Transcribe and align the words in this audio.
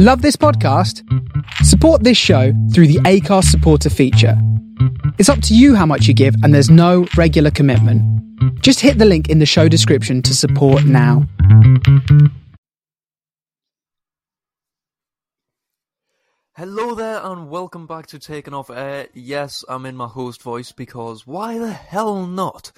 Love 0.00 0.22
this 0.22 0.36
podcast? 0.36 1.02
Support 1.64 2.04
this 2.04 2.16
show 2.16 2.52
through 2.72 2.86
the 2.86 3.00
Anchor 3.04 3.42
supporter 3.42 3.90
feature. 3.90 4.40
It's 5.18 5.28
up 5.28 5.42
to 5.42 5.56
you 5.56 5.74
how 5.74 5.86
much 5.86 6.06
you 6.06 6.14
give, 6.14 6.36
and 6.44 6.54
there's 6.54 6.70
no 6.70 7.08
regular 7.16 7.50
commitment. 7.50 8.00
Just 8.62 8.78
hit 8.78 8.98
the 8.98 9.04
link 9.04 9.28
in 9.28 9.40
the 9.40 9.44
show 9.44 9.66
description 9.66 10.22
to 10.22 10.36
support 10.36 10.84
now. 10.84 11.26
Hello 16.56 16.94
there 16.94 17.20
and 17.24 17.50
welcome 17.50 17.88
back 17.88 18.06
to 18.06 18.20
Taking 18.20 18.54
Off 18.54 18.70
Air. 18.70 19.08
Yes, 19.14 19.64
I'm 19.68 19.84
in 19.84 19.96
my 19.96 20.06
host 20.06 20.42
voice 20.42 20.70
because 20.70 21.26
why 21.26 21.58
the 21.58 21.72
hell 21.72 22.24
not? 22.24 22.70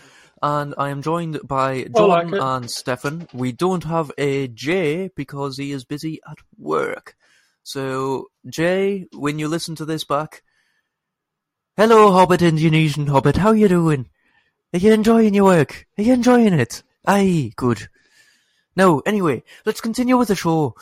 And 0.42 0.74
I 0.78 0.88
am 0.88 1.02
joined 1.02 1.40
by 1.44 1.84
Jordan 1.94 2.30
like 2.30 2.42
and 2.42 2.70
Stefan. 2.70 3.28
We 3.34 3.52
don't 3.52 3.84
have 3.84 4.10
a 4.16 4.48
Jay 4.48 5.10
because 5.14 5.58
he 5.58 5.70
is 5.72 5.84
busy 5.84 6.20
at 6.28 6.38
work. 6.56 7.14
So, 7.62 8.28
Jay, 8.48 9.06
when 9.12 9.38
you 9.38 9.48
listen 9.48 9.74
to 9.76 9.84
this 9.84 10.04
back, 10.04 10.42
hello 11.76 12.12
Hobbit 12.12 12.40
Indonesian 12.40 13.06
Hobbit, 13.08 13.36
how 13.36 13.52
you 13.52 13.68
doing? 13.68 14.08
Are 14.72 14.78
you 14.78 14.92
enjoying 14.92 15.34
your 15.34 15.44
work? 15.44 15.86
Are 15.98 16.02
you 16.02 16.14
enjoying 16.14 16.54
it? 16.54 16.82
Aye, 17.06 17.52
good. 17.56 17.88
No, 18.76 19.00
anyway, 19.00 19.42
let's 19.66 19.80
continue 19.82 20.16
with 20.16 20.28
the 20.28 20.36
show. 20.36 20.74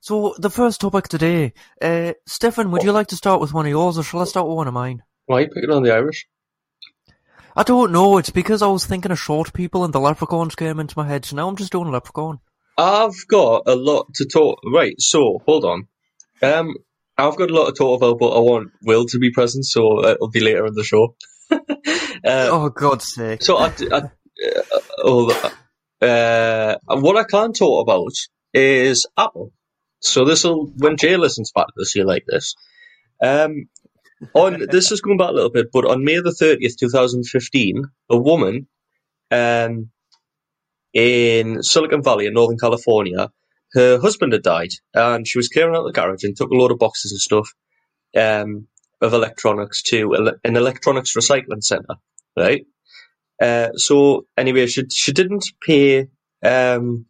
So, 0.00 0.34
the 0.38 0.50
first 0.50 0.80
topic 0.80 1.08
today, 1.08 1.52
uh, 1.82 2.14
Stefan, 2.26 2.70
would 2.70 2.82
you 2.82 2.92
like 2.92 3.08
to 3.08 3.16
start 3.16 3.40
with 3.40 3.52
one 3.52 3.66
of 3.66 3.70
yours, 3.70 3.98
or 3.98 4.02
shall 4.02 4.20
I 4.20 4.24
start 4.24 4.46
with 4.46 4.56
one 4.56 4.68
of 4.68 4.74
mine? 4.74 5.02
Why 5.26 5.36
are 5.36 5.40
you 5.42 5.48
picking 5.48 5.70
on 5.70 5.82
the 5.82 5.92
Irish? 5.92 6.26
I 7.56 7.62
don't 7.62 7.92
know, 7.92 8.18
it's 8.18 8.30
because 8.30 8.62
I 8.62 8.68
was 8.68 8.86
thinking 8.86 9.12
of 9.12 9.18
short 9.18 9.52
people 9.52 9.84
and 9.84 9.92
the 9.92 10.00
leprechauns 10.00 10.54
came 10.54 10.80
into 10.80 10.96
my 10.96 11.06
head, 11.06 11.24
so 11.24 11.36
now 11.36 11.48
I'm 11.48 11.56
just 11.56 11.72
doing 11.72 11.90
leprechaun. 11.90 12.40
I've 12.78 13.26
got 13.28 13.64
a 13.66 13.74
lot 13.76 14.14
to 14.14 14.24
talk. 14.24 14.58
Right, 14.64 14.94
so 14.98 15.40
hold 15.46 15.64
on. 15.64 15.88
Um, 16.42 16.74
I've 17.18 17.36
got 17.36 17.50
a 17.50 17.54
lot 17.54 17.66
to 17.66 17.72
talk 17.72 18.00
about, 18.00 18.18
but 18.18 18.34
I 18.34 18.38
want 18.40 18.70
Will 18.82 19.04
to 19.06 19.18
be 19.18 19.30
present, 19.30 19.66
so 19.66 20.04
it'll 20.06 20.30
be 20.30 20.40
later 20.40 20.66
in 20.66 20.74
the 20.74 20.82
show. 20.82 21.14
uh, 21.50 21.58
Oh, 22.24 22.70
God's 22.70 23.12
sake. 23.12 23.42
so 23.42 23.58
I, 23.58 23.66
I 23.92 23.98
uh, 23.98 24.80
hold 24.98 25.32
on. 25.32 26.08
Uh, 26.08 26.76
what 26.88 27.16
I 27.16 27.24
can't 27.24 27.54
talk 27.54 27.82
about 27.86 28.12
is 28.54 29.06
Apple. 29.16 29.52
So 30.00 30.24
this 30.24 30.42
will 30.42 30.66
when 30.78 30.96
Jay 30.96 31.16
listens 31.16 31.52
back 31.52 31.66
to 31.66 31.72
this, 31.76 31.92
he'll 31.92 32.06
like 32.06 32.24
this. 32.26 32.54
Um, 33.22 33.68
on 34.34 34.66
this 34.70 34.92
is 34.92 35.00
going 35.00 35.18
back 35.18 35.30
a 35.30 35.34
little 35.34 35.50
bit, 35.50 35.68
but 35.72 35.86
on 35.86 36.04
May 36.04 36.20
the 36.20 36.32
thirtieth, 36.32 36.76
two 36.78 36.88
thousand 36.88 37.24
fifteen, 37.26 37.84
a 38.10 38.18
woman, 38.18 38.68
um, 39.30 39.90
in 40.94 41.62
Silicon 41.62 42.02
Valley 42.02 42.26
in 42.26 42.34
Northern 42.34 42.58
California, 42.58 43.30
her 43.74 44.00
husband 44.00 44.32
had 44.32 44.42
died, 44.42 44.70
and 44.94 45.26
she 45.26 45.38
was 45.38 45.48
clearing 45.48 45.76
out 45.76 45.84
the 45.84 45.92
garage 45.92 46.24
and 46.24 46.36
took 46.36 46.50
a 46.50 46.54
load 46.54 46.72
of 46.72 46.78
boxes 46.78 47.12
and 47.12 47.20
stuff, 47.20 47.48
um, 48.16 48.68
of 49.00 49.14
electronics 49.14 49.82
to 49.82 50.14
an 50.44 50.56
electronics 50.56 51.14
recycling 51.16 51.62
center, 51.62 51.96
right? 52.36 52.66
Uh, 53.40 53.70
so 53.76 54.26
anyway, 54.36 54.66
she 54.66 54.84
she 54.92 55.12
didn't 55.12 55.44
pay. 55.66 56.08
Um, 56.44 57.06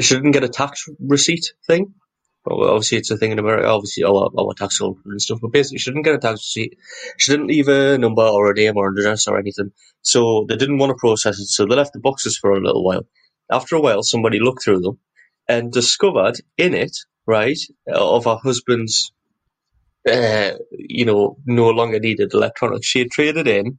she 0.00 0.14
didn't 0.14 0.32
get 0.32 0.44
a 0.44 0.48
tax 0.48 0.86
receipt 1.00 1.52
thing. 1.66 1.94
Well, 2.46 2.70
obviously, 2.70 2.98
it's 2.98 3.10
a 3.10 3.16
thing 3.16 3.32
in 3.32 3.38
America. 3.40 3.68
Obviously, 3.68 4.04
our, 4.04 4.30
our 4.38 4.54
tax 4.54 4.78
code 4.78 4.98
and 5.04 5.20
stuff. 5.20 5.40
But 5.42 5.52
basically, 5.52 5.78
she 5.78 5.90
didn't 5.90 6.02
get 6.02 6.14
a 6.14 6.18
tax 6.18 6.40
receipt. 6.40 6.78
She 7.18 7.32
didn't 7.32 7.48
leave 7.48 7.68
a 7.68 7.98
number 7.98 8.22
or 8.22 8.50
a 8.50 8.54
name 8.54 8.76
or 8.76 8.88
an 8.88 8.98
address 8.98 9.26
or 9.26 9.38
anything. 9.38 9.72
So 10.02 10.46
they 10.48 10.56
didn't 10.56 10.78
want 10.78 10.90
to 10.90 10.96
process 10.96 11.40
it. 11.40 11.46
So 11.46 11.66
they 11.66 11.74
left 11.74 11.92
the 11.92 11.98
boxes 12.00 12.38
for 12.38 12.52
a 12.52 12.60
little 12.60 12.84
while. 12.84 13.06
After 13.50 13.76
a 13.76 13.80
while, 13.80 14.02
somebody 14.02 14.38
looked 14.38 14.62
through 14.62 14.80
them 14.80 14.98
and 15.48 15.72
discovered 15.72 16.36
in 16.56 16.74
it, 16.74 16.96
right, 17.26 17.58
of 17.88 18.24
her 18.24 18.36
husband's, 18.36 19.12
uh, 20.08 20.52
you 20.70 21.04
know, 21.04 21.38
no 21.46 21.70
longer 21.70 21.98
needed 21.98 22.32
electronics. 22.32 22.86
She 22.86 23.00
had 23.00 23.10
traded 23.10 23.48
in 23.48 23.78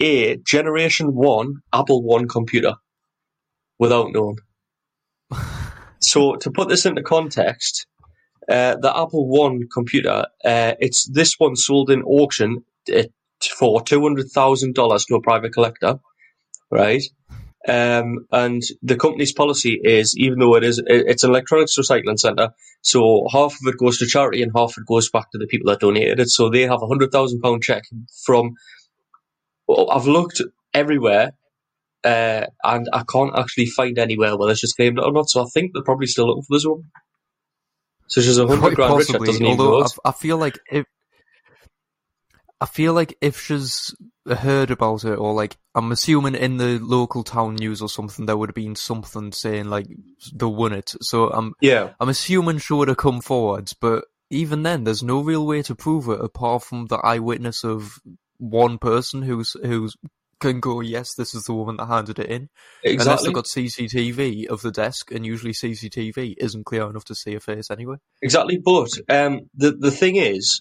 a 0.00 0.36
Generation 0.36 1.08
One 1.14 1.56
Apple 1.72 2.02
One 2.02 2.28
computer 2.28 2.74
without 3.78 4.12
knowing. 4.12 4.38
So 6.00 6.36
to 6.36 6.50
put 6.50 6.68
this 6.68 6.84
into 6.84 7.02
context, 7.02 7.86
uh, 8.48 8.76
the 8.76 8.90
Apple 8.90 9.28
One 9.28 9.62
computer, 9.72 10.26
uh, 10.44 10.74
it's 10.80 11.08
this 11.12 11.34
one 11.38 11.56
sold 11.56 11.90
in 11.90 12.02
auction 12.02 12.64
uh, 12.94 13.04
for 13.58 13.82
two 13.82 14.02
hundred 14.02 14.28
thousand 14.34 14.74
dollars 14.74 15.04
to 15.06 15.16
a 15.16 15.22
private 15.22 15.52
collector, 15.52 16.00
right? 16.70 17.02
Um, 17.68 18.26
and 18.32 18.62
the 18.82 18.96
company's 18.96 19.32
policy 19.32 19.80
is, 19.84 20.14
even 20.18 20.38
though 20.38 20.56
it 20.56 20.64
is, 20.64 20.82
it's 20.86 21.24
an 21.24 21.30
electronics 21.30 21.78
recycling 21.78 22.18
center, 22.18 22.50
so 22.82 23.26
half 23.32 23.52
of 23.54 23.66
it 23.66 23.78
goes 23.78 23.98
to 23.98 24.06
charity 24.06 24.42
and 24.42 24.52
half 24.56 24.74
it 24.78 24.86
goes 24.86 25.10
back 25.10 25.30
to 25.32 25.38
the 25.38 25.46
people 25.46 25.70
that 25.70 25.80
donated 25.80 26.20
it. 26.20 26.30
So 26.30 26.50
they 26.50 26.62
have 26.62 26.82
a 26.82 26.88
hundred 26.88 27.12
thousand 27.12 27.40
pound 27.40 27.62
check 27.62 27.84
from. 28.24 28.52
well, 29.66 29.90
I've 29.90 30.06
looked 30.06 30.42
everywhere 30.74 31.32
uh, 32.04 32.46
and 32.64 32.88
I 32.92 33.04
can't 33.10 33.36
actually 33.38 33.66
find 33.66 33.98
anywhere 33.98 34.36
where 34.36 34.50
it's 34.50 34.60
just 34.60 34.76
claimed 34.76 34.98
it 34.98 35.04
or 35.04 35.12
not. 35.12 35.30
So 35.30 35.42
I 35.42 35.46
think 35.54 35.72
they're 35.72 35.84
probably 35.84 36.06
still 36.06 36.28
looking 36.28 36.44
for 36.44 36.56
this 36.56 36.66
one. 36.66 36.82
So 38.06 38.20
she's 38.20 38.38
a 38.38 38.46
hundred 38.46 38.74
grand 38.76 38.96
rich 38.96 39.08
that 39.08 39.22
doesn't 39.22 39.44
although. 39.44 39.82
I, 39.82 39.86
I 40.06 40.12
feel 40.12 40.36
like 40.36 40.58
if 40.70 40.86
I 42.60 42.66
feel 42.66 42.94
like 42.94 43.16
if 43.20 43.40
she's 43.40 43.94
heard 44.26 44.70
about 44.70 45.04
it, 45.04 45.16
or 45.16 45.34
like 45.34 45.56
I'm 45.74 45.92
assuming 45.92 46.34
in 46.34 46.56
the 46.56 46.78
local 46.78 47.24
town 47.24 47.56
news 47.56 47.82
or 47.82 47.88
something, 47.88 48.26
there 48.26 48.36
would 48.36 48.50
have 48.50 48.54
been 48.54 48.76
something 48.76 49.32
saying 49.32 49.66
like 49.66 49.86
they 50.32 50.46
won 50.46 50.72
it. 50.72 50.94
So 51.00 51.30
I'm 51.30 51.54
Yeah, 51.60 51.90
I'm 52.00 52.08
assuming 52.08 52.58
she 52.58 52.74
would 52.74 52.88
have 52.88 52.96
come 52.96 53.20
forwards, 53.20 53.74
but 53.74 54.04
even 54.30 54.62
then, 54.62 54.84
there's 54.84 55.02
no 55.02 55.20
real 55.20 55.46
way 55.46 55.62
to 55.62 55.74
prove 55.74 56.08
it 56.08 56.20
apart 56.20 56.62
from 56.62 56.86
the 56.86 56.96
eyewitness 56.96 57.64
of 57.64 57.98
one 58.38 58.78
person 58.78 59.22
who's 59.22 59.56
who's 59.62 59.96
can 60.40 60.60
go, 60.60 60.80
yes, 60.80 61.14
this 61.14 61.34
is 61.34 61.44
the 61.44 61.54
woman 61.54 61.76
that 61.76 61.86
handed 61.86 62.18
it 62.18 62.26
in. 62.26 62.48
Unless 62.84 62.94
exactly. 62.94 63.26
they've 63.26 63.34
got 63.34 63.44
CCTV 63.44 64.46
of 64.46 64.62
the 64.62 64.70
desk, 64.70 65.10
and 65.10 65.24
usually 65.24 65.52
CCTV 65.52 66.34
isn't 66.38 66.64
clear 66.64 66.88
enough 66.88 67.04
to 67.06 67.14
see 67.14 67.34
a 67.34 67.40
face 67.40 67.70
anyway. 67.70 67.96
Exactly, 68.22 68.58
but 68.64 68.90
um, 69.08 69.48
the 69.54 69.72
the 69.72 69.90
thing 69.90 70.16
is, 70.16 70.60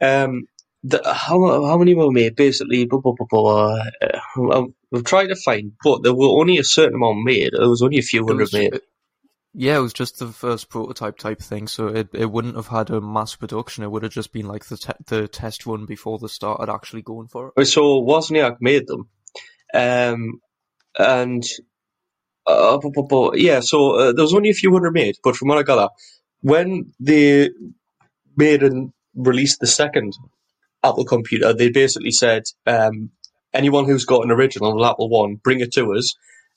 um, 0.00 0.44
the, 0.82 1.00
how 1.04 1.66
how 1.66 1.78
many 1.78 1.94
were 1.94 2.10
made? 2.12 2.36
Basically, 2.36 2.86
blah, 2.86 3.00
blah, 3.00 3.14
blah, 3.16 3.26
blah, 3.28 3.82
uh, 4.02 4.20
I'm, 4.36 4.74
I'm 4.92 5.04
trying 5.04 5.28
to 5.28 5.36
find, 5.36 5.72
but 5.82 6.02
there 6.02 6.14
were 6.14 6.28
only 6.28 6.58
a 6.58 6.64
certain 6.64 6.94
amount 6.94 7.24
made. 7.24 7.50
There 7.52 7.68
was 7.68 7.82
only 7.82 7.98
a 7.98 8.02
few 8.02 8.26
hundred 8.26 8.42
was, 8.42 8.52
made. 8.52 8.74
it- 8.74 8.82
yeah, 9.54 9.76
it 9.76 9.80
was 9.80 9.92
just 9.92 10.18
the 10.18 10.26
first 10.26 10.68
prototype 10.68 11.16
type 11.16 11.40
thing, 11.40 11.68
so 11.68 11.86
it 11.86 12.08
it 12.12 12.30
wouldn't 12.30 12.56
have 12.56 12.66
had 12.66 12.90
a 12.90 13.00
mass 13.00 13.36
production. 13.36 13.84
It 13.84 13.90
would 13.90 14.02
have 14.02 14.12
just 14.12 14.32
been 14.32 14.46
like 14.46 14.64
the 14.64 14.76
te- 14.76 15.04
the 15.06 15.28
test 15.28 15.64
run 15.64 15.86
before 15.86 16.18
they 16.18 16.26
started 16.26 16.70
actually 16.72 17.02
going 17.02 17.28
for 17.28 17.52
it. 17.56 17.66
So 17.66 18.02
Wozniak 18.02 18.56
made 18.60 18.88
them, 18.88 19.08
um, 19.72 20.40
and 20.98 21.44
uh, 22.46 22.78
bu- 22.78 22.90
bu- 22.92 23.06
bu- 23.06 23.38
yeah, 23.38 23.60
so 23.60 23.92
uh, 23.92 24.12
there 24.12 24.24
was 24.24 24.34
only 24.34 24.50
a 24.50 24.54
few 24.54 24.72
hundred 24.72 24.92
made. 24.92 25.16
But 25.22 25.36
from 25.36 25.48
what 25.48 25.58
I 25.58 25.62
gather, 25.62 25.88
when 26.40 26.92
they 26.98 27.50
made 28.36 28.64
and 28.64 28.92
released 29.14 29.60
the 29.60 29.68
second 29.68 30.14
Apple 30.82 31.04
computer, 31.04 31.52
they 31.52 31.70
basically 31.70 32.10
said, 32.10 32.42
um, 32.66 33.10
anyone 33.52 33.84
who's 33.84 34.04
got 34.04 34.24
an 34.24 34.32
original 34.32 34.84
Apple 34.84 35.08
One, 35.08 35.36
bring 35.36 35.60
it 35.60 35.72
to 35.74 35.94
us, 35.94 36.14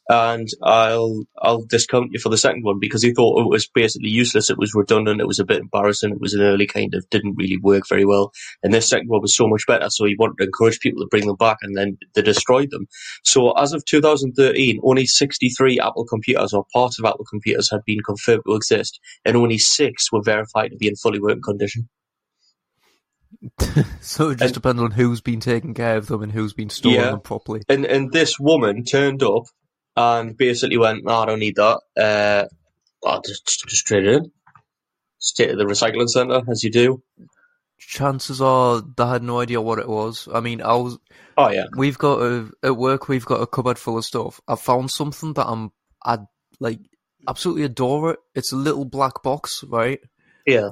and 0.09 0.47
I'll 0.63 1.23
I'll 1.41 1.63
discount 1.63 2.11
you 2.13 2.19
for 2.19 2.29
the 2.29 2.37
second 2.37 2.63
one 2.63 2.79
because 2.79 3.01
he 3.03 3.13
thought 3.13 3.41
it 3.41 3.49
was 3.49 3.67
basically 3.67 4.09
useless. 4.09 4.49
It 4.49 4.57
was 4.57 4.73
redundant. 4.73 5.19
It 5.19 5.27
was 5.27 5.39
a 5.39 5.45
bit 5.45 5.59
embarrassing. 5.59 6.11
It 6.11 6.21
was 6.21 6.33
an 6.33 6.41
early 6.41 6.65
kind 6.65 6.93
of 6.95 7.09
didn't 7.09 7.35
really 7.37 7.57
work 7.57 7.83
very 7.89 8.05
well, 8.05 8.31
and 8.63 8.73
this 8.73 8.87
second 8.89 9.09
one 9.09 9.21
was 9.21 9.35
so 9.35 9.47
much 9.47 9.63
better. 9.67 9.89
So 9.89 10.05
he 10.05 10.15
wanted 10.17 10.37
to 10.39 10.45
encourage 10.45 10.79
people 10.79 11.01
to 11.03 11.07
bring 11.09 11.27
them 11.27 11.35
back, 11.35 11.57
and 11.61 11.75
then 11.75 11.97
they 12.15 12.21
destroyed 12.21 12.71
them. 12.71 12.87
So 13.23 13.51
as 13.51 13.73
of 13.73 13.83
2013, 13.85 14.79
only 14.83 15.05
63 15.05 15.79
Apple 15.79 16.05
computers 16.05 16.53
or 16.53 16.65
parts 16.73 16.99
of 16.99 17.05
Apple 17.05 17.25
computers 17.29 17.69
had 17.69 17.81
been 17.85 17.99
confirmed 18.05 18.43
to 18.47 18.55
exist, 18.55 18.99
and 19.25 19.35
only 19.35 19.57
six 19.57 20.11
were 20.11 20.21
verified 20.23 20.71
to 20.71 20.77
be 20.77 20.87
in 20.87 20.95
fully 20.95 21.19
working 21.19 21.41
condition. 21.41 21.89
so 24.01 24.29
it 24.29 24.35
just 24.39 24.41
And- 24.45 24.53
depends 24.53 24.81
on 24.81 24.91
who's 24.91 25.21
been 25.21 25.39
taking 25.41 25.73
care 25.73 25.97
of 25.97 26.07
them 26.07 26.23
and 26.23 26.31
who's 26.31 26.53
been 26.53 26.69
storing 26.69 26.95
Yeah. 26.99 27.11
them 27.11 27.19
properly. 27.21 27.61
And 27.67 27.85
and 27.85 28.11
this 28.11 28.39
woman 28.39 28.83
turned 28.85 29.21
up 29.21 29.43
and 29.97 30.37
basically 30.37 30.77
went, 30.77 31.03
no, 31.03 31.15
I 31.15 31.25
don't 31.25 31.39
need 31.39 31.55
that. 31.55 31.81
Uh, 31.99 32.45
I'll 33.05 33.21
just, 33.21 33.65
just 33.67 33.85
trade 33.87 34.05
it 34.05 34.15
in. 34.15 34.31
Stay 35.17 35.49
at 35.49 35.57
the 35.57 35.65
recycling 35.65 36.07
centre, 36.07 36.41
as 36.49 36.63
you 36.63 36.71
do. 36.71 37.01
Chances 37.79 38.39
are 38.41 38.81
they 38.81 39.05
had 39.05 39.23
no 39.23 39.39
idea 39.39 39.59
what 39.61 39.79
it 39.79 39.87
was. 39.89 40.27
I 40.33 40.39
mean, 40.39 40.61
I 40.61 40.75
was 40.75 40.97
Oh, 41.37 41.49
yeah. 41.49 41.65
we've 41.75 41.97
got 41.97 42.21
a 42.21 42.49
at 42.63 42.75
work 42.75 43.07
we've 43.07 43.25
got 43.25 43.41
a 43.41 43.47
cupboard 43.47 43.77
full 43.77 43.97
of 43.97 44.05
stuff. 44.05 44.41
I 44.47 44.55
found 44.55 44.91
something 44.91 45.33
that 45.33 45.47
I'm 45.47 45.71
I 46.03 46.19
like 46.59 46.79
absolutely 47.27 47.63
adore 47.63 48.11
it. 48.13 48.19
It's 48.35 48.51
a 48.51 48.55
little 48.55 48.85
black 48.85 49.21
box, 49.23 49.63
right? 49.67 49.99
Yeah. 50.45 50.69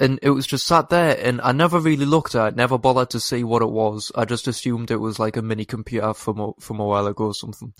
And 0.00 0.18
it 0.22 0.30
was 0.30 0.46
just 0.46 0.66
sat 0.66 0.88
there, 0.88 1.14
and 1.22 1.42
I 1.42 1.52
never 1.52 1.78
really 1.78 2.06
looked 2.06 2.34
at 2.34 2.48
it, 2.48 2.56
never 2.56 2.78
bothered 2.78 3.10
to 3.10 3.20
see 3.20 3.44
what 3.44 3.60
it 3.60 3.70
was. 3.70 4.10
I 4.14 4.24
just 4.24 4.48
assumed 4.48 4.90
it 4.90 4.96
was 4.96 5.18
like 5.18 5.36
a 5.36 5.42
mini 5.42 5.66
computer 5.66 6.14
from 6.14 6.40
a, 6.40 6.52
from 6.58 6.80
a 6.80 6.86
while 6.86 7.06
ago 7.06 7.26
or 7.26 7.34
something. 7.34 7.74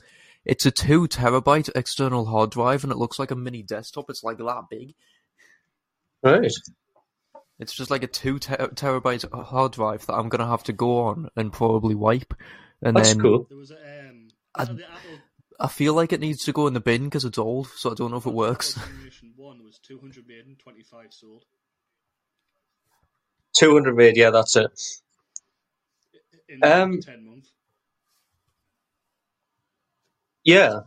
It's 0.45 0.67
a 0.67 0.71
two 0.71 1.09
terabyte 1.09 1.71
external 1.75 2.27
hard 2.27 2.51
drive, 2.51 2.85
and 2.85 2.93
it 2.93 2.99
looks 2.99 3.19
like 3.19 3.31
a 3.31 3.37
mini 3.37 3.63
desktop. 3.63 4.11
It's 4.11 4.23
like 4.23 4.37
that 4.37 4.65
big. 4.71 4.95
Right. 6.23 6.53
It's 7.59 7.75
just 7.75 7.91
like 7.91 8.03
a 8.03 8.07
two 8.07 8.39
ter- 8.39 8.69
terabyte 8.69 9.31
hard 9.33 9.73
drive 9.73 10.05
that 10.07 10.15
I'm 10.15 10.29
gonna 10.29 10.47
have 10.47 10.65
to 10.65 10.73
go 10.75 11.01
on 11.05 11.31
and 11.37 11.53
probably 11.53 11.95
wipe, 11.95 12.35
and 12.83 12.97
That's 12.97 13.15
then 13.15 13.21
cool. 13.21 13.47
There 13.49 13.59
was 13.59 13.71
a, 13.71 14.09
um, 14.09 14.29
I- 14.55 14.65
so 14.67 14.75
the 14.75 14.85
Apple 14.85 15.19
I 15.59 15.69
feel 15.69 15.93
like 15.93 16.15
it 16.15 16.21
needs 16.21 16.45
to 16.45 16.53
go 16.53 16.67
in 16.67 16.73
the 16.73 16.81
bin 16.81 17.05
because 17.05 17.27
it's 17.27 17.37
old, 17.37 17.69
so 17.77 17.91
I 17.91 17.95
don't 17.95 18.11
know 18.11 18.17
if 18.17 18.25
it 18.27 18.33
works. 18.33 18.75
Generation 18.75 19.35
One 19.37 19.63
was 19.63 19.79
200 19.79 20.27
made 20.27 20.47
and 20.47 20.59
25 20.59 21.09
sold. 21.11 21.45
200 23.58 23.97
made, 23.97 24.17
yeah, 24.17 24.31
that's 24.31 24.56
it. 24.56 24.70
In 26.49 26.62
Um, 26.62 27.00
10 27.00 27.26
months. 27.26 27.52
Yeah. 30.44 30.81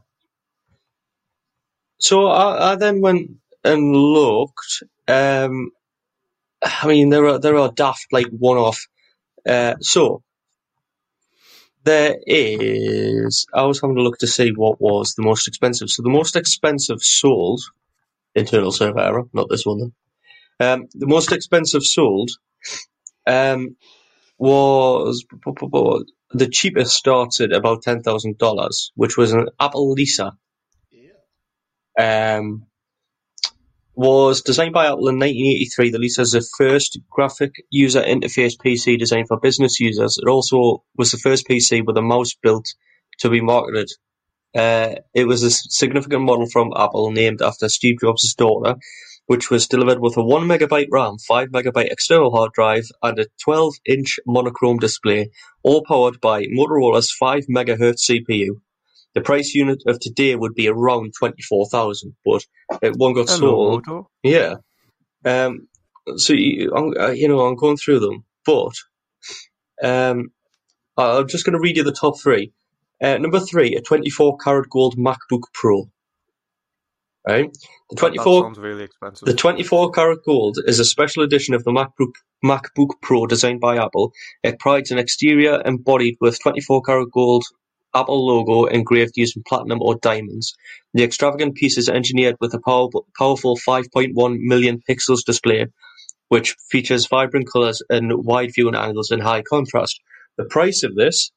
So 1.99 2.27
I, 2.27 2.73
I 2.73 2.75
then 2.75 3.01
went 3.01 3.31
and 3.63 3.95
looked. 3.95 4.83
Um, 5.07 5.71
I 6.63 6.87
mean, 6.87 7.09
there 7.09 7.25
are 7.27 7.39
there 7.39 7.57
are 7.57 7.71
daft 7.71 8.07
like 8.11 8.27
one 8.31 8.57
off. 8.57 8.87
Uh, 9.47 9.75
so 9.81 10.23
there 11.85 12.17
is. 12.27 13.47
I 13.53 13.63
was 13.65 13.81
having 13.81 13.97
a 13.97 14.01
look 14.01 14.19
to 14.19 14.27
see 14.27 14.51
what 14.51 14.81
was 14.81 15.15
the 15.15 15.23
most 15.23 15.47
expensive. 15.47 15.89
So 15.89 16.03
the 16.03 16.09
most 16.09 16.35
expensive 16.35 17.01
sold 17.01 17.61
internal 18.35 18.71
server 18.71 18.99
error, 18.99 19.23
not 19.33 19.49
this 19.49 19.65
one. 19.65 19.79
Then. 19.79 19.93
Um, 20.59 20.87
the 20.93 21.07
most 21.07 21.31
expensive 21.33 21.83
sold 21.83 22.31
um, 23.27 23.75
was 24.37 25.25
the 26.31 26.49
cheapest 26.49 26.93
started 26.93 27.53
about 27.53 27.83
ten 27.83 28.01
thousand 28.01 28.37
dollars, 28.37 28.91
which 28.95 29.17
was 29.17 29.31
an 29.33 29.47
Apple 29.59 29.91
Lisa. 29.91 30.33
Yeah. 30.91 32.37
Um, 32.37 32.65
was 33.95 34.41
designed 34.41 34.73
by 34.73 34.85
Apple 34.85 35.09
in 35.09 35.19
1983. 35.19 35.91
The 35.91 35.99
Lisa 35.99 36.21
is 36.21 36.31
the 36.31 36.47
first 36.57 36.99
graphic 37.09 37.53
user 37.69 38.01
interface 38.01 38.53
PC 38.57 38.97
designed 38.97 39.27
for 39.27 39.39
business 39.39 39.79
users. 39.79 40.17
It 40.21 40.27
also 40.27 40.83
was 40.97 41.11
the 41.11 41.19
first 41.19 41.47
PC 41.47 41.85
with 41.85 41.97
a 41.97 42.01
mouse 42.01 42.33
built 42.41 42.65
to 43.19 43.29
be 43.29 43.41
marketed. 43.41 43.89
Uh, 44.55 44.95
it 45.13 45.25
was 45.25 45.43
a 45.43 45.51
significant 45.51 46.23
model 46.23 46.47
from 46.47 46.71
Apple 46.75 47.11
named 47.11 47.41
after 47.41 47.69
Steve 47.69 47.97
Jobs' 48.01 48.35
daughter, 48.35 48.75
which 49.27 49.49
was 49.49 49.67
delivered 49.67 49.99
with 49.99 50.17
a 50.17 50.23
1 50.23 50.43
megabyte 50.43 50.87
RAM, 50.91 51.17
5 51.17 51.49
megabyte 51.49 51.91
external 51.91 52.35
hard 52.35 52.51
drive, 52.53 52.85
and 53.01 53.19
a 53.19 53.27
12 53.43 53.73
inch 53.85 54.19
monochrome 54.25 54.79
display, 54.79 55.29
all 55.63 55.83
powered 55.87 56.19
by 56.19 56.43
Motorola's 56.43 57.11
5 57.19 57.45
megahertz 57.49 58.09
CPU. 58.09 58.59
The 59.13 59.21
price 59.21 59.53
unit 59.53 59.83
of 59.87 59.99
today 59.99 60.35
would 60.35 60.55
be 60.55 60.67
around 60.67 61.13
24,000, 61.17 62.15
but 62.25 62.45
it 62.81 62.95
one 62.97 63.13
got 63.13 63.29
Hello, 63.29 63.39
sold. 63.39 63.87
Odo. 63.87 64.09
Yeah. 64.23 64.55
Um, 65.23 65.67
so, 66.17 66.33
you, 66.33 66.71
I'm, 66.75 66.93
uh, 66.99 67.11
you 67.11 67.27
know, 67.27 67.41
I'm 67.41 67.55
going 67.55 67.77
through 67.77 67.99
them, 67.99 68.25
but 68.45 68.73
um, 69.83 70.31
I'm 70.97 71.27
just 71.27 71.45
going 71.45 71.53
to 71.53 71.61
read 71.61 71.77
you 71.77 71.83
the 71.83 71.91
top 71.91 72.19
three. 72.19 72.51
Uh, 73.01 73.17
number 73.17 73.39
three, 73.39 73.75
a 73.75 73.81
24 73.81 74.37
karat 74.37 74.69
gold 74.69 74.95
MacBook 74.97 75.43
Pro. 75.53 75.89
Right? 77.27 77.51
The 77.89 77.95
That 77.95 77.99
24 77.99 78.43
sounds 78.43 78.59
really 78.59 78.83
expensive. 78.83 79.25
the 79.25 79.33
24 79.33 79.91
karat 79.91 80.19
gold 80.25 80.57
is 80.65 80.79
a 80.79 80.85
special 80.85 81.23
edition 81.23 81.53
of 81.53 81.63
the 81.63 81.71
MacBook 81.71 82.13
MacBook 82.43 83.01
Pro 83.01 83.25
designed 83.25 83.61
by 83.61 83.77
Apple. 83.77 84.11
It 84.43 84.59
prides 84.59 84.91
an 84.91 84.97
exterior 84.97 85.61
embodied 85.65 86.17
with 86.19 86.41
24 86.41 86.81
karat 86.81 87.11
gold 87.11 87.45
Apple 87.95 88.25
logo 88.25 88.65
engraved 88.65 89.13
using 89.15 89.43
platinum 89.47 89.81
or 89.81 89.95
diamonds. 89.95 90.55
The 90.93 91.03
extravagant 91.03 91.55
piece 91.55 91.77
is 91.77 91.89
engineered 91.89 92.35
with 92.41 92.53
a 92.53 92.59
power, 92.59 92.87
powerful 93.17 93.55
5.1 93.55 94.39
million 94.39 94.81
pixels 94.89 95.23
display, 95.25 95.67
which 96.27 96.55
features 96.69 97.07
vibrant 97.07 97.47
colors 97.51 97.81
and 97.89 98.11
wide 98.25 98.51
viewing 98.53 98.75
angles 98.75 99.11
in 99.11 99.19
high 99.19 99.43
contrast. 99.43 99.99
The 100.37 100.45
price 100.45 100.83
of 100.83 100.95
this 100.95 101.31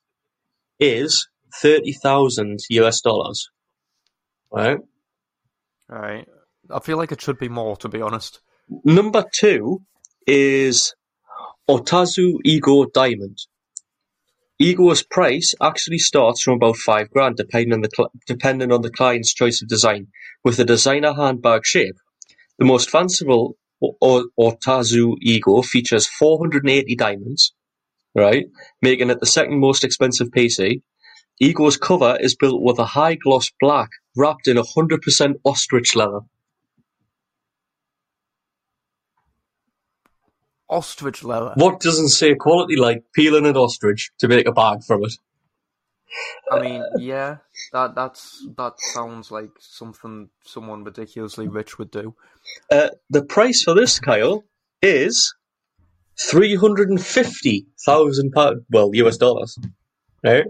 is 0.80 1.28
30,000 1.60 2.60
US 2.70 3.00
dollars. 3.02 3.50
Right? 4.50 4.78
Right. 5.88 6.26
I 6.70 6.80
feel 6.80 6.96
like 6.96 7.12
it 7.12 7.20
should 7.20 7.38
be 7.38 7.48
more, 7.48 7.76
to 7.78 7.88
be 7.88 8.00
honest. 8.00 8.40
Number 8.84 9.24
two 9.32 9.82
is 10.26 10.94
Otazu 11.70 12.38
Ego 12.44 12.86
Diamond. 12.86 13.38
Ego's 14.58 15.02
price 15.02 15.54
actually 15.60 15.98
starts 15.98 16.42
from 16.42 16.54
about 16.54 16.76
five 16.76 17.10
grand, 17.10 17.36
depending 17.36 17.74
on 17.74 17.82
the 17.82 17.90
cl- 17.94 18.10
depending 18.26 18.72
on 18.72 18.80
the 18.82 18.90
client's 18.90 19.34
choice 19.34 19.60
of 19.62 19.68
design, 19.68 20.08
with 20.42 20.56
the 20.56 20.64
designer 20.64 21.12
handbag 21.12 21.64
shape. 21.64 21.96
The 22.58 22.64
most 22.64 22.90
fanciful 22.90 23.56
Otazu 24.02 25.16
Ego 25.20 25.60
features 25.62 26.06
480 26.06 26.96
diamonds, 26.96 27.52
right, 28.14 28.46
making 28.80 29.10
it 29.10 29.20
the 29.20 29.26
second 29.26 29.60
most 29.60 29.84
expensive 29.84 30.28
PC. 30.28 30.80
Ego's 31.40 31.76
cover 31.76 32.16
is 32.20 32.34
built 32.34 32.62
with 32.62 32.78
a 32.78 32.86
high 32.86 33.14
gloss 33.14 33.50
black 33.60 33.90
wrapped 34.16 34.48
in 34.48 34.56
100% 34.56 35.34
ostrich 35.44 35.94
leather. 35.94 36.20
Ostrich 40.68 41.22
leather. 41.22 41.52
What 41.54 41.80
doesn't 41.80 42.08
say 42.08 42.34
quality 42.34 42.76
like 42.76 43.04
peeling 43.14 43.46
an 43.46 43.56
ostrich 43.56 44.10
to 44.18 44.28
make 44.28 44.48
a 44.48 44.52
bag 44.52 44.82
from 44.84 45.04
it? 45.04 45.14
I 46.50 46.60
mean, 46.60 46.84
yeah, 46.98 47.38
that 47.72 47.94
that's 47.94 48.46
that 48.56 48.74
sounds 48.78 49.30
like 49.30 49.50
something 49.58 50.30
someone 50.44 50.84
ridiculously 50.84 51.48
rich 51.48 51.78
would 51.78 51.90
do. 51.90 52.14
Uh, 52.70 52.90
the 53.10 53.22
price 53.22 53.62
for 53.62 53.74
this, 53.74 53.98
Kyle, 53.98 54.44
is 54.80 55.34
three 56.18 56.54
hundred 56.54 56.88
and 56.88 57.04
fifty 57.04 57.66
thousand 57.84 58.32
pound, 58.32 58.62
well, 58.70 58.90
US 58.94 59.16
dollars, 59.16 59.58
right? 60.24 60.46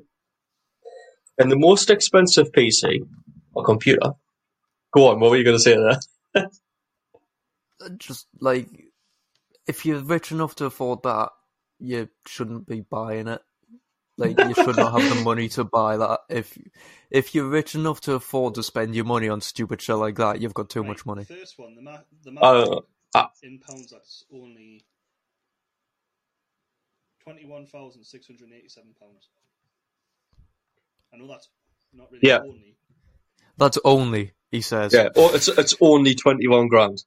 And 1.38 1.50
the 1.52 1.58
most 1.58 1.90
expensive 1.90 2.52
PC 2.52 3.06
or 3.54 3.64
computer. 3.64 4.12
Go 4.92 5.08
on, 5.08 5.20
what 5.20 5.30
were 5.30 5.36
you 5.38 5.44
going 5.44 5.56
to 5.58 5.62
say 5.62 5.76
there? 5.76 6.00
Just 7.98 8.26
like, 8.40 8.68
if 9.66 9.86
you're 9.86 10.00
rich 10.00 10.32
enough 10.32 10.56
to 10.56 10.66
afford 10.66 11.02
that, 11.04 11.30
you 11.80 12.08
shouldn't 12.26 12.66
be 12.68 12.82
buying 12.82 13.28
it. 13.28 13.42
Like, 14.18 14.42
you 14.42 14.54
should 14.54 14.76
not 14.78 14.92
have 14.92 15.08
the 15.08 15.16
money 15.16 15.48
to 15.50 15.64
buy 15.64 15.96
that. 15.96 16.20
If 16.30 16.56
if 17.10 17.34
you're 17.34 17.48
rich 17.48 17.74
enough 17.74 18.00
to 18.02 18.14
afford 18.14 18.54
to 18.56 18.62
spend 18.62 18.94
your 18.94 19.04
money 19.06 19.28
on 19.28 19.40
stupid 19.40 19.82
shit 19.82 19.96
like 19.96 20.16
that, 20.16 20.40
you've 20.40 20.54
got 20.54 20.70
too 20.70 20.84
Right, 20.84 20.88
much 20.88 21.06
money. 21.06 21.26
First 21.28 21.58
one, 21.58 21.74
the 21.76 21.82
Mac, 21.82 22.04
the 22.24 22.32
Mac 22.32 22.42
Uh, 22.42 22.80
uh, 23.14 23.28
in 23.42 23.58
pounds, 23.60 23.90
that's 23.92 24.24
only 24.32 24.84
twenty-one 27.24 27.66
thousand 27.66 28.04
six 28.04 28.26
hundred 28.26 28.50
eighty-seven 28.56 28.94
pounds. 29.00 29.30
I 31.12 31.16
know 31.18 31.26
that's 31.28 31.48
not 31.92 32.10
really 32.10 32.26
Yeah. 32.28 32.40
only. 32.40 32.76
That's 33.58 33.78
only, 33.84 34.32
he 34.50 34.60
says. 34.60 34.92
yeah, 34.92 35.08
oh, 35.16 35.34
it's 35.34 35.48
it's 35.48 35.74
only 35.80 36.14
twenty 36.14 36.46
one 36.46 36.68
grand. 36.68 37.02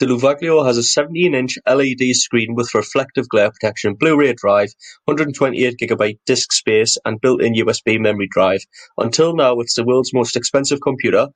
The 0.00 0.06
Luvaglio 0.06 0.64
has 0.64 0.78
a 0.78 1.00
17-inch 1.00 1.58
LED 1.66 2.14
screen 2.14 2.54
with 2.54 2.72
reflective 2.72 3.28
glare 3.28 3.50
protection, 3.50 3.94
Blu-ray 3.94 4.34
drive, 4.34 4.68
128GB 5.10 6.20
disk 6.24 6.52
space, 6.52 6.96
and 7.04 7.20
built-in 7.20 7.54
USB 7.54 7.98
memory 7.98 8.28
drive. 8.30 8.60
Until 8.96 9.34
now, 9.34 9.58
it's 9.58 9.74
the 9.74 9.82
world's 9.82 10.14
most 10.14 10.36
expensive 10.36 10.80
computer, 10.80 11.26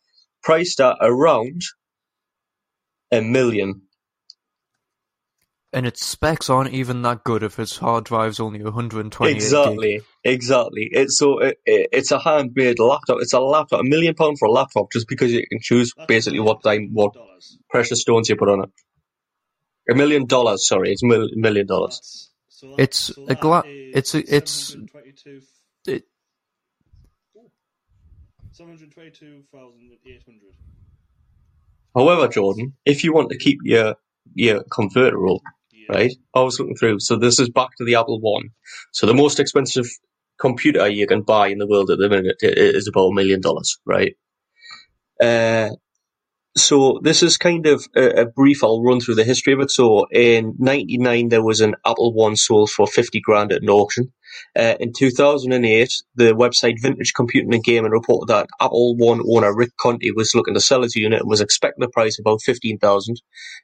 priced 0.44 0.80
at 0.80 0.96
around 1.00 1.62
a 3.10 3.20
million. 3.20 3.82
And 5.74 5.86
its 5.86 6.04
specs 6.06 6.50
aren't 6.50 6.74
even 6.74 7.00
that 7.02 7.24
good 7.24 7.42
if 7.42 7.58
its 7.58 7.78
hard 7.78 8.04
drive's 8.04 8.38
only 8.40 8.62
128 8.62 9.26
gig. 9.32 9.36
Exactly, 9.36 10.02
exactly. 10.22 10.86
It's 10.92 11.16
so 11.18 11.38
it, 11.38 11.58
it, 11.64 11.88
it's 11.92 12.10
a 12.10 12.18
handmade 12.18 12.78
laptop. 12.78 13.18
It's 13.22 13.32
a 13.32 13.40
laptop, 13.40 13.80
a 13.80 13.84
million 13.84 14.14
pound 14.14 14.38
for 14.38 14.48
a 14.48 14.52
laptop, 14.52 14.92
just 14.92 15.08
because 15.08 15.32
you 15.32 15.42
can 15.48 15.60
choose 15.62 15.94
That's 15.96 16.06
basically 16.08 16.40
what 16.40 16.62
million 16.62 16.88
time, 16.88 16.94
what 16.94 17.14
precious 17.70 18.02
stones 18.02 18.28
you 18.28 18.36
put 18.36 18.50
on 18.50 18.64
it. 18.64 18.70
A 19.90 19.94
million 19.94 20.26
dollars, 20.26 20.68
sorry, 20.68 20.92
it's 20.92 21.02
a 21.02 21.06
mil- 21.06 21.30
million 21.36 21.66
dollars. 21.66 21.94
That's- 21.94 22.28
so 22.48 22.76
that- 22.76 22.82
It's 22.82 22.98
so 23.06 23.22
a 23.22 23.26
that 23.28 23.40
gla- 23.40 23.62
it's 23.66 24.14
a- 24.14 24.18
it's- 24.34 24.72
722 24.72 25.40
It, 25.86 26.04
722,800. 28.52 30.54
However, 31.94 32.28
Jordan, 32.28 32.74
if 32.84 33.04
you 33.04 33.14
want 33.14 33.30
to 33.30 33.38
keep 33.38 33.58
your 33.64 33.96
your 34.34 34.62
converter 34.64 35.26
up, 35.28 35.40
Yeah. 35.44 35.50
Right? 35.88 36.12
I 36.34 36.40
was 36.40 36.58
looking 36.58 36.76
through. 36.76 37.00
So 37.00 37.16
this 37.16 37.38
is 37.38 37.50
back 37.50 37.70
to 37.78 37.84
the 37.84 37.96
Apple 37.96 38.20
One. 38.20 38.50
So 38.92 39.06
the 39.06 39.14
most 39.14 39.40
expensive 39.40 39.86
computer 40.40 40.88
you 40.88 41.06
can 41.06 41.22
buy 41.22 41.48
in 41.48 41.58
the 41.58 41.66
world 41.66 41.90
at 41.90 41.98
the 41.98 42.08
minute 42.08 42.36
is 42.42 42.88
about 42.88 43.08
a 43.08 43.14
million 43.14 43.40
dollars, 43.40 43.78
right? 43.86 44.16
Uh, 45.22 45.70
so 46.56 47.00
this 47.02 47.22
is 47.22 47.36
kind 47.38 47.66
of 47.66 47.84
a, 47.96 48.22
a 48.22 48.26
brief. 48.26 48.62
I'll 48.62 48.82
run 48.82 49.00
through 49.00 49.14
the 49.14 49.24
history 49.24 49.54
of 49.54 49.60
it. 49.60 49.70
So 49.70 50.06
in 50.10 50.54
'99, 50.58 51.28
there 51.28 51.42
was 51.42 51.60
an 51.60 51.74
Apple 51.86 52.12
One 52.12 52.36
sold 52.36 52.70
for 52.70 52.86
50 52.86 53.20
grand 53.20 53.52
at 53.52 53.62
an 53.62 53.70
auction. 53.70 54.12
Uh, 54.58 54.74
in 54.80 54.92
2008, 54.96 55.90
the 56.14 56.32
website 56.32 56.80
Vintage 56.80 57.14
Computing 57.14 57.54
and 57.54 57.64
Gaming 57.64 57.90
reported 57.90 58.28
that 58.28 58.48
Apple 58.60 58.96
One 58.96 59.20
owner 59.28 59.54
Rick 59.54 59.70
Conti 59.80 60.10
was 60.10 60.34
looking 60.34 60.54
to 60.54 60.60
sell 60.60 60.82
his 60.82 60.96
unit 60.96 61.20
and 61.20 61.30
was 61.30 61.40
expecting 61.40 61.84
a 61.84 61.88
price 61.88 62.18
about 62.18 62.42
15,000. 62.42 63.16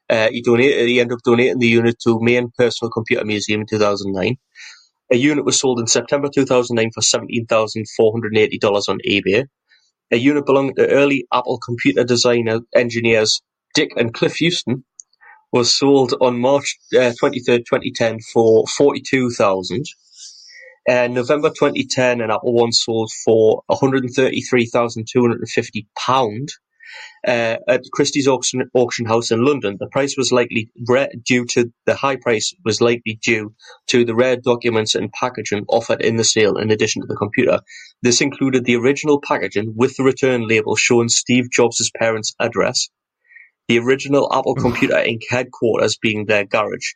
Uh, 0.08 0.30
he 0.30 0.42
donated. 0.42 0.88
He 0.88 1.00
ended 1.00 1.16
up 1.16 1.22
donating 1.24 1.58
the 1.58 1.68
unit 1.68 1.98
to 2.04 2.18
Maine 2.20 2.50
Personal 2.56 2.90
Computer 2.90 3.24
Museum 3.24 3.62
in 3.62 3.66
2009. 3.66 4.36
A 5.10 5.16
unit 5.16 5.44
was 5.44 5.58
sold 5.58 5.80
in 5.80 5.86
September 5.86 6.28
2009 6.32 6.90
for 6.92 7.00
$17,480 7.00 8.88
on 8.88 8.98
eBay. 9.08 9.46
A 10.10 10.16
unit 10.16 10.46
belonging 10.46 10.74
to 10.76 10.88
early 10.88 11.26
Apple 11.32 11.58
computer 11.58 12.04
designer 12.04 12.60
engineers 12.74 13.40
Dick 13.74 13.90
and 13.96 14.12
Cliff 14.12 14.36
Huston 14.40 14.84
was 15.52 15.74
sold 15.74 16.14
on 16.20 16.40
March 16.40 16.78
uh, 16.94 17.12
23rd, 17.22 17.64
2010 17.64 18.18
for 18.32 18.64
42000 18.76 19.84
uh, 20.88 21.08
November 21.08 21.50
2010, 21.50 22.22
an 22.22 22.30
Apple 22.30 22.54
One 22.54 22.72
sold 22.72 23.10
for 23.24 23.62
£133,250 23.70 26.48
uh, 27.26 27.56
at 27.68 27.82
Christie's 27.92 28.28
auction, 28.28 28.62
auction 28.74 29.06
house 29.06 29.30
in 29.30 29.44
London. 29.44 29.76
The 29.78 29.88
price 29.88 30.16
was 30.16 30.32
likely 30.32 30.70
re- 30.88 31.10
due 31.24 31.44
to 31.46 31.72
the 31.86 31.94
high 31.94 32.16
price 32.16 32.54
was 32.64 32.80
likely 32.80 33.18
due 33.22 33.54
to 33.88 34.04
the 34.04 34.14
rare 34.14 34.36
documents 34.36 34.94
and 34.94 35.12
packaging 35.12 35.64
offered 35.68 36.00
in 36.00 36.16
the 36.16 36.24
sale 36.24 36.56
in 36.56 36.70
addition 36.70 37.02
to 37.02 37.08
the 37.08 37.16
computer. 37.16 37.60
This 38.02 38.20
included 38.20 38.64
the 38.64 38.76
original 38.76 39.20
packaging 39.20 39.74
with 39.76 39.96
the 39.96 40.04
return 40.04 40.48
label 40.48 40.76
showing 40.76 41.08
Steve 41.08 41.50
Jobs' 41.50 41.90
parents' 41.96 42.34
address, 42.40 42.88
the 43.68 43.78
original 43.78 44.32
Apple 44.32 44.54
Computer 44.54 44.94
Inc. 44.94 45.22
headquarters 45.28 45.98
being 46.00 46.26
their 46.26 46.46
garage, 46.46 46.94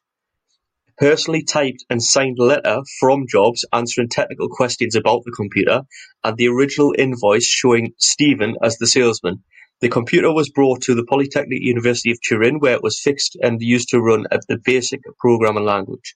personally 0.99 1.43
typed 1.43 1.85
and 1.91 2.03
signed 2.03 2.39
letter 2.39 2.81
from 3.01 3.27
Jobs 3.29 3.65
answering 3.73 4.09
technical 4.09 4.49
questions 4.49 4.95
about 4.95 5.23
the 5.25 5.33
computer, 5.33 5.83
and 6.25 6.37
the 6.37 6.49
original 6.49 6.95
invoice 6.97 7.47
showing 7.47 7.93
Stephen 7.99 8.57
as 8.63 8.79
the 8.79 8.87
salesman. 8.87 9.43
The 9.81 9.89
computer 9.89 10.33
was 10.33 10.51
brought 10.51 10.83
to 10.83 10.95
the 10.95 11.05
Polytechnic 11.05 11.59
University 11.61 12.13
of 12.13 12.19
Turin, 12.23 12.61
where 12.61 12.75
it 12.75 12.83
was 12.83 13.01
fixed 13.01 13.37
and 13.43 13.61
used 13.61 13.89
to 13.89 14.01
run 14.01 14.27
at 14.31 14.43
the 14.49 14.59
basic 14.65 15.01
programming 15.19 15.65
language. 15.65 16.15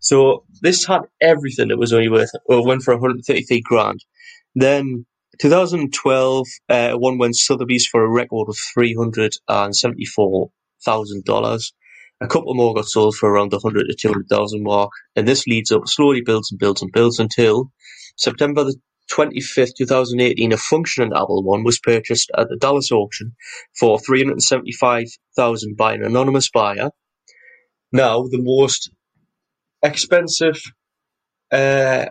So 0.00 0.44
this 0.62 0.86
had 0.86 1.02
everything 1.20 1.68
that 1.68 1.78
was 1.78 1.92
only 1.92 2.08
worth 2.08 2.30
or 2.46 2.66
went 2.66 2.82
for 2.82 2.94
133 2.94 3.60
grand. 3.60 4.02
Then 4.54 5.04
2012, 5.40 6.46
uh, 6.68 6.92
one 6.94 7.18
went 7.18 7.36
Sotheby's 7.36 7.86
for 7.86 8.04
a 8.04 8.10
record 8.10 8.48
of 8.48 8.56
$374,000. 8.76 11.72
A 12.20 12.26
couple 12.26 12.54
more 12.54 12.74
got 12.74 12.86
sold 12.86 13.16
for 13.16 13.30
around 13.30 13.50
the 13.52 13.58
100 13.58 13.86
to 13.88 13.94
200,000 13.94 14.62
mark, 14.62 14.90
and 15.14 15.26
this 15.26 15.46
leads 15.46 15.70
up, 15.70 15.86
slowly 15.86 16.20
builds 16.20 16.50
and 16.50 16.58
builds 16.58 16.82
and 16.82 16.90
builds 16.92 17.20
until 17.20 17.70
September 18.16 18.64
the 18.64 18.76
25th, 19.12 19.74
2018, 19.76 20.52
a 20.52 20.56
functioning 20.56 21.12
Apple 21.14 21.42
One 21.42 21.64
was 21.64 21.78
purchased 21.78 22.30
at 22.36 22.48
the 22.48 22.56
Dallas 22.56 22.92
auction 22.92 23.34
for 23.78 23.98
375,000 23.98 25.76
by 25.76 25.94
an 25.94 26.04
anonymous 26.04 26.50
buyer. 26.50 26.90
Now, 27.92 28.22
the 28.24 28.42
most 28.42 28.90
expensive 29.82 30.60
uh, 31.50 32.06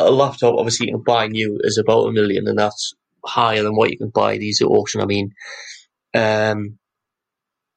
laptop, 0.00 0.54
obviously, 0.56 0.86
you 0.86 0.94
can 0.94 1.02
buy 1.02 1.26
new 1.26 1.60
is 1.62 1.78
about 1.78 2.06
a 2.06 2.12
million, 2.12 2.48
and 2.48 2.58
that's 2.58 2.94
higher 3.24 3.62
than 3.62 3.76
what 3.76 3.90
you 3.90 3.98
can 3.98 4.10
buy 4.10 4.38
these 4.38 4.62
at 4.62 4.68
auction. 4.68 5.02
I 5.02 5.06
mean, 5.06 5.32
um, 6.14 6.78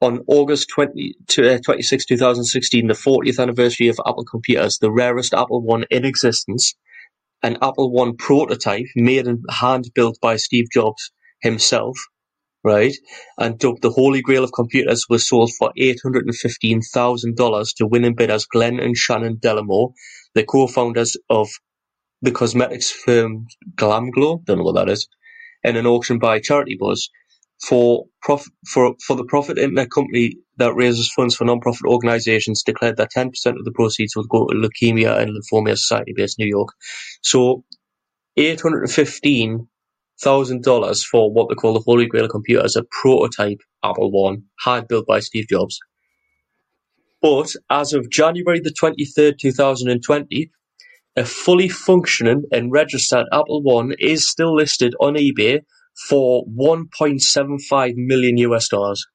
on 0.01 0.21
August 0.27 0.69
20, 0.69 1.15
to, 1.29 1.55
uh, 1.55 1.59
26, 1.63 2.05
2016, 2.05 2.87
the 2.87 2.93
40th 2.95 3.39
anniversary 3.39 3.89
of 3.89 3.99
Apple 4.05 4.25
computers, 4.25 4.79
the 4.79 4.91
rarest 4.91 5.33
Apple 5.33 5.61
One 5.61 5.85
in 5.91 6.05
existence, 6.05 6.75
an 7.43 7.57
Apple 7.61 7.91
One 7.91 8.17
prototype 8.17 8.87
made 8.95 9.27
and 9.27 9.39
hand 9.49 9.91
built 9.95 10.19
by 10.21 10.37
Steve 10.37 10.67
Jobs 10.73 11.11
himself, 11.41 11.97
right, 12.63 12.95
and 13.39 13.59
dubbed 13.59 13.81
the 13.83 13.91
Holy 13.91 14.21
Grail 14.21 14.43
of 14.43 14.53
computers, 14.53 15.05
was 15.09 15.27
sold 15.27 15.51
for 15.57 15.73
$815,000 15.79 17.75
to 17.77 17.87
winning 17.87 18.15
bidders 18.15 18.45
Glenn 18.47 18.79
and 18.79 18.97
Shannon 18.97 19.37
Dellimore, 19.37 19.93
the 20.35 20.43
co-founders 20.43 21.17
of 21.29 21.49
the 22.21 22.31
cosmetics 22.31 22.91
firm 22.91 23.47
Glamglow, 23.75 24.43
don't 24.45 24.59
know 24.59 24.63
what 24.65 24.75
that 24.75 24.89
is, 24.89 25.07
in 25.63 25.77
an 25.77 25.87
auction 25.87 26.19
by 26.19 26.39
Charity 26.39 26.77
Buzz 26.79 27.09
for 27.63 28.05
prof- 28.21 28.49
for 28.67 28.95
for 29.05 29.15
the 29.15 29.23
profit 29.25 29.57
internet 29.59 29.89
company 29.91 30.33
that 30.57 30.73
raises 30.75 31.11
funds 31.13 31.35
for 31.35 31.45
non-profit 31.45 31.85
organizations 31.87 32.63
declared 32.63 32.97
that 32.97 33.11
10% 33.15 33.27
of 33.57 33.63
the 33.65 33.71
proceeds 33.73 34.15
would 34.15 34.29
go 34.29 34.45
to 34.47 34.55
Leukemia 34.55 35.17
and 35.19 35.31
Lymphoma 35.31 35.71
Society 35.77 36.13
based 36.15 36.37
New 36.39 36.47
York. 36.47 36.69
So 37.23 37.63
$815,000 38.37 41.05
for 41.05 41.33
what 41.33 41.49
they 41.49 41.55
call 41.55 41.73
the 41.73 41.81
Holy 41.85 42.07
Grail 42.07 42.29
computer 42.29 42.63
as 42.65 42.77
a 42.77 42.83
prototype 43.01 43.59
Apple 43.83 44.11
One, 44.11 44.43
hand 44.65 44.87
built 44.89 45.07
by 45.07 45.21
Steve 45.21 45.47
Jobs. 45.49 45.79
But 47.21 47.51
as 47.69 47.93
of 47.93 48.09
January 48.11 48.61
the 48.61 48.73
23rd, 48.81 49.39
2020, 49.39 50.51
a 51.17 51.25
fully 51.25 51.67
functioning 51.69 52.43
and 52.51 52.71
registered 52.71 53.25
Apple 53.33 53.61
One 53.63 53.93
is 53.99 54.29
still 54.29 54.55
listed 54.55 54.93
on 54.99 55.15
eBay 55.15 55.61
for 56.07 56.45
1.75 56.45 57.93
million 57.95 58.37
US 58.37 58.67
dollars. 58.69 59.05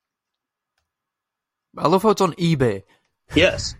I 1.76 1.88
love 1.88 2.02
how 2.02 2.10
it's 2.10 2.20
on 2.20 2.32
eBay. 2.34 2.82
Yes. 3.34 3.74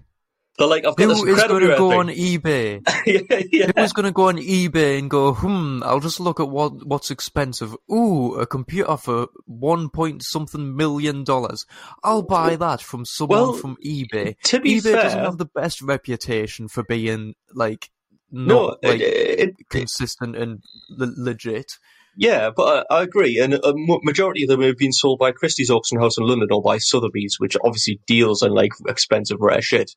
They're 0.59 0.67
like, 0.67 0.87
I've 0.87 0.97
got 0.97 1.09
this 1.09 1.21
Who 1.21 1.27
is 1.27 1.43
going 1.45 1.61
to 1.69 1.77
go 1.77 1.91
thing. 1.91 1.99
on 1.99 2.09
eBay? 2.09 2.81
yeah, 3.07 3.43
yeah. 3.53 3.71
Who 3.77 3.83
is 3.83 3.93
going 3.93 4.07
to 4.07 4.13
go 4.13 4.29
on 4.29 4.39
eBay 4.39 4.99
and 4.99 5.11
go, 5.11 5.35
hmm, 5.35 5.83
I'll 5.83 6.01
just 6.01 6.19
look 6.19 6.41
at 6.41 6.49
what 6.49 6.87
what's 6.87 7.11
expensive. 7.11 7.77
Ooh, 7.93 8.35
a 8.37 8.47
computer 8.47 8.97
for 8.97 9.29
one 9.45 9.91
point 9.91 10.23
something 10.23 10.75
million 10.75 11.25
dollars. 11.25 11.67
I'll 12.03 12.23
buy 12.23 12.57
that 12.57 12.81
from 12.81 13.05
someone 13.05 13.39
Well, 13.39 13.53
from 13.53 13.77
eBay. 13.85 14.37
to 14.45 14.61
be 14.61 14.77
eBay 14.81 14.93
doesn't 14.95 15.19
have 15.25 15.37
the 15.39 15.45
best 15.45 15.83
reputation 15.83 16.69
for 16.69 16.83
being 16.83 17.35
like 17.53 17.91
No, 18.31 18.69
not 18.69 18.79
like 18.83 19.01
it, 19.01 19.39
it, 19.41 19.55
consistent 19.69 20.37
and 20.37 20.63
le- 20.89 21.13
legit. 21.19 21.73
Yeah, 22.17 22.51
but 22.57 22.87
I, 22.91 22.97
I 22.99 23.03
agree. 23.03 23.39
And 23.39 23.55
a 23.55 23.73
majority 24.03 24.45
of 24.45 24.49
them 24.49 24.63
have 24.63 24.79
been 24.79 24.93
sold 24.93 25.19
by 25.19 25.33
Christie's 25.33 25.71
Auction 25.71 26.01
House 26.01 26.19
in 26.19 26.27
London 26.27 26.49
or 26.51 26.63
by 26.63 26.79
Sotheby's, 26.79 27.37
which 27.39 27.57
obviously 27.63 28.01
deals 28.07 28.43
in 28.43 28.53
like 28.53 28.73
expensive 28.89 29.39
rare 29.41 29.63
shit, 29.63 29.93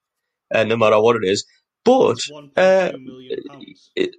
and 0.52 0.70
no 0.70 0.78
matter 0.78 1.02
what 1.02 1.16
it 1.16 1.24
is. 1.28 1.46
But 1.86 2.20
uh, 2.58 2.92
it, 3.96 4.16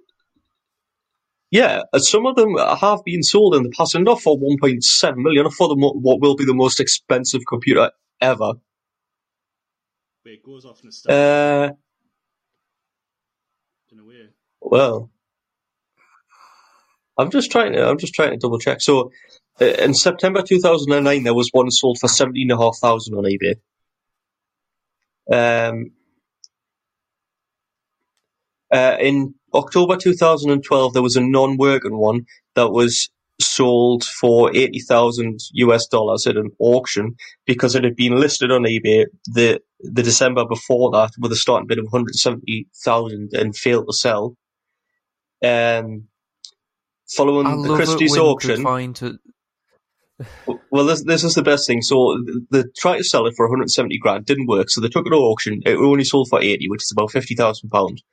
yeah, 1.51 1.81
uh, 1.93 1.99
some 1.99 2.25
of 2.25 2.35
them 2.35 2.55
have 2.57 3.03
been 3.05 3.23
sold 3.23 3.55
in 3.55 3.63
the 3.63 3.69
past, 3.77 3.95
and 3.95 4.05
not 4.05 4.21
for 4.21 4.37
1.7 4.37 5.15
million, 5.17 5.49
for 5.51 5.67
the 5.69 5.75
mo- 5.75 5.93
what 5.93 6.21
will 6.21 6.35
be 6.35 6.45
the 6.45 6.53
most 6.55 6.79
expensive 6.79 7.41
computer 7.47 7.91
ever. 8.21 8.53
But 10.23 10.33
it 10.33 10.43
goes 10.43 10.65
off 10.65 10.81
in 10.83 10.89
a 10.89 10.91
Uh, 11.11 11.69
in 13.91 13.99
a 13.99 14.05
way. 14.05 14.29
well, 14.61 15.11
I'm 17.21 17.31
just 17.31 17.51
trying 17.51 17.73
to. 17.73 17.87
I'm 17.87 17.97
just 17.97 18.13
trying 18.13 18.31
to 18.31 18.37
double 18.37 18.59
check. 18.59 18.81
So, 18.81 19.11
uh, 19.61 19.65
in 19.65 19.93
September 19.93 20.41
2009, 20.41 21.23
there 21.23 21.33
was 21.33 21.49
one 21.51 21.69
sold 21.71 21.99
for 21.99 22.07
seventeen 22.07 22.51
and 22.51 22.59
a 22.59 22.63
half 22.63 22.77
thousand 22.77 23.15
on 23.15 23.25
eBay. 23.25 23.55
Um, 25.31 25.91
uh, 28.71 28.97
in 28.99 29.35
October 29.53 29.97
2012, 29.97 30.93
there 30.93 31.03
was 31.03 31.15
a 31.15 31.21
non-working 31.21 31.95
one 31.97 32.25
that 32.55 32.71
was 32.71 33.09
sold 33.39 34.03
for 34.03 34.55
eighty 34.55 34.79
thousand 34.79 35.39
US 35.53 35.87
dollars 35.87 36.25
at 36.27 36.37
an 36.37 36.51
auction 36.59 37.15
because 37.45 37.75
it 37.75 37.83
had 37.83 37.95
been 37.95 38.15
listed 38.15 38.51
on 38.51 38.63
eBay 38.63 39.05
the 39.25 39.59
the 39.79 40.03
December 40.03 40.45
before 40.45 40.91
that 40.91 41.11
with 41.19 41.31
a 41.31 41.35
starting 41.35 41.67
bid 41.67 41.79
of 41.79 41.85
one 41.85 42.01
hundred 42.01 42.15
seventy 42.15 42.67
thousand 42.83 43.29
and 43.33 43.55
failed 43.55 43.87
to 43.87 43.93
sell. 43.93 44.35
Um, 45.43 46.07
following 47.15 47.47
I 47.47 47.67
the 47.67 47.75
Christie's 47.75 48.17
auction, 48.17 48.93
to. 48.95 49.19
well, 50.71 50.85
this 50.85 51.03
this 51.03 51.23
is 51.23 51.35
the 51.35 51.43
best 51.43 51.67
thing. 51.67 51.81
So 51.81 52.17
they 52.51 52.63
tried 52.77 52.97
to 52.97 53.03
sell 53.03 53.25
it 53.27 53.33
for 53.35 53.47
170 53.47 53.97
grand, 53.99 54.25
didn't 54.25 54.47
work. 54.47 54.69
So 54.69 54.81
they 54.81 54.89
took 54.89 55.07
it 55.07 55.09
to 55.09 55.15
auction. 55.15 55.61
It 55.65 55.75
only 55.75 56.03
sold 56.03 56.27
for 56.29 56.41
80, 56.41 56.67
which 56.69 56.83
is 56.83 56.91
about 56.91 57.11
50,000 57.11 57.69
pounds. 57.69 58.03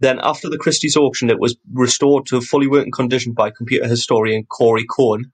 Then 0.00 0.20
after 0.22 0.48
the 0.48 0.58
Christie's 0.58 0.96
auction, 0.96 1.28
it 1.30 1.40
was 1.40 1.56
restored 1.72 2.26
to 2.26 2.40
fully 2.40 2.68
working 2.68 2.92
condition 2.92 3.32
by 3.32 3.50
computer 3.50 3.88
historian 3.88 4.44
Corey 4.44 4.86
Cohen. 4.88 5.32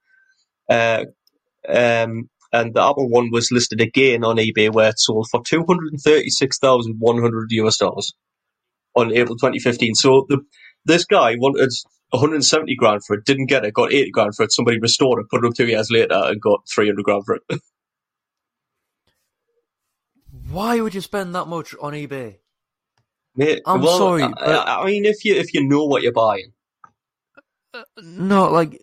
Uh, 0.69 1.05
um, 1.69 2.31
and 2.53 2.73
the 2.73 2.81
Apple 2.81 3.09
one 3.09 3.31
was 3.31 3.51
listed 3.51 3.81
again 3.81 4.25
on 4.25 4.37
eBay 4.37 4.73
where 4.73 4.91
it 4.91 4.99
sold 4.99 5.27
for 5.31 5.43
236,100 5.45 7.51
US 7.51 7.77
dollars 7.77 8.15
on 8.95 9.13
April 9.13 9.37
2015. 9.37 9.97
So 9.97 10.25
the, 10.29 10.41
this 10.85 11.05
guy 11.05 11.37
wanted 11.37 11.71
170 12.11 12.75
grand 12.77 13.05
for 13.05 13.15
it, 13.15 13.25
didn't 13.25 13.47
get 13.47 13.65
it, 13.65 13.75
got 13.75 13.93
80 13.93 14.11
grand 14.11 14.35
for 14.37 14.45
it. 14.45 14.53
Somebody 14.53 14.79
restored 14.79 15.21
it, 15.21 15.29
put 15.31 15.45
it 15.45 15.49
up 15.49 15.55
two 15.55 15.67
years 15.67 15.91
later, 15.91 16.15
and 16.15 16.41
got 16.41 16.61
300 16.73 17.03
grand 17.05 17.25
for 17.25 17.37
it. 17.37 17.43
Why 20.51 20.81
would 20.81 20.95
you 20.95 21.01
spend 21.01 21.35
that 21.35 21.47
much 21.47 21.75
on 21.81 21.93
eBay? 21.93 22.37
Mate, 23.37 23.63
I'm 23.67 23.83
well, 23.83 23.99
sorry, 23.99 24.23
I, 24.23 24.29
but- 24.29 24.69
I 24.69 24.87
mean, 24.87 25.05
if 25.05 25.25
you 25.25 25.35
if 25.35 25.53
you 25.55 25.67
know 25.67 25.85
what 25.85 26.03
you're 26.03 26.13
buying, 26.13 26.53
uh, 27.73 27.83
No, 28.01 28.49
like 28.51 28.81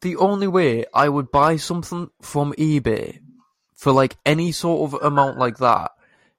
the 0.00 0.16
only 0.16 0.46
way 0.46 0.84
I 0.94 1.08
would 1.08 1.32
buy 1.32 1.56
something 1.56 2.08
from 2.20 2.52
eBay 2.54 3.18
for 3.74 3.90
like 3.92 4.16
any 4.24 4.52
sort 4.52 4.92
of 4.94 5.02
amount 5.02 5.38
like 5.38 5.58
that 5.58 5.90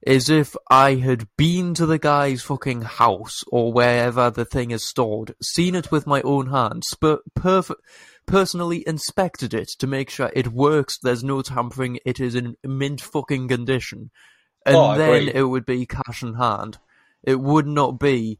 is 0.05 0.29
if 0.29 0.55
I 0.69 0.95
had 0.95 1.27
been 1.37 1.73
to 1.75 1.85
the 1.85 1.97
guy's 1.99 2.41
fucking 2.41 2.81
house 2.81 3.43
or 3.47 3.71
wherever 3.71 4.29
the 4.29 4.45
thing 4.45 4.71
is 4.71 4.83
stored, 4.87 5.33
seen 5.41 5.75
it 5.75 5.91
with 5.91 6.05
my 6.05 6.21
own 6.23 6.47
hands, 6.47 6.93
but 6.99 7.21
perf- 7.37 7.75
personally 8.25 8.83
inspected 8.85 9.53
it 9.53 9.69
to 9.79 9.87
make 9.87 10.09
sure 10.09 10.31
it 10.35 10.49
works, 10.49 10.97
there's 11.01 11.23
no 11.23 11.41
tampering, 11.41 11.99
it 12.05 12.19
is 12.19 12.35
in 12.35 12.55
mint 12.63 13.01
fucking 13.01 13.47
condition. 13.47 14.11
And 14.65 14.75
Oh, 14.75 14.97
then 14.97 15.29
it 15.29 15.43
would 15.43 15.65
be 15.65 15.85
cash 15.85 16.21
in 16.21 16.35
hand. 16.35 16.77
It 17.23 17.39
would 17.39 17.67
not 17.67 17.99
be 17.99 18.39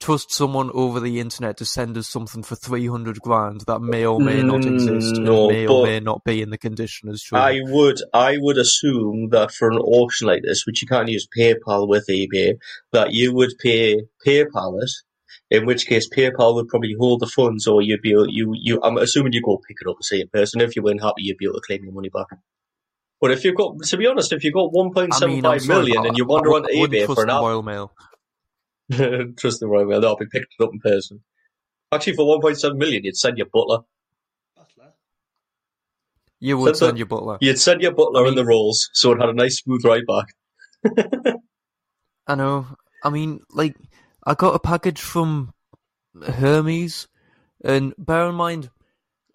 trust 0.00 0.30
someone 0.32 0.70
over 0.74 1.00
the 1.00 1.18
internet 1.20 1.56
to 1.56 1.64
send 1.64 1.96
us 1.96 2.08
something 2.08 2.42
for 2.42 2.54
300 2.54 3.20
grand 3.20 3.62
that 3.66 3.80
may 3.80 4.06
or 4.06 4.20
may 4.20 4.42
not 4.42 4.60
Mm, 4.60 4.74
exist 4.74 5.16
and 5.16 5.24
no, 5.26 5.48
may 5.48 5.66
or 5.66 5.84
may 5.84 6.00
not 6.00 6.22
be 6.24 6.40
in 6.40 6.50
the 6.50 6.58
condition 6.58 7.08
as 7.08 7.22
true. 7.22 7.38
I 7.38 7.60
would 7.64 7.98
I 8.14 8.36
would 8.38 8.58
assume 8.58 9.28
that 9.30 9.50
for 9.52 9.68
an 9.70 9.78
auction 9.78 10.26
like 10.28 10.42
this, 10.42 10.64
which 10.66 10.82
you 10.82 10.88
can't 10.88 11.08
use 11.08 11.26
PayPal 11.36 11.88
with 11.88 12.06
eBay, 12.08 12.54
that 12.92 13.12
you 13.12 13.34
would 13.34 13.52
pay 13.58 14.02
PayPal 14.26 14.82
it. 14.82 14.90
In 15.50 15.64
which 15.66 15.86
case, 15.86 16.08
PayPal 16.08 16.54
would 16.54 16.68
probably 16.68 16.94
hold 16.98 17.20
the 17.20 17.26
funds, 17.26 17.66
or 17.66 17.80
you'd 17.80 18.02
be 18.02 18.10
able, 18.10 18.28
you 18.28 18.52
you. 18.54 18.80
I'm 18.82 18.98
assuming 18.98 19.32
you 19.32 19.42
go 19.42 19.56
pick 19.66 19.78
it 19.80 19.88
up 19.88 19.96
and 19.96 20.04
see 20.04 20.20
it 20.20 20.30
person. 20.30 20.60
If 20.60 20.76
you 20.76 20.82
weren't 20.82 21.02
happy, 21.02 21.22
you'd 21.22 21.38
be 21.38 21.46
able 21.46 21.54
to 21.54 21.60
claim 21.66 21.84
your 21.84 21.92
money 21.94 22.10
back. 22.10 22.26
But 23.20 23.30
if 23.32 23.44
you've 23.44 23.56
got, 23.56 23.78
to 23.82 23.96
be 23.96 24.06
honest, 24.06 24.32
if 24.32 24.44
you've 24.44 24.54
got 24.54 24.70
I 24.70 25.26
mean, 25.26 25.42
1.75 25.42 25.50
I'm 25.52 25.60
sorry, 25.60 25.78
million 25.80 26.06
and 26.06 26.16
you 26.18 26.24
I- 26.24 26.28
wander 26.28 26.52
I 26.52 26.56
on 26.56 26.66
I 26.66 26.80
wouldn't 26.80 26.92
eBay 26.92 27.06
for 27.14 27.22
an 27.22 27.64
Mail. 27.64 27.92
trust 29.36 29.60
the 29.60 29.68
right 29.68 29.86
way, 29.86 29.94
that'll 29.96 30.16
be 30.16 30.26
picked 30.26 30.54
up 30.60 30.70
in 30.72 30.80
person. 30.80 31.22
Actually, 31.92 32.14
for 32.14 32.40
1.7 32.40 32.76
million, 32.76 33.04
you'd 33.04 33.16
send 33.16 33.38
your 33.38 33.46
butler. 33.52 33.78
Butler. 34.56 34.92
You 36.40 36.58
would 36.58 36.76
Send 36.76 36.94
the- 36.94 36.98
your 36.98 37.06
butler. 37.06 37.38
You'd 37.40 37.58
send 37.58 37.80
your 37.82 37.92
butler 37.92 38.24
I 38.26 38.28
in 38.28 38.34
the 38.34 38.44
rolls, 38.44 38.88
so 38.92 39.12
it 39.12 39.20
had 39.20 39.28
a 39.28 39.32
nice 39.34 39.58
smooth 39.58 39.84
ride 39.84 40.02
back. 40.06 40.26
I 42.26 42.34
know. 42.34 42.66
I 43.02 43.10
mean, 43.10 43.40
like, 43.50 43.74
I 44.26 44.34
got 44.34 44.54
a 44.54 44.58
package 44.58 45.00
from 45.00 45.52
Hermes, 46.22 47.08
and 47.64 47.94
bear 47.98 48.28
in 48.28 48.34
mind, 48.34 48.70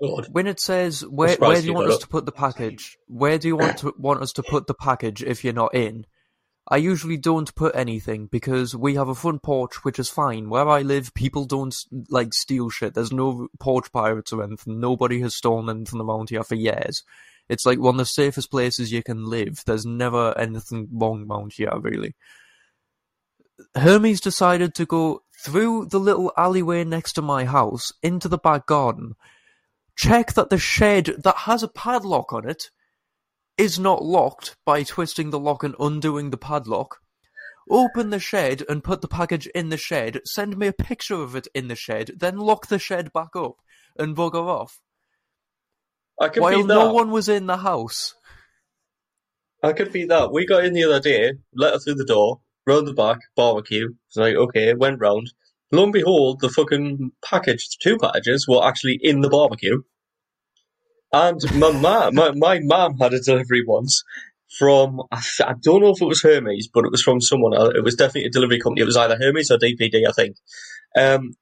God. 0.02 0.28
when 0.32 0.48
it 0.48 0.60
says 0.60 1.02
where 1.06 1.36
where 1.38 1.56
do 1.56 1.62
you 1.62 1.68
you 1.72 1.74
want 1.74 1.90
us 1.90 1.98
it. 1.98 2.02
to 2.02 2.08
put 2.08 2.26
the 2.26 2.32
package? 2.32 2.98
Where 3.08 3.38
do 3.38 3.48
you 3.48 3.56
want 3.56 3.78
to 3.80 3.94
want 3.98 4.22
us 4.22 4.34
to 4.34 4.44
put 4.44 4.68
the 4.68 4.74
package 4.74 5.24
if 5.24 5.44
you're 5.44 5.54
not 5.54 5.74
in? 5.74 6.06
I 6.68 6.78
usually 6.78 7.18
don't 7.18 7.54
put 7.56 7.76
anything 7.76 8.28
because 8.28 8.76
we 8.76 8.96
have 8.96 9.10
a 9.10 9.16
front 9.16 9.44
porch, 9.44 9.84
which 9.84 10.00
is 10.00 10.10
fine. 10.10 10.50
Where 10.50 10.68
I 10.68 10.82
live, 10.82 11.14
people 11.14 11.46
don't 11.46 11.76
like 12.10 12.34
steal 12.34 12.70
shit. 12.70 12.94
There's 12.94 13.12
no 13.12 13.50
porch 13.60 13.92
pirates 13.92 14.32
or 14.32 14.44
anything. 14.44 14.80
Nobody 14.80 15.20
has 15.22 15.36
stolen 15.36 15.70
anything 15.70 16.00
around 16.00 16.30
here 16.30 16.44
for 16.44 16.56
years. 16.56 17.04
It's 17.50 17.66
like 17.66 17.80
one 17.80 17.96
of 17.96 18.00
the 18.00 18.06
safest 18.06 18.50
places 18.50 18.94
you 18.94 19.04
can 19.04 19.26
live. 19.26 19.64
There's 19.66 19.86
never 19.86 20.38
anything 20.38 20.88
wrong 20.94 21.28
around 21.30 21.54
here, 21.54 21.78
really. 21.78 22.16
Hermes 23.76 24.22
decided 24.22 24.74
to 24.76 24.86
go 24.86 25.24
through 25.44 25.88
the 25.88 26.00
little 26.00 26.32
alleyway 26.38 26.86
next 26.86 27.14
to 27.14 27.22
my 27.22 27.44
house 27.44 27.92
into 28.02 28.30
the 28.30 28.38
back 28.38 28.66
garden, 28.66 29.16
check 29.98 30.34
that 30.34 30.50
the 30.50 30.58
shed 30.58 31.06
that 31.24 31.36
has 31.40 31.62
a 31.62 31.68
padlock 31.68 32.32
on 32.32 32.48
it 32.48 32.72
is 33.58 33.80
not 33.80 34.04
locked 34.04 34.56
by 34.66 34.84
twisting 34.84 35.30
the 35.30 35.40
lock 35.40 35.64
and 35.64 35.76
undoing 35.80 36.30
the 36.30 36.38
padlock. 36.38 37.00
Open 37.70 38.10
the 38.10 38.20
shed 38.20 38.64
and 38.68 38.84
put 38.84 39.02
the 39.02 39.08
package 39.08 39.48
in 39.48 39.70
the 39.70 39.78
shed, 39.78 40.22
send 40.26 40.58
me 40.58 40.68
a 40.68 40.74
picture 40.74 41.16
of 41.16 41.36
it 41.36 41.48
in 41.54 41.68
the 41.68 41.76
shed, 41.76 42.12
then 42.18 42.38
lock 42.38 42.68
the 42.68 42.80
shed 42.80 43.14
back 43.14 43.36
up 43.36 43.56
and 43.98 44.16
bugger 44.16 44.46
off. 44.46 44.80
I 46.20 46.30
could 46.30 46.42
While 46.44 46.66
no 46.66 46.94
one 46.94 47.12
was 47.12 47.30
in 47.30 47.48
the 47.48 47.58
house. 47.58 48.16
I 49.64 49.72
could 49.74 49.94
be 49.94 50.06
that. 50.06 50.32
We 50.32 50.46
got 50.46 50.66
in 50.66 50.74
the 50.74 50.84
other 50.84 51.00
day, 51.00 51.34
let 51.56 51.74
her 51.74 51.80
through 51.80 51.96
the 51.96 52.06
door, 52.06 52.42
round 52.68 52.88
the 52.88 52.94
back, 52.94 53.20
barbecue. 53.36 53.90
It's 54.08 54.18
like, 54.18 54.36
okay, 54.36 54.74
went 54.74 55.00
round. 55.00 55.32
Lo 55.72 55.84
and 55.84 55.94
behold, 55.94 56.42
the 56.42 56.50
fucking 56.50 57.14
package, 57.24 57.78
two 57.82 57.98
packages, 57.98 58.46
were 58.48 58.64
actually 58.64 59.00
in 59.02 59.22
the 59.22 59.30
barbecue. 59.30 59.82
And 61.14 61.40
my 61.60 61.72
ma, 61.72 62.10
my, 62.12 62.32
my 62.32 62.60
mum 62.60 62.98
had 62.98 63.14
a 63.14 63.20
delivery 63.20 63.64
once 63.66 64.04
from, 64.58 65.00
I, 65.12 65.22
don't 65.62 65.82
know 65.82 65.92
if 65.92 66.02
it 66.02 66.06
was 66.06 66.24
Hermes, 66.24 66.70
but 66.74 66.86
it 66.86 66.92
was 66.92 67.04
from 67.04 67.22
someone 67.22 67.54
else. 67.54 67.74
It 67.76 67.84
was 67.84 67.96
definitely 67.96 68.30
a 68.30 68.32
delivery 68.32 68.60
company. 68.60 68.82
It 68.82 68.86
was 68.86 68.98
either 68.98 69.18
Hermes 69.20 69.52
or 69.52 69.60
DPD, 69.60 70.08
I 70.08 70.12
think. 70.12 70.38
Um, 70.98 71.34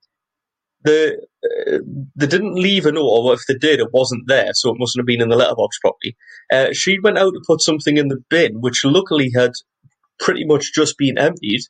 the, 0.84 1.26
uh, 1.44 1.78
they 2.16 2.28
didn't 2.28 2.56
leave 2.56 2.86
a 2.86 2.92
note, 2.92 3.06
or 3.06 3.34
if 3.34 3.42
they 3.48 3.54
did, 3.54 3.80
it 3.80 3.94
wasn't 3.94 4.28
there, 4.28 4.50
so 4.54 4.72
it 4.72 4.80
mustn't 4.80 5.00
have 5.00 5.06
been 5.06 5.22
in 5.22 5.30
the 5.30 5.36
letterbox 5.38 5.80
properly. 5.80 6.18
Uh, 6.52 6.74
she 6.74 7.00
went 7.00 7.18
out 7.18 7.32
to 7.32 7.42
put 7.48 7.62
something 7.62 7.98
in 7.98 8.10
the 8.10 8.22
bin, 8.30 8.60
which 8.60 8.84
luckily 8.84 9.32
had 9.36 9.52
pretty 10.20 10.46
much 10.46 10.74
just 10.74 10.98
been 10.98 11.18
emptied. 11.18 11.62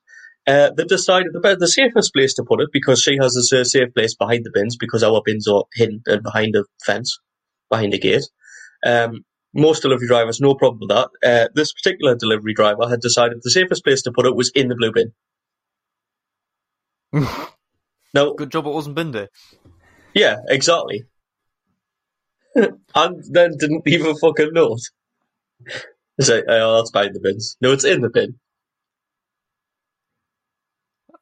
Uh, 0.47 0.71
they 0.75 0.85
decided 0.85 1.33
the, 1.33 1.57
the 1.59 1.67
safest 1.67 2.13
place 2.13 2.33
to 2.33 2.43
put 2.47 2.61
it, 2.61 2.69
because 2.71 3.01
she 3.01 3.17
has 3.21 3.35
a 3.35 3.65
safe 3.65 3.93
place 3.93 4.15
behind 4.15 4.43
the 4.43 4.51
bins, 4.51 4.75
because 4.75 5.03
our 5.03 5.21
bins 5.23 5.47
are 5.47 5.65
hidden 5.75 6.01
and 6.07 6.23
behind 6.23 6.55
a 6.55 6.63
fence, 6.83 7.19
behind 7.71 7.95
a 7.95 7.97
gate. 7.97 8.29
Um, 8.85 9.25
most 9.53 9.81
delivery 9.81 10.07
drivers, 10.07 10.39
no 10.39 10.53
problem 10.55 10.81
with 10.81 10.89
that. 10.89 11.09
Uh, 11.27 11.49
this 11.55 11.73
particular 11.73 12.15
delivery 12.15 12.53
driver 12.53 12.87
had 12.87 13.01
decided 13.01 13.39
the 13.41 13.51
safest 13.51 13.83
place 13.83 14.03
to 14.03 14.11
put 14.11 14.27
it 14.27 14.35
was 14.35 14.51
in 14.55 14.67
the 14.69 14.75
blue 14.75 14.91
bin. 14.93 15.13
no, 18.13 18.33
Good 18.35 18.51
job 18.51 18.67
it 18.67 18.73
wasn't 18.73 18.95
bin 18.95 19.11
day. 19.11 19.27
yeah, 20.13 20.37
exactly. 20.47 21.03
and 22.55 23.23
then 23.31 23.55
didn't 23.59 23.83
even 23.87 24.11
a 24.11 24.15
fucking 24.15 24.51
note. 24.53 24.79
It's 26.17 26.29
like, 26.29 26.45
oh, 26.47 26.77
that's 26.77 26.91
behind 26.91 27.15
the 27.15 27.19
bins. 27.21 27.57
No, 27.61 27.71
it's 27.71 27.85
in 27.85 28.01
the 28.01 28.09
bin. 28.09 28.39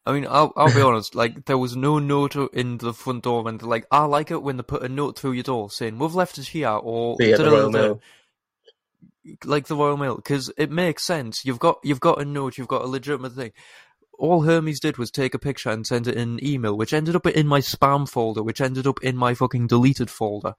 I 0.09 0.13
mean, 0.13 0.25
I'll, 0.27 0.51
I'll 0.57 0.73
be 0.73 0.81
honest, 0.81 1.13
like, 1.13 1.45
there 1.45 1.57
was 1.57 1.75
no 1.75 1.99
note 1.99 2.35
in 2.53 2.79
the 2.79 2.93
front 2.93 3.23
door, 3.23 3.47
and 3.47 3.61
like, 3.61 3.85
I 3.91 4.05
like 4.05 4.31
it 4.31 4.41
when 4.41 4.57
they 4.57 4.63
put 4.63 4.81
a 4.81 4.89
note 4.89 5.19
through 5.19 5.33
your 5.33 5.43
door 5.43 5.69
saying, 5.69 5.99
we've 5.99 6.15
left 6.15 6.39
it 6.39 6.47
here, 6.47 6.69
or 6.69 7.15
Yeah, 7.19 7.37
the 7.37 7.45
Royal. 7.45 7.69
Mail. 7.69 8.01
like 9.45 9.67
the 9.67 9.75
Royal 9.75 9.97
Mail, 9.97 10.15
because 10.15 10.51
it 10.57 10.71
makes 10.71 11.05
sense. 11.05 11.45
You've 11.45 11.59
got 11.59 11.77
you've 11.83 11.99
got 11.99 12.19
a 12.19 12.25
note, 12.25 12.57
you've 12.57 12.67
got 12.67 12.81
a 12.81 12.87
legitimate 12.87 13.33
thing. 13.33 13.51
All 14.17 14.41
Hermes 14.41 14.79
did 14.79 14.97
was 14.97 15.11
take 15.11 15.35
a 15.35 15.39
picture 15.39 15.69
and 15.69 15.85
send 15.85 16.07
it 16.07 16.15
in 16.15 16.39
an 16.39 16.45
email, 16.45 16.75
which 16.75 16.91
ended 16.91 17.15
up 17.15 17.27
in 17.27 17.45
my 17.45 17.59
spam 17.59 18.09
folder, 18.09 18.41
which 18.41 18.61
ended 18.61 18.87
up 18.87 19.03
in 19.03 19.15
my 19.15 19.35
fucking 19.35 19.67
deleted 19.67 20.09
folder. 20.09 20.55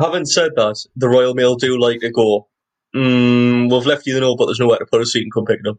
Having 0.00 0.24
said 0.24 0.52
that, 0.56 0.82
the 0.96 1.08
Royal 1.08 1.34
Mail 1.34 1.56
do 1.56 1.78
like 1.78 2.00
to 2.00 2.10
go, 2.10 2.48
mm, 2.96 3.70
we've 3.70 3.86
left 3.86 4.06
you 4.06 4.14
the 4.14 4.20
note, 4.20 4.38
but 4.38 4.46
there's 4.46 4.58
nowhere 4.58 4.78
to 4.78 4.86
put 4.86 5.02
it 5.02 5.06
so 5.06 5.18
you 5.18 5.26
can 5.26 5.32
come 5.32 5.44
pick 5.44 5.60
it 5.62 5.68
up. 5.68 5.76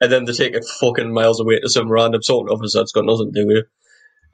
And 0.00 0.10
then 0.10 0.24
they 0.24 0.32
take 0.32 0.54
it 0.54 0.64
fucking 0.80 1.12
miles 1.12 1.40
away 1.40 1.60
to 1.60 1.68
some 1.68 1.90
random 1.90 2.22
sorting 2.22 2.54
office 2.54 2.72
that's 2.74 2.92
got 2.92 3.04
nothing 3.04 3.32
to 3.32 3.40
do 3.42 3.46
with 3.46 3.56
it. 3.58 3.66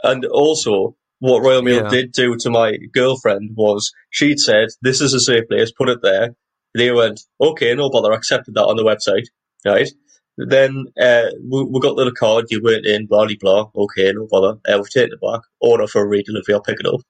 And 0.03 0.25
also, 0.27 0.97
what 1.19 1.43
Royal 1.43 1.63
Mail 1.63 1.83
Yeah. 1.83 1.89
did 1.89 2.13
do 2.13 2.37
to 2.37 2.51
my 2.51 2.77
girlfriend 2.93 3.53
was 3.57 3.93
she'd 4.11 4.39
said, 4.39 4.69
this 4.83 5.01
is 5.01 5.15
a 5.15 5.21
safe 5.21 5.49
place, 5.49 5.73
put 5.73 5.89
it 5.89 6.01
there. 6.03 6.37
They 6.75 6.93
went, 6.93 7.21
okay, 7.41 7.75
no 7.75 7.91
bother, 7.91 8.13
accepted 8.13 8.55
that 8.55 8.67
on 8.67 8.77
the 8.77 8.85
website, 8.85 9.27
right? 9.65 9.89
Then 10.37 10.85
uh, 11.01 11.31
we, 11.51 11.65
we 11.65 11.81
got 11.81 11.97
the 11.97 12.15
card, 12.17 12.47
you 12.51 12.61
weren't 12.63 12.85
in, 12.87 13.07
blah, 13.07 13.27
blah, 13.27 13.35
blah. 13.41 13.71
Okay, 13.85 14.13
no 14.13 14.29
bother. 14.31 14.59
Uh, 14.69 14.77
we've 14.77 14.91
taken 14.91 15.15
it 15.15 15.21
back. 15.21 15.41
Order 15.61 15.87
for 15.87 16.03
a 16.03 16.07
re-delivery, 16.07 16.55
I'll 16.55 16.61
pick 16.61 16.79
it 16.79 16.87
up. 16.87 17.01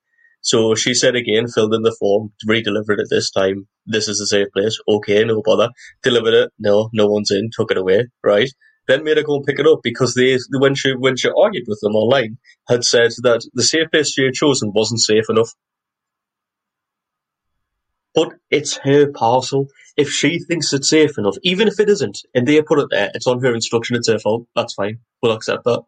So 0.47 0.77
she 0.77 0.95
said 0.95 1.17
again, 1.17 1.49
filled 1.49 1.75
in 1.75 1.83
the 1.83 1.97
form, 1.99 2.33
re-delivered 2.47 3.01
it 3.01 3.09
this 3.11 3.33
time. 3.33 3.67
This 3.85 4.07
is 4.07 4.21
a 4.21 4.27
safe 4.29 4.47
place. 4.53 4.79
Okay, 4.89 5.25
no 5.25 5.43
bother. 5.45 5.71
Delivered 6.05 6.35
it. 6.35 6.53
No, 6.57 6.89
no 6.93 7.09
one's 7.09 7.33
in. 7.33 7.51
Took 7.53 7.73
it 7.73 7.77
away. 7.77 8.07
Right. 8.23 8.49
Then 8.87 9.03
made 9.03 9.17
her 9.17 9.25
go 9.25 9.35
and 9.35 9.45
pick 9.45 9.59
it 9.59 9.67
up 9.67 9.81
because 9.83 10.15
they, 10.15 10.39
when 10.57 10.77
she 10.77 10.95
when 10.95 11.17
she 11.17 11.29
argued 11.37 11.65
with 11.67 11.81
them 11.83 11.97
online, 11.97 12.39
had 12.69 12.85
said 12.85 13.11
that 13.25 13.45
the 13.55 13.65
safe 13.65 13.91
place 13.91 14.13
she 14.13 14.23
had 14.23 14.35
chosen 14.35 14.71
wasn't 14.73 15.01
safe 15.01 15.25
enough. 15.29 15.51
But 18.15 18.35
it's 18.49 18.77
her 18.85 19.11
parcel. 19.11 19.67
If 19.97 20.11
she 20.11 20.39
thinks 20.39 20.73
it's 20.73 20.89
safe 20.89 21.19
enough, 21.19 21.35
even 21.43 21.67
if 21.67 21.81
it 21.81 21.89
isn't, 21.89 22.19
and 22.37 22.47
they 22.47 22.63
put 22.63 22.79
it 22.79 22.87
there, 22.93 23.11
it's 23.15 23.27
on 23.27 23.43
her 23.43 23.53
instruction. 23.53 23.97
It's 23.97 24.09
her 24.09 24.21
fault. 24.21 24.47
That's 24.55 24.75
fine. 24.75 25.01
We'll 25.21 25.33
accept 25.33 25.65
that. 25.65 25.83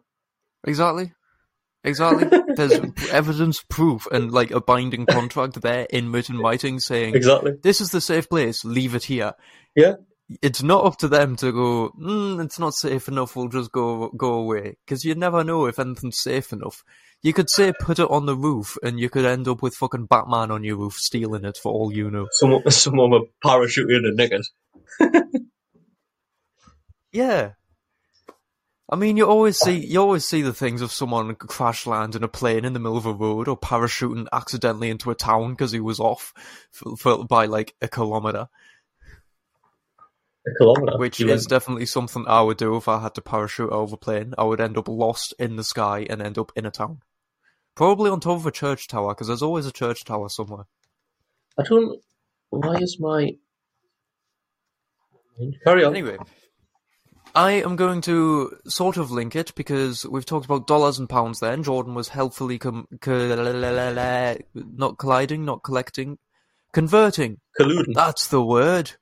Exactly. 0.66 1.12
Exactly. 1.88 2.28
There's 2.56 2.80
evidence, 3.10 3.62
proof, 3.68 4.06
and 4.12 4.30
like 4.30 4.50
a 4.50 4.60
binding 4.60 5.06
contract 5.06 5.60
there 5.60 5.86
in 5.90 6.12
written 6.12 6.38
writing 6.38 6.78
saying 6.80 7.14
Exactly. 7.14 7.52
this 7.62 7.80
is 7.80 7.90
the 7.90 8.00
safe 8.00 8.28
place. 8.28 8.64
Leave 8.64 8.94
it 8.94 9.04
here. 9.04 9.32
Yeah. 9.74 9.94
It's 10.42 10.62
not 10.62 10.84
up 10.84 10.98
to 10.98 11.08
them 11.08 11.36
to 11.36 11.52
go. 11.52 11.90
Mm, 11.98 12.44
it's 12.44 12.58
not 12.58 12.74
safe 12.74 13.08
enough. 13.08 13.34
We'll 13.34 13.48
just 13.48 13.72
go 13.72 14.10
go 14.10 14.34
away 14.34 14.76
because 14.84 15.02
you 15.02 15.14
never 15.14 15.42
know 15.42 15.64
if 15.66 15.78
anything's 15.78 16.20
safe 16.20 16.52
enough. 16.52 16.84
You 17.22 17.32
could 17.32 17.48
say 17.50 17.72
put 17.72 17.98
it 17.98 18.10
on 18.10 18.26
the 18.26 18.36
roof, 18.36 18.76
and 18.82 19.00
you 19.00 19.08
could 19.08 19.24
end 19.24 19.48
up 19.48 19.62
with 19.62 19.74
fucking 19.74 20.06
Batman 20.06 20.50
on 20.50 20.64
your 20.64 20.76
roof 20.76 20.94
stealing 20.94 21.44
it 21.44 21.58
for 21.60 21.72
all 21.72 21.92
you 21.92 22.10
know. 22.10 22.26
Someone, 22.32 22.70
someone 22.70 23.10
with 23.10 23.22
parachute 23.42 23.90
in. 23.90 24.42
Yeah. 27.12 27.52
I 28.90 28.96
mean, 28.96 29.18
you 29.18 29.26
always 29.26 29.58
see 29.58 29.76
you 29.84 30.00
always 30.00 30.24
see 30.24 30.40
the 30.40 30.54
things 30.54 30.80
of 30.80 30.90
someone 30.92 31.34
crash 31.34 31.86
land 31.86 32.14
in 32.14 32.22
a 32.24 32.28
plane 32.28 32.64
in 32.64 32.72
the 32.72 32.78
middle 32.78 32.96
of 32.96 33.04
a 33.04 33.12
road 33.12 33.46
or 33.46 33.58
parachuting 33.58 34.26
accidentally 34.32 34.88
into 34.88 35.10
a 35.10 35.14
town 35.14 35.50
because 35.50 35.72
he 35.72 35.80
was 35.80 36.00
off 36.00 36.32
for, 36.70 36.96
for, 36.96 37.24
by 37.26 37.44
like 37.44 37.74
a 37.82 37.88
kilometer, 37.88 38.48
A 40.46 40.50
kilometre. 40.58 40.96
which 40.98 41.20
is 41.20 41.26
went- 41.26 41.48
definitely 41.48 41.84
something 41.84 42.24
I 42.26 42.40
would 42.40 42.56
do 42.56 42.76
if 42.76 42.88
I 42.88 43.00
had 43.00 43.14
to 43.16 43.20
parachute 43.20 43.70
over 43.70 43.94
a 43.94 43.98
plane. 43.98 44.32
I 44.38 44.44
would 44.44 44.60
end 44.60 44.78
up 44.78 44.88
lost 44.88 45.34
in 45.38 45.56
the 45.56 45.64
sky 45.64 46.06
and 46.08 46.22
end 46.22 46.38
up 46.38 46.50
in 46.56 46.64
a 46.64 46.70
town, 46.70 47.02
probably 47.74 48.08
on 48.10 48.20
top 48.20 48.36
of 48.38 48.46
a 48.46 48.50
church 48.50 48.88
tower 48.88 49.14
because 49.14 49.26
there's 49.26 49.42
always 49.42 49.66
a 49.66 49.72
church 49.72 50.04
tower 50.06 50.30
somewhere. 50.30 50.64
I 51.58 51.62
don't. 51.64 52.00
Why 52.48 52.76
is 52.76 52.96
my. 52.98 53.36
Carry 55.64 55.84
on. 55.84 55.94
Anyway, 55.94 56.16
I 57.34 57.52
am 57.52 57.76
going 57.76 58.00
to 58.02 58.56
sort 58.66 58.96
of 58.96 59.10
link 59.10 59.36
it 59.36 59.54
because 59.54 60.06
we've 60.06 60.26
talked 60.26 60.46
about 60.46 60.66
dollars 60.66 60.98
and 60.98 61.08
pounds 61.08 61.40
then. 61.40 61.62
Jordan 61.62 61.94
was 61.94 62.08
helpfully 62.08 62.58
com- 62.58 62.88
co- 63.00 64.36
not 64.54 64.98
colliding, 64.98 65.44
not 65.44 65.62
collecting, 65.62 66.18
converting. 66.72 67.40
Colluding. 67.58 67.94
That's 67.94 68.28
the 68.28 68.42
word. 68.42 68.92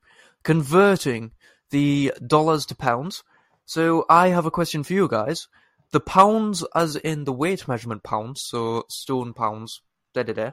Converting 0.43 1.31
the 1.71 2.13
dollars 2.25 2.65
to 2.67 2.75
pounds. 2.75 3.23
So 3.65 4.05
I 4.09 4.29
have 4.29 4.45
a 4.45 4.51
question 4.51 4.83
for 4.83 4.93
you 4.93 5.07
guys. 5.07 5.47
The 5.91 5.99
pounds, 5.99 6.63
as 6.75 6.95
in 6.97 7.23
the 7.23 7.33
weight 7.33 7.67
measurement 7.67 8.03
pounds, 8.03 8.41
so 8.41 8.83
stone 8.89 9.33
pounds, 9.33 9.81
da 10.13 10.23
da 10.23 10.33
da. 10.33 10.51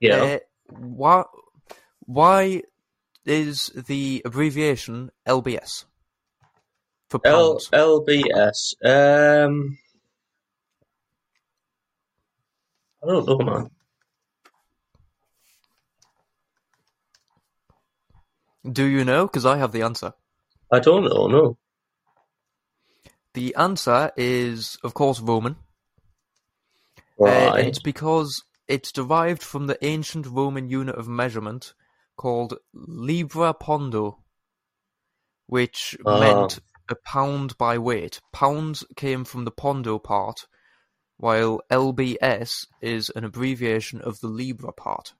yeah. 0.00 0.16
Uh, 0.16 0.38
why, 0.68 1.24
why 2.00 2.62
is 3.26 3.66
the 3.74 4.22
abbreviation 4.24 5.10
LBS 5.28 5.84
for 7.12 7.20
L? 7.26 7.58
LBS. 7.72 8.74
Um. 8.84 9.78
I 13.02 13.06
don't 13.06 13.26
know, 13.26 13.38
man. 13.38 13.70
Do 18.70 18.84
you 18.84 19.04
know? 19.04 19.26
Because 19.26 19.44
I 19.44 19.56
have 19.58 19.72
the 19.72 19.82
answer. 19.82 20.12
I 20.70 20.78
don't 20.78 21.04
know. 21.04 21.26
No. 21.26 21.58
The 23.34 23.54
answer 23.56 24.12
is, 24.16 24.78
of 24.84 24.94
course, 24.94 25.20
Roman. 25.20 25.56
Uh, 27.20 27.24
Right. 27.24 27.58
and 27.60 27.68
it's 27.68 27.78
because 27.80 28.42
it's 28.68 28.92
derived 28.92 29.42
from 29.42 29.66
the 29.66 29.82
ancient 29.84 30.26
Roman 30.26 30.68
unit 30.68 30.94
of 30.96 31.08
measurement 31.08 31.74
called 32.16 32.54
libra 32.72 33.52
pondo, 33.54 34.18
which 35.46 35.96
Ah. 36.06 36.20
meant 36.20 36.60
a 36.92 36.96
pound 37.04 37.58
by 37.58 37.78
weight. 37.78 38.20
Pounds 38.32 38.84
came 38.96 39.24
from 39.24 39.44
the 39.44 39.50
pondo 39.50 39.98
part, 39.98 40.46
while 41.16 41.60
LBS 41.70 42.66
is 42.80 43.10
an 43.16 43.24
abbreviation 43.24 44.00
of 44.00 44.20
the 44.20 44.28
libra 44.28 44.72
part. 44.72 45.14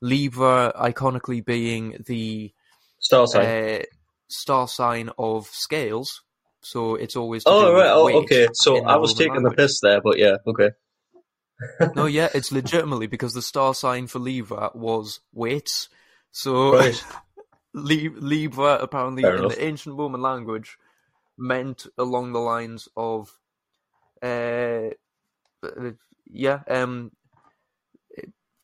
Libra 0.00 0.72
iconically 0.78 1.44
being 1.44 1.96
the 2.06 2.52
Star 3.00 3.26
sign. 3.26 3.44
uh, 3.46 3.82
star 4.28 4.68
sign 4.68 5.10
of 5.18 5.46
scales, 5.48 6.22
so 6.62 6.94
it's 6.94 7.16
always 7.16 7.42
oh 7.46 7.72
right. 7.74 7.88
Oh 7.90 8.08
okay. 8.22 8.48
So 8.52 8.84
I 8.84 8.96
was 8.96 9.14
taking 9.14 9.42
the 9.42 9.50
piss 9.50 9.80
there, 9.80 10.00
but 10.00 10.18
yeah. 10.18 10.36
Okay. 10.46 10.70
No, 11.96 12.06
yeah, 12.06 12.28
it's 12.34 12.52
legitimately 12.52 13.08
because 13.08 13.32
the 13.32 13.42
star 13.42 13.74
sign 13.74 14.06
for 14.06 14.20
Libra 14.20 14.70
was 14.74 15.18
weights. 15.32 15.88
So 16.30 16.74
Right. 16.74 17.04
Li- 17.74 18.10
Libra 18.14 18.78
apparently 18.80 19.22
Fair 19.22 19.34
in 19.34 19.38
enough. 19.40 19.56
the 19.56 19.64
ancient 19.64 19.96
Roman 19.98 20.22
language 20.22 20.78
meant 21.38 21.86
along 21.96 22.32
the 22.32 22.40
lines 22.40 22.88
of, 22.96 23.32
uh, 24.22 24.90
yeah, 26.26 26.60
um, 26.68 27.12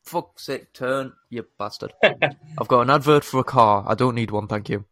fuck's 0.03 0.45
sake, 0.45 0.73
turn, 0.73 1.13
you 1.29 1.45
bastard. 1.57 1.93
I've 2.03 2.67
got 2.67 2.81
an 2.81 2.89
advert 2.89 3.23
for 3.23 3.39
a 3.39 3.43
car. 3.43 3.83
I 3.87 3.95
don't 3.95 4.15
need 4.15 4.31
one, 4.31 4.47
thank 4.47 4.69
you. 4.69 4.85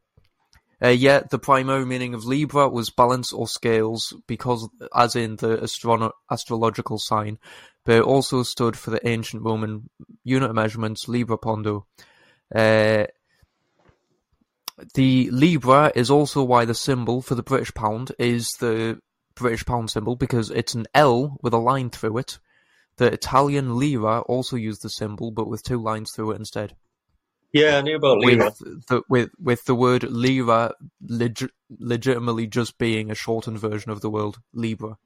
Uh, 0.84 0.90
yeah, 0.90 1.22
the 1.30 1.40
primary 1.40 1.86
meaning 1.86 2.14
of 2.14 2.26
Libra 2.26 2.68
was 2.68 2.90
balance 2.90 3.32
or 3.32 3.48
scales, 3.48 4.14
because 4.28 4.68
as 4.94 5.16
in 5.16 5.38
the 5.38 5.58
astrono- 5.58 6.12
astrological 6.30 6.98
sign, 6.98 7.40
but 7.86 7.98
it 7.98 8.04
also 8.04 8.44
stood 8.44 8.76
for 8.76 8.92
the 8.92 9.08
ancient 9.08 9.44
Roman 9.44 9.90
unit 10.24 10.50
of 10.50 10.56
measurements, 10.56 11.08
Libra 11.08 11.38
Pondo. 11.38 11.88
Uh, 12.54 13.06
the 14.96 15.30
Libra 15.32 15.92
is 15.96 16.10
also 16.10 16.44
why 16.44 16.66
the 16.66 16.74
symbol 16.76 17.22
for 17.22 17.36
the 17.36 17.44
British 17.44 17.74
pound 17.74 18.12
is 18.20 18.50
the 18.60 19.00
British 19.36 19.66
pound 19.66 19.90
symbol, 19.92 20.16
because 20.16 20.50
it's 20.52 20.74
an 20.76 20.86
L 20.94 21.38
with 21.42 21.54
a 21.54 21.58
line 21.58 21.90
through 21.90 22.18
it. 22.20 22.40
The 22.98 23.12
Italian 23.12 23.78
lira 23.78 24.22
also 24.22 24.56
used 24.56 24.84
the 24.84 24.90
symbol, 24.90 25.32
but 25.32 25.48
with 25.50 25.64
two 25.64 25.82
lines 25.82 26.12
through 26.16 26.32
it 26.32 26.36
instead 26.40 26.76
Yeah, 27.52 27.78
I 27.78 27.82
knew 27.82 27.96
about 27.96 28.20
Lira. 28.20 28.46
with 28.46 28.86
the 28.88 29.02
with 29.10 29.30
with 29.40 29.64
the 29.66 29.74
word 29.76 30.04
lira 30.04 30.74
legi- 31.04 31.50
legitimately 31.80 32.46
just 32.48 32.78
being 32.78 33.10
a 33.10 33.16
shortened 33.16 33.58
version 33.60 33.92
of 33.92 34.02
the 34.02 34.10
word 34.12 34.36
libra. 34.54 34.98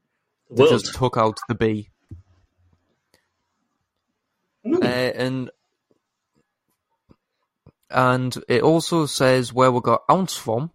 They 0.50 0.64
World. 0.64 0.72
just 0.82 0.96
took 0.96 1.16
out 1.18 1.38
the 1.48 1.56
b. 1.56 1.90
Hmm. 4.66 4.76
Uh, 4.82 4.86
and 4.86 5.52
and 7.89 8.36
it 8.47 8.63
also 8.63 9.06
says 9.06 9.54
where 9.54 9.71
we 9.71 9.82
got 9.82 10.04
ounce 10.10 10.36
from, 10.36 10.71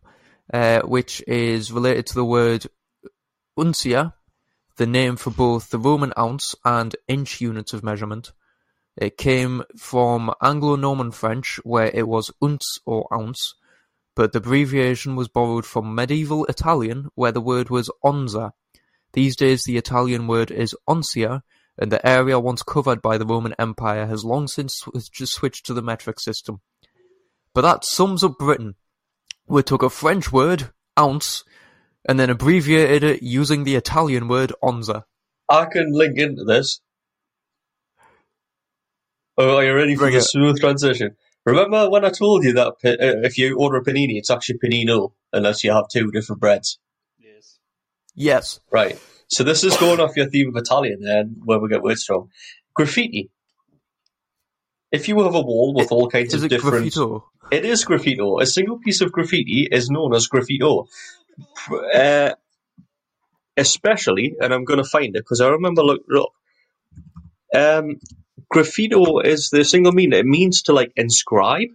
uh, 0.52 0.80
which 0.80 1.22
is 1.26 1.72
related 1.72 2.06
to 2.06 2.14
the 2.14 2.24
word 2.24 2.66
uncia, 3.58 4.14
the 4.76 4.86
name 4.86 5.16
for 5.16 5.30
both 5.30 5.70
the 5.70 5.78
Roman 5.78 6.12
ounce 6.18 6.54
and 6.64 6.96
inch 7.08 7.40
units 7.40 7.72
of 7.72 7.82
measurement. 7.82 8.32
It 8.96 9.16
came 9.16 9.62
from 9.76 10.32
Anglo-Norman 10.42 11.12
French, 11.12 11.60
where 11.64 11.90
it 11.92 12.06
was 12.06 12.30
unce 12.42 12.78
or 12.84 13.08
ounce, 13.12 13.54
but 14.14 14.32
the 14.32 14.38
abbreviation 14.38 15.16
was 15.16 15.28
borrowed 15.28 15.64
from 15.64 15.94
medieval 15.94 16.44
Italian, 16.46 17.08
where 17.14 17.32
the 17.32 17.40
word 17.40 17.70
was 17.70 17.90
onza. 18.04 18.52
These 19.12 19.36
days, 19.36 19.64
the 19.64 19.76
Italian 19.76 20.26
word 20.26 20.50
is 20.50 20.76
oncia, 20.88 21.42
and 21.78 21.90
the 21.90 22.06
area 22.06 22.38
once 22.38 22.62
covered 22.62 23.00
by 23.00 23.16
the 23.16 23.26
Roman 23.26 23.54
Empire 23.58 24.06
has 24.06 24.24
long 24.24 24.46
since 24.46 24.74
sw- 24.74 25.24
switched 25.24 25.64
to 25.66 25.74
the 25.74 25.82
metric 25.82 26.20
system. 26.20 26.60
But 27.54 27.62
that 27.62 27.84
sums 27.84 28.24
up 28.24 28.38
Britain. 28.38 28.74
We 29.46 29.62
took 29.62 29.82
a 29.82 29.90
French 29.90 30.32
word, 30.32 30.70
ounce, 30.98 31.44
and 32.08 32.18
then 32.18 32.30
abbreviated 32.30 33.04
it 33.04 33.22
using 33.22 33.64
the 33.64 33.76
Italian 33.76 34.28
word 34.28 34.52
onza. 34.62 35.04
I 35.48 35.66
can 35.66 35.92
link 35.92 36.18
into 36.18 36.44
this. 36.44 36.80
Oh, 39.36 39.56
are 39.56 39.64
you 39.64 39.74
ready 39.74 39.94
for 39.94 40.00
Bring 40.00 40.12
the 40.12 40.18
it. 40.18 40.24
smooth 40.24 40.60
transition? 40.60 41.16
Remember 41.44 41.90
when 41.90 42.04
I 42.04 42.10
told 42.10 42.44
you 42.44 42.52
that 42.54 42.68
uh, 42.68 42.72
if 42.84 43.36
you 43.36 43.58
order 43.58 43.78
a 43.78 43.84
panini, 43.84 44.16
it's 44.16 44.30
actually 44.30 44.58
panino, 44.58 45.12
unless 45.32 45.64
you 45.64 45.72
have 45.72 45.88
two 45.88 46.10
different 46.10 46.40
breads. 46.40 46.78
Yes. 47.18 47.58
Yes. 48.14 48.60
Right. 48.70 48.98
So 49.28 49.42
this 49.42 49.64
is 49.64 49.76
going 49.76 49.98
off 49.98 50.16
your 50.16 50.28
theme 50.28 50.50
of 50.50 50.56
Italian, 50.56 51.00
then, 51.00 51.40
where 51.44 51.58
we 51.58 51.68
get 51.68 51.82
words 51.82 52.04
from. 52.04 52.28
Graffiti. 52.74 53.30
If 54.92 55.08
you 55.08 55.20
have 55.22 55.34
a 55.34 55.40
wall 55.40 55.74
with 55.74 55.90
all 55.90 56.08
kinds 56.10 56.34
of 56.34 56.44
it 56.44 56.48
different, 56.48 56.86
graffito? 56.86 57.22
it 57.50 57.64
is 57.64 57.84
graffito. 57.84 58.40
A 58.42 58.46
single 58.46 58.78
piece 58.78 59.00
of 59.00 59.10
graffiti 59.12 59.66
is 59.70 59.90
known 59.90 60.14
as 60.14 60.28
graffito. 60.28 60.86
Uh, 61.94 62.32
especially, 63.56 64.36
and 64.40 64.52
I'm 64.52 64.64
going 64.64 64.82
to 64.82 64.88
find 64.88 65.16
it 65.16 65.20
because 65.20 65.40
I 65.40 65.48
remember 65.48 65.82
looking 65.82 66.04
it 66.10 66.20
up. 66.20 66.32
Um, 67.54 68.00
graffito 68.52 69.24
is 69.24 69.50
the 69.50 69.64
single 69.64 69.92
meaning. 69.92 70.18
It 70.18 70.26
means 70.26 70.62
to 70.64 70.72
like 70.72 70.92
inscribe. 70.96 71.68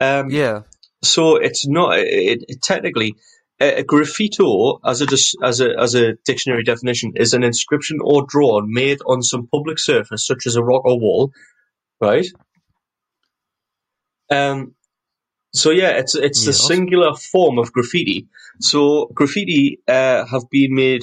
Um, 0.00 0.30
Yeah. 0.30 0.62
so 1.02 1.36
it's 1.36 1.66
not 1.66 1.98
it, 1.98 2.44
it, 2.48 2.62
technically 2.62 3.16
a, 3.60 3.82
graffito 3.82 4.78
as 4.84 5.02
a 5.02 5.06
as 5.44 5.60
a 5.60 5.70
as 5.78 5.94
a 5.94 6.14
dictionary 6.24 6.62
definition 6.62 7.12
is 7.16 7.32
an 7.32 7.42
inscription 7.42 7.98
or 8.02 8.24
drawing 8.26 8.72
made 8.72 8.98
on 9.06 9.22
some 9.22 9.48
public 9.48 9.78
surface 9.78 10.26
such 10.26 10.46
as 10.46 10.56
a 10.56 10.62
rock 10.62 10.84
or 10.84 10.98
wall, 10.98 11.32
right? 12.00 12.26
Um. 14.30 14.74
So 15.54 15.70
yeah, 15.70 15.90
it's 15.90 16.14
it's 16.14 16.44
the 16.44 16.52
singular 16.52 17.14
form 17.14 17.58
of 17.58 17.72
graffiti. 17.72 18.28
So 18.60 19.06
graffiti 19.14 19.80
uh, 19.88 20.26
have 20.26 20.50
been 20.50 20.74
made 20.74 21.02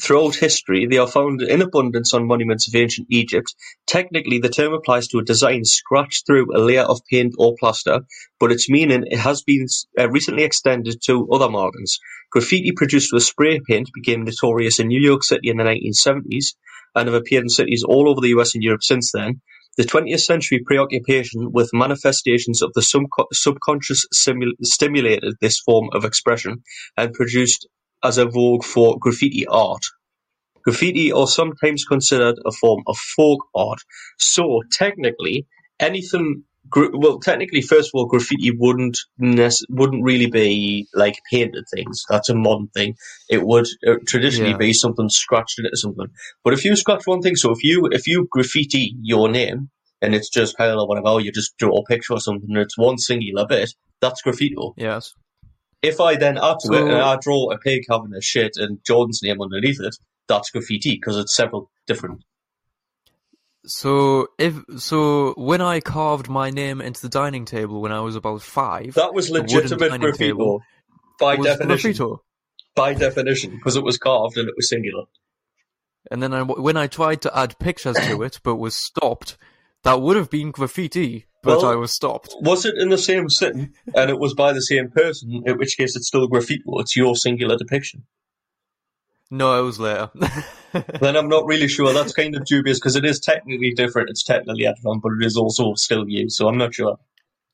throughout 0.00 0.34
history. 0.36 0.86
They 0.86 0.98
are 0.98 1.06
found 1.06 1.42
in 1.42 1.62
abundance 1.62 2.12
on 2.12 2.26
monuments 2.26 2.68
of 2.68 2.74
ancient 2.74 3.08
Egypt. 3.10 3.54
Technically, 3.86 4.38
the 4.38 4.48
term 4.48 4.74
applies 4.74 5.08
to 5.08 5.18
a 5.18 5.24
design 5.24 5.64
scratched 5.64 6.26
through 6.26 6.54
a 6.54 6.60
layer 6.60 6.82
of 6.82 7.00
paint 7.10 7.34
or 7.38 7.54
plaster, 7.58 8.00
but 8.38 8.52
its 8.52 8.68
meaning 8.68 9.04
has 9.12 9.42
been 9.42 9.66
uh, 9.98 10.08
recently 10.10 10.44
extended 10.44 11.00
to 11.06 11.28
other 11.32 11.48
markings. 11.48 11.98
Graffiti 12.30 12.72
produced 12.72 13.12
with 13.12 13.22
spray 13.22 13.60
paint 13.66 13.88
became 13.94 14.24
notorious 14.24 14.80
in 14.80 14.88
New 14.88 15.00
York 15.00 15.24
City 15.24 15.48
in 15.48 15.56
the 15.56 15.64
1970s 15.64 16.54
and 16.94 17.08
have 17.08 17.14
appeared 17.14 17.44
in 17.44 17.48
cities 17.48 17.84
all 17.86 18.08
over 18.08 18.20
the 18.20 18.36
US 18.38 18.54
and 18.54 18.62
Europe 18.64 18.82
since 18.82 19.12
then. 19.12 19.40
The 19.76 19.84
20th 19.84 20.20
century 20.20 20.62
preoccupation 20.64 21.52
with 21.52 21.70
manifestations 21.74 22.62
of 22.62 22.72
the 22.74 22.80
subco- 22.80 23.26
subconscious 23.32 24.06
simul- 24.10 24.54
stimulated 24.62 25.34
this 25.40 25.60
form 25.60 25.90
of 25.92 26.06
expression 26.06 26.62
and 26.96 27.12
produced 27.12 27.68
as 28.02 28.18
a 28.18 28.26
vogue 28.26 28.64
for 28.64 28.98
graffiti 28.98 29.46
art. 29.46 29.82
Graffiti 30.64 31.12
are 31.12 31.26
sometimes 31.28 31.84
considered 31.84 32.36
a 32.44 32.50
form 32.52 32.82
of 32.86 32.96
folk 32.96 33.40
art. 33.54 33.78
So 34.18 34.62
technically, 34.72 35.46
anything 35.78 36.44
well, 36.74 37.20
technically, 37.20 37.62
first 37.62 37.90
of 37.90 37.92
all, 37.94 38.06
graffiti 38.06 38.50
wouldn't 38.50 38.98
wouldn't 39.20 40.02
really 40.02 40.26
be 40.26 40.88
like 40.94 41.14
painted 41.30 41.64
things. 41.72 42.02
That's 42.08 42.28
a 42.28 42.34
modern 42.34 42.66
thing. 42.68 42.96
It 43.30 43.42
would 43.46 43.66
uh, 43.86 43.94
traditionally 44.06 44.50
Yeah. 44.50 44.56
be 44.56 44.72
something 44.72 45.08
scratched 45.08 45.60
into 45.60 45.70
something. 45.76 46.08
But 46.42 46.54
if 46.54 46.64
you 46.64 46.74
scratch 46.74 47.02
one 47.06 47.22
thing, 47.22 47.36
so 47.36 47.52
if 47.52 47.62
you 47.62 47.88
if 47.92 48.08
you 48.08 48.26
graffiti 48.28 48.96
your 49.00 49.28
name 49.28 49.70
and 50.02 50.12
it's 50.14 50.28
just 50.28 50.56
hello 50.58 50.82
or 50.82 50.88
whatever, 50.88 51.20
you 51.20 51.30
just 51.30 51.56
draw 51.56 51.78
a 51.78 51.84
picture 51.84 52.14
or 52.14 52.20
something, 52.20 52.48
and 52.48 52.58
it's 52.58 52.76
one 52.76 52.98
singular 52.98 53.46
bit. 53.46 53.70
That's 54.00 54.22
graffito. 54.22 54.72
Yes. 54.76 55.14
If 55.82 56.00
I 56.00 56.16
then 56.16 56.38
add 56.38 56.58
to 56.60 56.72
it 56.72 56.82
and 56.82 56.96
I 56.96 57.16
draw 57.16 57.50
a 57.52 57.58
pig 57.58 57.84
having 57.88 58.12
a 58.14 58.20
shit 58.20 58.56
and 58.56 58.82
Jordan's 58.84 59.22
name 59.22 59.40
underneath 59.40 59.80
it, 59.80 59.96
that's 60.28 60.50
graffiti 60.50 60.94
because 60.94 61.16
it's 61.16 61.34
several 61.36 61.70
different. 61.86 62.24
So 63.66 64.28
if 64.38 64.54
so, 64.78 65.34
when 65.36 65.60
I 65.60 65.80
carved 65.80 66.28
my 66.28 66.50
name 66.50 66.80
into 66.80 67.02
the 67.02 67.08
dining 67.08 67.44
table 67.44 67.80
when 67.80 67.92
I 67.92 68.00
was 68.00 68.14
about 68.14 68.42
five, 68.42 68.94
That 68.94 69.12
was 69.12 69.28
legitimate 69.28 69.92
graffito 70.00 70.60
by 71.18 71.36
definition. 71.36 71.92
graffito. 71.92 72.18
By 72.76 72.94
definition, 72.94 73.52
because 73.52 73.76
it 73.76 73.82
was 73.82 73.98
carved 73.98 74.36
and 74.36 74.48
it 74.48 74.54
was 74.56 74.68
singular. 74.68 75.04
And 76.10 76.22
then 76.22 76.32
I, 76.32 76.42
when 76.42 76.76
I 76.76 76.86
tried 76.86 77.22
to 77.22 77.36
add 77.36 77.58
pictures 77.58 77.96
to 77.96 78.22
it, 78.22 78.38
but 78.44 78.56
was 78.56 78.76
stopped, 78.76 79.36
that 79.82 80.00
would 80.00 80.16
have 80.16 80.30
been 80.30 80.52
graffiti, 80.52 81.26
but 81.46 81.58
Well- 81.58 81.66
I 81.72 81.74
was 81.76 81.92
stopped. 81.92 82.34
Was 82.40 82.64
it 82.66 82.74
in 82.76 82.90
the 82.90 82.98
same 82.98 83.30
sitting 83.30 83.72
and 83.94 84.10
it 84.10 84.18
was 84.18 84.34
by 84.34 84.52
the 84.52 84.60
same 84.60 84.90
person, 84.90 85.42
in 85.46 85.56
which 85.58 85.76
case 85.76 85.96
it's 85.96 86.08
still 86.08 86.26
graffiti. 86.28 86.62
it's 86.66 86.96
your 86.96 87.16
singular 87.16 87.56
depiction. 87.56 88.04
No, 89.30 89.58
it 89.58 89.62
was 89.62 89.80
later. 89.80 90.10
Then 91.00 91.16
I'm 91.16 91.28
not 91.28 91.46
really 91.46 91.68
sure. 91.68 91.92
That's 91.94 92.12
kind 92.12 92.36
of 92.36 92.44
dubious 92.44 92.78
because 92.78 92.96
it 92.96 93.04
is 93.04 93.18
technically 93.18 93.72
different. 93.72 94.10
It's 94.10 94.22
technically 94.22 94.66
added 94.66 94.84
on, 94.84 95.00
but 95.00 95.12
it 95.18 95.24
is 95.24 95.36
also 95.36 95.72
still 95.74 96.04
you, 96.06 96.28
so 96.28 96.48
I'm 96.48 96.58
not 96.58 96.74
sure. 96.74 96.98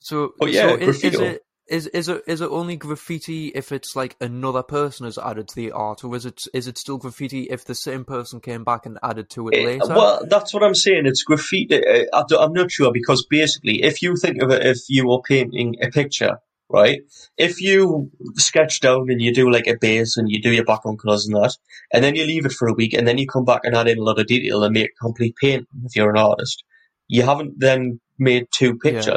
so, 0.00 0.32
But 0.40 0.52
yeah, 0.52 0.68
so 0.70 0.74
is, 0.76 1.04
is 1.04 1.20
it 1.20 1.42
is 1.72 1.86
is 1.88 2.08
it 2.08 2.22
is 2.26 2.40
it 2.42 2.50
only 2.50 2.76
graffiti 2.76 3.48
if 3.48 3.72
it's 3.72 3.96
like 3.96 4.14
another 4.20 4.62
person 4.62 5.06
has 5.06 5.16
added 5.18 5.48
to 5.48 5.56
the 5.56 5.72
art, 5.72 6.04
or 6.04 6.14
is 6.14 6.26
it 6.26 6.42
is 6.52 6.66
it 6.66 6.76
still 6.76 6.98
graffiti 6.98 7.44
if 7.44 7.64
the 7.64 7.74
same 7.74 8.04
person 8.04 8.40
came 8.40 8.62
back 8.62 8.84
and 8.86 8.98
added 9.02 9.30
to 9.30 9.48
it 9.48 9.54
Eh, 9.54 9.64
later? 9.64 9.86
Well, 9.88 10.24
that's 10.28 10.52
what 10.52 10.62
I'm 10.62 10.74
saying. 10.74 11.06
It's 11.06 11.22
graffiti. 11.24 11.74
eh, 11.74 12.04
I 12.12 12.22
don't- 12.28 12.42
I'm 12.42 12.52
not 12.52 12.70
sure 12.70 12.92
because 12.92 13.24
basically, 13.28 13.82
if 13.82 14.02
you 14.02 14.14
think 14.16 14.42
of 14.42 14.50
it, 14.50 14.64
if 14.66 14.78
you 14.88 15.08
were 15.08 15.22
painting 15.22 15.76
a 15.82 15.88
picture, 15.88 16.36
right? 16.68 17.00
If 17.38 17.60
you 17.62 18.10
sketch 18.36 18.80
down 18.80 19.10
and 19.10 19.20
you 19.22 19.32
do 19.34 19.50
like 19.50 19.66
a 19.66 19.76
base 19.76 20.16
and 20.18 20.30
you 20.30 20.40
do 20.42 20.52
your 20.52 20.64
background 20.64 21.00
colours 21.00 21.26
and 21.26 21.36
that, 21.36 21.56
and 21.92 22.04
then 22.04 22.14
you 22.16 22.24
leave 22.26 22.44
it 22.46 22.52
for 22.52 22.68
a 22.68 22.74
week, 22.74 22.92
and 22.92 23.08
then 23.08 23.18
you 23.18 23.26
come 23.26 23.44
back 23.46 23.62
and 23.64 23.74
add 23.74 23.88
in 23.88 23.98
a 23.98 24.02
lot 24.02 24.18
of 24.20 24.26
detail 24.26 24.62
and 24.62 24.74
make 24.74 24.90
a 24.90 25.04
complete 25.04 25.34
painting 25.40 25.66
if 25.86 25.96
you're 25.96 26.10
an 26.10 26.18
artist, 26.18 26.64
you 27.08 27.22
haven't 27.22 27.58
then 27.58 27.98
made 28.18 28.46
two 28.54 28.78
Yeah. 28.84 29.16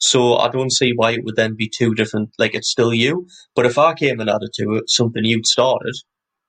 So 0.00 0.36
I 0.36 0.48
don't 0.48 0.72
see 0.72 0.92
why 0.94 1.12
it 1.12 1.24
would 1.24 1.36
then 1.36 1.54
be 1.56 1.68
two 1.68 1.94
different. 1.94 2.30
Like 2.38 2.54
it's 2.54 2.70
still 2.70 2.92
you, 2.92 3.26
but 3.54 3.66
if 3.66 3.78
I 3.78 3.94
came 3.94 4.18
and 4.18 4.30
added 4.30 4.50
to 4.54 4.74
it 4.76 4.90
something 4.90 5.24
you'd 5.24 5.46
started, 5.46 5.94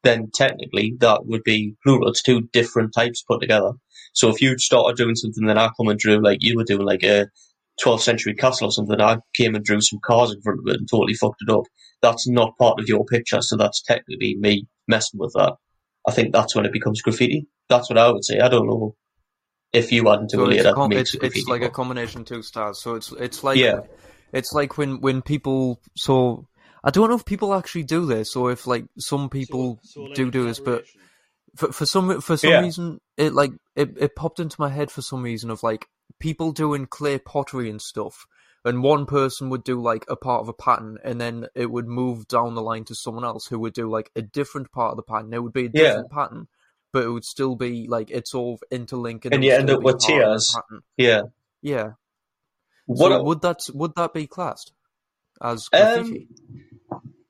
then 0.03 0.31
technically 0.33 0.95
that 0.99 1.25
would 1.25 1.43
be 1.43 1.75
plural. 1.83 2.07
It's 2.07 2.23
two 2.23 2.41
different 2.53 2.93
types 2.93 3.23
put 3.23 3.41
together. 3.41 3.73
So 4.13 4.29
if 4.29 4.41
you 4.41 4.57
started 4.57 4.97
doing 4.97 5.15
something, 5.15 5.45
then 5.45 5.57
I 5.57 5.69
come 5.77 5.89
and 5.89 5.99
drew 5.99 6.23
like 6.23 6.39
you 6.41 6.55
were 6.55 6.63
doing 6.63 6.85
like 6.85 7.03
a 7.03 7.27
12th 7.83 8.01
century 8.01 8.35
castle 8.35 8.69
or 8.69 8.71
something. 8.71 8.99
I 9.01 9.17
came 9.35 9.55
and 9.55 9.63
drew 9.63 9.81
some 9.81 9.99
cars 10.03 10.31
in 10.31 10.41
front 10.41 10.59
of 10.59 10.73
it 10.73 10.79
and 10.79 10.89
totally 10.89 11.13
fucked 11.13 11.43
it 11.47 11.51
up. 11.51 11.63
That's 12.01 12.27
not 12.27 12.57
part 12.57 12.79
of 12.79 12.87
your 12.87 13.05
picture, 13.05 13.41
so 13.41 13.57
that's 13.57 13.81
technically 13.83 14.35
me 14.39 14.65
messing 14.87 15.19
with 15.19 15.33
that. 15.35 15.53
I 16.07 16.11
think 16.11 16.33
that's 16.33 16.55
when 16.55 16.65
it 16.65 16.73
becomes 16.73 17.01
graffiti. 17.01 17.47
That's 17.69 17.89
what 17.89 17.99
I 17.99 18.11
would 18.11 18.25
say. 18.25 18.39
I 18.39 18.49
don't 18.49 18.67
know 18.67 18.95
if 19.73 19.91
you 19.91 20.10
add 20.10 20.29
to 20.29 20.38
So 20.38 20.49
it 20.49 20.57
it's, 20.60 20.73
com- 20.73 20.91
it's, 20.91 21.15
it's 21.15 21.47
like 21.47 21.62
a 21.62 21.69
combination 21.69 22.21
of 22.21 22.27
two 22.27 22.41
styles. 22.41 22.81
So 22.81 22.95
it's 22.95 23.12
it's 23.13 23.43
like 23.43 23.57
Yeah. 23.57 23.81
it's 24.34 24.51
like 24.53 24.77
when 24.77 24.99
when 25.01 25.21
people 25.21 25.79
so 25.95 26.47
I 26.84 26.89
don't 26.89 27.10
know 27.10 27.15
if 27.15 27.25
people 27.25 27.53
actually 27.53 27.84
do 27.84 28.05
this 28.05 28.36
or 28.36 28.51
if 28.51 28.67
like 28.67 28.86
some 28.97 29.29
people 29.29 29.79
So- 29.84 29.89
so 29.93 30.01
like 30.03 30.15
do 30.15 30.31
do 30.31 30.45
this, 30.45 30.60
but 30.60 30.86
for 31.55 31.71
for 31.71 31.86
some 31.86 32.21
for 32.21 32.38
some 32.38 32.49
Yeah. 32.51 32.62
reason 32.62 32.99
it 33.17 33.34
like 33.34 33.51
it, 33.75 33.91
it 33.97 34.15
popped 34.15 34.39
into 34.39 34.55
my 34.60 34.69
head 34.69 34.91
for 34.91 35.01
some 35.01 35.23
reason 35.23 35.49
of 35.49 35.63
like 35.63 35.88
people 36.19 36.51
doing 36.51 36.86
clay 36.86 37.17
pottery 37.19 37.69
and 37.69 37.81
stuff. 37.81 38.25
And 38.63 38.84
one 38.84 39.07
person 39.07 39.49
would 39.49 39.63
do 39.63 39.81
like 39.81 40.05
a 40.07 40.15
part 40.15 40.41
of 40.41 40.47
a 40.47 40.53
pattern, 40.53 40.99
and 41.03 41.19
then 41.19 41.47
it 41.55 41.71
would 41.71 41.88
move 41.88 42.27
down 42.27 42.53
the 42.53 42.62
line 42.62 42.84
to 42.86 42.93
someone 42.95 43.25
else 43.25 43.47
who 43.47 43.57
would 43.57 43.73
do 43.73 43.89
like 43.89 44.12
a 44.15 44.21
different 44.21 44.71
part 44.71 44.91
of 44.91 44.97
the 44.97 45.01
pattern. 45.03 45.34
It 45.34 45.41
would 45.41 45.51
be 45.53 45.62
a 45.65 45.71
Yeah. 45.73 45.81
different 45.88 46.12
pattern, 46.12 46.47
but 46.93 47.04
it 47.04 47.10
would 47.10 47.25
still 47.25 47.56
be 47.56 47.88
like 47.88 48.12
it's 48.12 48.34
all 48.34 48.60
interlinked. 48.71 49.25
And 49.25 49.43
you 49.43 49.54
end 49.54 49.69
up 49.69 49.82
with 49.82 49.99
tears. 49.99 50.56
yeah. 50.97 51.23
Yeah. 51.62 51.91
What 52.86 53.10
so 53.10 53.19
I- 53.19 53.21
would 53.21 53.41
that 53.41 53.60
would 53.73 53.95
that 53.95 54.13
be 54.13 54.27
classed 54.27 54.73
as 55.41 55.69
Um, 55.73 55.80
graffiti? 55.82 56.27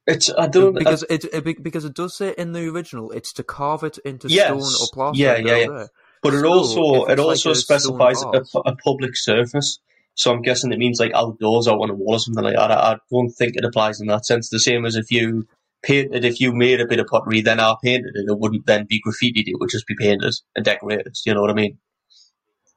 it's 0.08 0.32
I 0.36 0.48
don't 0.48 0.74
because 0.74 1.04
it, 1.10 1.26
it 1.26 1.64
because 1.64 1.86
it 1.86 1.94
does 1.94 2.16
say 2.16 2.34
in 2.38 2.54
the 2.54 2.68
original 2.70 3.12
it's 3.12 3.34
to 3.34 3.44
carve 3.44 3.84
it 3.84 3.98
into 4.00 4.28
Yes. 4.30 4.48
stone 4.48 4.62
or 4.82 4.88
plaster. 4.94 5.22
Yeah, 5.22 5.38
yeah, 5.38 5.56
yeah. 5.56 5.68
there. 5.68 5.90
But 6.24 6.34
it 6.34 6.46
also 6.46 7.06
it 7.06 7.20
also 7.20 7.50
like 7.50 7.58
a 7.58 7.60
specifies 7.60 8.22
a, 8.24 8.44
a 8.66 8.76
public 8.76 9.16
surface. 9.16 9.80
So 10.14 10.32
I'm 10.32 10.42
guessing 10.42 10.72
it 10.72 10.78
means 10.80 11.00
like 11.00 11.14
outdoors 11.14 11.68
out 11.68 11.80
on 11.80 11.90
a 11.90 11.94
wall 11.96 12.16
or 12.16 12.20
something 12.20 12.44
like 12.44 12.56
that. 12.56 12.72
I, 12.72 12.94
I 12.94 12.98
don't 13.12 13.30
think 13.32 13.56
it 13.56 13.64
applies 13.66 14.02
in 14.02 14.08
that 14.08 14.26
sense. 14.26 14.50
The 14.50 14.60
same 14.60 14.86
as 14.86 14.96
if 14.96 15.10
you 15.10 15.48
painted, 15.84 16.24
if 16.26 16.40
you 16.40 16.54
made 16.54 16.80
a 16.82 16.88
bit 16.88 17.00
of 17.00 17.08
pottery, 17.08 17.42
then 17.42 17.60
I 17.60 17.76
painted 17.84 18.12
it, 18.16 18.26
it 18.30 18.40
wouldn't 18.40 18.66
then 18.66 18.86
be 18.88 19.02
graffitied. 19.06 19.48
It 19.48 19.60
would 19.60 19.70
just 19.70 19.88
be 19.88 19.96
painted 19.98 20.34
and 20.56 20.66
decorated. 20.66 21.16
You 21.26 21.34
know 21.34 21.42
what 21.42 21.50
I 21.50 21.54
mean? 21.54 21.78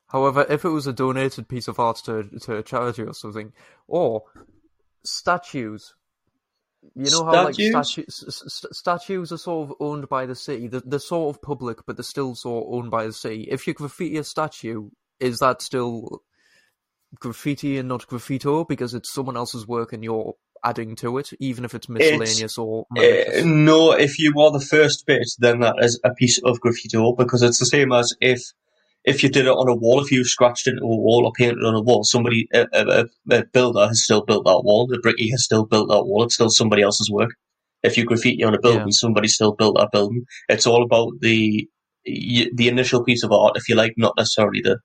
However, 0.08 0.46
if 0.48 0.64
it 0.64 0.68
was 0.68 0.86
a 0.86 0.92
donated 0.92 1.48
piece 1.48 1.66
of 1.68 1.78
art 1.80 1.96
to 2.04 2.24
to 2.42 2.56
a 2.58 2.62
charity 2.62 3.02
or 3.02 3.14
something, 3.14 3.52
or 3.88 4.22
statues. 5.04 5.94
You 6.94 7.10
know 7.10 7.24
how 7.24 7.50
Statues? 7.50 7.72
like 7.72 7.84
statu- 7.86 8.04
s- 8.08 8.42
s- 8.46 8.66
statues 8.76 9.32
are 9.32 9.38
sort 9.38 9.70
of 9.70 9.76
owned 9.80 10.08
by 10.08 10.26
the 10.26 10.34
city. 10.34 10.68
They're, 10.68 10.82
they're 10.84 10.98
sort 10.98 11.34
of 11.34 11.40
public, 11.42 11.78
but 11.86 11.96
they're 11.96 12.02
still 12.04 12.34
sort 12.34 12.66
of 12.66 12.74
owned 12.74 12.90
by 12.90 13.06
the 13.06 13.12
city. 13.12 13.48
If 13.50 13.66
you 13.66 13.72
graffiti 13.72 14.18
a 14.18 14.24
statue, 14.24 14.90
is 15.18 15.38
that 15.38 15.62
still 15.62 16.20
graffiti 17.18 17.78
and 17.78 17.88
not 17.88 18.06
graffito 18.06 18.68
because 18.68 18.92
it's 18.94 19.12
someone 19.12 19.36
else's 19.36 19.66
work 19.66 19.92
and 19.92 20.04
you're 20.04 20.34
adding 20.64 20.96
to 20.96 21.18
it, 21.18 21.30
even 21.38 21.64
if 21.64 21.74
it's 21.74 21.88
miscellaneous 21.88 22.58
or 22.58 22.86
Uh, 22.96 23.42
no, 23.44 23.92
if 23.92 24.18
you 24.18 24.32
are 24.40 24.50
the 24.50 24.64
first 24.64 25.06
bit, 25.06 25.28
then 25.38 25.60
that 25.60 25.76
is 25.80 26.00
a 26.04 26.12
piece 26.14 26.40
of 26.44 26.58
graffito 26.60 27.16
because 27.16 27.42
it's 27.42 27.58
the 27.58 27.66
same 27.66 27.92
as 27.92 28.14
if 28.20 28.40
if 29.04 29.22
you 29.22 29.28
did 29.28 29.44
it 29.44 29.50
on 29.50 29.68
a 29.68 29.74
wall, 29.74 30.00
if 30.02 30.10
you 30.10 30.24
scratched 30.24 30.66
into 30.66 30.82
a 30.82 30.86
wall 30.86 31.26
or 31.26 31.32
painted 31.32 31.62
on 31.62 31.74
a 31.74 31.82
wall, 31.82 32.04
somebody 32.04 32.48
a, 32.54 32.66
a, 32.72 33.04
a 33.30 33.44
builder 33.52 33.86
has 33.86 34.02
still 34.02 34.24
built 34.24 34.46
that 34.46 34.62
wall. 34.64 34.86
The 34.86 34.96
brickie 34.98 35.30
has 35.30 35.44
still 35.44 35.66
built 35.66 35.88
that 35.90 36.04
wall. 36.04 36.24
It's 36.24 36.34
still 36.36 36.48
somebody 36.48 36.80
else's 36.82 37.10
work. 37.10 37.30
If 37.82 37.98
you 37.98 38.06
graffiti 38.06 38.42
on 38.44 38.54
a 38.54 38.60
building, 38.60 38.80
Yeah. 38.86 38.92
somebody 38.92 39.28
still 39.28 39.52
built 39.52 39.76
that 39.76 39.90
building. 39.92 40.24
It's 40.48 40.66
all 40.66 40.82
about 40.82 41.20
the 41.20 41.68
the 42.06 42.68
initial 42.68 43.02
piece 43.04 43.24
of 43.24 43.32
art, 43.32 43.56
if 43.56 43.68
you 43.68 43.74
like, 43.76 43.92
not 43.96 44.14
necessarily 44.16 44.60
the 44.62 44.78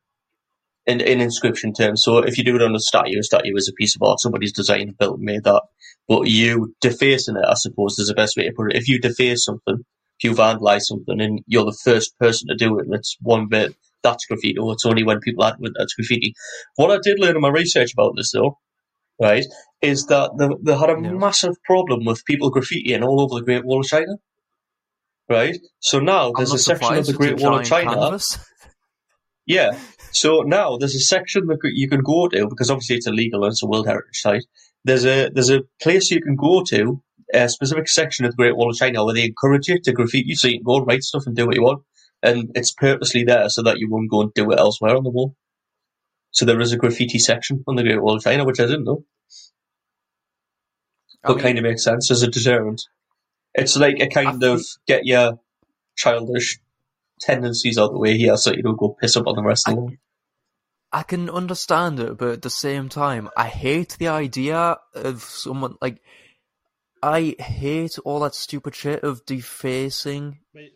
in, 0.89 1.01
in 1.01 1.21
inscription 1.21 1.73
terms. 1.73 2.03
So 2.03 2.17
if 2.19 2.37
you 2.37 2.43
do 2.43 2.55
it 2.55 2.61
on 2.61 2.75
a 2.75 2.79
statue, 2.79 3.19
a 3.19 3.23
statue 3.23 3.55
is 3.55 3.69
a 3.69 3.73
piece 3.73 3.95
of 3.95 4.01
art. 4.01 4.19
Somebody's 4.19 4.53
designed, 4.53 4.97
built, 4.97 5.19
made 5.19 5.43
that. 5.43 5.61
But 6.07 6.27
you 6.27 6.73
defacing 6.81 7.37
it, 7.37 7.45
I 7.47 7.53
suppose, 7.53 7.99
is 7.99 8.07
the 8.07 8.15
best 8.15 8.35
way 8.35 8.45
to 8.45 8.53
put 8.55 8.71
it. 8.71 8.77
If 8.77 8.87
you 8.87 8.99
deface 8.99 9.45
something, 9.45 9.77
if 10.17 10.23
you 10.23 10.31
vandalize 10.31 10.81
something, 10.81 11.21
and 11.21 11.39
you're 11.45 11.65
the 11.65 11.77
first 11.83 12.17
person 12.19 12.47
to 12.49 12.55
do 12.55 12.79
it, 12.79 12.85
and 12.87 12.95
it's 12.95 13.15
one 13.21 13.47
bit, 13.47 13.75
that's 14.01 14.25
graffiti. 14.25 14.57
Or 14.57 14.73
it's 14.73 14.85
only 14.85 15.03
when 15.03 15.19
people 15.19 15.43
admit 15.45 15.73
that's 15.77 15.93
graffiti. 15.93 16.33
What 16.77 16.91
I 16.91 16.97
did 17.03 17.19
learn 17.19 17.35
in 17.35 17.41
my 17.41 17.49
research 17.49 17.93
about 17.93 18.13
this, 18.17 18.31
though, 18.31 18.57
right, 19.21 19.45
is 19.81 20.05
that 20.07 20.31
they, 20.39 20.47
they 20.63 20.77
had 20.77 20.89
a 20.89 20.99
Yeah. 21.01 21.11
massive 21.11 21.55
problem 21.63 22.05
with 22.05 22.25
people 22.25 22.51
graffitiing 22.51 23.03
all 23.03 23.21
over 23.21 23.35
the 23.39 23.45
Great 23.45 23.65
Wall 23.65 23.81
of 23.81 23.85
China. 23.85 24.13
Right? 25.29 25.57
So 25.79 25.99
now 25.99 26.29
I'm 26.29 26.33
there's 26.37 26.53
a 26.53 26.57
section 26.57 26.95
of 26.95 27.05
the 27.05 27.13
Great 27.13 27.39
Wall 27.39 27.59
of 27.59 27.65
China. 27.65 27.91
canvas. 27.93 28.39
Yeah. 29.45 29.77
So 30.11 30.41
now 30.41 30.77
there's 30.77 30.95
a 30.95 30.99
section 30.99 31.47
that 31.47 31.59
you 31.63 31.87
can 31.89 32.01
go 32.01 32.27
to 32.27 32.47
because 32.47 32.69
obviously 32.69 32.97
it's 32.97 33.07
illegal 33.07 33.43
and 33.43 33.51
it's 33.51 33.63
a 33.63 33.67
World 33.67 33.87
Heritage 33.87 34.19
Site. 34.19 34.45
There's 34.83 35.05
a 35.05 35.29
there's 35.29 35.49
a 35.51 35.61
place 35.81 36.09
you 36.09 36.21
can 36.21 36.35
go 36.35 36.63
to, 36.69 37.01
a 37.33 37.49
specific 37.49 37.87
section 37.87 38.25
of 38.25 38.31
the 38.31 38.37
Great 38.37 38.55
Wall 38.55 38.69
of 38.69 38.77
China 38.77 39.05
where 39.05 39.13
they 39.13 39.25
encourage 39.25 39.67
you 39.67 39.79
to 39.81 39.91
graffiti, 39.91 40.35
so 40.35 40.47
you 40.47 40.57
can 40.57 40.63
go 40.63 40.77
and 40.77 40.87
write 40.87 41.03
stuff 41.03 41.23
and 41.25 41.35
do 41.35 41.45
what 41.45 41.55
you 41.55 41.63
want, 41.63 41.83
and 42.23 42.51
it's 42.55 42.73
purposely 42.73 43.23
there 43.23 43.49
so 43.49 43.61
that 43.63 43.77
you 43.77 43.89
won't 43.89 44.09
go 44.09 44.21
and 44.21 44.33
do 44.33 44.49
it 44.51 44.59
elsewhere 44.59 44.95
on 44.95 45.03
the 45.03 45.09
wall. 45.09 45.35
So 46.31 46.45
there 46.45 46.59
is 46.59 46.71
a 46.73 46.77
graffiti 46.77 47.19
section 47.19 47.63
on 47.67 47.75
the 47.75 47.83
Great 47.83 48.01
Wall 48.01 48.15
of 48.15 48.23
China, 48.23 48.45
which 48.45 48.59
I 48.59 48.65
didn't 48.65 48.85
know, 48.85 49.03
I 51.23 51.29
but 51.29 51.37
mean, 51.37 51.43
kind 51.43 51.57
of 51.57 51.63
makes 51.63 51.83
sense 51.83 52.11
as 52.11 52.23
a 52.23 52.27
deterrent. 52.27 52.81
It's 53.53 53.77
like 53.77 53.99
a 53.99 54.07
kind 54.07 54.43
of 54.43 54.61
get 54.87 55.05
your 55.05 55.39
childish 55.97 56.59
tendencies 57.19 57.77
out 57.77 57.85
of 57.87 57.93
the 57.93 57.99
way 57.99 58.17
here, 58.17 58.37
so 58.37 58.51
you 58.51 58.63
don't 58.63 58.77
go 58.79 58.95
piss 58.99 59.15
up 59.17 59.27
on 59.27 59.35
the 59.35 59.43
rest 59.43 59.67
of 59.67 59.75
the 59.75 59.81
wall. 59.81 59.91
I 60.91 61.03
can 61.03 61.29
understand 61.29 61.99
it, 61.99 62.17
but 62.17 62.29
at 62.29 62.41
the 62.41 62.49
same 62.49 62.89
time, 62.89 63.29
I 63.37 63.47
hate 63.47 63.95
the 63.99 64.07
idea 64.07 64.77
of 64.95 65.21
someone 65.21 65.75
like. 65.81 66.01
I 67.01 67.35
hate 67.39 67.97
all 68.03 68.19
that 68.21 68.35
stupid 68.35 68.75
shit 68.75 69.03
of 69.03 69.25
defacing 69.25 70.39
Wait, 70.53 70.73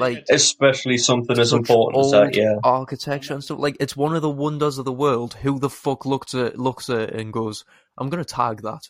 Like- 0.00 0.24
especially 0.30 0.96
something 0.96 1.38
as 1.38 1.52
important 1.52 2.06
as 2.06 2.10
that. 2.12 2.34
Yeah, 2.34 2.54
architecture 2.64 3.34
and 3.34 3.44
stuff. 3.44 3.58
Like 3.58 3.76
it's 3.80 3.94
one 3.96 4.16
of 4.16 4.22
the 4.22 4.30
wonders 4.30 4.78
of 4.78 4.86
the 4.86 4.92
world. 4.92 5.34
Who 5.34 5.58
the 5.58 5.68
fuck 5.68 6.06
looks 6.06 6.34
at 6.34 6.58
looks 6.58 6.88
at 6.88 7.00
it 7.00 7.14
and 7.14 7.32
goes, 7.32 7.64
"I'm 7.98 8.08
gonna 8.08 8.24
tag 8.24 8.62
that." 8.62 8.88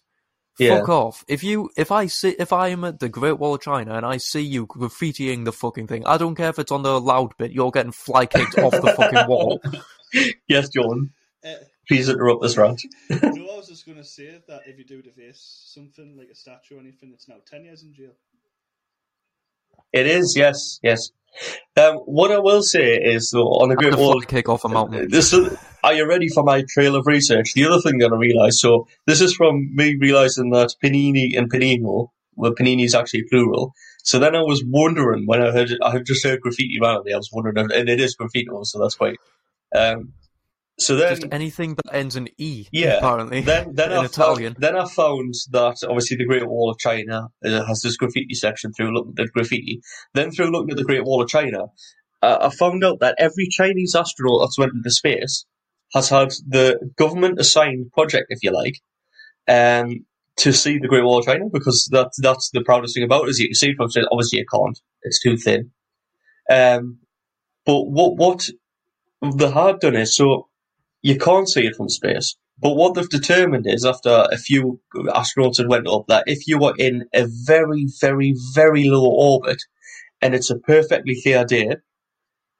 Yeah. 0.59 0.79
Fuck 0.79 0.89
off! 0.89 1.25
If 1.29 1.45
you, 1.45 1.71
if 1.77 1.93
I 1.93 2.07
see, 2.07 2.31
if 2.31 2.53
I'm 2.53 2.85
at 2.85 2.99
the 2.99 3.09
Great 3.09 3.39
Wall 3.39 3.55
of 3.55 3.61
China 3.61 3.95
and 3.95 4.05
I 4.05 4.17
see 4.17 4.41
you 4.43 4.67
graffitiing 4.67 5.45
the 5.45 5.53
fucking 5.53 5.87
thing, 5.87 6.05
I 6.05 6.17
don't 6.17 6.35
care 6.35 6.51
if 6.51 6.59
it's 6.59 6.73
on 6.73 6.83
the 6.83 7.01
loud 7.01 7.37
bit. 7.37 7.53
You're 7.53 7.71
getting 7.71 7.93
fly 7.93 8.27
kicked 8.27 8.59
off 8.59 8.73
the 8.73 8.93
fucking 8.97 9.29
wall. 9.29 9.61
yes, 10.49 10.69
John. 10.69 11.11
Uh, 11.45 11.55
Please 11.87 12.09
interrupt 12.09 12.43
this 12.43 12.57
rant. 12.57 12.83
no, 13.09 13.17
I 13.19 13.57
was 13.57 13.69
just 13.69 13.87
going 13.87 13.97
to 13.97 14.05
say 14.05 14.41
that 14.47 14.63
if 14.67 14.79
you 14.79 14.85
do 14.85 15.01
deface 15.01 15.41
something 15.73 16.17
like 16.19 16.29
a 16.29 16.35
statue 16.35 16.77
or 16.77 16.81
anything, 16.81 17.13
it's 17.15 17.29
now 17.29 17.37
10 17.49 17.65
years 17.65 17.83
in 17.83 17.95
jail. 17.95 18.13
It 19.93 20.07
is, 20.07 20.35
yes, 20.37 20.81
yes. 20.83 21.11
Um, 21.77 21.97
what 21.99 22.33
I 22.33 22.39
will 22.39 22.63
say 22.63 22.97
is, 22.97 23.31
though, 23.31 23.47
on 23.47 23.69
the 23.69 23.77
Great 23.77 23.97
Wall, 23.97 24.21
kick 24.21 24.49
off 24.49 24.65
a 24.65 24.69
mountain. 24.69 25.09
this 25.09 25.33
is, 25.33 25.57
are 25.85 25.95
you 25.95 26.09
ready 26.09 26.29
for 26.29 26.43
my 26.43 26.65
trail 26.69 26.97
of 26.97 27.07
research? 27.07 27.55
The 27.55 27.67
other 27.67 27.81
thing 27.81 27.99
that 27.99 28.13
I 28.13 28.17
realised, 28.17 28.59
so 28.59 28.89
this 29.07 29.21
is 29.21 29.35
from 29.35 29.75
me 29.75 29.97
realising 30.01 30.51
that 30.51 30.75
Panini 30.83 31.39
and 31.39 31.51
Panino, 31.51 32.09
well, 32.35 32.55
Panini 32.55 32.85
is 32.85 32.95
actually 32.95 33.25
plural. 33.31 33.75
So 34.03 34.19
then 34.19 34.35
I 34.35 34.41
was 34.41 34.65
wondering 34.67 35.27
when 35.27 35.41
I 35.41 35.53
heard, 35.53 35.71
I 35.83 35.93
had 35.93 36.07
just 36.07 36.25
heard 36.25 36.41
graffiti 36.41 36.79
randomly, 36.81 37.15
I 37.15 37.17
was 37.19 37.31
wondering, 37.33 37.59
and 37.59 37.89
it 37.89 38.01
is 38.01 38.17
graffito, 38.17 38.65
so 38.65 38.81
that's 38.81 38.97
quite. 38.97 39.17
Um, 39.75 40.15
so 40.81 40.95
then, 40.95 41.17
Just 41.21 41.33
anything 41.33 41.75
that 41.75 41.93
ends 41.95 42.15
in 42.15 42.29
e. 42.39 42.67
Yeah, 42.71 42.99
apparently. 42.99 43.41
then 43.41 43.75
then 43.75 43.91
in 43.93 43.99
I 43.99 44.05
Italian. 44.05 44.55
Found, 44.55 44.63
then 44.63 44.77
I 44.77 44.87
found 44.87 45.35
that 45.51 45.79
obviously 45.83 46.17
the 46.17 46.25
Great 46.27 46.47
Wall 46.47 46.71
of 46.71 46.79
China 46.79 47.29
uh, 47.45 47.65
has 47.65 47.81
this 47.83 47.97
graffiti 47.97 48.35
section 48.35 48.73
through 48.73 48.95
looking 48.95 49.15
at 49.19 49.33
graffiti. 49.33 49.81
Then 50.15 50.31
through 50.31 50.51
looking 50.51 50.71
at 50.71 50.77
the 50.77 50.85
Great 50.85 51.05
Wall 51.05 51.21
of 51.21 51.29
China, 51.29 51.65
uh, 52.23 52.39
I 52.43 52.51
found 52.55 52.85
out 52.85 53.01
that 53.01 53.17
every 53.19 53.49
Chinese 53.51 53.95
astronaut 53.97 54.43
that's 54.43 54.59
went 54.59 54.73
into 54.73 54.91
space 54.91 55.45
has 55.95 56.11
had 56.11 56.31
the 56.47 56.79
government 56.97 57.41
assigned 57.41 57.91
project, 57.93 58.27
if 58.29 58.39
you 58.43 58.53
like, 58.53 58.77
um, 59.49 60.05
to 60.37 60.53
see 60.53 60.79
the 60.79 60.89
Great 60.89 61.03
Wall 61.03 61.19
of 61.19 61.25
China 61.25 61.47
because 61.53 61.89
that 61.91 62.11
that's 62.19 62.51
the 62.53 62.63
proudest 62.63 62.95
thing 62.95 63.05
about 63.05 63.25
it 63.25 63.31
is 63.31 63.41
you 63.41 63.49
can 63.49 63.55
see 63.55 63.71
it 63.71 63.77
from 63.77 63.91
space. 63.91 64.05
Obviously, 64.13 64.39
you 64.39 64.47
can't; 64.53 64.79
it's 65.03 65.21
too 65.21 65.37
thin. 65.37 65.73
Um, 66.49 66.99
but 67.67 67.83
what 67.83 68.17
what 68.17 68.49
they 69.37 69.51
had 69.51 69.81
done 69.81 69.97
is 69.97 70.15
so 70.15 70.48
you 71.09 71.17
can't 71.17 71.49
see 71.49 71.67
it 71.67 71.75
from 71.75 71.89
space. 71.89 72.37
But 72.61 72.75
what 72.75 72.95
they've 72.95 73.09
determined 73.09 73.67
is, 73.67 73.87
after 73.87 74.27
a 74.31 74.37
few 74.37 74.81
astronauts 74.95 75.57
had 75.57 75.69
went 75.69 75.89
up, 75.89 76.05
that 76.09 76.25
if 76.27 76.47
you 76.47 76.63
are 76.65 76.75
in 76.77 77.07
a 77.15 77.27
very, 77.47 77.87
very, 77.99 78.35
very 78.55 78.85
low 78.85 79.07
orbit, 79.07 79.63
and 80.21 80.35
it's 80.35 80.51
a 80.51 80.59
perfectly 80.59 81.19
clear 81.23 81.47
day, 81.47 81.77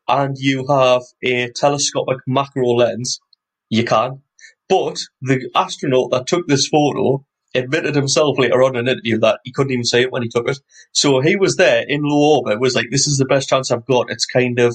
and 0.09 0.37
you 0.39 0.67
have 0.67 1.03
a 1.23 1.51
telescopic 1.51 2.21
macro 2.27 2.69
lens, 2.69 3.21
you 3.69 3.85
can. 3.85 4.23
But 4.67 4.97
the 5.21 5.51
astronaut 5.55 6.11
that 6.13 6.27
took 6.27 6.47
this 6.47 6.69
photo 6.69 7.27
admitted 7.55 7.97
himself 7.97 8.39
later 8.39 8.63
on 8.63 8.77
in 8.77 8.89
an 8.89 8.93
interview 8.93 9.19
that 9.19 9.41
he 9.45 9.53
couldn't 9.53 9.73
even 9.73 9.85
see 9.85 10.01
it 10.01 10.13
when 10.13 10.23
he 10.23 10.31
took 10.31 10.49
it. 10.49 10.59
So 10.93 11.21
he 11.21 11.37
was 11.37 11.57
there 11.57 11.85
in 11.87 12.01
low 12.03 12.37
orbit, 12.37 12.61
was 12.61 12.75
like, 12.75 12.89
this 12.91 13.07
is 13.07 13.19
the 13.19 13.27
best 13.27 13.51
chance 13.51 13.71
I've 13.71 13.85
got. 13.85 14.11
It's 14.11 14.25
kind 14.25 14.59
of 14.59 14.75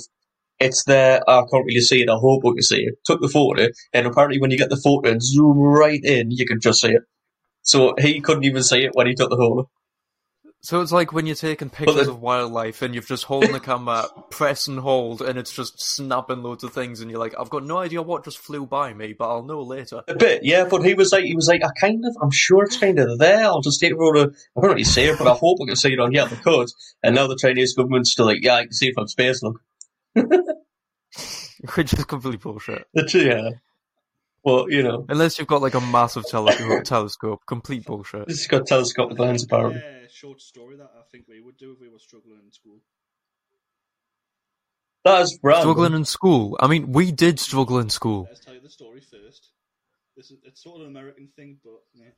it's 0.60 0.84
there. 0.86 1.22
I 1.28 1.44
can't 1.52 1.66
really 1.66 1.82
see 1.82 2.02
it. 2.02 2.10
I 2.10 2.16
hope 2.16 2.44
we 2.44 2.54
can 2.54 2.64
see 2.64 2.84
it. 2.84 2.96
Took 3.06 3.22
the 3.22 3.30
photo, 3.30 3.68
and 3.94 4.08
apparently, 4.08 4.40
when 4.40 4.52
you 4.52 4.58
get 4.58 4.70
the 4.70 4.78
photo 4.78 5.12
and 5.12 5.22
zoom 5.22 5.58
right 5.58 6.04
in, 6.04 6.32
you 6.32 6.46
can 6.46 6.60
just 6.60 6.82
see 6.82 6.92
it. 6.92 7.04
So 7.62 7.96
he 7.98 8.22
couldn't 8.22 8.44
even 8.44 8.64
see 8.64 8.84
it 8.84 8.92
when 8.94 9.08
he 9.08 9.16
took 9.16 9.30
the 9.30 9.38
photo. 9.38 9.70
So 10.64 10.80
it's 10.80 10.94
like 10.94 11.12
when 11.12 11.26
you're 11.26 11.36
taking 11.36 11.70
pictures 11.70 12.08
of 12.08 12.22
wildlife 12.22 12.82
and 12.82 12.96
you've 12.96 13.06
just 13.06 13.26
holding 13.26 13.52
the 13.52 13.60
camera, 13.60 14.06
press 14.30 14.66
and 14.66 14.80
hold, 14.80 15.22
and 15.22 15.38
it's 15.38 15.52
just 15.52 15.74
snapping 15.78 16.42
loads 16.42 16.64
of 16.64 16.72
things, 16.72 17.02
and 17.02 17.12
you're 17.12 17.20
like, 17.20 17.36
I've 17.38 17.50
got 17.50 17.66
no 17.66 17.80
idea 17.80 18.02
what 18.02 18.24
just 18.24 18.38
flew 18.38 18.66
by 18.66 18.94
me, 18.94 19.12
but 19.12 19.28
I'll 19.28 19.44
know 19.44 19.62
later. 19.62 20.04
A 20.08 20.16
bit, 20.16 20.46
yeah. 20.46 20.64
But 20.64 20.86
he 20.86 20.94
was 20.94 21.12
like, 21.12 21.26
he 21.26 21.36
was 21.36 21.50
like, 21.50 21.66
I 21.66 21.70
kind 21.78 22.06
of, 22.06 22.16
I'm 22.22 22.32
sure 22.32 22.64
it's 22.64 22.78
kind 22.78 22.98
of 22.98 23.20
there. 23.20 23.44
I'll 23.44 23.60
just 23.60 23.82
take 23.82 23.92
a 23.92 23.98
photo. 23.98 24.22
I 24.22 24.62
can't 24.62 24.72
really 24.72 24.86
see 24.86 25.04
it, 25.04 25.18
but 25.18 25.28
I 25.28 25.34
hope 25.34 25.58
we 25.60 25.68
can 25.68 25.76
see 25.76 25.92
it 25.92 26.00
on 26.00 26.14
here. 26.14 26.28
They 26.28 26.38
could. 26.38 26.70
And 27.04 27.16
now 27.16 27.28
the 27.28 27.36
Chinese 27.36 27.74
government's 27.74 28.14
still 28.14 28.28
like, 28.28 28.42
yeah, 28.42 28.56
I 28.56 28.64
can 28.64 28.72
see 28.72 28.88
it 28.88 28.94
from 28.96 29.10
space. 29.10 29.44
Look, 29.44 29.60
Which 31.76 31.94
is 31.94 32.06
complete 32.06 32.42
bullshit. 32.42 32.86
it's 32.94 33.14
yeah. 33.14 33.50
Well, 34.44 34.70
you 34.70 34.84
know, 34.84 35.06
Unless 35.08 35.40
you've 35.40 35.48
got 35.48 35.62
like 35.62 35.74
a 35.76 35.80
massive 35.82 36.26
telescope, 36.26 36.84
telescope 36.86 37.42
complete 37.46 37.86
bullshit. 37.86 38.26
it's 38.28 38.46
got 38.48 38.66
telescopic 38.68 39.18
lens 39.18 39.44
apparently. 39.44 39.80
Yeah, 39.82 40.08
short 40.12 40.42
story 40.42 40.76
that 40.78 40.92
I 40.98 41.02
think 41.12 41.26
we 41.30 41.40
would 41.40 41.58
do 41.58 41.72
if 41.72 41.80
we 41.80 41.88
were 41.90 42.00
struggling 42.00 42.40
in 42.46 42.52
school. 42.52 42.80
That 45.06 45.22
is 45.22 45.40
random. 45.42 45.62
Struggling 45.62 45.94
in 45.94 46.06
school. 46.06 46.58
I 46.60 46.68
mean, 46.68 46.92
we 46.92 47.12
did 47.12 47.40
struggle 47.40 47.80
in 47.80 47.90
school. 47.90 48.26
Let's 48.30 48.40
tell 48.44 48.54
you 48.54 48.62
the 48.62 48.70
story 48.70 49.00
first. 49.02 49.50
This 50.18 50.32
is 50.32 50.38
it's 50.44 50.62
sort 50.62 50.78
of 50.82 50.88
an 50.88 50.92
American 50.92 51.30
thing, 51.36 51.58
but 51.64 51.82
yeah. 51.94 52.10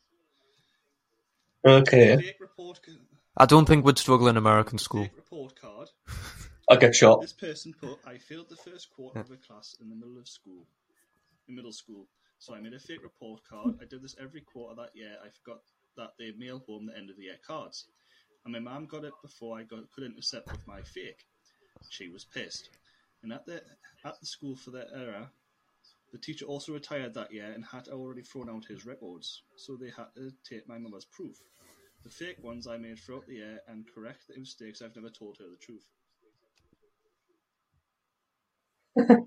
Okay, 1.67 2.15
Fake 2.17 2.35
report, 2.39 2.79
ca- 2.85 2.91
I 3.37 3.45
don't 3.47 3.65
think 3.67 3.83
we'd 3.85 3.97
struggle 3.97 4.27
in 4.27 4.37
American 4.37 4.77
school. 4.77 5.03
fake 5.03 5.15
report 5.15 5.59
card. 5.59 5.89
I 6.69 6.75
get 6.77 6.95
shot. 6.95 7.21
This 7.21 7.33
person 7.33 7.73
put, 7.79 7.99
I 8.05 8.17
failed 8.17 8.49
the 8.49 8.55
first 8.55 8.89
quarter 8.95 9.19
of 9.19 9.29
a 9.31 9.37
class 9.37 9.75
in 9.79 9.89
the 9.89 9.95
middle 9.95 10.17
of 10.17 10.27
school, 10.27 10.65
in 11.47 11.55
middle 11.55 11.71
school. 11.71 12.07
So 12.39 12.55
I 12.55 12.59
made 12.59 12.73
a 12.73 12.79
fake 12.79 13.03
report 13.03 13.41
card. 13.47 13.75
I 13.81 13.85
did 13.85 14.01
this 14.01 14.15
every 14.19 14.41
quarter 14.41 14.75
that 14.75 14.95
year. 14.95 15.15
I 15.23 15.29
forgot 15.29 15.61
that 15.97 16.13
they 16.17 16.31
mail 16.37 16.63
home 16.65 16.87
the 16.87 16.97
end 16.97 17.09
of 17.09 17.17
the 17.17 17.23
year 17.23 17.37
cards. 17.45 17.85
And 18.43 18.53
my 18.53 18.59
mum 18.59 18.85
got 18.85 19.03
it 19.03 19.13
before 19.21 19.57
I 19.57 19.63
got, 19.63 19.91
could 19.91 20.03
intercept 20.03 20.51
with 20.51 20.65
my 20.67 20.81
fake. 20.81 21.25
She 21.89 22.09
was 22.09 22.25
pissed. 22.25 22.69
And 23.23 23.31
at 23.31 23.45
the 23.45 23.61
at 24.03 24.19
the 24.19 24.25
school 24.25 24.55
for 24.55 24.71
that 24.71 24.89
era, 24.93 25.31
the 26.11 26.17
teacher 26.17 26.45
also 26.45 26.73
retired 26.73 27.13
that 27.13 27.33
year 27.33 27.51
and 27.51 27.65
had 27.65 27.87
already 27.87 28.21
thrown 28.21 28.49
out 28.49 28.65
his 28.65 28.85
records. 28.85 29.43
So 29.55 29.75
they 29.75 29.89
had 29.89 30.13
to 30.15 30.31
take 30.47 30.67
my 30.67 30.77
as 30.95 31.05
proof. 31.05 31.37
The 32.03 32.09
fake 32.09 32.43
ones 32.43 32.67
I 32.67 32.77
made 32.77 32.99
throughout 32.99 33.25
the 33.27 33.35
year 33.35 33.59
and 33.67 33.85
correct 33.93 34.27
the 34.27 34.39
mistakes 34.39 34.81
I've 34.81 34.95
never 34.95 35.09
told 35.09 35.37
her 35.39 35.45
the 35.49 35.57
truth. 35.57 35.85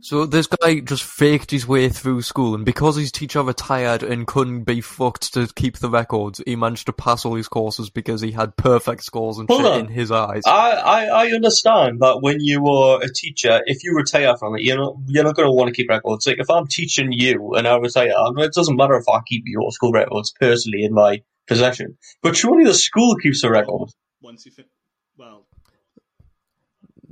So 0.00 0.24
this 0.24 0.46
guy 0.46 0.80
just 0.80 1.02
faked 1.02 1.50
his 1.50 1.66
way 1.68 1.88
through 1.90 2.22
school, 2.22 2.54
and 2.54 2.64
because 2.64 2.96
his 2.96 3.12
teacher 3.12 3.42
retired 3.42 4.02
and 4.02 4.26
couldn't 4.26 4.64
be 4.64 4.80
fucked 4.80 5.34
to 5.34 5.46
keep 5.54 5.76
the 5.78 5.90
records, 5.90 6.40
he 6.46 6.56
managed 6.56 6.86
to 6.86 6.92
pass 6.92 7.24
all 7.24 7.34
his 7.34 7.48
courses 7.48 7.90
because 7.90 8.20
he 8.22 8.32
had 8.32 8.56
perfect 8.56 9.04
scores 9.04 9.36
and 9.38 9.48
Hold 9.48 9.60
shit 9.62 9.72
on. 9.72 9.80
in 9.80 9.86
his 9.88 10.10
eyes. 10.10 10.42
I, 10.46 10.70
I, 10.70 11.04
I 11.06 11.26
understand 11.32 12.00
that 12.00 12.20
when 12.22 12.38
you 12.40 12.66
are 12.66 13.02
a 13.02 13.12
teacher, 13.12 13.60
if 13.66 13.84
you 13.84 13.94
retire 13.94 14.36
from 14.38 14.56
it, 14.56 14.62
you're 14.62 14.78
not 14.78 14.94
you're 15.06 15.24
not 15.24 15.36
going 15.36 15.48
to 15.48 15.52
want 15.52 15.68
to 15.68 15.74
keep 15.74 15.90
records. 15.90 16.26
Like 16.26 16.38
if 16.38 16.48
I'm 16.48 16.66
teaching 16.66 17.12
you 17.12 17.54
and 17.54 17.68
I 17.68 17.76
retire, 17.76 18.12
I 18.16 18.30
mean, 18.30 18.46
it 18.46 18.54
doesn't 18.54 18.76
matter 18.76 18.96
if 18.96 19.08
I 19.08 19.20
keep 19.26 19.44
your 19.46 19.70
school 19.72 19.92
records 19.92 20.32
personally 20.40 20.84
in 20.84 20.94
my 20.94 21.22
possession. 21.46 21.98
But 22.22 22.36
surely 22.36 22.64
the 22.64 22.74
school 22.74 23.16
keeps 23.16 23.44
a 23.44 23.50
record. 23.50 23.90
once 24.22 24.46
you 24.46 24.52
fin- 24.52 24.64
well, 24.64 24.77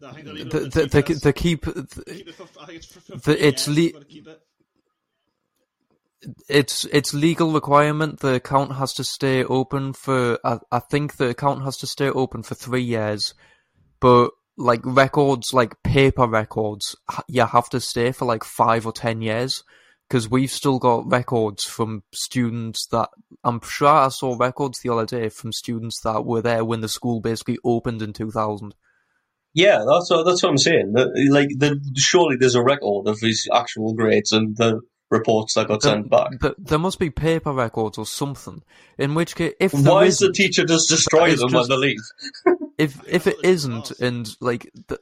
I 0.07 0.13
think 0.13 0.25
they're 0.27 0.35
The, 0.45 0.61
the, 0.61 0.87
the, 1.03 1.21
the 1.23 1.33
keep, 1.33 1.65
the, 1.65 2.03
it 2.07 2.35
for, 2.35 2.47
I 2.61 2.67
think 2.67 2.79
it's 2.79 2.87
for, 2.87 3.01
for 3.01 3.13
the- 3.13 3.19
three 3.21 3.35
it's 3.35 3.67
years, 3.69 3.77
le- 3.77 3.83
you've 3.83 3.93
gotta 3.93 4.05
keep 4.07 4.29
it. 4.29 4.41
it's 6.49 6.85
it's 6.93 7.15
legal 7.15 7.53
requirement. 7.53 8.21
The 8.21 8.35
account 8.35 8.73
has 8.77 8.93
to 8.95 9.05
stay 9.05 9.45
open 9.45 9.93
for. 9.93 10.39
I, 10.45 10.59
I 10.73 10.79
think 10.81 11.17
the 11.17 11.29
account 11.31 11.63
has 11.65 11.77
to 11.79 11.87
stay 11.87 12.09
open 12.09 12.43
for 12.43 12.55
three 12.55 12.83
years, 12.83 13.35
but 14.01 14.31
like 14.57 14.81
records, 14.85 15.53
like 15.53 15.83
paper 15.83 16.27
records, 16.27 16.97
you 17.29 17.45
have 17.45 17.69
to 17.71 17.81
stay 17.81 18.13
for 18.13 18.25
like 18.25 18.45
five 18.45 18.87
or 18.87 18.93
ten 18.93 19.21
years. 19.23 19.63
Because 20.09 20.31
we've 20.31 20.53
still 20.53 20.79
got 20.79 21.11
records 21.11 21.65
from 21.65 22.05
students 22.13 22.87
that 22.93 23.09
I'm 23.43 23.61
sure 23.61 23.89
I 23.89 24.09
saw 24.09 24.37
records 24.39 24.79
the 24.79 24.91
other 24.91 25.05
day 25.05 25.29
from 25.31 25.51
students 25.53 26.01
that 26.03 26.25
were 26.25 26.41
there 26.43 26.65
when 26.65 26.81
the 26.81 26.89
school 26.89 27.21
basically 27.21 27.59
opened 27.65 28.01
in 28.03 28.13
2000. 28.13 28.73
Yeah, 29.57 29.85
that's 29.89 30.11
what, 30.11 30.25
that's 30.27 30.43
what 30.43 30.51
I'm 30.51 30.59
saying. 30.59 30.93
The- 30.93 31.29
Like, 31.31 31.49
the, 31.57 31.81
surely 31.97 32.37
there's 32.37 32.55
a 32.55 32.63
record 32.63 33.09
of 33.09 33.19
his 33.21 33.49
actual 33.53 33.95
grades 33.95 34.33
and 34.33 34.55
the 34.57 34.83
reports 35.11 35.55
that 35.55 35.69
got 35.69 35.83
sent 35.83 36.11
back. 36.11 36.29
there, 36.41 36.55
there 36.59 36.79
must 36.79 36.99
be 36.99 37.09
paper 37.11 37.53
records 37.53 37.97
or 37.97 38.05
something. 38.05 38.63
In 38.99 39.15
which 39.15 39.35
case, 39.35 39.55
if 39.59 39.73
there 39.73 39.93
Why 39.93 40.05
is 40.05 40.19
the 40.19 40.31
teacher 40.33 40.65
just 40.65 40.89
destroy 40.91 41.35
them 41.35 41.49
just- 41.49 41.71
when 41.71 41.81
they 41.81 41.87
leave? 41.89 42.01
if 42.79 43.01
if 43.09 43.27
it 43.27 43.37
thought 43.37 43.45
it 43.45 43.49
was 43.49 43.53
isn't 43.65 43.91
and 44.01 44.37
like 44.41 44.71
th- 44.89 45.01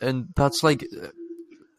and 0.00 0.28
that's 0.34 0.64
like 0.64 0.84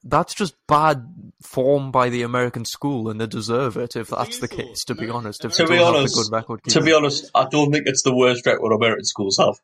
that's 0.06 0.34
just 0.34 0.56
bad 0.68 1.06
form 1.42 1.92
by 1.92 2.08
the 2.10 2.22
American 2.22 2.64
school 2.64 3.10
and 3.10 3.20
they 3.20 3.28
deserve 3.28 3.76
it 3.76 3.96
if 3.98 4.08
that's 4.10 4.38
the 4.40 4.48
case 4.48 4.86
to 4.86 4.96
be 4.96 5.10
honest 5.10 5.44
if 5.44 5.54
To 5.56 5.68
be 5.68 5.78
honest- 5.80 6.16
good 6.16 6.32
record 6.32 6.62
To 6.70 6.80
be 6.82 6.94
honest, 6.94 7.30
I 7.36 7.46
don't 7.50 7.74
think 7.74 7.88
it's 7.88 8.04
the 8.04 8.16
worst 8.16 8.46
record 8.46 8.72
American 8.74 9.04
schools 9.04 9.38
have. 9.38 9.56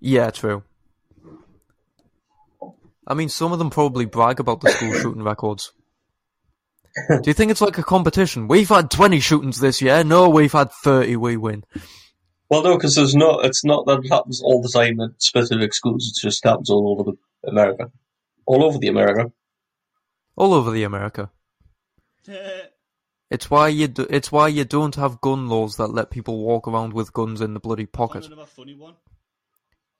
yeah 0.00 0.30
true 0.30 0.62
I 3.06 3.14
mean 3.14 3.28
some 3.28 3.52
of 3.52 3.58
them 3.58 3.70
probably 3.70 4.04
brag 4.04 4.40
about 4.40 4.60
the 4.60 4.70
school 4.70 4.92
shooting 4.94 5.22
records 5.22 5.72
do 7.08 7.22
you 7.24 7.32
think 7.32 7.50
it's 7.50 7.60
like 7.60 7.78
a 7.78 7.82
competition 7.82 8.48
we've 8.48 8.68
had 8.68 8.90
20 8.90 9.18
shootings 9.20 9.60
this 9.60 9.80
year 9.80 10.04
no 10.04 10.28
we've 10.28 10.52
had 10.52 10.70
30 10.70 11.16
we 11.16 11.36
win 11.36 11.64
Well, 12.50 12.62
no, 12.62 12.76
because 12.76 12.94
there's 12.96 13.14
not. 13.14 13.46
It's 13.46 13.64
not 13.64 13.86
that 13.86 14.00
it 14.04 14.12
happens 14.12 14.42
all 14.44 14.60
the 14.60 14.68
time 14.68 15.00
at 15.00 15.22
specific 15.22 15.72
schools. 15.72 16.06
It 16.08 16.20
just 16.20 16.44
happens 16.44 16.68
all 16.68 16.90
over 16.90 17.12
the 17.12 17.48
America, 17.50 17.90
all 18.44 18.62
over 18.62 18.76
the 18.76 18.88
America. 18.88 19.32
all 20.36 20.52
over 20.52 20.70
the 20.70 20.82
America 20.82 21.30
It's 23.30 23.50
why 23.50 23.68
you 23.68 23.88
do, 23.88 24.06
it's 24.10 24.30
why 24.30 24.48
you 24.48 24.64
don't 24.64 24.96
have 24.96 25.22
gun 25.22 25.48
laws 25.48 25.76
that 25.76 25.88
let 25.88 26.10
people 26.10 26.44
walk 26.44 26.68
around 26.68 26.92
with 26.92 27.14
guns 27.14 27.40
in 27.40 27.54
the 27.54 27.60
bloody 27.60 27.86
pocket. 27.86 28.26
Another 28.26 28.44
funny 28.44 28.74
one. 28.74 28.96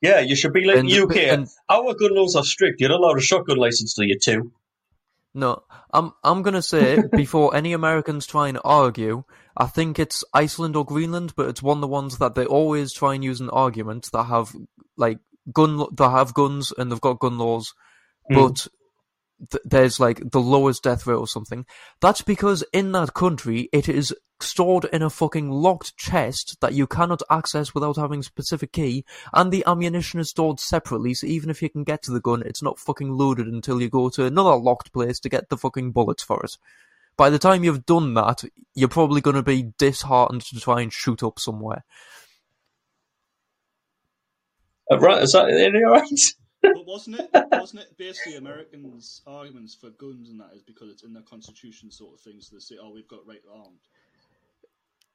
Yeah, 0.02 0.20
you 0.20 0.34
should 0.36 0.52
be 0.52 0.64
like 0.64 0.78
And- 0.78 0.90
UK. 0.90 1.16
and- 1.30 1.48
Our 1.70 1.94
gun 1.94 2.14
laws 2.14 2.36
are 2.36 2.44
strict. 2.44 2.80
You're 2.80 2.90
not 2.90 3.00
allowed 3.00 3.18
a 3.18 3.22
shotgun 3.22 3.56
license 3.56 3.94
till 3.94 4.04
you're 4.04 4.18
two. 4.18 4.52
No, 5.34 5.62
I'm 5.92 6.12
I'm 6.22 6.42
gonna 6.42 6.60
say 6.60 6.98
before 7.16 7.54
any 7.56 7.72
Americans 7.72 8.26
try 8.26 8.48
and 8.48 8.58
argue, 8.64 9.24
I 9.56 9.66
think 9.66 9.98
it's 9.98 10.24
Iceland 10.34 10.76
or 10.76 10.84
Greenland, 10.84 11.32
but 11.36 11.48
it's 11.48 11.62
one 11.62 11.78
of 11.78 11.80
the 11.80 11.86
ones 11.88 12.18
that 12.18 12.34
they 12.34 12.44
always 12.44 12.92
try 12.92 13.14
and 13.14 13.24
use 13.24 13.40
an 13.40 13.48
argument 13.48 14.10
that 14.12 14.24
have 14.24 14.54
like 14.98 15.18
gun 15.52 15.86
that 15.96 16.10
have 16.10 16.34
guns 16.34 16.72
and 16.76 16.90
they've 16.92 17.00
got 17.00 17.18
gun 17.20 17.38
laws, 17.38 17.72
Mm. 18.30 18.34
but 18.34 18.66
th- 19.50 19.62
there's 19.64 20.00
like 20.00 20.30
the 20.30 20.40
lowest 20.40 20.82
death 20.82 21.06
rate 21.06 21.16
or 21.16 21.26
something. 21.26 21.66
That's 22.00 22.22
because 22.22 22.64
in 22.72 22.92
that 22.92 23.14
country 23.14 23.68
it 23.72 23.88
is 23.88 24.14
stored 24.40 24.84
in 24.86 25.02
a 25.02 25.10
fucking 25.10 25.50
locked 25.50 25.96
chest 25.96 26.60
that 26.60 26.74
you 26.74 26.86
cannot 26.86 27.22
access 27.30 27.74
without 27.74 27.96
having 27.96 28.20
a 28.20 28.24
specific 28.24 28.72
key, 28.72 29.04
and 29.32 29.52
the 29.52 29.64
ammunition 29.66 30.20
is 30.20 30.30
stored 30.30 30.60
separately. 30.60 31.14
So 31.14 31.26
even 31.26 31.50
if 31.50 31.62
you 31.62 31.70
can 31.70 31.84
get 31.84 32.02
to 32.02 32.12
the 32.12 32.20
gun, 32.20 32.42
it's 32.44 32.62
not 32.62 32.78
fucking 32.78 33.10
loaded 33.10 33.46
until 33.46 33.80
you 33.80 33.88
go 33.88 34.08
to 34.10 34.24
another 34.24 34.56
locked 34.56 34.92
place 34.92 35.20
to 35.20 35.28
get 35.28 35.48
the 35.48 35.56
fucking 35.56 35.92
bullets 35.92 36.22
for 36.22 36.42
it. 36.42 36.56
By 37.16 37.30
the 37.30 37.38
time 37.38 37.62
you've 37.62 37.86
done 37.86 38.14
that, 38.14 38.42
you're 38.74 38.88
probably 38.88 39.20
going 39.20 39.36
to 39.36 39.42
be 39.42 39.72
disheartened 39.78 40.42
to 40.42 40.60
try 40.60 40.80
and 40.80 40.92
shoot 40.92 41.22
up 41.22 41.38
somewhere. 41.38 41.84
Uh, 44.90 44.98
right? 44.98 45.22
Is 45.22 45.32
that 45.32 45.48
any 45.48 45.84
right? 45.84 46.08
But 46.82 46.90
wasn't 46.90 47.20
it? 47.20 47.30
Wasn't 47.52 47.82
it 47.82 47.96
basically 47.96 48.36
Americans' 48.36 49.22
arguments 49.24 49.74
for 49.74 49.90
guns 49.90 50.28
and 50.28 50.40
that 50.40 50.50
is 50.54 50.62
because 50.62 50.90
it's 50.90 51.04
in 51.04 51.12
their 51.12 51.22
constitution, 51.22 51.92
sort 51.92 52.14
of 52.14 52.20
thing. 52.20 52.40
So 52.40 52.56
they 52.56 52.60
say, 52.60 52.76
"Oh, 52.82 52.90
we've 52.90 53.06
got 53.06 53.26
right 53.26 53.42
armed." 53.52 53.78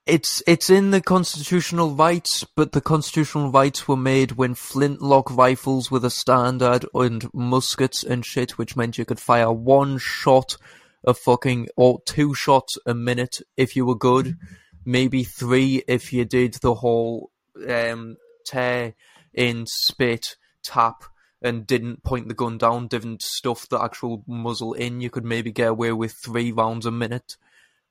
It's 0.05 0.41
it's 0.47 0.69
in 0.69 0.91
the 0.91 1.01
constitutional 1.01 1.91
rights, 1.91 2.45
but 2.55 2.71
the 2.71 2.79
constitutional 2.79 3.51
rights 3.51 3.85
were 3.85 3.97
made 3.97 4.33
when 4.33 4.55
flintlock 4.55 5.35
rifles 5.35 5.91
were 5.91 5.99
the 5.99 6.09
standard 6.09 6.85
and 6.93 7.27
muskets 7.33 8.01
and 8.03 8.25
shit, 8.25 8.57
which 8.57 8.77
meant 8.77 8.97
you 8.97 9.03
could 9.03 9.19
fire 9.19 9.51
one 9.51 9.97
shot 9.97 10.55
a 11.03 11.13
fucking 11.13 11.67
or 11.75 11.99
two 12.05 12.33
shots 12.33 12.77
a 12.85 12.93
minute 12.93 13.41
if 13.57 13.75
you 13.75 13.85
were 13.85 13.95
good, 13.95 14.37
maybe 14.85 15.25
three 15.25 15.83
if 15.85 16.13
you 16.13 16.23
did 16.23 16.53
the 16.55 16.75
whole 16.75 17.29
um 17.67 18.15
tear 18.45 18.93
in 19.33 19.65
spit 19.67 20.37
tap 20.63 21.03
and 21.41 21.67
didn't 21.67 22.03
point 22.03 22.27
the 22.27 22.33
gun 22.33 22.57
down, 22.57 22.87
didn't 22.87 23.21
stuff 23.21 23.67
the 23.69 23.79
actual 23.81 24.23
muzzle 24.27 24.73
in, 24.73 25.01
you 25.01 25.09
could 25.09 25.25
maybe 25.25 25.51
get 25.51 25.69
away 25.69 25.91
with 25.91 26.13
three 26.13 26.51
rounds 26.51 26.85
a 26.85 26.91
minute. 26.91 27.37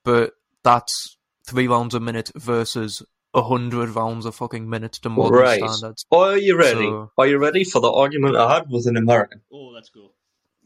But 0.05 0.33
that's 0.63 1.17
three 1.47 1.69
rounds 1.69 1.95
a 1.95 2.01
minute 2.01 2.31
versus 2.35 3.03
a 3.35 3.43
hundred 3.43 3.91
rounds 3.91 4.25
a 4.27 4.33
fucking 4.33 4.69
minute 4.69 4.93
to 4.95 5.09
modern 5.11 5.39
Right. 5.39 5.63
standards. 5.71 6.07
Are 6.11 6.37
you 6.39 6.57
ready? 6.59 6.87
So- 6.87 7.13
Are 7.19 7.27
you 7.27 7.39
ready 7.39 7.65
for 7.65 7.81
the 7.81 7.91
argument 7.93 8.35
I 8.37 8.55
had 8.55 8.71
with 8.71 8.87
an 8.87 8.97
American? 8.97 9.43
Oh, 9.53 9.67
let's 9.75 9.91
go. 9.91 10.11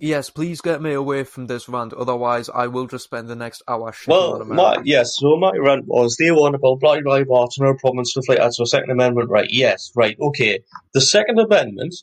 Yes, 0.02 0.30
please 0.30 0.62
get 0.62 0.80
me 0.80 0.94
away 0.94 1.24
from 1.24 1.46
this 1.46 1.68
rant, 1.68 1.92
otherwise 1.92 2.48
I 2.48 2.68
will 2.68 2.86
just 2.86 3.04
spend 3.04 3.28
the 3.28 3.36
next 3.36 3.62
hour 3.68 3.92
shitting 3.92 4.08
Well, 4.08 4.40
on 4.40 4.48
my, 4.48 4.78
yes, 4.82 5.16
so 5.18 5.36
my 5.36 5.52
rant 5.58 5.84
was 5.86 6.16
they 6.18 6.30
want 6.30 6.54
about 6.54 6.80
Black 6.80 7.04
Lives 7.04 7.28
Matter, 7.28 7.72
no 7.72 7.74
problem 7.74 7.98
and 7.98 8.06
stuff 8.06 8.24
like 8.26 8.38
that. 8.38 8.54
So 8.54 8.64
Second 8.64 8.90
Amendment, 8.90 9.28
right? 9.28 9.48
Yes, 9.50 9.92
right, 9.94 10.16
okay. 10.18 10.60
The 10.94 11.02
Second 11.02 11.38
Amendment, 11.38 11.94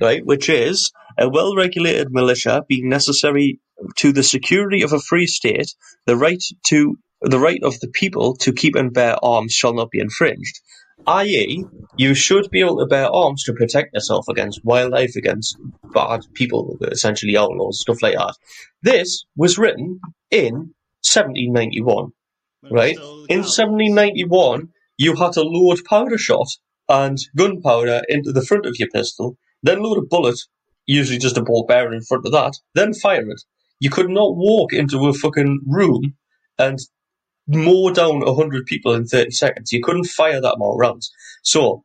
right, 0.00 0.24
which 0.24 0.50
is 0.50 0.92
a 1.18 1.30
well-regulated 1.30 2.08
militia 2.10 2.62
being 2.68 2.90
necessary 2.90 3.58
to 3.96 4.12
the 4.12 4.22
security 4.22 4.82
of 4.82 4.92
a 4.92 5.00
free 5.00 5.26
state, 5.26 5.74
the 6.04 6.16
right 6.16 6.42
to 6.68 6.98
the 7.22 7.38
right 7.38 7.62
of 7.62 7.80
the 7.80 7.88
people 7.88 8.36
to 8.36 8.52
keep 8.52 8.74
and 8.74 8.92
bear 8.92 9.16
arms 9.22 9.54
shall 9.54 9.72
not 9.72 9.90
be 9.90 10.00
infringed. 10.00 10.60
I.e., 11.06 11.64
you 11.96 12.14
should 12.14 12.50
be 12.50 12.60
able 12.60 12.78
to 12.78 12.86
bear 12.86 13.10
arms 13.10 13.44
to 13.44 13.52
protect 13.52 13.94
yourself 13.94 14.26
against 14.28 14.64
wildlife, 14.64 15.16
against 15.16 15.56
bad 15.94 16.22
people, 16.34 16.76
essentially 16.82 17.36
outlaws, 17.36 17.80
stuff 17.80 18.02
like 18.02 18.14
that. 18.14 18.34
This 18.82 19.24
was 19.36 19.58
written 19.58 20.00
in 20.30 20.74
1791 21.02 22.12
When 22.60 22.72
right? 22.72 22.96
In 23.28 23.40
1791, 23.42 24.68
you 24.98 25.14
had 25.14 25.32
to 25.32 25.42
load 25.42 25.84
powder 25.84 26.18
shot 26.18 26.48
and 26.88 27.18
gunpowder 27.36 28.02
into 28.08 28.32
the 28.32 28.44
front 28.44 28.66
of 28.66 28.78
your 28.78 28.88
pistol, 28.88 29.36
then 29.62 29.82
load 29.82 29.98
a 29.98 30.02
bullet, 30.02 30.38
usually 30.86 31.18
just 31.18 31.36
a 31.36 31.42
ball 31.42 31.64
bearing 31.66 31.94
in 31.94 32.02
front 32.02 32.26
of 32.26 32.32
that, 32.32 32.54
then 32.74 32.94
fire 32.94 33.28
it. 33.30 33.42
You 33.80 33.90
could 33.90 34.08
not 34.08 34.36
walk 34.36 34.72
into 34.72 35.06
a 35.06 35.12
fucking 35.12 35.60
room 35.66 36.14
and 36.58 36.78
mow 37.46 37.90
down 37.90 38.20
100 38.20 38.66
people 38.66 38.94
in 38.94 39.06
30 39.06 39.30
seconds. 39.30 39.72
You 39.72 39.82
couldn't 39.82 40.04
fire 40.04 40.40
that 40.40 40.54
amount 40.54 40.74
of 40.74 40.78
rounds. 40.78 41.12
So, 41.42 41.84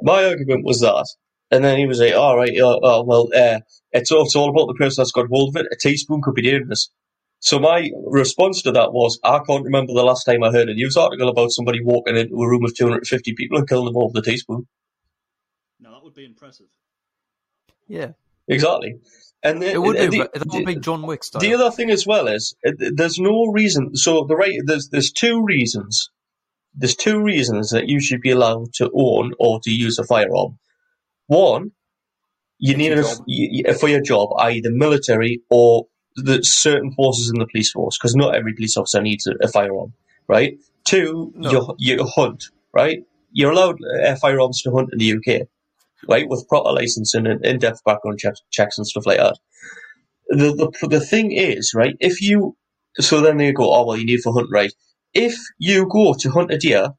my 0.00 0.24
argument 0.24 0.64
was 0.64 0.80
that. 0.80 1.06
And 1.50 1.62
then 1.62 1.78
he 1.78 1.86
was 1.86 2.00
like, 2.00 2.14
all 2.14 2.36
right, 2.36 2.58
uh, 2.58 2.78
uh, 2.78 3.02
well, 3.04 3.28
uh, 3.34 3.60
it's, 3.92 4.10
all, 4.10 4.22
it's 4.22 4.34
all 4.34 4.48
about 4.48 4.66
the 4.68 4.74
person 4.74 5.02
that's 5.02 5.12
got 5.12 5.28
hold 5.28 5.54
of 5.54 5.60
it. 5.60 5.68
A 5.70 5.76
teaspoon 5.76 6.22
could 6.22 6.34
be 6.34 6.42
dangerous. 6.42 6.90
So 7.40 7.58
my 7.58 7.90
response 8.06 8.62
to 8.62 8.72
that 8.72 8.92
was, 8.92 9.18
I 9.24 9.40
can't 9.46 9.64
remember 9.64 9.92
the 9.92 10.04
last 10.04 10.24
time 10.24 10.44
I 10.44 10.52
heard 10.52 10.68
a 10.68 10.74
news 10.74 10.96
article 10.96 11.28
about 11.28 11.50
somebody 11.50 11.82
walking 11.82 12.16
into 12.16 12.36
a 12.36 12.48
room 12.48 12.64
of 12.64 12.74
250 12.74 13.34
people 13.34 13.58
and 13.58 13.68
killing 13.68 13.84
them 13.84 13.96
all 13.96 14.10
with 14.12 14.24
a 14.24 14.30
teaspoon. 14.30 14.66
Now 15.80 15.90
that 15.90 16.04
would 16.04 16.14
be 16.14 16.24
impressive. 16.24 16.68
Yeah, 17.88 18.12
Exactly. 18.48 18.94
And 19.44 19.62
the, 19.62 19.72
it 19.72 19.82
would 19.82 19.96
be. 19.96 20.18
the- 20.18 20.30
that 20.34 20.46
would 20.48 20.66
be 20.66 20.76
John 20.76 21.02
Wick 21.02 21.24
style. 21.24 21.40
The 21.40 21.54
other 21.54 21.70
thing 21.70 21.90
as 21.90 22.06
well 22.06 22.28
is 22.28 22.54
uh, 22.66 22.72
there's 22.78 23.18
no 23.18 23.46
reason. 23.52 23.96
So 23.96 24.24
the 24.24 24.36
right 24.36 24.54
there's 24.66 24.88
there's 24.90 25.12
two 25.12 25.42
reasons. 25.44 26.10
There's 26.74 26.96
two 26.96 27.22
reasons 27.22 27.70
that 27.70 27.88
you 27.88 28.00
should 28.00 28.20
be 28.22 28.30
allowed 28.30 28.72
to 28.74 28.90
own 28.94 29.32
or 29.38 29.60
to 29.64 29.70
use 29.70 29.98
a 29.98 30.04
firearm. 30.04 30.58
One, 31.26 31.72
you 32.58 32.72
It's 32.72 32.78
need 32.78 32.92
it 32.92 33.02
job. 33.02 33.18
y- 33.28 33.62
y- 33.66 33.74
for 33.74 33.88
your 33.88 34.00
job, 34.02 34.30
i.e., 34.40 34.60
the 34.62 34.70
military 34.72 35.42
or 35.50 35.86
the 36.16 36.42
certain 36.44 36.92
forces 36.92 37.30
in 37.34 37.38
the 37.40 37.46
police 37.46 37.72
force, 37.72 37.98
because 37.98 38.14
not 38.16 38.34
every 38.36 38.54
police 38.54 38.76
officer 38.76 39.02
needs 39.02 39.26
a, 39.26 39.32
a 39.42 39.48
firearm, 39.48 39.94
right? 40.28 40.58
Two, 40.84 41.32
No. 41.36 41.76
you 41.78 41.96
you 41.96 42.04
hunt, 42.04 42.44
right? 42.72 43.04
You're 43.32 43.52
allowed 43.52 43.78
uh, 43.82 44.16
firearms 44.16 44.62
to 44.62 44.70
hunt 44.72 44.90
in 44.92 44.98
the 44.98 45.12
UK, 45.14 45.48
right, 46.08 46.28
with 46.28 46.46
proper 46.48 46.72
licensing 46.72 47.26
and 47.26 47.44
in-depth 47.44 47.82
background 47.84 48.18
checks, 48.18 48.40
checks 48.50 48.78
and 48.78 48.86
stuff 48.86 49.06
like 49.06 49.18
that 49.18 49.36
the, 50.32 50.72
the 50.80 50.88
the 50.88 51.00
thing 51.00 51.32
is, 51.32 51.72
right? 51.74 51.94
If 52.00 52.20
you 52.22 52.56
so 52.98 53.20
then 53.20 53.36
they 53.36 53.52
go, 53.52 53.72
oh 53.72 53.86
well, 53.86 53.96
you 53.96 54.06
need 54.06 54.20
for 54.20 54.32
hunt, 54.32 54.48
right? 54.50 54.72
If 55.14 55.34
you 55.58 55.88
go 55.90 56.14
to 56.18 56.30
hunt 56.30 56.52
a 56.52 56.58
deer 56.58 56.90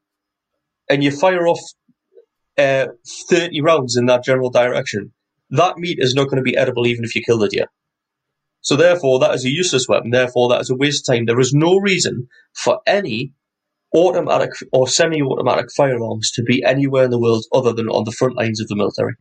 and 0.88 1.02
you 1.02 1.10
fire 1.10 1.46
off 1.46 1.60
uh, 2.56 2.86
thirty 3.28 3.60
rounds 3.60 3.96
in 3.96 4.06
that 4.06 4.24
general 4.24 4.50
direction, 4.50 5.12
that 5.50 5.78
meat 5.78 5.98
is 6.00 6.14
not 6.14 6.24
going 6.24 6.36
to 6.36 6.42
be 6.42 6.56
edible 6.56 6.86
even 6.86 7.04
if 7.04 7.14
you 7.14 7.22
kill 7.24 7.38
the 7.38 7.48
deer. 7.48 7.66
So 8.60 8.76
therefore, 8.76 9.18
that 9.20 9.34
is 9.34 9.44
a 9.44 9.50
useless 9.50 9.86
weapon. 9.88 10.10
Therefore, 10.10 10.48
that 10.50 10.60
is 10.60 10.70
a 10.70 10.76
waste 10.76 11.08
of 11.08 11.14
time. 11.14 11.26
There 11.26 11.40
is 11.40 11.52
no 11.52 11.76
reason 11.76 12.28
for 12.54 12.80
any 12.86 13.32
automatic 13.94 14.50
or 14.72 14.88
semi-automatic 14.88 15.66
firearms 15.76 16.30
to 16.32 16.42
be 16.42 16.62
anywhere 16.64 17.04
in 17.04 17.10
the 17.10 17.18
world 17.18 17.44
other 17.52 17.72
than 17.72 17.88
on 17.88 18.04
the 18.04 18.12
front 18.12 18.36
lines 18.36 18.60
of 18.60 18.68
the 18.68 18.76
military. 18.76 19.14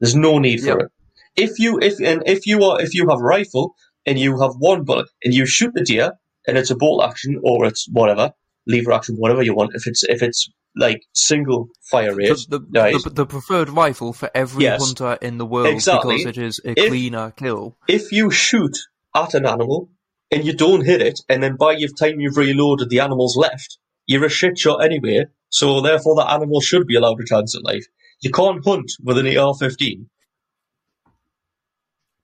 There's 0.00 0.14
no 0.14 0.38
need 0.38 0.60
for 0.60 0.68
Yep. 0.68 0.78
it. 0.78 0.88
If 1.36 1.58
you 1.58 1.78
if 1.80 2.00
and 2.00 2.22
if 2.26 2.46
you 2.46 2.62
are 2.64 2.80
if 2.80 2.94
you 2.94 3.08
have 3.08 3.18
a 3.20 3.22
rifle 3.22 3.74
and 4.06 4.18
you 4.18 4.40
have 4.40 4.52
one 4.58 4.84
bullet 4.84 5.08
and 5.22 5.34
you 5.34 5.46
shoot 5.46 5.72
the 5.74 5.82
deer 5.84 6.12
and 6.46 6.56
it's 6.58 6.70
a 6.70 6.76
bolt 6.76 7.04
action 7.04 7.40
or 7.42 7.64
it's 7.66 7.86
whatever 7.92 8.32
lever 8.66 8.92
action 8.92 9.16
whatever 9.16 9.42
you 9.42 9.54
want 9.54 9.72
if 9.74 9.86
it's 9.86 10.02
if 10.04 10.22
it's 10.22 10.48
like 10.76 11.00
single 11.14 11.68
fire 11.90 12.14
rate 12.14 12.28
the, 12.48 12.58
the, 12.58 13.00
the, 13.04 13.10
the 13.10 13.26
preferred 13.26 13.68
rifle 13.70 14.12
for 14.12 14.30
every 14.34 14.64
Yes. 14.64 14.84
hunter 14.84 15.16
in 15.22 15.38
the 15.38 15.46
world 15.46 15.68
Exactly. 15.68 16.18
because 16.18 16.36
it 16.36 16.42
is 16.42 16.60
a 16.64 16.78
If- 16.78 16.88
cleaner 16.88 17.32
kill. 17.36 17.76
if 17.88 18.12
you 18.12 18.30
shoot 18.30 18.76
at 19.16 19.34
an 19.34 19.46
animal 19.46 19.90
and 20.30 20.44
you 20.44 20.52
don't 20.54 20.84
hit 20.84 21.00
it, 21.02 21.20
and 21.28 21.42
then 21.42 21.56
by 21.56 21.74
the 21.74 21.88
time 21.98 22.20
you've 22.20 22.36
reloaded, 22.36 22.90
the 22.90 23.00
animal's 23.00 23.36
left, 23.36 23.78
you're 24.06 24.24
a 24.24 24.28
shit 24.28 24.58
shot 24.58 24.84
anyway. 24.84 25.26
So 25.50 25.80
therefore, 25.80 26.14
the 26.16 26.28
animal 26.30 26.60
should 26.60 26.86
be 26.86 26.96
allowed 26.96 27.20
a 27.20 27.24
chance 27.24 27.54
at 27.56 27.64
life. 27.64 27.86
You 28.20 28.30
can't 28.30 28.64
hunt 28.64 28.92
with 29.02 29.16
an 29.18 29.26
AR-15. 29.26 30.06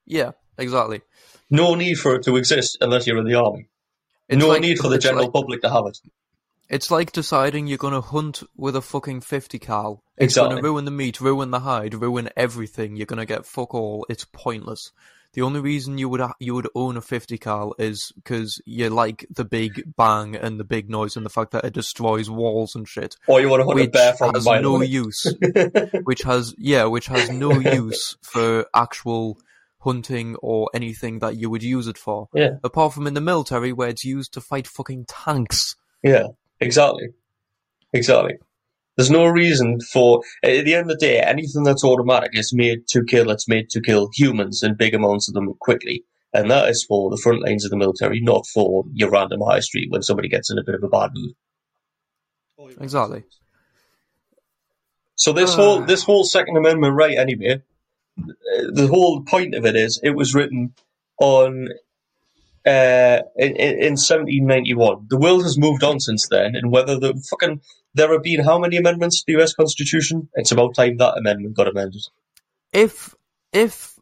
Yeah, 0.07 0.33
exactly. 0.59 1.01
No 1.51 1.75
need 1.75 1.95
for 1.95 2.17
it 2.17 2.25
to 2.25 2.37
exist 2.37 2.79
unless 2.81 3.07
you're 3.07 3.19
in 3.19 3.25
the 3.27 3.35
army. 3.35 3.69
It's 4.29 4.39
no 4.41 4.49
like- 4.49 4.61
need 4.63 4.79
for 4.79 4.89
the 4.89 4.99
general 4.99 5.25
like- 5.25 5.33
public 5.33 5.63
to 5.63 5.71
have 5.71 5.87
it. 5.87 5.99
It's 6.71 6.91
like 6.91 7.13
deciding 7.13 7.67
you're 7.67 7.77
gonna 7.79 8.01
hunt 8.01 8.43
with 8.57 8.75
a 8.75 8.81
fucking 8.81 9.21
50 9.21 9.59
cal. 9.59 10.03
It's 10.17 10.33
Exactly. 10.33 10.57
gonna 10.57 10.63
ruin 10.63 10.85
the 10.87 10.91
meat, 10.91 11.21
ruin 11.21 11.51
the 11.51 11.61
hide, 11.61 11.95
ruin 11.95 12.31
everything. 12.37 12.97
You're 12.97 13.05
gonna 13.07 13.27
get 13.27 13.45
fuck 13.45 13.75
all. 13.75 14.07
It's 14.09 14.25
pointless. 14.33 14.91
The 15.35 15.43
only 15.43 15.61
reason 15.61 15.99
you 15.99 16.09
would 16.09 16.21
ha- 16.21 16.35
you 16.39 16.55
would 16.55 16.69
own 16.75 16.97
a 16.97 17.01
50 17.01 17.39
cal 17.39 17.75
is 17.79 18.13
because 18.15 18.61
you 18.65 18.89
like 18.89 19.27
the 19.31 19.45
big 19.45 19.83
bang 19.97 20.37
and 20.37 20.59
the 20.59 20.65
big 20.65 20.89
noise 20.89 21.17
and 21.17 21.27
the 21.27 21.31
fact 21.31 21.51
that 21.51 21.65
it 21.65 21.75
destroys 21.75 22.31
walls 22.31 22.75
and 22.75 22.89
shit. 22.89 23.17
Or 23.27 23.41
you 23.41 23.49
want 23.49 23.61
to 23.61 23.67
hunt 23.67 23.81
a 23.81 23.89
bear 23.89 24.15
from 24.15 24.35
has 24.35 24.47
no 24.47 24.81
use. 24.81 25.27
which 26.05 26.23
has 26.23 26.55
yeah, 26.57 26.85
which 26.85 27.09
has 27.09 27.31
no 27.31 27.53
use 27.53 28.17
for 28.23 28.67
actual 28.75 29.39
hunting 29.81 30.37
or 30.37 30.71
anything 30.73 31.19
that 31.19 31.37
you 31.37 31.51
would 31.51 31.63
use 31.63 31.89
it 31.89 31.99
for. 31.99 32.29
Yeah. 32.33 32.57
Apart 32.63 32.95
from 32.95 33.07
in 33.07 33.15
the 33.15 33.21
military 33.21 33.73
where 33.73 33.89
it's 33.89 34.05
used 34.05 34.33
to 34.35 34.41
fight 34.41 34.67
fucking 34.67 35.07
tanks. 35.07 35.77
Yeah, 36.03 36.29
exactly. 36.61 37.09
Exactly. 37.93 38.39
There's 38.97 39.11
no 39.11 39.27
reason 39.27 39.81
for, 39.81 40.23
at 40.43 40.65
the 40.65 40.75
end 40.75 40.91
of 40.91 40.99
the 40.99 41.07
day, 41.07 41.21
anything 41.21 41.65
that's 41.65 41.83
automatic 41.85 42.31
is 42.35 42.53
made 42.55 42.87
to 42.89 43.05
kill, 43.05 43.31
it's 43.31 43.49
made 43.49 43.69
to 43.71 43.81
kill 43.81 44.09
humans 44.15 44.63
in 44.63 44.75
big 44.77 44.95
amounts 44.95 45.29
of 45.29 45.35
them 45.35 45.53
quickly. 45.61 46.05
And 46.33 46.51
that 46.51 46.69
is 46.69 46.85
for 46.89 47.11
the 47.11 47.17
front 47.17 47.43
lines 47.45 47.65
of 47.65 47.71
the 47.71 47.77
military, 47.77 48.21
not 48.21 48.47
for 48.47 48.85
your 48.93 49.11
random 49.11 49.41
high 49.41 49.61
street 49.61 49.91
when 49.91 50.03
somebody 50.03 50.29
gets 50.29 50.51
in 50.51 50.59
a 50.59 50.65
bit 50.65 50.75
of 50.77 50.83
a 50.85 50.89
bad 50.89 51.11
mood. 51.15 51.35
Exactly. 52.81 53.25
So 55.17 55.33
this 55.33 55.53
Ah. 55.55 55.57
whole, 55.57 55.81
this 55.83 56.03
whole 56.05 56.25
Second 56.25 56.57
Amendment 56.57 56.95
right 56.95 57.17
anyway, 57.17 57.63
uh, 58.19 58.23
the 58.73 58.89
whole 58.89 59.23
point 59.23 59.55
of 59.55 59.65
it 59.65 59.77
is, 59.77 60.01
it 60.03 60.11
was 60.11 60.35
written 60.35 60.75
on, 61.21 61.69
uh, 62.67 63.23
in 63.37 63.57
in 63.57 63.97
1791. 63.97 65.07
The 65.09 65.19
world 65.19 65.43
has 65.45 65.59
moved 65.59 65.85
on 65.85 66.01
since 66.01 66.27
then, 66.29 66.57
and 66.57 66.73
whether 66.73 66.99
the 66.99 67.15
fucking, 67.31 67.61
there 67.95 68.13
have 68.13 68.23
been 68.23 68.45
how 68.45 68.59
many 68.59 68.77
amendments 68.77 69.23
to 69.23 69.33
the 69.33 69.43
US 69.43 69.55
Constitution? 69.55 70.29
It's 70.35 70.53
about 70.53 70.75
time 70.75 70.97
that 70.99 71.17
amendment 71.17 71.57
got 71.57 71.69
amended. 71.69 72.03
If 72.73 73.15
if 73.53 73.99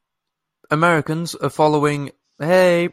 Americans 0.70 1.34
are 1.34 1.51
following 1.51 2.11
hey 2.38 2.90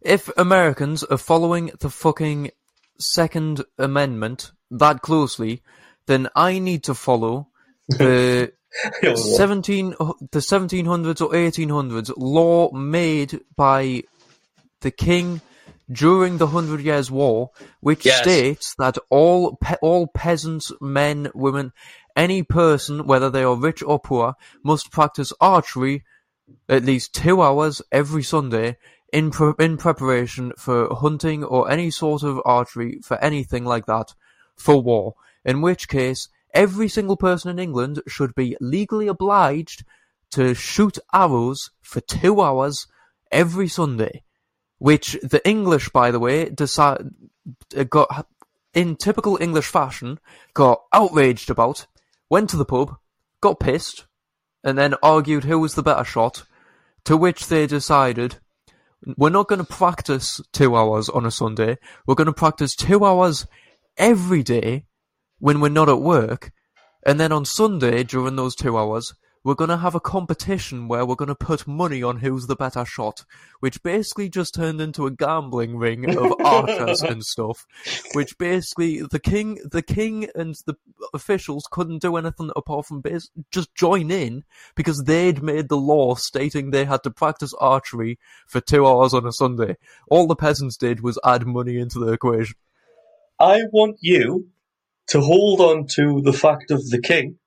if 0.00 0.30
Americans 0.36 1.02
are 1.02 1.18
following 1.18 1.72
the 1.80 1.90
fucking 1.90 2.50
Second 2.98 3.64
Amendment 3.76 4.52
that 4.70 5.02
closely, 5.02 5.62
then 6.06 6.28
I 6.34 6.60
need 6.60 6.84
to 6.84 6.94
follow 6.94 7.48
the 7.88 8.52
seventeen 9.16 9.94
the 10.30 10.40
seventeen 10.40 10.86
hundreds 10.86 11.20
or 11.20 11.34
eighteen 11.34 11.70
hundreds 11.70 12.10
law 12.16 12.70
made 12.72 13.40
by 13.56 14.04
the 14.80 14.90
king 14.90 15.40
during 15.90 16.38
the 16.38 16.48
Hundred 16.48 16.80
Years' 16.80 17.10
War, 17.10 17.50
which 17.80 18.04
Yes. 18.04 18.20
states 18.22 18.74
that 18.78 18.98
all 19.10 19.56
pe- 19.60 19.76
all 19.82 20.06
peasants, 20.08 20.72
men, 20.80 21.30
women, 21.34 21.72
any 22.16 22.42
person, 22.42 23.06
whether 23.06 23.30
they 23.30 23.44
are 23.44 23.54
rich 23.56 23.82
or 23.82 23.98
poor, 24.00 24.34
must 24.64 24.90
practice 24.90 25.32
archery 25.40 26.04
at 26.68 26.84
least 26.84 27.14
two 27.14 27.42
hours 27.42 27.82
every 27.92 28.22
Sunday 28.22 28.76
in 29.12 29.30
pre- 29.30 29.54
in 29.58 29.76
preparation 29.76 30.52
for 30.58 30.94
hunting 30.94 31.44
or 31.44 31.70
any 31.70 31.90
sort 31.90 32.22
of 32.22 32.40
archery 32.44 33.00
for 33.02 33.16
anything 33.18 33.64
like 33.64 33.86
that 33.86 34.14
for 34.56 34.80
war. 34.82 35.14
In 35.44 35.60
which 35.60 35.88
case, 35.88 36.28
every 36.52 36.88
single 36.88 37.16
person 37.16 37.50
in 37.50 37.58
England 37.58 38.02
should 38.08 38.34
be 38.34 38.56
legally 38.60 39.06
obliged 39.06 39.84
to 40.30 40.54
shoot 40.54 40.98
arrows 41.12 41.70
for 41.82 42.00
two 42.00 42.40
hours 42.40 42.86
every 43.30 43.68
Sunday. 43.68 44.22
Which 44.78 45.16
the 45.22 45.46
English, 45.48 45.88
by 45.90 46.10
the 46.10 46.20
way, 46.20 46.50
decide 46.50 47.10
uh, 47.76 47.84
got 47.84 48.26
in 48.74 48.96
typical 48.96 49.38
English 49.40 49.66
fashion, 49.66 50.20
got 50.52 50.82
outraged 50.92 51.48
about, 51.48 51.86
went 52.28 52.50
to 52.50 52.58
the 52.58 52.64
pub, 52.64 52.96
got 53.40 53.58
pissed, 53.58 54.06
and 54.62 54.76
then 54.76 54.94
argued 55.02 55.44
who 55.44 55.58
was 55.58 55.74
the 55.74 55.82
better 55.82 56.04
shot. 56.04 56.44
To 57.04 57.16
which 57.16 57.46
they 57.46 57.66
decided, 57.66 58.38
we're 59.16 59.30
not 59.30 59.48
going 59.48 59.60
to 59.60 59.64
practice 59.64 60.40
two 60.52 60.76
hours 60.76 61.08
on 61.08 61.24
a 61.24 61.30
Sunday. 61.30 61.78
We're 62.06 62.16
going 62.16 62.26
to 62.26 62.32
practice 62.32 62.74
two 62.74 63.04
hours 63.04 63.46
every 63.96 64.42
day 64.42 64.86
when 65.38 65.60
we're 65.60 65.68
not 65.68 65.88
at 65.88 66.00
work. 66.00 66.52
And 67.04 67.20
then 67.20 67.30
on 67.32 67.44
Sunday, 67.44 68.02
during 68.02 68.36
those 68.36 68.56
two 68.56 68.76
hours, 68.76 69.14
we're 69.46 69.54
going 69.54 69.70
to 69.70 69.76
have 69.76 69.94
a 69.94 70.00
competition 70.00 70.88
where 70.88 71.06
we're 71.06 71.14
going 71.14 71.28
to 71.28 71.34
put 71.36 71.68
money 71.68 72.02
on 72.02 72.16
who's 72.16 72.48
the 72.48 72.56
better 72.56 72.84
shot, 72.84 73.24
which 73.60 73.80
basically 73.84 74.28
just 74.28 74.52
turned 74.52 74.80
into 74.80 75.06
a 75.06 75.10
gambling 75.12 75.76
ring 75.76 76.16
of 76.16 76.34
archers 76.44 77.00
and 77.00 77.22
stuff, 77.22 77.64
which 78.12 78.36
basically 78.38 79.02
the 79.02 79.20
king, 79.20 79.60
the 79.70 79.82
king 79.82 80.28
and 80.34 80.56
the 80.66 80.74
officials 81.14 81.68
couldn't 81.70 82.02
do 82.02 82.16
anything 82.16 82.50
apart 82.56 82.86
from 82.86 83.00
bas- 83.00 83.30
just 83.52 83.72
join 83.76 84.10
in 84.10 84.42
because 84.74 85.04
they'd 85.04 85.44
made 85.44 85.68
the 85.68 85.76
law 85.76 86.16
stating 86.16 86.72
they 86.72 86.84
had 86.84 87.04
to 87.04 87.10
practice 87.12 87.54
archery 87.60 88.18
for 88.48 88.60
two 88.60 88.84
hours 88.84 89.14
on 89.14 89.24
a 89.24 89.32
Sunday. 89.32 89.76
All 90.08 90.26
the 90.26 90.34
peasants 90.34 90.76
did 90.76 91.02
was 91.02 91.20
add 91.24 91.46
money 91.46 91.78
into 91.78 92.00
the 92.00 92.10
equation. 92.10 92.56
I 93.38 93.60
want 93.70 93.98
you 94.00 94.48
to 95.10 95.20
hold 95.20 95.60
on 95.60 95.86
to 95.94 96.20
the 96.20 96.32
fact 96.32 96.72
of 96.72 96.90
the 96.90 97.00
king, 97.00 97.38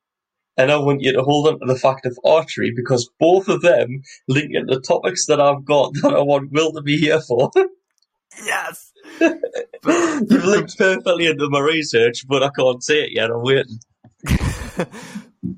and 0.57 0.71
I 0.71 0.77
want 0.77 1.01
you 1.01 1.13
to 1.13 1.23
hold 1.23 1.47
on 1.47 1.59
to 1.59 1.65
the 1.65 1.79
fact 1.79 2.05
of 2.05 2.17
archery 2.25 2.71
because 2.75 3.09
both 3.19 3.47
of 3.47 3.61
them 3.61 4.01
link 4.27 4.51
into 4.53 4.75
the 4.75 4.81
topics 4.81 5.25
that 5.27 5.39
I've 5.39 5.65
got 5.65 5.93
that 6.01 6.13
I 6.13 6.21
want 6.21 6.51
Will 6.51 6.73
to 6.73 6.81
be 6.81 6.97
here 6.97 7.21
for. 7.21 7.51
Yes! 8.45 8.93
You've 9.19 10.45
linked 10.45 10.77
perfectly 10.77 11.25
into 11.25 11.49
my 11.49 11.59
research, 11.59 12.25
but 12.27 12.41
I 12.41 12.49
can't 12.49 12.81
say 12.81 13.03
it 13.03 13.11
yet. 13.11 13.31
I'm 13.31 13.41
waiting. 13.41 13.79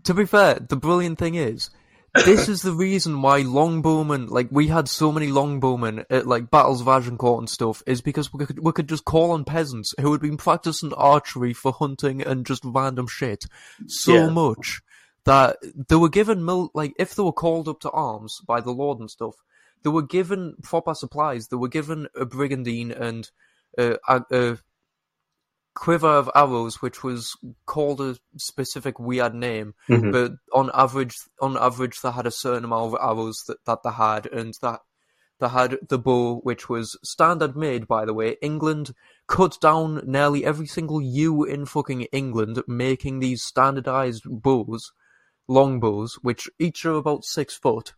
to 0.03 0.13
be 0.15 0.25
fair, 0.25 0.55
the 0.67 0.77
brilliant 0.77 1.19
thing 1.19 1.35
is, 1.35 1.69
this 2.13 2.49
is 2.49 2.61
the 2.61 2.73
reason 2.73 3.21
why 3.21 3.41
longbowmen, 3.41 4.29
like 4.29 4.49
we 4.51 4.67
had 4.67 4.87
so 4.87 5.11
many 5.11 5.27
longbowmen 5.27 6.05
at 6.09 6.27
like 6.27 6.49
battles 6.51 6.81
of 6.81 6.87
Agincourt 6.87 7.39
and 7.39 7.49
stuff, 7.49 7.81
is 7.87 8.01
because 8.01 8.33
we 8.33 8.45
could 8.45 8.59
we 8.59 8.71
could 8.71 8.89
just 8.89 9.05
call 9.05 9.31
on 9.31 9.45
peasants 9.45 9.93
who 9.99 10.11
had 10.11 10.21
been 10.21 10.37
practicing 10.37 10.93
archery 10.93 11.53
for 11.53 11.71
hunting 11.71 12.21
and 12.21 12.45
just 12.45 12.63
random 12.65 13.07
shit 13.07 13.45
so 13.87 14.13
Yeah. 14.13 14.29
much 14.29 14.81
that 15.23 15.57
they 15.87 15.95
were 15.95 16.09
given 16.09 16.43
mil- 16.43 16.71
like 16.73 16.93
if 16.97 17.15
they 17.15 17.23
were 17.23 17.31
called 17.31 17.67
up 17.67 17.79
to 17.81 17.91
arms 17.91 18.41
by 18.47 18.59
the 18.59 18.71
lord 18.71 18.99
and 18.99 19.09
stuff, 19.09 19.35
they 19.83 19.89
were 19.89 20.01
given 20.01 20.55
proper 20.63 20.93
supplies. 20.93 21.47
They 21.47 21.57
were 21.57 21.67
given 21.69 22.07
a 22.15 22.25
brigandine 22.25 22.91
and 22.91 23.29
uh, 23.77 23.95
a, 24.07 24.21
a 24.31 24.57
quiver 25.81 26.07
of 26.07 26.29
arrows, 26.35 26.75
which 26.83 27.03
was 27.03 27.35
called 27.65 27.99
a 27.99 28.15
specific 28.37 28.99
weird 28.99 29.33
name, 29.33 29.73
Mhm. 29.89 30.11
but 30.11 30.31
on 30.53 30.69
average, 30.75 31.15
on 31.41 31.57
average, 31.57 31.99
they 32.01 32.11
had 32.11 32.27
a 32.27 32.31
certain 32.45 32.65
amount 32.65 32.93
of 32.93 32.99
arrows 33.01 33.41
that, 33.47 33.57
that 33.65 33.81
they 33.83 33.89
had, 33.89 34.27
and 34.27 34.53
that 34.61 34.81
they 35.39 35.49
had 35.49 35.79
the 35.89 35.97
bow, 35.97 36.39
which 36.43 36.69
was 36.69 36.99
standard 37.03 37.55
made, 37.57 37.87
by 37.87 38.05
the 38.05 38.13
way. 38.13 38.37
England 38.43 38.93
cut 39.27 39.57
down 39.59 40.03
nearly 40.05 40.45
every 40.45 40.67
single 40.67 41.01
yew 41.01 41.43
in 41.43 41.65
fucking 41.65 42.01
England, 42.11 42.61
making 42.67 43.17
these 43.17 43.41
standardized 43.43 44.23
bows, 44.29 44.91
long 45.47 45.79
bows, 45.79 46.19
which 46.21 46.47
each 46.59 46.85
are 46.85 46.93
about 46.93 47.25
six 47.25 47.57
foot. 47.57 47.95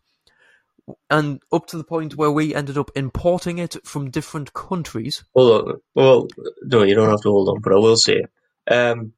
And 1.10 1.42
up 1.52 1.68
to 1.68 1.78
the 1.78 1.84
point 1.84 2.18
where 2.18 2.32
we 2.32 2.54
ended 2.54 2.78
up 2.78 2.92
importing 2.96 3.58
it 3.58 3.76
from 3.86 4.12
different 4.12 4.54
countries. 4.54 5.24
Hold 5.34 5.68
on. 5.68 5.82
Well, 5.96 6.28
no, 6.64 6.84
you 6.84 6.96
don't 6.96 7.10
have 7.10 7.22
to 7.22 7.30
hold 7.30 7.50
on, 7.50 7.62
but 7.62 7.74
I 7.74 7.78
will 7.78 7.96
say. 7.96 8.26
Um, 8.70 9.14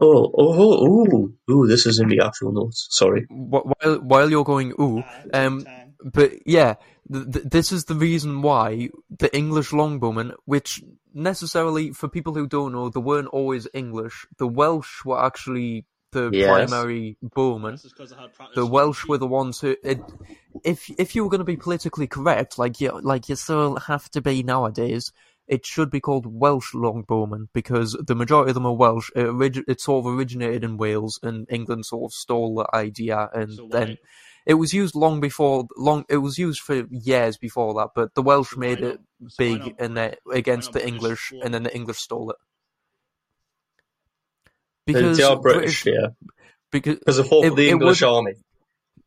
oh, 0.00 0.30
oh, 0.32 0.32
oh, 0.36 0.86
ooh, 0.86 1.34
ooh, 1.50 1.66
this 1.66 1.86
is 1.86 1.98
in 1.98 2.08
the 2.08 2.20
actual 2.24 2.52
notes. 2.52 2.86
Sorry. 2.90 3.26
While 3.28 4.00
while 4.02 4.30
you're 4.30 4.44
going 4.44 4.72
ooh, 4.80 5.04
Ah, 5.34 5.44
um, 5.44 5.66
but 6.04 6.46
yeah, 6.46 6.74
th- 7.12 7.30
th- 7.32 7.44
this 7.46 7.72
is 7.72 7.84
the 7.84 7.94
reason 7.94 8.42
why 8.42 8.90
the 9.18 9.34
English 9.36 9.70
longbowmen, 9.70 10.34
which 10.44 10.82
necessarily 11.12 11.92
for 11.92 12.08
people 12.08 12.34
who 12.34 12.46
don't 12.46 12.72
know, 12.72 12.88
they 12.88 13.00
weren't 13.00 13.28
always 13.28 13.66
English. 13.74 14.26
The 14.38 14.46
Welsh 14.46 15.04
were 15.04 15.22
actually 15.22 15.86
the 16.12 16.30
Yes. 16.32 16.68
primary 16.70 17.16
bowmen. 17.22 17.72
This 17.72 17.84
is 17.86 17.92
'cause 17.92 18.12
I 18.12 18.20
had 18.22 18.34
practice 18.34 18.54
The 18.56 18.66
Welsh 18.66 19.06
were 19.06 19.18
the 19.18 19.26
ones 19.26 19.60
who. 19.60 19.76
It, 19.82 20.00
if 20.64 20.90
if 20.98 21.14
you 21.14 21.22
were 21.24 21.30
going 21.30 21.38
to 21.40 21.44
be 21.44 21.56
politically 21.56 22.06
correct, 22.06 22.58
like 22.58 22.80
you 22.80 22.98
like 23.02 23.28
you 23.28 23.36
still 23.36 23.76
have 23.76 24.10
to 24.10 24.20
be 24.20 24.42
nowadays, 24.42 25.12
it 25.46 25.64
should 25.66 25.90
be 25.90 26.00
called 26.00 26.26
Welsh 26.26 26.74
longbowmen 26.74 27.48
because 27.52 27.92
the 28.06 28.14
majority 28.14 28.50
of 28.50 28.54
them 28.54 28.66
are 28.66 28.74
Welsh. 28.74 29.10
It, 29.14 29.26
orig- 29.26 29.64
it 29.68 29.80
sort 29.80 30.04
of 30.06 30.12
originated 30.14 30.64
in 30.64 30.76
Wales, 30.76 31.18
and 31.22 31.46
England 31.50 31.86
sort 31.86 32.10
of 32.10 32.14
stole 32.14 32.54
the 32.56 32.66
idea, 32.74 33.28
and 33.32 33.52
So 33.54 33.68
then 33.70 33.98
it 34.46 34.54
was 34.54 34.72
used 34.72 34.94
long 34.94 35.20
before. 35.20 35.66
Long 35.76 36.04
it 36.08 36.18
was 36.18 36.38
used 36.38 36.60
for 36.60 36.86
years 36.90 37.36
before 37.36 37.74
that, 37.74 37.90
but 37.94 38.14
the 38.14 38.22
Welsh 38.22 38.52
So 38.54 38.58
made 38.60 38.80
not- 38.80 38.94
it 38.94 39.00
so 39.28 39.34
big 39.38 39.58
not 39.60 39.74
and 39.78 39.94
Brit- 39.94 40.18
they 40.26 40.38
against 40.38 40.72
the 40.72 40.78
British 40.80 40.92
English, 40.94 41.30
bowmen? 41.30 41.44
and 41.44 41.54
then 41.54 41.62
the 41.64 41.74
English 41.74 41.98
stole 41.98 42.30
it. 42.30 42.36
They 44.86 44.92
Because 44.94 45.20
are 45.20 45.38
British, 45.40 45.86
yeah. 45.86 46.08
because 46.72 46.96
Because 46.98 47.16
they 47.18 47.22
fought 47.28 47.44
It- 47.44 47.50
for 47.50 47.56
the 47.56 47.68
English 47.70 48.00
would- 48.02 48.08
army. 48.08 48.32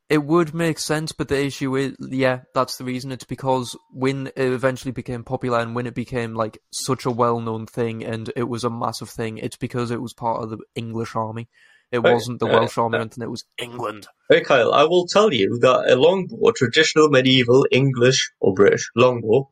It 0.10 0.24
would 0.24 0.54
make 0.54 0.78
sense, 0.80 1.12
but 1.12 1.30
the 1.30 1.44
issue 1.44 1.76
is, 1.76 1.96
yeah, 2.00 2.42
that's 2.54 2.78
the 2.78 2.84
reason. 2.84 3.12
It's 3.12 3.24
because 3.24 3.76
when 3.92 4.28
it 4.28 4.52
eventually 4.52 4.92
became 4.92 5.24
popular 5.24 5.60
and 5.60 5.74
when 5.74 5.88
it 5.88 5.96
became 5.96 6.36
like 6.36 6.60
such 6.72 7.06
a 7.06 7.10
well-known 7.10 7.66
thing 7.66 8.04
and 8.04 8.32
it 8.36 8.44
was 8.44 8.64
a 8.64 8.70
massive 8.70 9.10
thing, 9.10 9.38
it's 9.40 9.56
because 9.56 9.90
it 9.92 10.02
was 10.02 10.14
part 10.14 10.44
of 10.44 10.50
the 10.52 10.58
English 10.76 11.16
army. 11.16 11.48
It 11.92 12.00
wasn't 12.04 12.40
the 12.40 12.48
Uh, 12.48 12.54
Welsh 12.60 12.78
army 12.78 12.96
uh, 12.96 13.00
or 13.00 13.02
anything. 13.02 13.24
It 13.24 13.30
was 13.32 13.46
England. 13.58 14.08
Hey 14.30 14.42
Kyle, 14.42 14.74
I 14.74 14.84
will 14.84 15.08
tell 15.08 15.34
yew 15.34 15.58
that 15.62 15.90
a 15.90 15.96
longbow, 15.96 16.48
a 16.50 16.54
traditional 16.54 17.10
medieval 17.10 17.66
English 17.72 18.34
or 18.40 18.54
British 18.54 18.92
longbow, 18.96 19.50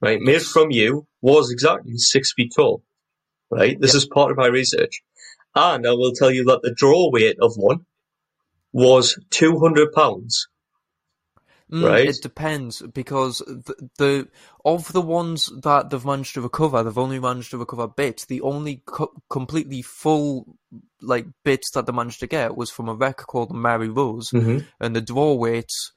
right, 0.00 0.20
made 0.20 0.42
from 0.42 0.70
you, 0.70 1.06
was 1.22 1.50
exactly 1.50 1.96
six 1.96 2.32
feet 2.34 2.52
tall. 2.54 2.84
Right? 3.50 3.80
This 3.80 3.94
is 3.94 4.06
part 4.06 4.30
of 4.30 4.36
my 4.36 4.46
research. 4.48 5.02
And 5.54 5.86
I 5.86 5.92
will 5.92 6.12
tell 6.12 6.30
you 6.30 6.44
that 6.44 6.62
the 6.62 6.74
draw 6.74 7.10
weight 7.10 7.36
of 7.40 7.54
one 7.56 7.86
was 8.72 9.18
two 9.30 9.58
hundred 9.60 9.92
pounds. 9.92 10.48
Mm, 11.72 11.84
Right. 11.88 12.08
It 12.08 12.20
depends 12.22 12.82
because 12.82 13.38
the, 13.38 13.88
the 13.98 14.28
of 14.64 14.92
the 14.92 15.00
ones 15.00 15.50
that 15.62 15.88
they've 15.90 16.04
managed 16.04 16.34
to 16.34 16.40
recover, 16.42 16.82
they've 16.82 16.98
only 16.98 17.20
managed 17.20 17.52
to 17.52 17.58
recover 17.58 17.88
bits. 17.88 18.26
The 18.26 18.42
only 18.42 18.82
co- 18.84 19.14
completely 19.30 19.80
full 19.82 20.56
like 21.00 21.26
bits 21.44 21.70
that 21.70 21.86
they 21.86 21.92
managed 21.92 22.20
to 22.20 22.26
get 22.26 22.56
was 22.56 22.70
from 22.70 22.88
a 22.88 22.94
wreck 22.94 23.16
called 23.18 23.50
the 23.50 23.54
Mary 23.54 23.88
Rose. 23.88 24.30
Mm-hmm. 24.30 24.58
and 24.80 24.94
the 24.96 25.00
draw 25.00 25.34
weights, 25.34 25.92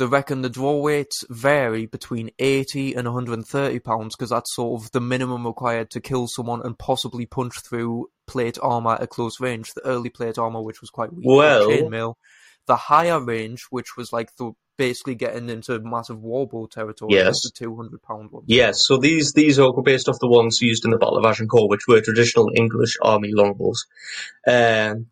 they 0.00 0.06
reckon 0.06 0.42
the 0.42 0.48
draw 0.48 0.80
weights 0.80 1.24
vary 1.30 1.86
between 1.86 2.30
80 2.38 2.94
and 2.94 3.06
130 3.06 3.78
pounds 3.80 4.16
because 4.16 4.30
that's 4.30 4.54
sort 4.54 4.82
of 4.82 4.90
the 4.92 5.00
minimum 5.00 5.46
required 5.46 5.90
to 5.90 6.00
kill 6.00 6.26
someone 6.26 6.60
and 6.64 6.76
possibly 6.78 7.26
punch 7.26 7.60
through 7.60 8.08
plate 8.26 8.58
armor 8.62 8.96
at 9.00 9.10
close 9.10 9.38
range. 9.40 9.72
The 9.74 9.86
early 9.86 10.08
plate 10.10 10.38
armor, 10.38 10.62
which 10.62 10.80
was 10.80 10.90
quite 10.90 11.12
weak, 11.12 11.26
Well- 11.26 11.68
chainmail. 11.68 12.14
The 12.66 12.76
higher 12.76 13.20
range, 13.20 13.64
which 13.70 13.96
was 13.96 14.12
like 14.12 14.34
the 14.36 14.52
basically 14.76 15.14
getting 15.14 15.50
into 15.50 15.78
massive 15.80 16.20
warbow 16.22 16.66
territory, 16.66 17.12
Yes. 17.14 17.26
was 17.28 17.42
the 17.42 17.50
200 17.66 18.00
pound 18.02 18.30
one. 18.32 18.44
Yes, 18.46 18.86
so 18.86 18.96
these 18.96 19.32
these 19.34 19.58
are 19.58 19.72
based 19.82 20.08
off 20.08 20.18
the 20.20 20.28
ones 20.28 20.62
used 20.62 20.84
in 20.84 20.90
the 20.90 20.96
Battle 20.98 21.18
of 21.18 21.24
Agincourt, 21.26 21.68
which 21.68 21.86
were 21.86 22.00
traditional 22.00 22.48
English 22.54 22.96
army 23.02 23.30
longbows. 23.32 23.84
Um, 24.46 25.06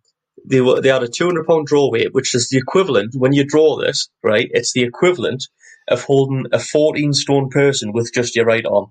they 0.47 0.61
were 0.61 0.81
they 0.81 0.89
had 0.91 1.03
a 1.03 1.09
two 1.09 1.27
hundred 1.27 1.47
pound 1.47 1.67
draw 1.67 1.91
weight, 1.91 2.13
which 2.13 2.35
is 2.35 2.49
the 2.51 2.59
equivalent 2.59 3.15
when 3.17 3.33
you 3.33 3.45
draw 3.45 3.79
this, 3.81 4.09
right? 4.23 4.49
It's 4.51 4.73
the 4.73 4.83
equivalent 4.83 5.45
of 5.89 6.03
holding 6.05 6.47
a 6.53 6.59
fourteen 6.59 7.13
stone 7.13 7.49
person 7.51 7.93
with 7.93 8.13
just 8.15 8.37
your 8.37 8.47
right 8.47 8.67
arm. 8.67 8.87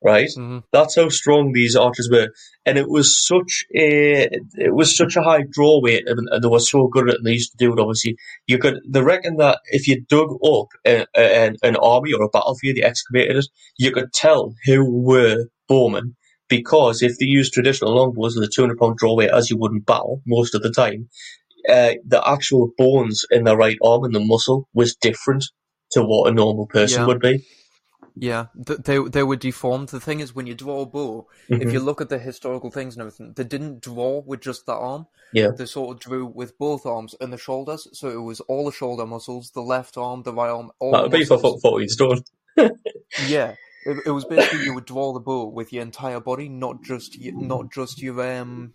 Right? 0.00 0.28
Mhm. 0.36 0.62
That's 0.70 0.94
how 0.94 1.08
strong 1.08 1.52
these 1.52 1.74
archers 1.74 2.08
were, 2.08 2.28
and 2.64 2.78
it 2.78 2.88
was 2.88 3.26
such 3.26 3.64
a 3.74 4.28
it 4.56 4.72
was 4.72 4.96
such 4.96 5.16
a 5.16 5.22
high 5.22 5.42
draw 5.50 5.80
weight, 5.82 6.04
and, 6.06 6.28
and 6.30 6.42
they 6.44 6.48
were 6.48 6.60
so 6.60 6.86
good 6.86 7.08
at 7.08 7.14
it. 7.14 7.18
And 7.18 7.26
they 7.26 7.32
used 7.32 7.50
to 7.50 7.56
do 7.58 7.72
it. 7.72 7.80
Obviously, 7.80 8.16
you 8.46 8.58
could. 8.58 8.78
They 8.88 9.02
reckon 9.02 9.38
that 9.38 9.58
if 9.72 9.88
you 9.88 10.00
dug 10.08 10.28
up 10.44 10.68
a, 10.86 11.04
a, 11.16 11.46
an, 11.46 11.56
an 11.64 11.76
army 11.76 12.12
or 12.12 12.22
a 12.22 12.28
battlefield, 12.28 12.76
you 12.76 12.84
excavated 12.84 13.38
it, 13.38 13.46
you 13.76 13.90
could 13.90 14.12
tell 14.12 14.54
who 14.66 14.88
were 14.88 15.46
bowmen 15.68 16.14
because 16.48 17.02
if 17.02 17.18
they 17.18 17.26
used 17.26 17.52
traditional 17.52 17.94
longbows 17.94 18.34
with 18.34 18.44
a 18.48 18.52
two 18.52 18.62
hundred 18.62 18.78
pound 18.78 18.96
draw 18.96 19.14
weight, 19.14 19.30
as 19.30 19.50
you 19.50 19.56
would 19.58 19.72
in 19.72 19.80
battle 19.80 20.22
most 20.26 20.54
of 20.54 20.62
the 20.62 20.70
time, 20.70 21.08
uh, 21.68 21.94
the 22.06 22.22
actual 22.26 22.70
bones 22.78 23.24
in 23.30 23.44
the 23.44 23.56
right 23.56 23.78
arm 23.84 24.04
and 24.04 24.14
the 24.14 24.20
muscle 24.20 24.68
was 24.74 24.94
different 24.96 25.44
to 25.92 26.02
what 26.02 26.30
a 26.30 26.34
normal 26.34 26.66
person 26.66 27.00
Yeah. 27.02 27.06
would 27.06 27.20
be. 27.20 27.44
Yeah, 28.20 28.46
they 28.56 28.98
they 28.98 29.22
were 29.22 29.36
deformed. 29.36 29.90
The 29.90 30.00
thing 30.00 30.18
is, 30.18 30.34
when 30.34 30.48
you 30.48 30.54
draw 30.56 30.80
a 30.82 30.86
bow, 30.86 31.28
Mhm. 31.48 31.62
if 31.62 31.72
you 31.72 31.78
look 31.78 32.00
at 32.00 32.08
the 32.08 32.18
historical 32.18 32.70
things 32.70 32.94
and 32.96 33.02
everything, 33.02 33.32
they 33.36 33.44
didn't 33.44 33.80
draw 33.80 34.22
with 34.26 34.40
just 34.40 34.66
that 34.66 34.74
arm. 34.74 35.06
Yeah. 35.32 35.50
They 35.56 35.66
sort 35.66 35.94
of 35.94 36.00
drew 36.00 36.26
with 36.26 36.58
both 36.58 36.84
arms 36.84 37.14
and 37.20 37.32
the 37.32 37.38
shoulders, 37.38 37.86
so 37.92 38.08
it 38.08 38.22
was 38.22 38.40
all 38.40 38.64
the 38.64 38.72
shoulder 38.72 39.06
muscles, 39.06 39.52
the 39.54 39.60
left 39.62 39.96
arm, 39.96 40.24
the 40.24 40.32
right 40.32 40.50
arm, 40.50 40.72
all 40.80 40.90
That 40.92 41.02
would 41.02 41.12
be 41.12 41.24
for 41.24 41.38
fourteen 41.38 41.88
stone. 41.88 42.22
Yeah, 43.28 43.54
it, 43.86 43.98
it 44.06 44.10
was 44.10 44.24
basically 44.24 44.64
you 44.64 44.74
would 44.74 44.84
draw 44.86 45.12
the 45.12 45.20
bow 45.20 45.46
with 45.46 45.72
your 45.72 45.82
entire 45.82 46.20
body, 46.20 46.48
not 46.48 46.82
just 46.82 47.18
your, 47.18 47.34
not 47.34 47.72
just 47.72 48.00
your 48.02 48.20
um 48.40 48.72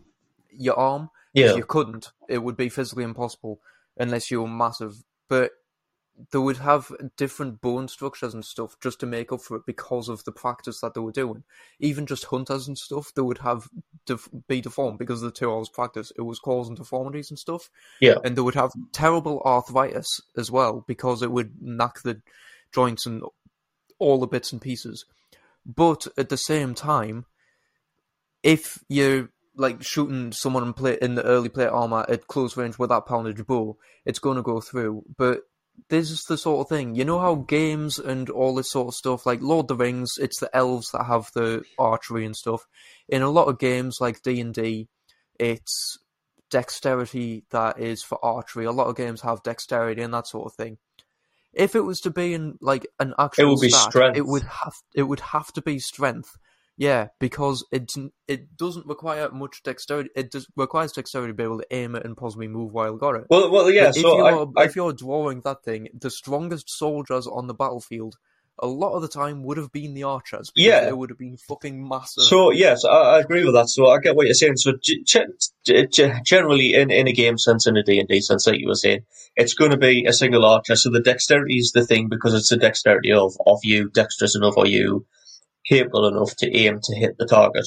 your 0.51 0.77
arm. 0.77 1.07
'cause 1.07 1.09
Yeah. 1.33 1.55
you 1.55 1.65
couldn't. 1.65 2.11
It 2.29 2.43
would 2.43 2.55
be 2.57 2.69
physically 2.69 3.03
impossible 3.03 3.59
unless 3.97 4.29
you 4.29 4.41
were 4.41 4.47
massive. 4.47 5.03
But 5.27 5.51
they 6.29 6.37
would 6.37 6.57
have 6.57 6.91
different 7.17 7.59
bone 7.59 7.87
structures 7.87 8.35
and 8.35 8.45
stuff 8.45 8.79
just 8.79 8.99
to 8.99 9.07
make 9.07 9.31
up 9.31 9.41
for 9.41 9.57
it 9.57 9.65
because 9.65 10.09
of 10.09 10.23
the 10.25 10.31
practice 10.31 10.79
that 10.81 10.93
they 10.93 11.01
were 11.01 11.11
doing. 11.11 11.43
Even 11.79 12.05
just 12.05 12.25
hunters 12.25 12.67
and 12.67 12.77
stuff, 12.77 13.11
they 13.15 13.23
would 13.23 13.39
have 13.39 13.67
def- 14.05 14.29
be 14.47 14.61
deformed 14.61 14.99
because 14.99 15.23
of 15.23 15.33
the 15.33 15.39
two 15.39 15.51
hours 15.51 15.69
practice. 15.69 16.11
It 16.15 16.21
was 16.21 16.37
causing 16.37 16.75
deformities 16.75 17.31
and 17.31 17.39
stuff 17.39 17.71
Yeah. 17.99 18.17
and 18.23 18.35
they 18.37 18.41
would 18.41 18.53
have 18.53 18.73
terrible 18.91 19.41
arthritis 19.43 20.21
as 20.37 20.51
well 20.51 20.83
because 20.87 21.23
it 21.23 21.31
would 21.31 21.59
knock 21.59 22.03
the 22.03 22.21
joints 22.71 23.07
and 23.07 23.23
all 24.03 24.19
the 24.19 24.27
bits 24.27 24.51
and 24.51 24.61
pieces. 24.61 25.05
But 25.65 26.07
at 26.17 26.29
the 26.29 26.37
same 26.37 26.75
time, 26.75 27.25
if 28.43 28.83
you're 28.89 29.29
like 29.55 29.83
shooting 29.83 30.31
someone 30.31 30.63
in, 30.63 30.73
plate, 30.73 30.99
in 30.99 31.15
the 31.15 31.23
early 31.23 31.49
plate 31.49 31.67
armor 31.67 32.05
at 32.09 32.27
close 32.27 32.57
range 32.57 32.77
with 32.77 32.89
that 32.89 33.05
poundage 33.05 33.45
bow, 33.45 33.77
it's 34.05 34.19
going 34.19 34.37
to 34.37 34.43
go 34.43 34.59
through. 34.59 35.03
But 35.17 35.41
this 35.89 36.11
is 36.11 36.23
the 36.23 36.37
sort 36.37 36.65
of 36.65 36.69
thing, 36.69 36.95
you 36.95 37.05
know 37.05 37.19
how 37.19 37.35
games 37.35 37.97
and 37.97 38.29
all 38.29 38.53
this 38.55 38.71
sort 38.71 38.89
of 38.89 38.93
stuff, 38.93 39.25
like 39.25 39.41
Lord 39.41 39.65
of 39.65 39.67
the 39.69 39.83
Rings, 39.83 40.13
it's 40.19 40.39
the 40.39 40.55
elves 40.55 40.91
that 40.91 41.05
have 41.05 41.31
the 41.33 41.63
archery 41.79 42.25
and 42.25 42.35
stuff. 42.35 42.67
In 43.09 43.21
a 43.21 43.29
lot 43.29 43.47
of 43.47 43.59
games 43.59 43.97
like 43.99 44.21
D 44.21 44.39
and 44.39 44.53
D, 44.53 44.87
it's 45.39 45.97
dexterity 46.49 47.45
that 47.49 47.79
is 47.79 48.03
for 48.03 48.23
archery. 48.23 48.65
A 48.65 48.71
lot 48.71 48.87
of 48.87 48.95
games 48.95 49.21
have 49.21 49.43
dexterity 49.43 50.01
and 50.01 50.13
that 50.13 50.27
sort 50.27 50.45
of 50.45 50.53
thing. 50.53 50.77
If 51.53 51.75
it 51.75 51.81
was 51.81 52.01
to 52.01 52.11
be 52.11 52.33
in 52.33 52.57
like 52.61 52.87
an 52.99 53.13
actual 53.19 53.45
it 53.45 53.49
would 53.49 53.61
be 53.61 53.69
stat, 53.69 53.91
strength. 53.91 54.17
it 54.17 54.25
would 54.25 54.43
have 54.43 54.73
it 54.95 55.03
would 55.03 55.19
have 55.19 55.51
to 55.53 55.61
be 55.61 55.79
strength. 55.79 56.37
Yeah, 56.75 57.09
because 57.19 57.63
it 57.71 57.93
it 58.27 58.57
doesn't 58.57 58.87
require 58.87 59.29
much 59.29 59.61
dexterity. 59.63 60.09
It 60.15 60.31
does, 60.31 60.47
requires 60.55 60.91
dexterity 60.91 61.31
to 61.31 61.35
be 61.35 61.43
able 61.43 61.59
to 61.59 61.67
aim 61.69 61.95
it 61.95 62.03
and 62.03 62.17
possibly 62.17 62.47
move 62.47 62.73
while 62.73 62.97
got 62.97 63.15
it. 63.15 63.25
Well, 63.29 63.51
well, 63.51 63.69
yeah. 63.69 63.89
But 63.89 63.97
if 63.97 64.01
So 64.01 64.17
you're 64.17 64.57
I, 64.57 64.61
I, 64.61 64.65
if 64.65 64.75
you're 64.75 64.93
drawing 64.93 65.41
that 65.41 65.63
thing, 65.63 65.89
the 65.93 66.09
strongest 66.09 66.75
soldiers 66.75 67.27
on 67.27 67.45
the 67.45 67.53
battlefield, 67.53 68.15
a 68.59 68.67
lot 68.67 68.93
of 68.93 69.01
the 69.01 69.07
time 69.07 69.43
would 69.43 69.57
have 69.57 69.71
been 69.71 69.93
the 69.93 70.03
archers. 70.03 70.51
because 70.53 70.67
Yeah. 70.67 70.87
it 70.87 70.97
would 70.97 71.09
have 71.09 71.17
been 71.17 71.37
fucking 71.37 71.87
massive. 71.87 72.23
So 72.25 72.51
yes, 72.51 72.85
I, 72.85 72.89
I 73.15 73.19
agree 73.19 73.43
with 73.43 73.55
that. 73.55 73.67
So 73.69 73.87
I 73.89 73.97
get 73.99 74.15
what 74.15 74.25
you're 74.27 74.35
saying. 74.35 74.57
So 74.57 74.73
g- 74.81 75.03
g- 75.05 76.11
generally, 76.23 76.73
in, 76.75 76.91
in 76.91 77.07
a 77.07 77.13
game 77.13 77.37
sense, 77.37 77.65
in 77.67 77.77
a 77.77 77.83
D 77.83 77.99
and 77.99 78.07
D 78.07 78.21
sense, 78.21 78.45
like 78.47 78.59
you 78.59 78.67
were 78.67 78.75
saying, 78.75 79.01
it's 79.35 79.53
going 79.55 79.71
to 79.71 79.77
be 79.77 80.05
a 80.05 80.13
single 80.13 80.45
archer. 80.45 80.75
So 80.75 80.89
the 80.91 81.01
dexterity 81.01 81.55
is 81.57 81.71
the 81.73 81.85
thing 81.85 82.09
because 82.09 82.33
it's 82.35 82.49
the 82.49 82.57
dexterity 82.57 83.11
of 83.11 83.33
of 83.47 83.59
you 83.63 83.89
dexterous 83.89 84.35
enough 84.35 84.53
or 84.57 84.67
you 84.67 85.05
capable 85.67 86.07
enough 86.07 86.35
to 86.37 86.55
aim 86.55 86.79
to 86.83 86.95
hit 86.95 87.17
the 87.17 87.25
target. 87.25 87.65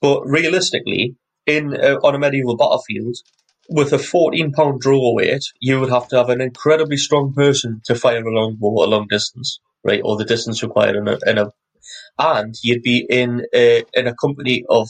But 0.00 0.22
realistically, 0.26 1.16
in 1.46 1.74
uh, 1.74 1.96
on 2.04 2.14
a 2.14 2.18
medieval 2.18 2.56
battlefield. 2.56 3.16
With 3.72 3.92
a 3.92 3.98
14 4.00 4.50
pound 4.50 4.80
draw 4.80 5.14
weight, 5.14 5.44
you 5.60 5.78
would 5.78 5.90
have 5.90 6.08
to 6.08 6.16
have 6.16 6.28
an 6.28 6.40
incredibly 6.40 6.96
strong 6.96 7.32
person 7.32 7.80
to 7.84 7.94
fire 7.94 8.26
a 8.26 8.34
longbow 8.34 8.82
a 8.84 8.90
long 8.90 9.06
distance, 9.08 9.60
right? 9.84 10.02
Or 10.04 10.16
the 10.18 10.24
distance 10.26 10.62
required 10.62 10.96
in 10.96 11.08
a, 11.08 11.18
in 11.26 11.38
a 11.38 11.52
and 12.18 12.54
you'd 12.62 12.82
be 12.82 13.06
in 13.08 13.46
a, 13.54 13.84
in 13.94 14.06
a 14.08 14.14
company 14.14 14.64
of 14.68 14.88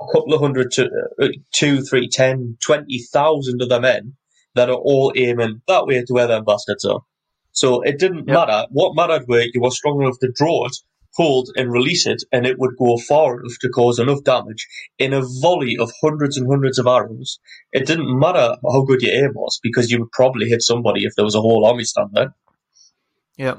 a 0.00 0.06
couple 0.12 0.34
of 0.34 0.40
hundred 0.40 0.72
to 0.72 0.90
uh, 1.22 1.28
two, 1.54 1.82
three, 1.82 2.08
ten, 2.08 2.56
twenty 2.64 2.98
thousand 3.12 3.62
other 3.62 3.80
men 3.80 4.14
that 4.54 4.70
are 4.70 4.76
all 4.76 5.12
aiming 5.16 5.62
that 5.68 5.86
way 5.86 6.02
to 6.04 6.14
where 6.14 6.26
their 6.28 6.42
bastards 6.42 6.84
are. 6.84 7.00
So 7.52 7.82
it 7.82 7.98
didn't 7.98 8.28
Yep. 8.28 8.46
matter. 8.46 8.66
What 8.70 8.96
mattered 8.96 9.26
were 9.28 9.42
you 9.52 9.60
were 9.62 9.70
strong 9.70 10.02
enough 10.02 10.18
to 10.20 10.32
draw 10.34 10.66
it, 10.66 10.76
hold 11.16 11.50
and 11.56 11.72
release 11.72 12.06
it, 12.06 12.22
and 12.32 12.46
it 12.46 12.58
would 12.58 12.76
go 12.78 12.98
far 12.98 13.40
enough 13.40 13.58
to 13.62 13.70
cause 13.70 13.98
enough 13.98 14.24
damage 14.24 14.68
in 14.98 15.14
a 15.14 15.22
volley 15.42 15.78
of 15.78 15.92
hundreds 16.02 16.38
and 16.38 16.48
hundreds 16.48 16.78
of 16.78 16.86
arrows. 16.86 17.40
It 17.72 17.86
didn't 17.86 18.18
matter 18.18 18.56
how 18.64 18.82
good 18.84 19.02
your 19.02 19.14
aim 19.24 19.32
was 19.34 19.60
because 19.62 19.90
you 19.90 20.00
would 20.00 20.12
probably 20.12 20.48
hit 20.48 20.62
somebody 20.62 21.04
if 21.04 21.14
there 21.16 21.26
was 21.26 21.34
a 21.36 21.40
whole 21.42 21.66
army 21.66 21.84
stand 21.84 22.10
there. 22.12 22.34
Yeah, 23.38 23.54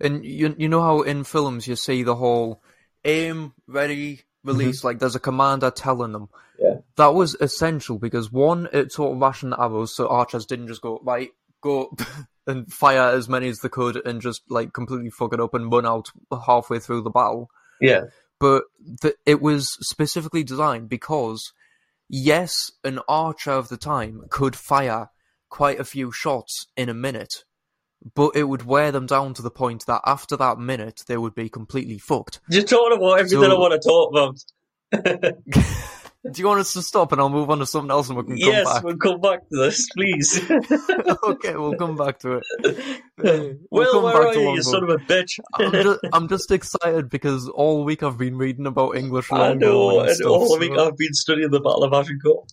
and 0.00 0.24
you 0.24 0.54
you 0.56 0.68
know 0.68 0.82
how 0.82 1.00
in 1.02 1.24
films 1.24 1.66
you 1.66 1.74
see 1.74 2.04
the 2.04 2.14
whole 2.14 2.62
aim, 3.04 3.52
ready, 3.66 4.16
mm-hmm. 4.16 4.48
released, 4.48 4.84
like 4.84 4.98
there's 4.98 5.16
a 5.16 5.20
commander 5.20 5.70
telling 5.70 6.12
them. 6.12 6.28
Yeah. 6.58 6.78
That 6.96 7.14
was 7.14 7.36
essential 7.40 7.98
because 7.98 8.30
one, 8.30 8.68
it 8.72 8.92
sort 8.92 9.12
of 9.12 9.20
rationed 9.20 9.54
arrows 9.58 9.94
so 9.94 10.08
archers 10.08 10.46
didn't 10.46 10.68
just 10.68 10.82
go, 10.82 11.00
right, 11.02 11.30
go 11.60 11.94
and 12.46 12.72
fire 12.72 13.10
as 13.14 13.28
many 13.28 13.48
as 13.48 13.60
they 13.60 13.68
could 13.68 13.96
and 14.06 14.20
just 14.20 14.42
like 14.48 14.72
completely 14.72 15.10
fuck 15.10 15.32
it 15.32 15.40
up 15.40 15.54
and 15.54 15.72
run 15.72 15.86
out 15.86 16.10
halfway 16.46 16.78
through 16.78 17.02
the 17.02 17.10
battle. 17.10 17.50
Yeah. 17.80 18.04
But 18.38 18.64
the, 18.80 19.14
it 19.24 19.40
was 19.40 19.76
specifically 19.86 20.42
designed 20.42 20.88
because, 20.88 21.52
yes, 22.08 22.72
an 22.82 22.98
archer 23.08 23.52
of 23.52 23.68
the 23.68 23.76
time 23.76 24.24
could 24.30 24.56
fire 24.56 25.10
quite 25.48 25.78
a 25.78 25.84
few 25.84 26.10
shots 26.10 26.66
in 26.76 26.88
a 26.88 26.94
minute, 26.94 27.44
but 28.14 28.36
it 28.36 28.44
would 28.44 28.64
wear 28.64 28.92
them 28.92 29.06
down 29.06 29.34
to 29.34 29.42
the 29.42 29.50
point 29.50 29.86
that 29.86 30.02
after 30.06 30.36
that 30.36 30.58
minute 30.58 31.02
they 31.06 31.16
would 31.16 31.34
be 31.34 31.48
completely 31.48 31.98
fucked. 31.98 32.40
You're 32.48 32.64
talking 32.64 32.96
about 32.98 33.20
everything 33.20 33.40
So- 33.40 33.56
I 33.56 33.58
want 33.58 33.80
to 33.80 33.88
talk 33.88 34.10
about. 34.12 35.64
Do 36.24 36.40
you 36.40 36.46
want 36.46 36.60
us 36.60 36.72
to 36.74 36.82
stop 36.82 37.10
and 37.10 37.20
I'll 37.20 37.28
move 37.28 37.50
on 37.50 37.58
to 37.58 37.66
something 37.66 37.90
else 37.90 38.08
and 38.08 38.16
we 38.16 38.22
can 38.22 38.38
come 38.38 38.52
yes, 38.52 38.72
back? 38.72 38.84
we'll 38.84 38.96
come 38.96 39.20
back 39.20 39.40
to 39.40 39.56
this, 39.58 39.88
please. 39.90 40.40
okay, 41.24 41.56
we'll 41.56 41.74
come 41.74 41.96
back 41.96 42.20
to 42.20 42.34
it. 42.34 42.44
We'll 43.18 43.56
well, 43.70 43.92
come 43.92 44.02
where 44.04 44.12
back 44.12 44.26
are 44.30 44.34
to 44.34 44.40
you, 44.40 44.54
you 44.54 44.62
son 44.62 44.84
of 44.84 44.90
a 44.90 44.98
bitch? 44.98 45.40
I'm 45.54 45.72
just, 45.72 45.98
I'm 46.12 46.28
just 46.28 46.50
excited 46.52 47.08
because 47.08 47.48
all 47.48 47.82
week 47.84 48.04
I've 48.04 48.18
been 48.18 48.36
reading 48.36 48.66
about 48.66 48.94
English 48.96 49.32
I 49.32 49.54
know, 49.54 49.98
and 50.00 50.08
and 50.08 50.16
stuff. 50.16 50.30
all 50.30 50.48
so- 50.48 50.58
week 50.60 50.78
I've 50.78 50.96
been 50.96 51.12
studying 51.12 51.50
the 51.50 51.58
Battle 51.60 51.82
of 51.82 51.92
Agincourt. 51.92 52.52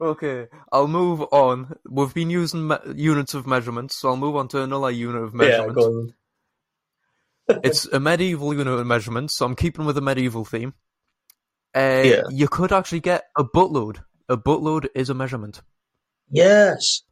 Okay, 0.00 0.46
I'll 0.72 0.88
move 0.88 1.22
on. 1.32 1.76
We've 1.88 2.12
been 2.14 2.30
using 2.30 2.68
me- 2.68 2.76
units 2.94 3.34
of 3.34 3.46
measurement, 3.46 3.92
so 3.92 4.08
I'll 4.10 4.16
move 4.16 4.36
on 4.36 4.48
to 4.48 4.62
another 4.62 4.90
unit 4.90 5.22
of 5.22 5.32
Yeah, 5.34 5.38
measurement. 5.66 5.78
on. 5.78 6.14
it's 7.64 7.86
a 7.86 7.98
medieval 8.00 8.52
unit 8.54 8.78
of 8.78 8.86
measurement, 8.86 9.30
so 9.32 9.46
I'm 9.46 9.56
keeping 9.56 9.84
with 9.86 9.94
the 9.94 10.02
medieval 10.02 10.44
theme. 10.44 10.74
Uh, 11.74 12.02
Yeah. 12.04 12.22
You 12.30 12.48
could 12.48 12.72
actually 12.72 13.00
get 13.00 13.24
a 13.36 13.44
buttload. 13.44 14.02
A 14.28 14.36
buttload 14.36 14.88
is 14.94 15.10
a 15.10 15.14
measurement. 15.14 15.62
Yes. 16.30 17.02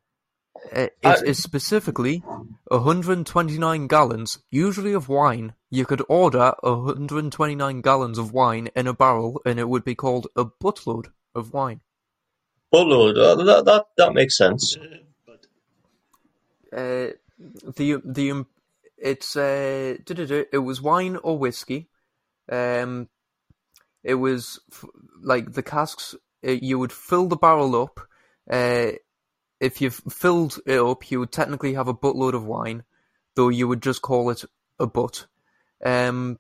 Uh, 0.75 0.81
It 0.81 0.97
I- 1.05 1.23
is 1.25 1.43
specifically 1.43 2.23
129 2.71 3.87
gallons, 3.87 4.39
usually 4.51 4.93
of 4.93 5.09
wine. 5.09 5.55
You 5.71 5.85
could 5.87 6.03
order 6.09 6.55
129 6.63 7.81
gallons 7.81 8.19
of 8.19 8.33
wine 8.33 8.69
in 8.75 8.87
a 8.87 8.95
barrel, 8.95 9.41
and 9.45 9.59
it 9.59 9.69
would 9.69 9.85
be 9.85 9.95
called 9.95 10.27
a 10.37 10.45
buttload 10.45 11.07
of 11.35 11.53
wine. 11.53 11.81
Uh, 12.81 13.35
that, 13.37 13.65
that, 13.65 13.87
that 13.97 14.15
makes 14.15 14.37
sense. 14.37 14.77
Uh, 16.73 17.13
the 17.77 18.01
the 18.05 18.31
um, 18.31 18.47
it's 18.99 19.37
uh, 19.37 19.97
it 20.09 20.63
was 20.63 20.81
wine 20.81 21.17
or 21.17 21.39
whiskey. 21.39 21.89
Um, 22.51 23.09
it 24.03 24.15
was 24.15 24.61
f- 24.73 24.85
like 25.23 25.53
the 25.53 25.63
casks. 25.63 26.15
Uh, 26.47 26.53
you 26.53 26.79
would 26.79 26.93
fill 26.93 27.27
the 27.27 27.37
barrel 27.37 27.81
up. 27.81 28.01
Uh, 28.51 28.93
if 29.61 29.81
you've 29.81 30.03
filled 30.11 30.59
it 30.67 30.79
up, 30.79 31.11
you 31.11 31.21
would 31.21 31.33
technically 31.33 31.75
have 31.75 31.89
a 31.89 31.95
buttload 31.95 32.35
of 32.35 32.45
wine, 32.45 32.85
though 33.35 33.49
you 33.49 33.67
would 33.69 33.83
just 33.83 34.03
call 34.03 34.31
it 34.31 34.45
a 34.79 34.87
butt. 34.87 35.27
Um, 35.85 36.39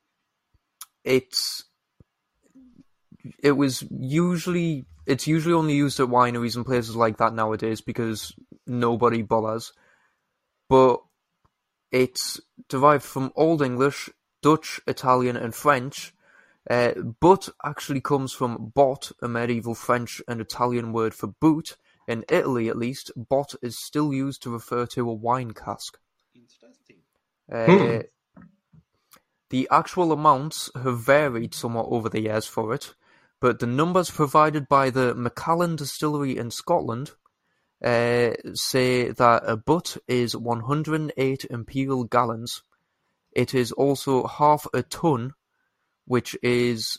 it's 1.05 1.65
it 3.43 3.53
was 3.53 3.85
usually 3.91 4.87
it's 5.07 5.27
usually 5.27 5.55
only 5.55 5.75
used 5.75 6.01
at 6.01 6.09
wineries 6.09 6.57
and 6.57 6.67
places 6.67 6.97
like 6.97 7.19
that 7.19 7.35
nowadays 7.35 7.81
because 7.81 8.35
nobody 8.67 9.23
bothers. 9.23 9.73
But 10.69 11.01
it's 11.93 12.41
derived 12.69 13.05
from 13.05 13.33
Old 13.37 13.63
English, 13.63 14.11
Dutch, 14.43 14.81
Italian, 14.87 15.37
and 15.37 15.55
French. 15.55 16.13
Uh, 16.69 16.93
but 17.21 17.49
actually 17.65 18.01
comes 18.01 18.33
from 18.33 18.73
bot, 18.75 19.13
a 19.23 19.29
medieval 19.29 19.75
French 19.75 20.21
and 20.27 20.41
Italian 20.41 20.93
word 20.93 21.15
for 21.15 21.29
boot. 21.29 21.77
In 22.09 22.25
Italy, 22.29 22.69
at 22.69 22.77
least, 22.77 23.13
bot 23.17 23.55
is 23.63 23.79
still 23.79 24.13
used 24.13 24.43
to 24.43 24.51
refer 24.51 24.87
to 24.87 25.09
a 25.09 25.15
wine 25.15 25.53
cask. 25.53 25.99
interesting. 26.35 26.97
Uh, 27.51 28.03
The 29.49 29.69
actual 29.71 30.11
amounts 30.11 30.71
have 30.75 31.01
varied 31.01 31.55
somewhat 31.55 31.87
over 31.89 32.09
the 32.09 32.23
years 32.23 32.47
for 32.47 32.75
it, 32.75 32.95
but 33.41 33.59
the 33.59 33.67
numbers 33.67 34.11
provided 34.11 34.69
by 34.69 34.91
the 34.91 35.15
Macallan 35.15 35.77
Distillery 35.77 36.37
in 36.37 36.51
Scotland 36.51 37.13
uh, 37.85 38.31
say 38.55 39.11
that 39.11 39.43
a 39.47 39.57
butt 39.57 39.97
is 40.09 40.37
108 40.37 41.45
imperial 41.51 42.05
gallons. 42.05 42.63
It 43.33 43.55
is 43.55 43.73
also 43.73 44.27
half 44.27 44.67
a 44.73 44.83
ton, 44.83 45.35
which 46.07 46.37
is 46.43 46.99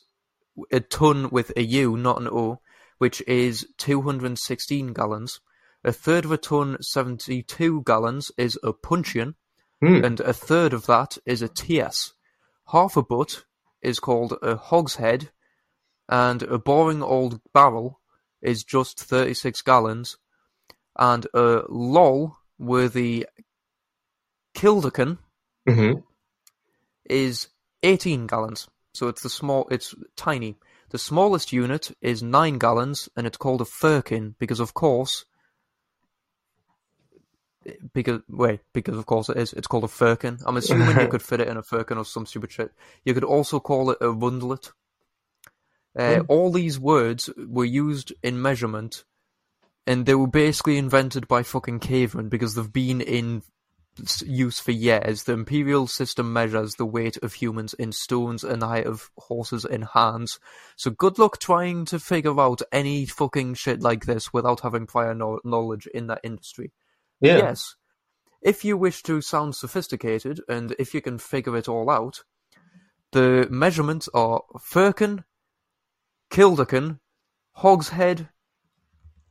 a 0.72 0.80
ton 0.80 1.30
with 1.32 1.52
a 1.58 1.64
U, 1.64 1.98
not 1.98 2.22
an 2.22 2.28
O, 2.28 2.62
which 3.00 3.22
is 3.28 3.68
216 3.78 4.94
gallons. 4.94 5.40
A 5.84 5.92
third 5.92 6.26
of 6.26 6.32
a 6.32 6.38
ton, 6.38 6.78
72 6.82 7.84
gallons, 7.84 8.32
is 8.38 8.60
a 8.64 8.74
puncheon, 8.74 9.36
Hmm. 9.80 10.04
and 10.04 10.20
a 10.20 10.34
third 10.34 10.74
of 10.74 10.88
that 10.88 11.20
is 11.26 11.42
a 11.44 11.48
tierce. 11.48 12.14
Half 12.72 12.98
a 12.98 13.04
butt 13.04 13.44
is 13.82 14.00
called 14.00 14.34
a 14.42 14.56
hogshead, 14.56 15.32
and 16.10 16.44
a 16.44 16.58
boring 16.58 17.04
old 17.04 17.42
barrel 17.54 18.00
is 18.42 18.64
just 18.64 19.00
36 19.00 19.62
gallons, 19.62 20.18
and 20.98 21.28
a 21.34 21.64
lol 21.70 22.38
worthy 22.58 23.26
kilderkin 24.56 25.18
hmm 25.68 25.94
is 27.10 27.48
18 27.84 28.28
gallons. 28.28 28.68
So 28.94 29.08
it's 29.08 29.22
the 29.22 29.30
small, 29.30 29.68
it's 29.70 29.96
tiny. 30.16 30.58
The 30.90 30.98
smallest 30.98 31.54
unit 31.54 31.92
is 32.02 32.24
9 32.24 32.58
gallons, 32.58 33.10
and 33.16 33.28
it's 33.28 33.38
called 33.38 33.62
a 33.62 33.66
firkin 33.66 34.36
because, 34.40 34.60
of 34.60 34.74
course, 34.74 35.26
because 37.94 38.22
wait, 38.30 38.62
because 38.74 38.98
of 38.98 39.06
course 39.06 39.30
it 39.30 39.38
is. 39.38 39.54
It's 39.54 39.68
called 39.68 39.84
a 39.84 39.90
firkin. 39.90 40.40
I'm 40.46 40.58
assuming 40.58 41.00
you 41.00 41.08
could 41.12 41.22
fit 41.22 41.42
it 41.42 41.48
in 41.48 41.58
a 41.58 41.64
firkin 41.64 41.98
or 41.98 42.06
some 42.06 42.26
stupid 42.26 42.52
shit. 42.52 42.72
You 43.04 43.14
could 43.14 43.24
also 43.24 43.60
call 43.60 43.92
it 43.92 43.98
a 44.02 44.06
rundlet. 44.06 44.72
Uh, 45.98 46.24
All 46.28 46.52
these 46.52 46.80
words 46.80 47.30
were 47.38 47.66
used 47.66 48.14
in 48.22 48.42
measurement, 48.42 49.04
and 49.86 50.06
they 50.06 50.16
were 50.16 50.28
basically 50.28 50.78
invented 50.78 51.28
by 51.28 51.44
fucking 51.44 51.80
cavemen 51.80 52.30
because 52.30 52.56
they've 52.56 52.72
been 52.72 53.02
in 53.02 53.42
use 54.26 54.60
for 54.60 54.72
years. 54.72 55.24
The 55.24 55.34
imperial 55.34 55.88
system 55.88 56.32
measures 56.32 56.76
the 56.76 56.86
weight 56.86 57.18
of 57.18 57.34
humans 57.34 57.74
in 57.74 57.92
stones 57.92 58.44
and 58.44 58.62
the 58.62 58.68
height 58.68 58.86
of 58.86 59.10
horses 59.18 59.66
in 59.66 59.84
hands. 59.84 60.40
So 60.76 60.92
good 60.92 61.18
luck 61.18 61.40
trying 61.40 61.86
to 61.86 62.00
figure 62.00 62.40
out 62.40 62.62
any 62.72 63.06
fucking 63.06 63.56
shit 63.56 63.82
like 63.82 64.06
this 64.06 64.32
without 64.32 64.62
having 64.62 64.86
prior 64.86 65.16
no- 65.16 65.40
knowledge 65.44 65.88
in 65.88 66.08
that 66.08 66.22
industry. 66.24 66.72
Yeah. 67.20 67.38
Yes. 67.38 67.76
If 68.42 68.64
you 68.64 68.78
wish 68.78 69.02
to 69.04 69.22
sound 69.22 69.56
sophisticated 69.56 70.42
and 70.48 70.76
if 70.78 70.94
you 70.94 71.02
can 71.02 71.18
figure 71.18 71.58
it 71.58 71.68
all 71.68 71.90
out, 71.90 72.24
the 73.12 73.48
measurements 73.50 74.08
are 74.14 74.44
firkin, 74.62 75.24
kilderkin, 76.30 77.00
hogshead, 77.54 78.30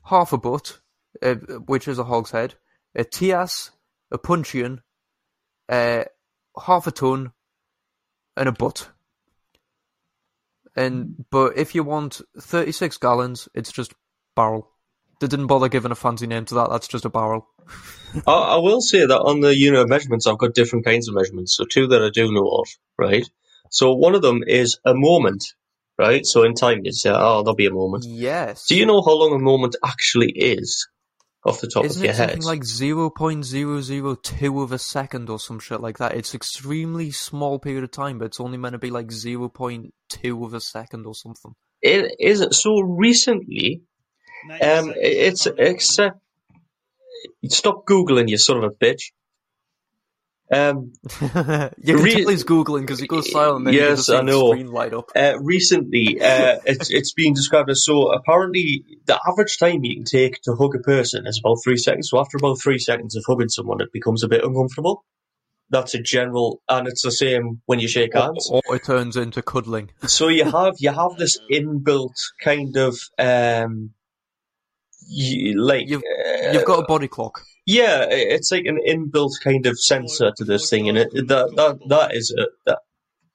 half 0.04 0.32
a 0.32 0.38
butt, 0.38 0.80
uh, 1.22 1.34
which 1.66 1.88
is 1.88 1.98
a 1.98 2.04
hogshead, 2.04 2.54
a 2.94 3.04
tias, 3.04 3.70
a 4.10 4.18
puncheon, 4.18 4.82
uh, 5.68 6.04
half 6.60 6.86
a 6.86 6.90
ton, 6.90 7.32
and 8.36 8.48
a 8.48 8.52
butt. 8.52 8.88
And 10.74 11.24
but 11.30 11.56
if 11.56 11.74
you 11.74 11.82
want 11.84 12.20
thirty 12.38 12.72
six 12.72 12.98
gallons, 12.98 13.48
it's 13.54 13.72
just 13.72 13.94
barrel. 14.34 14.70
They 15.20 15.26
didn't 15.26 15.46
bother 15.46 15.68
giving 15.68 15.92
a 15.92 15.94
fancy 15.94 16.26
name 16.26 16.44
to 16.46 16.54
that. 16.56 16.68
That's 16.70 16.88
just 16.88 17.06
a 17.06 17.10
barrel. 17.10 17.48
I, 18.26 18.32
I 18.32 18.56
will 18.56 18.82
say 18.82 19.06
that 19.06 19.20
on 19.20 19.40
the 19.40 19.56
unit 19.56 19.80
of 19.80 19.88
measurements, 19.88 20.26
I've 20.26 20.38
got 20.38 20.54
different 20.54 20.84
kinds 20.84 21.08
of 21.08 21.14
measurements. 21.14 21.56
So 21.56 21.64
two 21.64 21.86
that 21.88 22.02
I 22.02 22.10
do 22.10 22.30
know 22.30 22.46
of, 22.48 22.68
right? 22.98 23.28
So 23.70 23.94
one 23.94 24.14
of 24.14 24.22
them 24.22 24.42
is 24.46 24.78
a 24.84 24.94
moment, 24.94 25.54
right? 25.98 26.24
So 26.24 26.44
in 26.44 26.54
time, 26.54 26.80
you 26.84 26.92
say, 26.92 27.10
oh, 27.10 27.42
there'll 27.42 27.54
be 27.54 27.66
a 27.66 27.70
moment. 27.72 28.04
Yes. 28.06 28.66
Do 28.66 28.76
you 28.76 28.86
know 28.86 29.02
how 29.02 29.12
long 29.14 29.32
a 29.34 29.38
moment 29.38 29.76
actually 29.84 30.30
is 30.30 30.88
off 31.44 31.60
the 31.60 31.68
top 31.68 31.84
Isn't 31.84 32.00
of 32.00 32.04
your 32.04 32.12
it 32.12 32.16
something 32.16 32.36
head? 32.38 32.44
like 32.44 32.64
zero 32.64 33.08
point 33.10 33.44
zero 33.44 33.80
zero 33.80 34.14
two 34.16 34.62
of 34.62 34.72
a 34.72 34.78
second 34.78 35.30
or 35.30 35.38
some 35.38 35.58
shit 35.60 35.80
like 35.80 35.98
that? 35.98 36.14
It's 36.14 36.34
extremely 36.34 37.10
small 37.12 37.58
period 37.58 37.84
of 37.84 37.92
time, 37.92 38.18
but 38.18 38.26
it's 38.26 38.40
only 38.40 38.58
meant 38.58 38.72
to 38.74 38.78
be 38.78 38.90
like 38.90 39.12
zero 39.12 39.48
point 39.48 39.94
two 40.08 40.44
of 40.44 40.54
a 40.54 40.60
second 40.60 41.06
or 41.06 41.14
something. 41.14 41.52
It 41.82 42.16
isn't. 42.18 42.54
so 42.54 42.80
recently. 42.80 43.82
Um, 44.50 44.58
seconds 44.60 44.94
it's 44.96 45.46
except 45.46 46.18
stop 47.46 47.86
googling, 47.86 48.28
you 48.28 48.38
son 48.38 48.58
of 48.58 48.64
a 48.64 48.70
bitch. 48.70 49.12
Um, 50.52 50.92
you 51.20 51.28
can 51.28 51.72
Re- 52.02 52.14
tell 52.14 52.28
he's 52.28 52.44
googling 52.44 52.82
because 52.82 53.00
he 53.00 53.06
goes 53.08 53.30
silent. 53.32 53.58
And 53.58 53.66
then 53.66 53.74
you 53.74 53.80
can 53.80 53.88
Yes, 53.90 54.08
I 54.08 54.20
know. 54.22 54.48
Screen 54.50 54.70
light 54.70 54.94
up. 54.94 55.10
uh, 55.16 55.34
recently, 55.40 56.20
uh, 56.20 56.58
it's 56.64 56.90
it's 56.90 57.12
being 57.12 57.34
described 57.34 57.68
as 57.70 57.84
so. 57.84 58.12
Apparently, 58.12 58.84
the 59.06 59.20
average 59.28 59.58
time 59.58 59.82
you 59.84 59.96
can 59.96 60.04
take 60.04 60.40
to 60.42 60.54
hug 60.54 60.76
a 60.76 60.78
person 60.78 61.26
is 61.26 61.40
about 61.42 61.56
three 61.64 61.76
seconds. 61.76 62.10
So 62.10 62.20
after 62.20 62.36
about 62.36 62.60
three 62.60 62.78
seconds 62.78 63.16
of 63.16 63.24
hugging 63.26 63.48
someone, 63.48 63.80
it 63.80 63.92
becomes 63.92 64.22
a 64.22 64.28
bit 64.28 64.44
uncomfortable. 64.44 65.04
that's 65.68 65.94
a 65.94 66.00
general, 66.00 66.62
and 66.68 66.86
it's 66.86 67.02
the 67.02 67.10
same 67.10 67.60
when 67.66 67.80
you 67.80 67.88
shake 67.88 68.14
hands. 68.14 68.48
Or, 68.48 68.62
or 68.68 68.76
it 68.76 68.84
turns 68.84 69.16
into 69.16 69.42
cuddling. 69.42 69.90
So 70.06 70.28
you 70.28 70.44
have 70.50 70.74
you 70.78 70.92
have 70.92 71.16
this 71.18 71.40
inbuilt 71.50 72.14
kind 72.40 72.76
of 72.76 72.96
um, 73.18 73.90
you, 75.08 75.60
like 75.62 75.88
You've- 75.88 76.04
uh, 76.06 76.52
You've 76.52 76.64
got 76.64 76.80
a 76.80 76.86
body 76.86 77.08
clock. 77.08 77.40
yeah, 77.66 78.06
it's 78.10 78.50
like 78.52 78.64
an 78.66 78.78
inbuilt 78.88 79.32
kind 79.42 79.66
of 79.66 79.78
sensor 79.78 80.32
to 80.36 80.44
this 80.44 80.68
thing, 80.70 80.88
and 80.88 80.98
it 80.98 81.10
that 81.28 81.52
that 81.56 81.78
that 81.88 82.14
is 82.14 82.34
a 82.38 82.46
that 82.66 82.78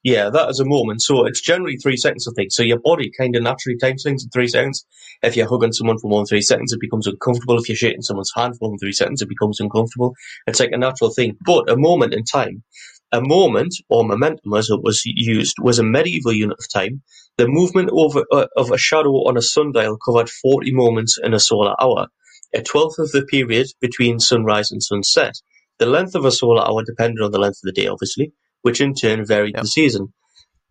yeah 0.03 0.29
that 0.29 0.49
is 0.49 0.59
a 0.59 0.65
moment. 0.65 1.01
So 1.01 1.25
it's 1.25 1.41
generally 1.41 1.77
three 1.77 1.97
seconds, 1.97 2.27
I 2.27 2.31
think. 2.35 2.51
So 2.51 2.63
your 2.63 2.79
body 2.79 3.11
kind 3.17 3.35
of 3.35 3.43
naturally 3.43 3.77
times 3.77 4.03
things 4.03 4.23
in 4.23 4.29
three 4.29 4.47
seconds. 4.47 4.85
If 5.23 5.35
you're 5.35 5.47
hugging 5.49 5.73
someone 5.73 5.99
for 5.99 6.07
more 6.07 6.19
than 6.21 6.25
three 6.27 6.41
seconds, 6.41 6.73
it 6.73 6.79
becomes 6.79 7.05
uncomfortable. 7.07 7.59
If 7.59 7.69
you're 7.69 7.75
shaking 7.75 8.01
someone's 8.01 8.31
hand 8.35 8.53
for 8.57 8.65
more 8.65 8.71
than 8.71 8.79
three 8.79 8.91
seconds, 8.93 9.21
it 9.21 9.29
becomes 9.29 9.59
uncomfortable. 9.59 10.13
It's 10.47 10.59
like 10.59 10.71
a 10.71 10.77
natural 10.77 11.11
thing. 11.13 11.37
But 11.45 11.69
a 11.69 11.75
moment 11.77 12.13
in 12.13 12.23
time, 12.23 12.63
a 13.11 13.21
moment 13.21 13.75
or 13.89 14.05
momentum, 14.05 14.53
as 14.55 14.69
it 14.69 14.81
was 14.83 15.03
used, 15.05 15.57
was 15.61 15.79
a 15.79 15.83
medieval 15.83 16.33
unit 16.33 16.57
of 16.59 16.65
time. 16.73 17.01
The 17.37 17.47
movement 17.49 17.89
over 17.93 18.25
uh, 18.31 18.47
of 18.57 18.71
a 18.71 18.77
shadow 18.79 19.11
on 19.27 19.37
a 19.37 19.41
sundial 19.43 19.97
covered 20.05 20.29
40 20.29 20.73
moments 20.73 21.17
in 21.23 21.33
a 21.33 21.39
solar 21.41 21.75
hour, 21.81 22.07
a 22.55 22.61
twelfth 22.63 22.99
of 22.99 23.11
the 23.11 23.25
period 23.25 23.67
between 23.81 24.19
sunrise 24.19 24.71
and 24.71 24.83
sunset. 24.83 25.33
The 25.79 25.87
length 25.87 26.15
of 26.15 26.25
a 26.25 26.31
solar 26.31 26.63
hour 26.67 26.83
depended 26.85 27.23
on 27.23 27.31
the 27.31 27.39
length 27.39 27.59
of 27.63 27.73
the 27.73 27.81
day, 27.81 27.87
obviously, 27.87 28.33
which 28.63 28.81
in 28.81 28.95
turn 28.95 29.25
varied 29.25 29.55
Yep. 29.55 29.61
the 29.61 29.67
season. 29.67 30.13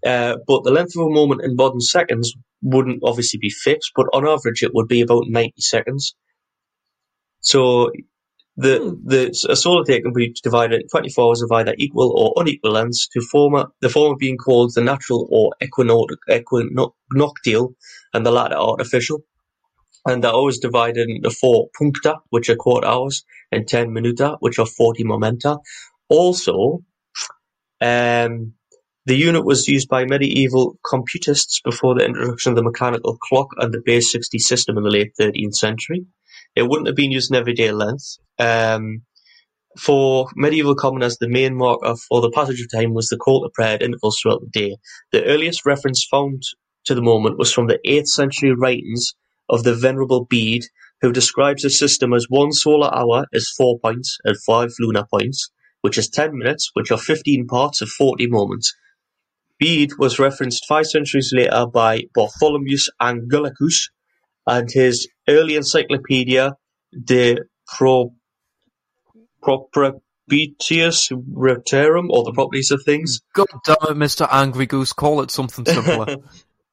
Uh, 0.06 0.36
but 0.46 0.64
the 0.64 0.72
length 0.72 0.96
of 0.96 1.06
a 1.06 1.10
moment 1.10 1.42
in 1.44 1.56
modern 1.56 1.80
seconds 1.80 2.34
wouldn't 2.62 3.02
obviously 3.04 3.38
be 3.40 3.50
fixed, 3.50 3.92
but 3.96 4.06
on 4.14 4.26
average 4.28 4.62
it 4.62 4.72
would 4.74 4.88
be 4.88 5.02
about 5.02 5.24
90 5.28 5.54
seconds. 5.58 6.14
So 7.40 7.90
the 8.60 8.98
the 9.04 9.48
a 9.48 9.56
solar 9.56 9.84
day 9.84 10.00
can 10.00 10.12
be 10.12 10.34
divided 10.42 10.82
into 10.82 10.88
24 10.88 11.24
hours 11.28 11.42
of 11.42 11.52
either 11.52 11.74
equal 11.78 12.12
or 12.16 12.40
unequal 12.40 12.72
lengths, 12.72 13.08
to 13.08 13.20
former 13.20 13.66
the 13.80 13.88
former 13.88 14.16
being 14.16 14.36
called 14.36 14.72
the 14.74 14.82
natural 14.82 15.26
or 15.30 15.52
equinoctial, 15.62 16.16
equinoctial, 16.30 17.74
and 18.14 18.26
the 18.26 18.30
latter 18.30 18.56
artificial. 18.56 19.20
And 20.06 20.24
they're 20.24 20.32
always 20.32 20.58
divided 20.58 21.08
into 21.08 21.30
four 21.30 21.68
puncta, 21.78 22.16
which 22.30 22.48
are 22.50 22.56
quarter 22.56 22.86
hours, 22.86 23.24
and 23.52 23.66
ten 23.66 23.88
minuta, 23.88 24.36
which 24.40 24.58
are 24.58 24.66
40 24.66 25.04
momenta. 25.04 25.58
Also, 26.08 26.80
um, 27.80 28.54
the 29.06 29.16
unit 29.16 29.44
was 29.44 29.68
used 29.68 29.88
by 29.88 30.04
medieval 30.04 30.78
computists 30.88 31.60
before 31.64 31.94
the 31.94 32.04
introduction 32.04 32.52
of 32.52 32.56
the 32.56 32.62
mechanical 32.62 33.16
clock 33.16 33.48
and 33.56 33.72
the 33.72 33.82
base 33.84 34.12
60 34.12 34.38
system 34.38 34.76
in 34.76 34.84
the 34.84 34.90
late 34.90 35.12
13th 35.18 35.54
century. 35.54 36.04
It 36.56 36.62
wouldn't 36.68 36.88
have 36.88 36.96
been 36.96 37.12
used 37.12 37.30
in 37.30 37.36
everyday 37.36 37.72
length. 37.72 38.18
Um, 38.38 39.02
for 39.78 40.28
medieval 40.36 40.74
commoners, 40.74 41.16
the 41.18 41.28
main 41.28 41.56
marker 41.56 41.94
for 42.08 42.20
the 42.20 42.30
passage 42.30 42.60
of 42.60 42.70
time 42.70 42.92
was 42.94 43.08
the 43.08 43.16
call 43.16 43.42
to 43.42 43.50
prayer 43.54 43.74
at 43.74 43.82
intervals 43.82 44.18
throughout 44.20 44.40
the 44.40 44.60
day. 44.60 44.76
The 45.12 45.24
earliest 45.24 45.64
reference 45.64 46.06
found 46.10 46.42
to 46.86 46.94
the 46.94 47.02
moment 47.02 47.38
was 47.38 47.52
from 47.52 47.68
the 47.68 47.78
8th 47.86 48.08
century 48.08 48.52
writings 48.52 49.14
of 49.48 49.64
the 49.64 49.74
Venerable 49.74 50.24
Bede, 50.24 50.64
who 51.00 51.12
describes 51.12 51.62
the 51.62 51.70
system 51.70 52.12
as 52.12 52.26
one 52.28 52.52
solar 52.52 52.94
hour 52.94 53.26
is 53.32 53.52
four 53.56 53.78
points 53.78 54.18
and 54.24 54.36
five 54.46 54.70
lunar 54.80 55.06
points, 55.10 55.50
which 55.82 55.98
is 55.98 56.08
10 56.08 56.36
minutes, 56.36 56.70
which 56.74 56.90
are 56.90 56.98
15 56.98 57.46
parts 57.46 57.80
of 57.80 57.88
40 57.88 58.26
moments. 58.26 58.74
Bede 59.58 59.92
was 59.98 60.18
referenced 60.18 60.66
five 60.66 60.86
centuries 60.86 61.32
later 61.34 61.66
by 61.66 62.04
Bartholomeus 62.14 62.88
Anglicus 63.00 63.90
and 64.46 64.70
his 64.72 65.08
early 65.30 65.56
encyclopedia 65.56 66.54
De 67.04 67.38
Pro, 67.66 68.14
Proprieties 69.42 71.08
Reterum, 71.10 72.10
or 72.10 72.24
the 72.24 72.32
properties 72.32 72.70
of 72.70 72.82
things. 72.84 73.20
God 73.34 73.46
damn 73.64 73.76
it, 73.82 73.96
Mr. 73.96 74.28
Angry 74.30 74.66
Goose, 74.66 74.92
call 74.92 75.20
it 75.22 75.30
something 75.30 75.64
simpler. 75.64 76.16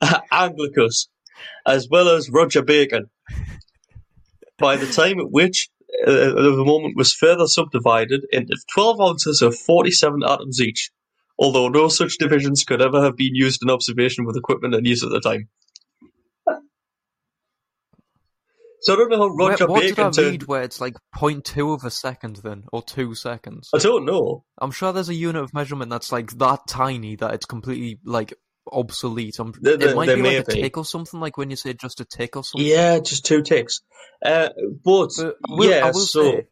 Anglicus, 0.32 1.08
as 1.66 1.88
well 1.90 2.10
as 2.10 2.30
Roger 2.30 2.62
Bacon. 2.62 3.10
By 4.58 4.78
the 4.78 4.88
time 4.88 5.20
at 5.20 5.32
which 5.32 5.70
uh, 6.06 6.12
the 6.12 6.64
moment 6.66 6.98
was 6.98 7.14
further 7.14 7.48
subdivided 7.48 8.26
into 8.32 8.56
12 8.74 9.02
ounces 9.02 9.42
of 9.42 9.58
47 9.58 10.22
atoms 10.28 10.60
each, 10.60 10.92
although 11.38 11.70
no 11.70 11.88
such 11.88 12.18
divisions 12.18 12.64
could 12.64 12.82
ever 12.82 13.04
have 13.04 13.16
been 13.16 13.36
used 13.36 13.62
in 13.64 13.70
observation 13.70 14.26
with 14.26 14.38
equipment 14.38 14.76
in 14.76 14.86
use 14.86 15.04
at 15.04 15.10
the 15.10 15.20
time. 15.20 15.50
So 18.82 18.94
I 18.94 18.96
don't 18.98 19.10
know 19.10 19.18
how 19.18 19.28
Roger 19.30 19.68
what 19.68 19.82
did 19.82 19.92
I 20.00 20.04
Bacon 20.04 20.12
turned. 20.12 20.32
read 20.32 20.44
where 20.44 20.62
it's 20.64 20.80
like 20.80 20.94
0.2 21.16 21.74
of 21.74 21.84
a 21.84 21.90
second 21.90 22.38
then, 22.38 22.64
or 22.72 22.82
2 22.84 23.16
seconds? 23.16 23.70
I 23.74 23.80
don't 23.80 24.06
know. 24.06 24.44
I'm 24.60 24.72
sure 24.72 24.94
there's 24.94 25.10
a 25.10 25.16
unit 25.16 25.42
of 25.44 25.54
measurement 25.54 25.90
that's 25.90 26.12
like 26.12 26.32
that 26.38 26.60
tiny 26.68 27.16
that 27.18 27.34
it's 27.34 27.46
completely 27.46 28.00
like 28.06 28.34
obsolete. 28.72 29.36
I'm, 29.40 29.54
There- 29.60 29.78
there- 29.78 29.90
it 29.90 29.96
might 29.96 30.08
be 30.14 30.22
like 30.22 30.48
a 30.48 30.52
be. 30.52 30.62
tick 30.62 30.78
or 30.78 30.86
something, 30.86 31.20
like 31.20 31.38
when 31.38 31.50
you 31.50 31.56
say 31.56 31.74
just 31.74 32.00
a 32.02 32.06
tick 32.06 32.36
or 32.36 32.44
something. 32.44 32.68
Yeah, 32.68 33.00
just 33.00 33.26
two 33.26 33.42
ticks. 33.42 33.82
Uh, 34.24 34.50
but, 34.84 35.10
But 35.18 35.36
I 35.50 35.54
will, 35.54 35.70
yeah, 35.70 35.86
I 35.88 35.92
so 35.92 36.22
say, 36.24 36.48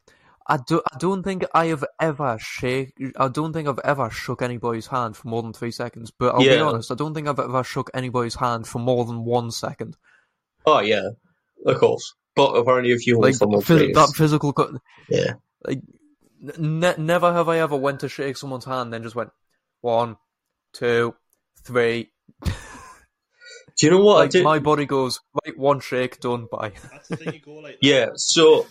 I, 0.47 0.57
do, 0.57 0.82
I 0.93 0.97
don't 0.97 1.23
think 1.23 1.45
I 1.53 1.65
have 1.67 1.84
ever 1.99 2.38
shake. 2.39 2.93
I 3.17 3.28
don't 3.28 3.53
think 3.53 3.67
I've 3.67 3.80
ever 3.84 4.09
shook 4.09 4.41
anybody's 4.41 4.88
hand 4.88 5.17
for 5.17 5.28
more 5.28 5.41
than 5.43 5.53
three 5.53 5.71
seconds. 5.71 6.11
But 6.17 6.34
I'll 6.36 6.39
be 6.41 6.57
honest, 6.57 6.91
I 6.91 6.95
don't 6.95 7.13
think 7.13 7.28
I've 7.28 7.39
ever 7.39 7.63
shook 7.63 7.89
anybody's 7.93 8.36
hand 8.36 8.65
for 8.67 8.80
more 8.80 9.05
than 9.05 9.26
one 9.26 9.51
second. 9.51 9.97
oh 10.65 10.80
yeah, 10.80 11.09
of 11.66 11.78
course. 11.80 12.13
But 12.36 12.51
apparently, 12.53 12.91
if 12.93 13.07
you 13.07 13.16
hold 13.16 13.26
Like 13.26 13.36
someone 13.36 13.61
phys- 13.61 13.80
face, 13.88 13.95
that 13.95 14.13
physical. 14.16 14.53
Co- 14.53 14.78
yeah, 15.09 15.34
like 15.66 15.82
ne- 16.57 16.95
never 16.97 17.32
have 17.34 17.47
I 17.49 17.59
ever 17.59 17.76
went 17.78 18.01
to 18.01 18.09
shake 18.09 18.38
someone's 18.38 18.66
hand, 18.66 18.91
then 18.93 19.03
just 19.03 19.16
went 19.16 19.32
one, 19.82 20.18
two, 20.74 21.16
three. 21.63 22.11
do 22.43 22.51
you 23.82 23.89
know 23.89 24.03
what 24.03 24.16
I 24.18 24.20
Like 24.22 24.30
did? 24.32 24.43
my 24.43 24.59
body 24.59 24.86
goes 24.86 25.22
right, 25.45 25.57
one 25.57 25.80
shake, 25.80 26.20
done. 26.20 26.47
Bye. 26.51 26.74
That's 26.91 27.07
the 27.09 27.16
thing 27.18 27.34
you 27.34 27.39
go 27.39 27.53
like. 27.55 27.78
Yeah, 27.82 28.07
so 28.16 28.68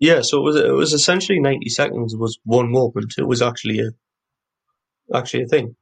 yeah, 0.00 0.20
so 0.22 0.38
it 0.38 0.42
was 0.42 0.56
it 0.56 0.72
was 0.72 0.92
essentially 0.92 1.38
ninety 1.40 1.68
seconds 1.70 2.16
was 2.16 2.38
one 2.44 2.70
moment. 2.70 3.14
It 3.16 3.26
was 3.28 3.42
actually 3.42 3.78
a 3.80 3.90
actually 5.16 5.44
a 5.44 5.46
thing. 5.46 5.76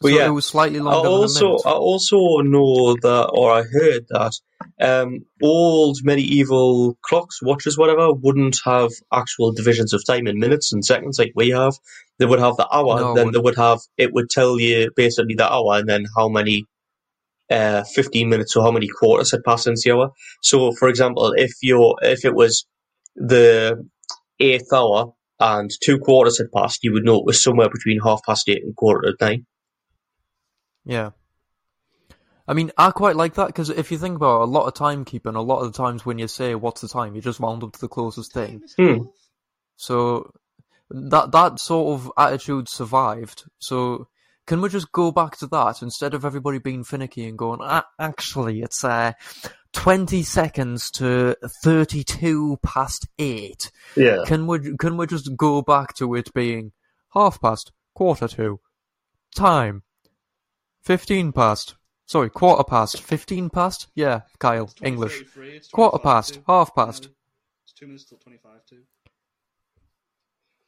But 0.00 0.10
so 0.10 0.18
yeah, 0.18 0.26
it 0.26 0.30
was 0.30 0.46
slightly 0.46 0.78
longer. 0.80 1.08
I 1.08 1.10
also 1.10 1.56
I 1.64 1.72
also 1.72 2.18
know 2.42 2.96
that, 2.96 3.30
or 3.32 3.50
I 3.52 3.62
heard 3.62 4.06
that 4.10 4.32
um, 4.80 5.20
old 5.42 5.98
medieval 6.02 6.98
clocks, 7.02 7.42
watches, 7.42 7.78
whatever, 7.78 8.12
wouldn't 8.12 8.58
have 8.64 8.90
actual 9.12 9.52
divisions 9.52 9.94
of 9.94 10.04
time 10.04 10.26
in 10.26 10.38
minutes 10.38 10.72
and 10.72 10.84
seconds 10.84 11.18
like 11.18 11.32
we 11.34 11.50
have. 11.50 11.74
They 12.18 12.26
would 12.26 12.40
have 12.40 12.56
the 12.56 12.68
hour, 12.70 13.00
No, 13.00 13.14
then 13.14 13.32
they 13.32 13.38
would 13.38 13.56
have 13.56 13.80
it 13.96 14.12
would 14.12 14.28
tell 14.28 14.60
you 14.60 14.90
basically 14.94 15.34
the 15.34 15.50
hour, 15.50 15.78
and 15.78 15.88
then 15.88 16.04
how 16.14 16.28
many 16.28 16.66
uh, 17.50 17.84
15 17.94 18.28
minutes 18.28 18.56
or 18.56 18.64
how 18.64 18.70
many 18.72 18.88
quarters 18.88 19.30
had 19.30 19.44
passed 19.44 19.64
since 19.64 19.84
the 19.84 19.92
hour. 19.92 20.10
So, 20.42 20.72
for 20.72 20.88
example, 20.88 21.32
if 21.36 21.52
you're 21.62 21.96
if 22.02 22.24
it 22.24 22.34
was 22.34 22.66
the 23.14 23.82
eighth 24.40 24.72
hour 24.74 25.12
and 25.40 25.70
two 25.82 25.98
quarters 25.98 26.38
had 26.38 26.52
passed, 26.54 26.84
you 26.84 26.92
would 26.92 27.04
know 27.04 27.18
it 27.18 27.26
was 27.26 27.42
somewhere 27.42 27.68
between 27.70 28.00
half 28.00 28.20
past 28.26 28.48
eight 28.48 28.62
and 28.62 28.76
quarter 28.76 29.12
to 29.12 29.24
nine. 29.24 29.46
Yeah. 30.86 31.10
I 32.48 32.54
mean, 32.54 32.70
I 32.78 32.92
quite 32.92 33.16
like 33.16 33.34
that 33.34 33.48
because 33.48 33.70
if 33.70 33.90
you 33.90 33.98
think 33.98 34.16
about 34.16 34.40
it, 34.40 34.44
a 34.44 34.50
lot 34.50 34.66
of 34.66 34.74
timekeeping, 34.74 35.34
a 35.34 35.40
lot 35.40 35.60
of 35.60 35.72
the 35.72 35.76
times 35.76 36.06
when 36.06 36.18
you 36.18 36.28
say 36.28 36.54
what's 36.54 36.80
the 36.80 36.88
time, 36.88 37.14
you 37.14 37.20
just 37.20 37.40
round 37.40 37.64
up 37.64 37.72
to 37.72 37.80
the 37.80 37.88
closest 37.88 38.32
thing. 38.32 38.62
Hmm. 38.76 38.98
So 39.76 40.32
that 40.90 41.32
that 41.32 41.58
sort 41.58 42.00
of 42.00 42.12
attitude 42.16 42.68
survived. 42.68 43.44
So 43.58 44.08
can 44.46 44.60
we 44.60 44.68
just 44.68 44.92
go 44.92 45.10
back 45.10 45.36
to 45.38 45.48
that 45.48 45.82
instead 45.82 46.14
of 46.14 46.24
everybody 46.24 46.60
being 46.60 46.84
finicky 46.84 47.26
and 47.28 47.36
going, 47.36 47.58
ah, 47.62 47.84
actually, 47.98 48.60
it's 48.60 48.84
uh, 48.84 49.12
20 49.72 50.22
seconds 50.22 50.90
to 50.92 51.36
32 51.64 52.58
past 52.62 53.08
8. 53.18 53.72
Yeah. 53.96 54.18
Can 54.24 54.46
we, 54.46 54.76
can 54.76 54.96
we 54.96 55.08
just 55.08 55.36
go 55.36 55.62
back 55.62 55.94
to 55.96 56.14
it 56.14 56.32
being 56.32 56.70
half 57.12 57.40
past, 57.40 57.72
quarter 57.94 58.28
to, 58.28 58.60
time, 59.34 59.82
15 60.86 61.32
past, 61.32 61.74
sorry, 62.06 62.30
quarter 62.30 62.62
past, 62.62 63.02
15 63.02 63.50
past? 63.50 63.88
Yeah, 63.96 64.20
Kyle, 64.38 64.70
English. 64.84 65.24
it's 65.36 65.68
Quarter 65.68 65.98
past, 65.98 66.34
to. 66.34 66.44
half 66.46 66.76
past. 66.76 67.08
It's 67.64 67.72
two 67.72 67.86
minutes 67.88 68.04
till 68.04 68.18
25 68.18 68.64
to. 68.66 68.76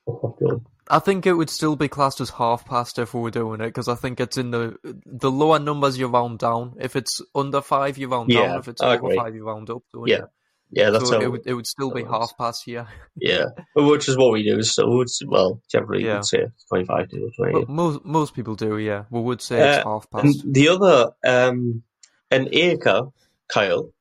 Oh, 0.09 0.37
God. 0.41 0.67
I 0.91 0.99
think 0.99 1.25
it 1.25 1.35
would 1.35 1.51
still 1.51 1.77
be 1.77 1.87
classed 1.87 2.21
as 2.21 2.31
half 2.31 2.65
past 2.65 2.99
if 2.99 3.15
we 3.15 3.21
were 3.21 3.31
doing 3.31 3.61
it 3.61 3.67
because 3.67 3.87
I 3.87 3.95
think 3.95 4.19
it's 4.19 4.37
in 4.39 4.51
the 4.51 4.77
the 5.07 5.31
lower 5.31 5.61
numbers 5.61 5.99
you 5.99 6.09
round 6.09 6.41
down. 6.41 6.75
If 6.81 6.97
it's 6.97 7.21
under 7.35 7.61
five, 7.61 7.97
you 7.97 8.09
round 8.09 8.31
Yeah, 8.31 8.49
down. 8.49 8.59
If 8.59 8.67
it's 8.69 8.83
I 8.83 8.95
over 8.95 8.97
agree. 8.97 9.17
five, 9.17 9.35
you 9.37 9.47
round 9.47 9.71
up. 9.71 9.83
don't 9.93 10.09
Yeah, 10.09 10.17
you? 10.17 10.29
Yeah, 10.71 10.91
that's 10.91 11.09
so 11.09 11.19
how 11.19 11.23
it 11.25 11.31
would 11.33 11.47
it 11.47 11.55
would 11.55 11.67
still 11.67 11.91
be 11.91 12.05
half 12.05 12.37
past 12.37 12.65
here. 12.65 12.87
Yeah, 13.17 13.47
which 13.75 14.09
is 14.09 14.17
what 14.19 14.33
we 14.33 14.43
do. 14.45 14.63
So 14.63 15.01
it's 15.01 15.21
well, 15.27 15.61
generally 15.71 16.05
Yeah. 16.05 16.17
you'd 16.17 16.25
say 16.27 16.47
twenty-five 16.69 17.09
to 17.09 17.31
twenty. 17.37 17.53
But 17.53 17.69
most 17.69 18.05
most 18.05 18.35
people 18.35 18.55
do. 18.55 18.77
Yeah, 18.79 19.05
we 19.11 19.21
would 19.21 19.41
say 19.41 19.57
it's 19.69 19.79
Uh, 19.79 19.89
half 19.91 20.07
and 20.13 20.23
past. 20.35 20.45
the 20.53 20.69
other, 20.69 21.11
um, 21.27 21.83
an 22.31 22.49
acre, 22.53 23.09
Kyle, 23.49 23.93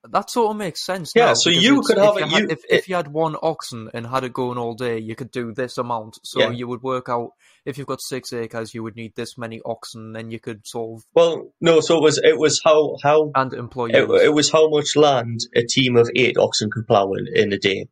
That 0.09 0.29
sort 0.29 0.51
of 0.51 0.57
makes 0.57 0.85
sense. 0.85 1.11
Yeah, 1.13 1.33
so 1.33 1.49
you 1.49 1.81
could 1.81 1.97
if 1.97 2.03
have 2.03 2.15
you 2.17 2.23
a- 2.23 2.27
had- 2.27 2.41
you- 2.43 2.47
if 2.49 2.59
if 2.69 2.89
you 2.89 2.95
had 2.95 3.09
one 3.09 3.35
oxen 3.41 3.89
and 3.93 4.07
had 4.07 4.23
it 4.23 4.31
going 4.33 4.57
all 4.57 4.73
day, 4.73 4.97
you 4.97 5.13
could 5.15 5.29
do 5.29 5.53
this 5.53 5.77
amount. 5.77 6.17
So 6.23 6.39
Yeah. 6.39 6.51
you 6.51 6.67
would 6.69 6.81
work 6.81 7.09
out 7.09 7.31
if 7.65 7.77
you've 7.77 7.85
got 7.93 8.01
six 8.01 8.31
acres, 8.31 8.73
you 8.73 8.81
would 8.83 8.95
need 8.95 9.13
this 9.15 9.37
many 9.37 9.59
oxen. 9.65 10.13
Then 10.13 10.31
you 10.31 10.39
could 10.39 10.61
solve 10.65 11.01
Well, 11.13 11.51
no, 11.59 11.81
so 11.81 11.97
it 11.97 12.01
was 12.03 12.17
it 12.23 12.37
was 12.39 12.61
how 12.63 12.95
how 13.03 13.31
and 13.35 13.53
employees. 13.53 13.97
it, 13.97 14.09
it 14.27 14.33
was 14.33 14.49
how 14.49 14.69
much 14.69 14.95
land 14.95 15.41
a 15.55 15.63
team 15.63 15.97
of 15.97 16.09
eight 16.15 16.37
oxen 16.37 16.69
could 16.71 16.87
plough 16.87 17.11
in, 17.13 17.27
in 17.35 17.53
a 17.53 17.57
day. 17.59 17.87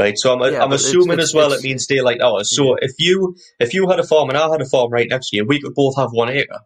Right, 0.00 0.18
so 0.18 0.32
I'm 0.32 0.40
Yeah, 0.40 0.62
I'm 0.62 0.70
but 0.70 0.74
it's- 0.76 0.86
assuming 0.86 1.18
it's- 1.18 1.28
as 1.28 1.34
well 1.34 1.52
it 1.52 1.62
means 1.62 1.86
daylight 1.86 2.18
oh, 2.22 2.36
hours. 2.36 2.54
So 2.56 2.74
if 2.76 2.92
you 2.98 3.36
if 3.58 3.74
you 3.74 3.88
had 3.88 4.00
a 4.00 4.06
farm 4.06 4.28
and 4.30 4.38
I 4.38 4.48
had 4.50 4.60
a 4.62 4.66
farm 4.68 4.90
right 4.90 5.08
next 5.08 5.30
to 5.30 5.36
you, 5.36 5.44
we 5.44 5.60
could 5.60 5.74
both 5.74 5.96
have 5.96 6.10
one 6.12 6.30
acre, 6.30 6.60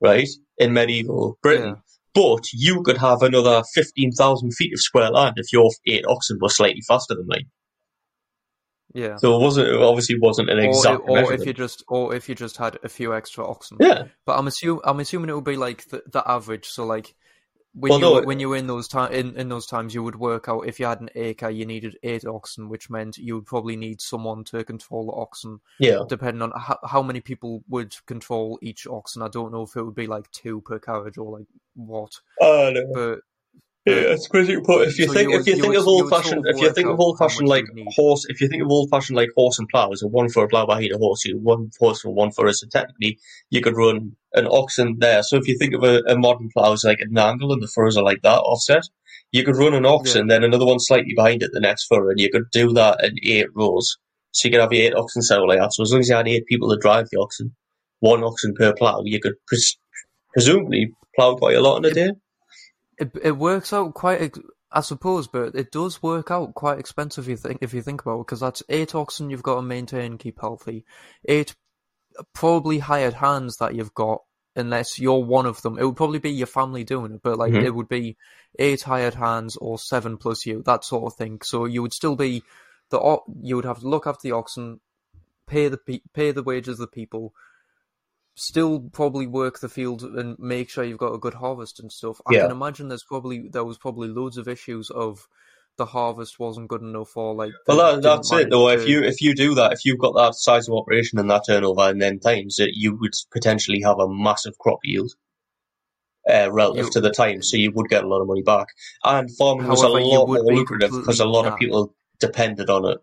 right, 0.00 0.28
in 0.58 0.72
medieval 0.72 1.38
Britain. 1.42 1.68
Yeah. 1.70 1.74
But 2.14 2.44
you 2.52 2.82
could 2.82 2.98
have 2.98 3.22
another 3.22 3.62
fifteen 3.74 4.12
thousand 4.12 4.52
feet 4.52 4.72
of 4.74 4.80
square 4.80 5.10
land 5.10 5.34
if 5.36 5.52
your 5.52 5.70
eight 5.86 6.04
oxen 6.06 6.38
were 6.40 6.48
slightly 6.50 6.82
faster 6.86 7.14
than 7.14 7.26
mine. 7.26 7.46
yeah. 8.94 9.16
So 9.16 9.34
it 9.36 9.40
wasn't 9.40 9.68
it 9.68 9.80
obviously 9.82 10.18
wasn't 10.20 10.50
an 10.50 10.58
Or, 10.58 10.64
exact 10.64 11.02
or 11.08 11.32
if 11.32 11.46
you 11.46 11.54
just, 11.54 11.82
or 11.88 12.14
if 12.14 12.28
you 12.28 12.34
just 12.34 12.58
had 12.58 12.78
a 12.84 12.88
few 12.90 13.14
extra 13.14 13.46
oxen. 13.48 13.78
yeah, 13.80 14.04
But 14.26 14.38
I'm 14.38 14.46
assuming 14.46 14.82
I'm 14.84 15.00
assuming 15.00 15.30
it 15.30 15.34
would 15.34 15.44
be 15.44 15.56
like 15.56 15.88
the, 15.88 16.02
the 16.06 16.22
average. 16.30 16.66
So 16.66 16.84
like 16.84 17.14
when 17.74 17.90
Well, 17.90 17.98
you 17.98 18.04
no, 18.04 18.12
were- 18.14 18.26
when 18.26 18.38
you 18.40 18.48
were 18.50 18.56
in 18.56 18.66
those 18.66 18.86
time 18.88 19.12
in, 19.12 19.36
in 19.36 19.48
those 19.48 19.66
times, 19.66 19.94
you 19.94 20.02
would 20.02 20.16
work 20.16 20.48
out 20.48 20.66
if 20.68 20.78
you 20.78 20.86
had 20.86 21.00
an 21.00 21.08
acre, 21.14 21.48
you 21.50 21.64
needed 21.64 21.98
eight 22.02 22.24
oxen, 22.26 22.68
which 22.68 22.90
meant 22.90 23.16
you 23.18 23.34
would 23.36 23.46
probably 23.46 23.76
need 23.76 24.00
someone 24.00 24.44
to 24.44 24.62
control 24.64 25.06
the 25.06 25.12
oxen. 25.12 25.60
yeah. 25.78 26.00
Depending 26.08 26.42
on 26.42 26.52
how, 26.54 26.78
how 26.84 27.02
many 27.02 27.20
people 27.20 27.62
would 27.68 27.94
control 28.06 28.58
each 28.62 28.86
oxen, 28.86 29.22
I 29.22 29.28
don't 29.28 29.52
know 29.52 29.62
if 29.62 29.74
it 29.76 29.82
would 29.82 29.94
be 29.94 30.06
like 30.06 30.30
two 30.32 30.60
per 30.60 30.78
carriage 30.78 31.16
or 31.18 31.38
like 31.38 31.46
what. 31.74 32.20
Uh, 32.40 32.70
no. 32.74 32.86
But 32.92 33.20
Yeah, 33.84 34.14
it's 34.14 34.28
crazy. 34.28 34.56
But 34.64 34.88
if 34.88 34.98
you 34.98 35.06
So 35.08 35.12
think 35.12 35.32
if 35.32 35.46
you 35.46 35.56
think 35.56 35.74
of 35.74 35.86
old 35.88 36.08
fashioned 36.08 36.44
if 36.46 36.60
you 36.60 36.72
think 36.72 36.88
of 36.88 37.00
old 37.00 37.18
fashioned 37.18 37.48
like 37.48 37.64
horse 37.88 38.24
if 38.28 38.40
you 38.40 38.46
think 38.48 38.62
of 38.62 38.70
old 38.70 38.90
fashioned 38.90 39.16
like 39.16 39.30
horse 39.36 39.58
and 39.58 39.68
plough, 39.68 39.92
so 39.94 40.06
one 40.06 40.28
for 40.28 40.44
a 40.44 40.48
plough 40.48 40.66
behind 40.66 40.92
a 40.92 40.98
horse, 40.98 41.24
you 41.24 41.36
one 41.36 41.70
horse 41.80 42.00
for 42.00 42.10
one 42.10 42.30
for. 42.30 42.52
So 42.52 42.68
technically, 42.68 43.18
you 43.50 43.60
could 43.60 43.76
run 43.76 44.16
an 44.34 44.46
oxen 44.46 44.98
there. 45.00 45.24
So 45.24 45.36
if 45.36 45.48
you 45.48 45.58
think 45.58 45.74
of 45.74 45.82
a, 45.82 46.00
a 46.06 46.16
modern 46.16 46.48
plough 46.52 46.72
as 46.72 46.84
like 46.84 47.00
an 47.00 47.18
angle 47.18 47.52
and 47.52 47.60
the 47.60 47.66
furrows 47.66 47.96
are 47.96 48.04
like 48.04 48.22
that 48.22 48.38
offset, 48.38 48.84
you 49.32 49.42
could 49.44 49.56
run 49.56 49.74
an 49.74 49.84
oxen, 49.84 50.28
then 50.28 50.44
another 50.44 50.66
one 50.66 50.78
slightly 50.78 51.14
behind 51.16 51.42
it, 51.42 51.50
the 51.52 51.60
next 51.60 51.86
furrow, 51.86 52.10
and 52.10 52.20
you 52.20 52.30
could 52.30 52.50
do 52.52 52.72
that 52.74 53.02
in 53.02 53.16
eight 53.24 53.48
rows. 53.54 53.96
So 54.30 54.46
you 54.46 54.52
could 54.52 54.60
have 54.60 54.72
eight 54.72 54.94
oxen 54.94 55.22
set 55.22 55.38
like 55.40 55.58
that. 55.58 55.72
So 55.72 55.82
as 55.82 55.90
long 55.90 56.00
as 56.00 56.08
you 56.08 56.14
had 56.14 56.28
eight 56.28 56.46
people 56.46 56.70
to 56.70 56.78
drive 56.78 57.08
the 57.10 57.18
oxen, 57.18 57.54
one 57.98 58.22
oxen 58.22 58.54
per 58.54 58.72
plough, 58.74 59.02
you 59.04 59.18
could 59.18 59.34
pres- 59.48 59.76
presumably 60.32 60.92
plough 61.16 61.34
quite 61.34 61.56
a 61.56 61.60
lot 61.60 61.78
in 61.78 61.84
a 61.90 61.94
day. 61.94 62.10
It 62.98 63.12
it 63.22 63.32
works 63.32 63.72
out 63.72 63.94
quite. 63.94 64.20
ex- 64.22 64.38
I 64.74 64.80
suppose, 64.80 65.26
but 65.28 65.54
it 65.54 65.70
does 65.70 66.02
work 66.02 66.30
out 66.30 66.54
quite 66.54 66.78
expensive. 66.78 67.24
If 67.24 67.28
you 67.28 67.36
think 67.36 67.58
if 67.60 67.74
you 67.74 67.82
think 67.82 68.00
about 68.00 68.20
it, 68.20 68.26
because 68.26 68.40
that's 68.40 68.62
eight 68.70 68.94
oxen 68.94 69.28
you've 69.28 69.42
got 69.42 69.56
to 69.56 69.62
maintain, 69.62 70.16
keep 70.16 70.40
healthy. 70.40 70.84
Eight 71.26 71.54
probably 72.34 72.78
hired 72.78 73.14
hands 73.14 73.58
that 73.58 73.74
you've 73.74 73.92
got, 73.94 74.22
unless 74.56 74.98
you're 74.98 75.24
one 75.24 75.44
of 75.46 75.60
them. 75.62 75.78
It 75.78 75.84
would 75.84 75.96
probably 75.96 76.20
be 76.20 76.30
your 76.30 76.46
family 76.46 76.84
doing 76.84 77.12
it, 77.14 77.22
but 77.22 77.38
like 77.38 77.52
Mhm. 77.52 77.64
it 77.64 77.74
would 77.74 77.88
be 77.88 78.16
eight 78.58 78.82
hired 78.82 79.14
hands 79.14 79.56
or 79.56 79.78
seven 79.78 80.16
plus 80.16 80.46
you, 80.46 80.62
that 80.64 80.84
sort 80.84 81.04
of 81.04 81.18
thing. 81.18 81.40
So 81.42 81.66
you 81.66 81.82
would 81.82 81.92
still 81.92 82.16
be 82.16 82.42
the 82.90 83.18
you 83.42 83.56
would 83.56 83.64
have 83.66 83.80
to 83.80 83.88
look 83.88 84.06
after 84.06 84.22
the 84.26 84.32
oxen, 84.32 84.80
pay 85.46 85.68
the 85.68 85.78
pay 86.14 86.30
the 86.30 86.42
wages 86.42 86.80
of 86.80 86.90
the 86.90 86.94
people. 86.94 87.34
Still, 88.34 88.80
probably 88.92 89.26
work 89.26 89.60
the 89.60 89.68
field 89.68 90.02
and 90.02 90.38
make 90.38 90.70
sure 90.70 90.84
you've 90.84 90.98
got 90.98 91.14
a 91.14 91.18
good 91.18 91.34
harvest 91.34 91.80
and 91.80 91.92
stuff. 91.92 92.20
I 92.26 92.34
Yeah. 92.34 92.42
can 92.42 92.50
imagine 92.50 92.88
there's 92.88 93.04
probably 93.04 93.48
there 93.48 93.64
was 93.64 93.78
probably 93.78 94.08
loads 94.08 94.38
of 94.38 94.48
issues 94.48 94.88
of 94.90 95.28
the 95.76 95.86
harvest 95.86 96.38
wasn't 96.38 96.68
good 96.68 96.82
enough 96.82 97.16
or 97.16 97.34
like. 97.34 97.52
Well, 97.66 97.78
that, 97.78 98.02
that's 98.02 98.32
it 98.32 98.50
though. 98.50 98.68
If 98.68 98.86
you 98.86 99.02
if 99.02 99.20
you 99.20 99.34
do 99.34 99.54
that, 99.56 99.72
if 99.72 99.84
you've 99.84 99.98
got 99.98 100.14
that 100.14 100.34
size 100.34 100.68
of 100.68 100.74
operation 100.74 101.18
and 101.18 101.30
that 101.30 101.44
turnover, 101.46 101.82
and 101.82 102.00
then 102.00 102.20
times 102.20 102.58
it, 102.58 102.70
you 102.74 102.96
would 102.98 103.12
potentially 103.30 103.82
have 103.82 103.98
a 103.98 104.08
massive 104.08 104.56
crop 104.58 104.80
yield 104.84 105.12
uh, 106.30 106.50
relative 106.52 106.90
to 106.90 107.00
the 107.00 107.10
time, 107.10 107.42
so 107.42 107.56
you 107.56 107.70
would 107.72 107.88
get 107.88 108.04
a 108.04 108.08
lot 108.08 108.20
of 108.20 108.28
money 108.28 108.42
back. 108.42 108.68
And 109.04 109.34
farming 109.36 109.68
was 109.68 109.82
a 109.82 109.88
lot 109.88 110.26
more 110.26 110.40
lucrative 110.40 110.90
because 110.90 111.20
a 111.20 111.26
lot 111.26 111.46
of 111.46 111.58
people 111.58 111.94
depended 112.18 112.70
on 112.70 112.84
it. 112.86 112.98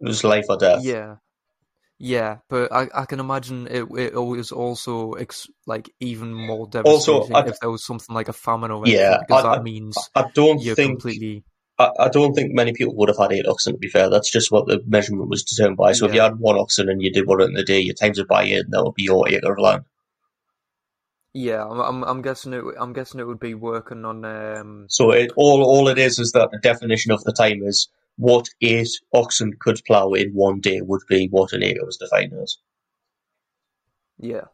It 0.00 0.08
was 0.08 0.24
life 0.24 0.46
or 0.48 0.56
death. 0.56 0.84
Yeah, 0.84 1.16
yeah, 2.02 2.38
but 2.48 2.72
I, 2.72 2.88
I 2.92 3.04
can 3.06 3.20
imagine 3.20 3.68
it. 3.68 3.84
It 3.96 4.14
was 4.14 4.50
also 4.50 5.12
ex, 5.12 5.46
like 5.66 5.88
even 6.00 6.34
more 6.34 6.66
Also, 6.84 7.22
devastating 7.22 7.36
I- 7.36 7.48
if 7.48 7.60
there 7.60 7.70
was 7.70 7.84
something 7.86 8.12
like 8.14 8.28
a 8.28 8.32
famine 8.32 8.72
or 8.72 8.84
anything, 8.84 8.98
Yeah, 8.98 9.18
because 9.20 9.44
I- 9.44 9.54
that 9.56 9.62
means 9.62 9.96
I 10.16 10.24
don't 10.34 10.60
you're 10.60 10.74
think 10.74 10.90
completely. 10.94 11.44
I, 11.78 11.90
I 12.00 12.08
don't 12.08 12.34
think 12.34 12.52
many 12.52 12.72
people 12.72 12.94
would 12.96 13.08
have 13.08 13.18
had 13.18 13.32
eight 13.32 13.46
oxen. 13.46 13.74
To 13.74 13.78
be 13.78 13.88
fair, 13.88 14.10
that's 14.10 14.30
just 14.30 14.50
what 14.50 14.66
the 14.66 14.82
measurement 14.86 15.30
was 15.30 15.44
determined 15.44 15.76
by. 15.78 15.92
So 15.92 16.06
if 16.06 16.14
you 16.14 16.20
had 16.20 16.38
one 16.38 16.58
oxen 16.58 16.88
and 16.88 17.00
you 17.00 17.12
did 17.12 17.26
one 17.26 17.40
in 17.40 17.56
a 17.56 17.64
day, 17.64 17.78
you 17.80 17.94
times 17.94 18.18
it 18.18 18.26
by 18.28 18.42
eight, 18.44 18.64
and 18.64 18.72
that 18.72 18.84
would 18.84 18.94
be 18.94 19.04
your 19.04 19.28
acre 19.28 19.52
of 19.52 19.58
land. 19.58 19.84
Yeah, 21.34 21.64
I'm, 21.66 21.80
I'm, 21.80 22.04
I'm 22.04 22.22
guessing 22.22 22.52
it. 22.52 22.62
I'm 22.78 22.92
guessing 22.92 23.20
it 23.20 23.26
would 23.26 23.40
be 23.40 23.54
working 23.54 24.04
on. 24.04 24.24
Um, 24.24 24.86
So 24.90 25.12
it, 25.12 25.30
all 25.36 25.62
all 25.64 25.88
it 25.88 25.98
is 25.98 26.18
is 26.18 26.32
that 26.32 26.50
the 26.50 26.58
definition 26.58 27.10
of 27.12 27.24
the 27.24 27.32
time 27.32 27.62
is 27.62 27.88
what 28.22 28.46
eight 28.60 28.88
oxen 29.12 29.52
could 29.60 29.80
plough 29.86 30.12
in 30.12 30.30
one 30.32 30.60
day 30.60 30.80
would 30.80 31.02
be 31.08 31.26
what 31.28 31.52
an 31.52 31.62
acre 31.64 31.84
was 31.84 31.96
defined 31.96 32.32
as. 32.40 32.56
yeah. 34.18 34.44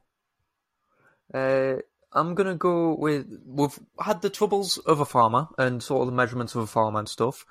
Uh, 1.34 1.76
I'm 2.12 2.34
gonna 2.34 2.54
go 2.56 2.94
with. 2.94 3.26
We've 3.46 3.78
had 4.00 4.22
the 4.22 4.30
troubles 4.30 4.78
of 4.78 5.00
a 5.00 5.04
farmer 5.04 5.48
and 5.58 5.82
sort 5.82 6.00
of 6.02 6.06
the 6.06 6.16
measurements 6.16 6.54
of 6.54 6.62
a 6.62 6.66
farmer 6.66 7.00
and 7.00 7.08
stuff. 7.08 7.44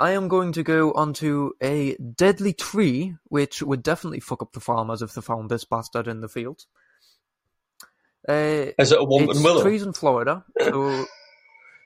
I 0.00 0.10
am 0.12 0.26
going 0.26 0.50
to 0.54 0.64
go 0.64 0.90
onto 0.92 1.52
a 1.62 1.94
deadly 1.96 2.54
tree, 2.54 3.14
which 3.28 3.62
would 3.62 3.84
definitely 3.84 4.18
fuck 4.18 4.42
up 4.42 4.52
the 4.52 4.58
farmers 4.60 5.00
if 5.00 5.12
they 5.14 5.20
found 5.20 5.48
this 5.48 5.64
bastard 5.64 6.08
in 6.08 6.20
the 6.22 6.28
field. 6.28 6.64
Uh, 8.28 8.72
Is 8.78 8.90
it 8.90 8.98
a 8.98 9.06
it's 9.08 9.42
willow? 9.44 9.62
trees 9.62 9.82
in 9.82 9.92
Florida, 9.92 10.44
so 10.60 11.04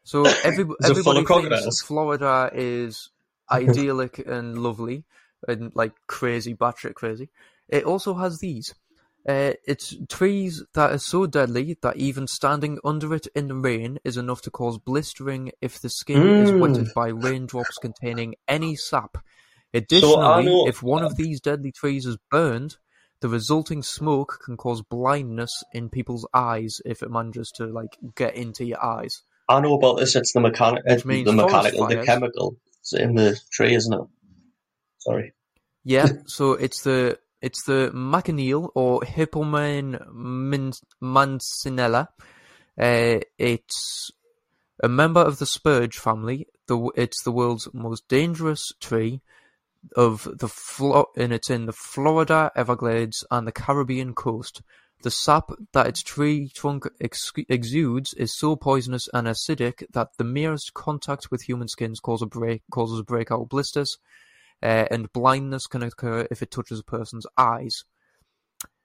so 0.05 0.24
every, 0.45 0.64
Is 0.80 0.91
it 0.99 1.03
full 1.03 1.18
everybody 1.18 1.49
thinks? 1.51 1.82
Florida 1.82 2.51
is 2.55 3.11
idyllic 3.51 4.18
and 4.26 4.59
lovely, 4.59 5.05
and 5.47 5.72
like 5.74 5.92
crazy, 6.07 6.55
batshit 6.55 6.94
crazy. 6.94 7.28
It 7.68 7.84
also 7.84 8.14
has 8.14 8.38
these. 8.38 8.74
Uh, 9.28 9.55
it's 9.66 9.92
trees 10.09 10.62
that 10.74 10.92
are 10.92 10.99
so 10.99 11.26
deadly 11.26 11.76
that 11.82 11.97
even 11.97 12.28
standing 12.28 12.78
under 12.84 13.12
it 13.12 13.26
in 13.34 13.49
the 13.49 13.57
rain 13.57 13.99
is 14.05 14.16
enough 14.16 14.40
to 14.42 14.51
cause 14.53 14.78
blistering 14.78 15.51
if 15.61 15.80
the 15.80 15.88
skin 15.88 16.22
is 16.40 16.53
Mm. 16.53 16.61
wetted 16.61 16.94
by 16.94 17.09
raindrops 17.09 17.76
containing 17.78 18.36
any 18.47 18.76
sap. 18.76 19.18
Additionally, 19.74 20.44
know- 20.44 20.68
if 20.68 20.80
one 20.82 21.03
of 21.03 21.16
these 21.16 21.40
deadly 21.40 21.72
trees 21.72 22.07
is 22.07 22.16
burned, 22.30 22.76
the 23.20 23.28
resulting 23.28 23.82
smoke 23.82 24.38
can 24.44 24.57
cause 24.57 24.80
blindness 24.82 25.64
in 25.72 25.88
people's 25.88 26.26
eyes 26.32 26.80
if 26.84 27.03
it 27.03 27.11
manages 27.11 27.51
to 27.57 27.66
like 27.66 27.99
get 28.14 28.36
into 28.36 28.64
your 28.64 28.82
eyes. 28.84 29.22
I 29.49 29.61
know 29.61 29.74
about 29.74 29.99
this. 29.99 30.14
It's 30.14 30.32
the 30.32 30.40
mechanic, 30.40 30.84
means 31.05 31.26
the 31.26 31.32
mechanical, 31.32 31.86
the 31.88 32.05
chemical 32.05 32.57
It's 32.87 32.93
in 32.93 33.16
the 33.16 33.37
tree, 33.51 33.74
isn't 33.74 33.93
it? 33.93 34.01
Sorry. 34.99 35.34
Yeah, 35.82 36.07
so 36.26 36.53
it's 36.53 36.82
the 36.82 37.18
it's 37.43 37.64
the 37.64 37.91
maconil 37.93 38.70
or 38.74 39.01
Hippomane 39.01 40.12
min- 40.14 40.72
mancinella. 41.03 42.09
Uh, 42.78 43.20
it's 43.39 44.11
a 44.82 44.89
member 44.89 45.20
of 45.20 45.39
the 45.39 45.47
spurge 45.47 45.99
family. 45.99 46.47
The 46.68 46.93
it's 46.95 47.22
the 47.24 47.32
world's 47.32 47.68
most 47.72 48.07
dangerous 48.09 48.64
tree 48.80 49.20
of 49.97 50.28
the 50.39 50.49
Flo- 50.49 51.11
and 51.16 51.32
it's 51.32 51.51
in 51.51 51.66
the 51.66 51.72
Florida 51.72 52.53
Everglades 52.55 53.24
and 53.32 53.49
the 53.49 53.53
Caribbean 53.53 54.14
coast. 54.14 54.62
The 55.03 55.11
sap 55.11 55.51
that 55.72 55.86
its 55.86 56.03
tree 56.03 56.49
trunk 56.55 56.88
ex- 57.01 57.32
exudes 57.49 58.14
is 58.14 58.34
so 58.34 58.57
poisonous 58.57 59.09
and 59.12 59.26
acidic 59.26 59.84
that 59.92 60.09
the 60.16 60.24
merest 60.24 60.74
contact 60.74 61.30
with 61.30 61.42
human 61.42 61.68
skins 61.68 62.01
cause 62.01 62.22
a 62.22 62.26
break, 62.26 62.62
causes 62.70 63.03
breakout 63.03 63.49
blisters, 63.49 63.99
uh, 64.62 64.86
and 64.90 65.12
blindness 65.12 65.66
can 65.66 65.82
occur 65.82 66.26
if 66.30 66.42
it 66.42 66.51
touches 66.51 66.80
a 66.80 66.84
person's 66.84 67.26
eyes. 67.36 67.84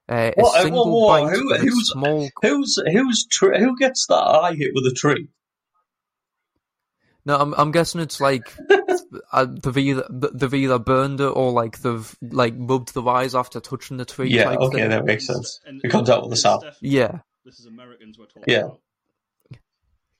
Uh, 0.09 0.31
a 0.37 0.41
What- 0.41 0.59
uh, 0.59 0.63
single 0.63 0.85
whoa, 0.91 0.99
whoa, 0.99 1.07
bite 1.27 1.35
who- 1.37 1.55
who's- 1.55 1.89
small 1.89 2.29
Who's 2.41 2.79
who's 2.91 3.25
tr- 3.25 3.55
who 3.57 3.77
gets 3.77 4.05
that 4.07 4.15
eye 4.15 4.53
hit 4.55 4.71
with 4.73 4.85
a 4.85 4.93
tree? 4.93 5.29
No, 7.25 7.37
I'm 7.37 7.53
I'm 7.53 7.71
guessing 7.71 8.01
it's 8.01 8.19
like 8.19 8.53
uh, 9.31 9.45
they've 9.45 9.77
either 9.77 10.03
they've 10.33 10.53
either 10.53 10.79
burned 10.79 11.21
it 11.21 11.25
or 11.27 11.51
like 11.51 11.79
they've 11.81 12.15
like 12.21 12.55
rubbed 12.57 12.93
the 12.93 13.03
eyes 13.03 13.35
after 13.35 13.59
touching 13.59 13.97
the 13.97 14.05
tree. 14.05 14.29
Yeah, 14.29 14.45
type 14.45 14.59
okay, 14.59 14.77
thing. 14.81 14.89
that 14.89 15.05
makes 15.05 15.27
sense. 15.27 15.59
And- 15.65 15.81
It 15.83 15.89
comes 15.91 16.09
out 16.09 16.21
with 16.21 16.29
the 16.29 16.33
this 16.35 16.41
sap. 16.41 16.61
Yeah, 16.81 17.19
This 17.45 17.59
is 17.59 17.65
Americans 17.67 18.17
we're 18.17 18.25
talking 18.25 18.43
Yeah. 18.47 18.59
about. 18.61 18.79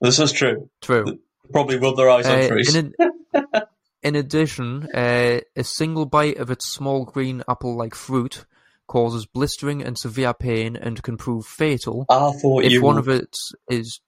This 0.02 0.20
is 0.20 0.32
true. 0.32 0.70
true. 0.82 1.20
Probably 1.52 1.78
rub 1.78 1.96
their 1.98 2.10
eyes 2.10 2.26
on 2.28 2.40
Uh, 2.40 2.48
trees. 2.48 2.76
in, 2.76 2.94
ad- 3.36 3.64
in 4.04 4.16
addition, 4.16 4.88
uh, 4.94 5.42
a 5.56 5.64
single 5.64 6.06
bite 6.06 6.38
of 6.38 6.50
its 6.50 6.66
small 6.68 7.06
green 7.06 7.44
apple-like 7.48 7.94
fruit 7.94 8.46
causes 8.88 9.26
blistering 9.26 9.82
and 9.84 9.98
severe 9.98 10.34
pain 10.34 10.76
and 10.76 11.02
can 11.04 11.18
prove 11.18 11.46
fatal. 11.46 12.06
I 12.10 12.32
thought 12.32 12.64
if 12.66 12.72
you. 12.72 12.82
one 12.82 12.98
of 12.98 13.08
it 13.10 13.38
is 13.70 14.02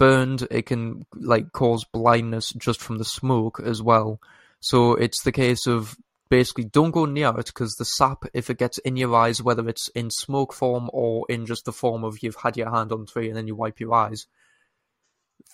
burned, 0.00 0.48
it 0.50 0.64
can 0.64 1.04
like 1.14 1.52
cause 1.52 1.84
blindness 1.84 2.54
just 2.54 2.80
from 2.80 2.96
the 2.96 3.04
smoke 3.04 3.60
as 3.62 3.82
well. 3.82 4.18
So 4.60 4.94
it's 4.94 5.22
the 5.22 5.30
case 5.30 5.66
of 5.66 5.94
basically 6.30 6.64
don't 6.64 6.90
go 6.90 7.04
near 7.04 7.28
it 7.38 7.46
because 7.46 7.76
the 7.76 7.84
sap, 7.84 8.24
if 8.32 8.48
it 8.48 8.58
gets 8.58 8.78
in 8.78 8.96
your 8.96 9.14
eyes, 9.14 9.42
whether 9.42 9.68
it's 9.68 9.88
in 9.88 10.10
smoke 10.10 10.54
form 10.54 10.88
or 10.94 11.26
in 11.28 11.44
just 11.44 11.66
the 11.66 11.72
form 11.72 12.02
of 12.02 12.22
you've 12.22 12.42
had 12.42 12.56
your 12.56 12.70
hand 12.70 12.92
on 12.92 13.00
the 13.00 13.06
tree 13.06 13.28
and 13.28 13.36
then 13.36 13.46
you 13.46 13.54
wipe 13.54 13.78
your 13.78 13.92
eyes. 13.92 14.26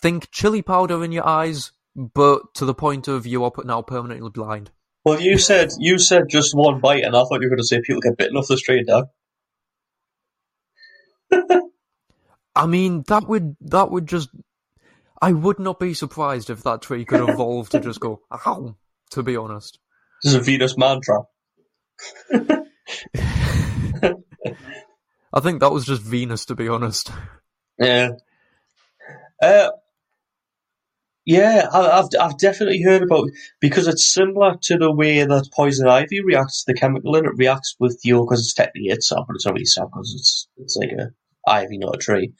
Think 0.00 0.30
chili 0.30 0.62
powder 0.62 1.02
in 1.02 1.10
your 1.10 1.26
eyes, 1.26 1.72
but 1.96 2.54
to 2.54 2.64
the 2.64 2.74
point 2.74 3.08
of 3.08 3.26
you 3.26 3.42
are 3.42 3.52
now 3.64 3.82
permanently 3.82 4.30
blind. 4.30 4.70
Well, 5.04 5.20
you 5.20 5.38
said 5.38 5.70
you 5.78 5.98
said 5.98 6.24
just 6.28 6.54
one 6.54 6.80
bite, 6.80 7.04
and 7.04 7.16
I 7.16 7.20
thought 7.20 7.40
you 7.40 7.48
were 7.48 7.56
going 7.56 7.58
to 7.58 7.64
say 7.64 7.80
people 7.80 8.00
get 8.00 8.16
bitten 8.16 8.36
off 8.36 8.48
the 8.48 8.56
street. 8.56 8.86
Now, 8.86 9.10
I 12.56 12.66
mean, 12.66 13.04
that 13.08 13.28
would 13.28 13.56
that 13.60 13.90
would 13.90 14.06
just. 14.06 14.30
I 15.20 15.32
would 15.32 15.58
not 15.58 15.80
be 15.80 15.94
surprised 15.94 16.50
if 16.50 16.62
that 16.64 16.82
tree 16.82 17.04
could 17.04 17.26
evolve 17.26 17.70
to 17.70 17.80
just 17.80 18.00
go 18.00 18.20
ow. 18.32 18.76
To 19.12 19.22
be 19.22 19.36
honest, 19.36 19.78
this 20.22 20.34
is 20.34 20.40
a 20.40 20.42
Venus 20.42 20.76
mantra. 20.76 21.22
I 25.32 25.40
think 25.40 25.60
that 25.60 25.72
was 25.72 25.86
just 25.86 26.02
Venus. 26.02 26.44
To 26.46 26.54
be 26.54 26.68
honest, 26.68 27.10
Yeah. 27.78 28.10
Uh, 29.40 29.70
yeah, 31.26 31.68
I, 31.72 31.98
I've 31.98 32.08
I've 32.20 32.38
definitely 32.38 32.82
heard 32.82 33.02
about 33.02 33.28
because 33.60 33.88
it's 33.88 34.12
similar 34.12 34.56
to 34.62 34.78
the 34.78 34.92
way 34.92 35.24
that 35.24 35.50
poison 35.52 35.88
ivy 35.88 36.22
reacts 36.22 36.64
to 36.64 36.72
the 36.72 36.78
chemical 36.78 37.16
and 37.16 37.26
it 37.26 37.36
reacts 37.36 37.74
with 37.80 38.00
your 38.04 38.24
because 38.24 38.40
it's 38.40 38.54
technically 38.54 38.90
itself, 38.90 39.26
but 39.26 39.34
it's 39.34 39.44
not 39.44 39.54
really 39.54 39.64
sap 39.64 39.88
because 39.92 40.14
it's 40.14 40.48
it's 40.56 40.76
like 40.76 40.92
a 40.92 41.10
ivy, 41.46 41.78
not 41.78 41.96
a 41.96 41.98
tree. 41.98 42.32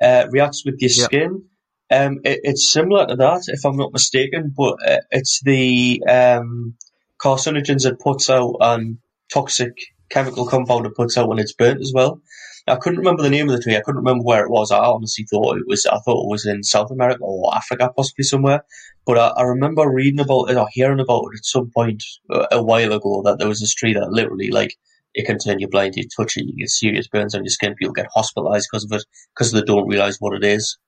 Uh, 0.00 0.26
reacts 0.30 0.64
with 0.64 0.76
your 0.80 0.90
Yeah. 0.90 1.04
skin. 1.04 1.44
Um, 1.90 2.20
it, 2.24 2.40
it's 2.44 2.72
similar 2.72 3.06
to 3.06 3.16
that, 3.16 3.42
if 3.48 3.64
I'm 3.64 3.76
not 3.76 3.92
mistaken, 3.92 4.52
but 4.56 4.76
uh, 4.86 5.00
it's 5.10 5.40
the 5.44 6.02
um, 6.08 6.74
carcinogens 7.22 7.86
it 7.86 8.00
puts 8.00 8.30
out 8.30 8.56
and 8.60 8.98
toxic 9.32 9.72
chemical 10.10 10.46
compound 10.46 10.86
it 10.86 10.94
puts 10.94 11.16
out 11.18 11.28
when 11.28 11.38
it's 11.38 11.52
burnt 11.52 11.80
as 11.80 11.92
well. 11.94 12.20
I 12.66 12.76
couldn't 12.76 13.00
remember 13.00 13.22
the 13.22 13.30
name 13.30 13.50
of 13.50 13.56
the 13.56 13.62
tree. 13.62 13.76
I 13.76 13.82
couldn't 13.82 14.02
remember 14.02 14.24
where 14.24 14.44
it 14.44 14.50
was. 14.50 14.70
I 14.70 14.78
honestly 14.78 15.26
thought 15.30 15.58
it 15.58 15.66
was. 15.66 15.84
I 15.84 15.98
thought 15.98 16.24
it 16.24 16.30
was 16.30 16.46
in 16.46 16.62
South 16.62 16.90
America 16.90 17.20
or 17.22 17.54
Africa, 17.54 17.90
possibly 17.94 18.24
somewhere. 18.24 18.64
But 19.04 19.18
I, 19.18 19.28
I 19.28 19.42
remember 19.42 19.86
reading 19.86 20.20
about 20.20 20.48
it 20.50 20.56
or 20.56 20.66
hearing 20.72 21.00
about 21.00 21.24
it 21.32 21.38
at 21.40 21.44
some 21.44 21.70
point 21.70 22.02
a, 22.30 22.46
a 22.52 22.62
while 22.62 22.92
ago 22.94 23.20
that 23.26 23.38
there 23.38 23.48
was 23.48 23.60
this 23.60 23.74
tree 23.74 23.92
that 23.92 24.10
literally, 24.10 24.50
like, 24.50 24.74
it 25.14 25.26
can 25.26 25.38
turn 25.38 25.58
you 25.60 25.68
blind. 25.68 25.94
You 25.96 26.04
touch 26.14 26.36
it, 26.36 26.44
you 26.46 26.56
get 26.56 26.68
serious 26.68 27.08
burns 27.08 27.34
on 27.34 27.42
your 27.44 27.50
skin. 27.50 27.74
People 27.74 27.94
get 27.94 28.08
hospitalized 28.14 28.68
because 28.70 28.84
of 28.84 28.92
it 28.92 29.04
because 29.34 29.52
they 29.52 29.62
don't 29.62 29.88
realize 29.88 30.16
what 30.18 30.34
it 30.34 30.44
is. 30.44 30.78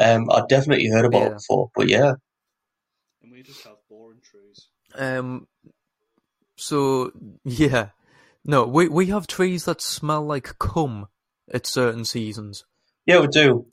Um, 0.00 0.28
I 0.30 0.42
definitely 0.48 0.88
heard 0.88 1.04
about 1.04 1.22
Yeah. 1.22 1.28
it 1.28 1.34
before, 1.34 1.70
but 1.74 1.88
yeah, 1.88 2.14
And 3.22 3.30
we 3.32 3.42
just 3.42 3.62
have 3.64 3.76
boring 3.88 4.20
trees. 4.22 4.68
um, 4.94 5.46
so 6.56 7.12
yeah, 7.44 7.90
no, 8.44 8.64
we 8.66 8.88
we 8.88 9.06
have 9.06 9.26
trees 9.26 9.64
that 9.66 9.80
smell 9.80 10.24
like 10.24 10.58
cum 10.58 11.08
at 11.52 11.66
certain 11.66 12.04
seasons. 12.04 12.64
yeah, 13.06 13.20
we 13.20 13.28
do. 13.28 13.66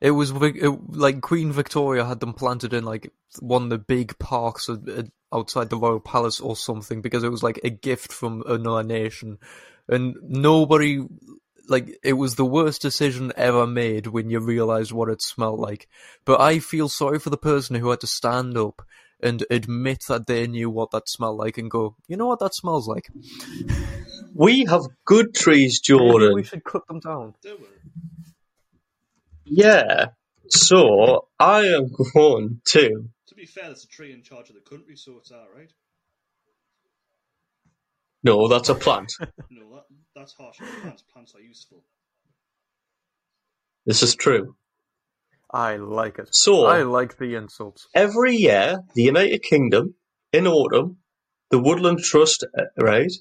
It 0.00 0.10
was 0.10 0.30
it, 0.30 0.68
like 0.90 1.22
Queen 1.22 1.52
Victoria 1.52 2.04
had 2.04 2.20
them 2.20 2.34
planted 2.34 2.74
in 2.74 2.84
like 2.84 3.12
one 3.40 3.64
of 3.64 3.70
the 3.70 3.78
big 3.78 4.18
parks 4.18 4.68
of- 4.68 4.86
uh, 4.88 5.04
outside 5.36 5.68
the 5.70 5.76
royal 5.76 6.00
palace 6.00 6.40
or 6.40 6.56
something 6.56 7.00
because 7.02 7.22
it 7.24 7.30
was 7.30 7.42
like 7.42 7.60
a 7.62 7.70
gift 7.70 8.12
from 8.12 8.42
another 8.46 8.82
nation, 8.82 9.38
and 9.88 10.14
nobody 10.22 11.00
like 11.68 11.98
it 12.04 12.12
was 12.14 12.36
the 12.36 12.44
worst 12.44 12.80
decision 12.82 13.32
ever 13.36 13.66
made 13.66 14.06
when 14.06 14.30
you 14.30 14.38
realized 14.40 14.92
what 14.92 15.08
it 15.08 15.20
smelled 15.22 15.60
like. 15.60 15.88
But 16.24 16.40
I 16.40 16.60
feel 16.60 16.88
sorry 16.88 17.18
for 17.18 17.30
the 17.30 17.36
person 17.36 17.76
who 17.76 17.90
had 17.90 18.00
to 18.00 18.06
stand 18.06 18.56
up 18.56 18.82
and 19.20 19.44
admit 19.50 20.04
that 20.08 20.26
they 20.26 20.46
knew 20.46 20.70
what 20.70 20.90
that 20.92 21.08
smelled 21.08 21.38
like 21.38 21.58
and 21.58 21.70
go, 21.70 21.96
you 22.06 22.16
know 22.16 22.26
what 22.26 22.38
that 22.40 22.54
smells 22.54 22.86
like. 22.88 23.08
We 24.38 24.66
have 24.66 24.82
good 25.06 25.34
trees, 25.34 25.80
Maybe 25.88 25.98
Jordan. 25.98 26.34
we 26.34 26.42
should 26.44 26.62
cut 26.62 26.86
them 26.88 27.00
down. 27.00 27.32
Do 27.42 27.56
we? 27.58 27.66
Yeah. 29.46 30.08
So 30.48 31.28
I 31.38 31.60
am 31.68 31.90
going 32.14 32.60
to. 32.66 33.08
To 33.36 33.42
be 33.42 33.46
fair, 33.46 33.64
there's 33.66 33.84
a 33.84 33.88
tree 33.88 34.14
in 34.14 34.22
charge 34.22 34.48
of 34.48 34.54
the 34.54 34.62
country, 34.62 34.96
so 34.96 35.18
it's 35.18 35.30
alright. 35.30 35.70
No, 38.24 38.48
that's 38.48 38.70
a 38.70 38.74
plant. 38.74 39.12
No, 39.50 39.74
that, 39.74 39.84
that's 40.14 40.32
harsh 40.32 40.56
plants. 40.56 41.02
Plants 41.12 41.34
are 41.34 41.42
useful. 41.42 41.84
this 43.84 44.02
is 44.02 44.14
true. 44.14 44.56
I 45.52 45.76
like 45.76 46.18
it. 46.18 46.28
So- 46.32 46.64
I 46.64 46.84
like 46.84 47.18
the 47.18 47.34
insults. 47.34 47.86
Every 47.94 48.36
year, 48.36 48.78
the 48.94 49.02
United 49.02 49.42
Kingdom, 49.42 49.96
in 50.32 50.46
autumn, 50.46 50.96
the 51.50 51.58
Woodland 51.58 51.98
Trust, 51.98 52.42
uh, 52.58 52.62
right, 52.82 53.12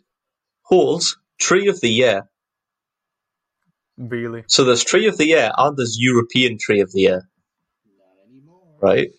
holds 0.61 1.17
Tree 1.41 1.67
of 1.67 1.81
the 1.81 1.89
Year. 1.91 2.29
Really. 3.97 4.45
So 4.47 4.63
there's 4.63 4.85
Tree 4.85 5.07
of 5.07 5.17
the 5.17 5.27
Year 5.27 5.51
and 5.57 5.75
there's 5.75 5.97
European 5.99 6.57
Tree 6.57 6.79
of 6.79 6.93
the 6.93 7.01
Year, 7.01 7.29
Not 7.97 8.29
anymore. 8.29 8.77
right? 8.81 9.09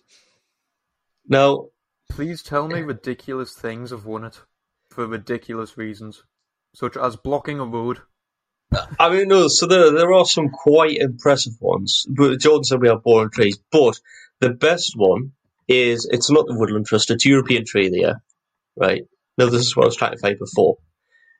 Now, 1.27 1.67
Please 2.09 2.41
tell 2.41 2.67
me 2.67 2.81
ridiculous 2.81 3.53
things 3.53 3.91
have 3.91 4.05
won 4.05 4.23
it 4.23 4.41
for 4.89 5.05
ridiculous 5.05 5.77
reasons, 5.77 6.23
such 6.73 6.97
as 6.97 7.15
blocking 7.15 7.59
a 7.59 7.65
road. 7.65 8.01
I 8.99 9.09
mean, 9.09 9.27
no, 9.27 9.47
so 9.47 9.67
there, 9.67 9.91
there 9.91 10.13
are 10.13 10.25
some 10.25 10.49
quite 10.49 10.97
impressive 10.97 11.53
ones. 11.59 12.05
But 12.09 12.39
Jordan 12.39 12.63
said 12.63 12.81
we 12.81 12.89
have 12.89 13.03
boring 13.03 13.29
trees, 13.29 13.59
but 13.71 13.99
the 14.39 14.49
best 14.49 14.93
one 14.95 15.33
is, 15.67 16.07
it's 16.11 16.31
not 16.31 16.47
the 16.47 16.57
Woodland 16.57 16.85
Trust, 16.85 17.11
it's 17.11 17.25
European 17.25 17.65
Tree 17.65 17.87
of 17.87 17.91
the 17.91 17.99
Year, 17.99 18.23
right? 18.75 19.03
Now, 19.37 19.45
this 19.47 19.61
is 19.61 19.75
what 19.75 19.83
I 19.83 19.87
was 19.87 19.95
trying 19.95 20.13
to 20.13 20.17
find 20.17 20.39
before. 20.39 20.77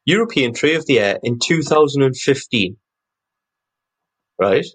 European 0.06 0.54
Tree 0.54 0.76
of 0.76 0.86
the 0.86 0.94
Year 0.94 1.18
in 1.24 1.40
2015, 1.40 2.78
right? 4.40 4.66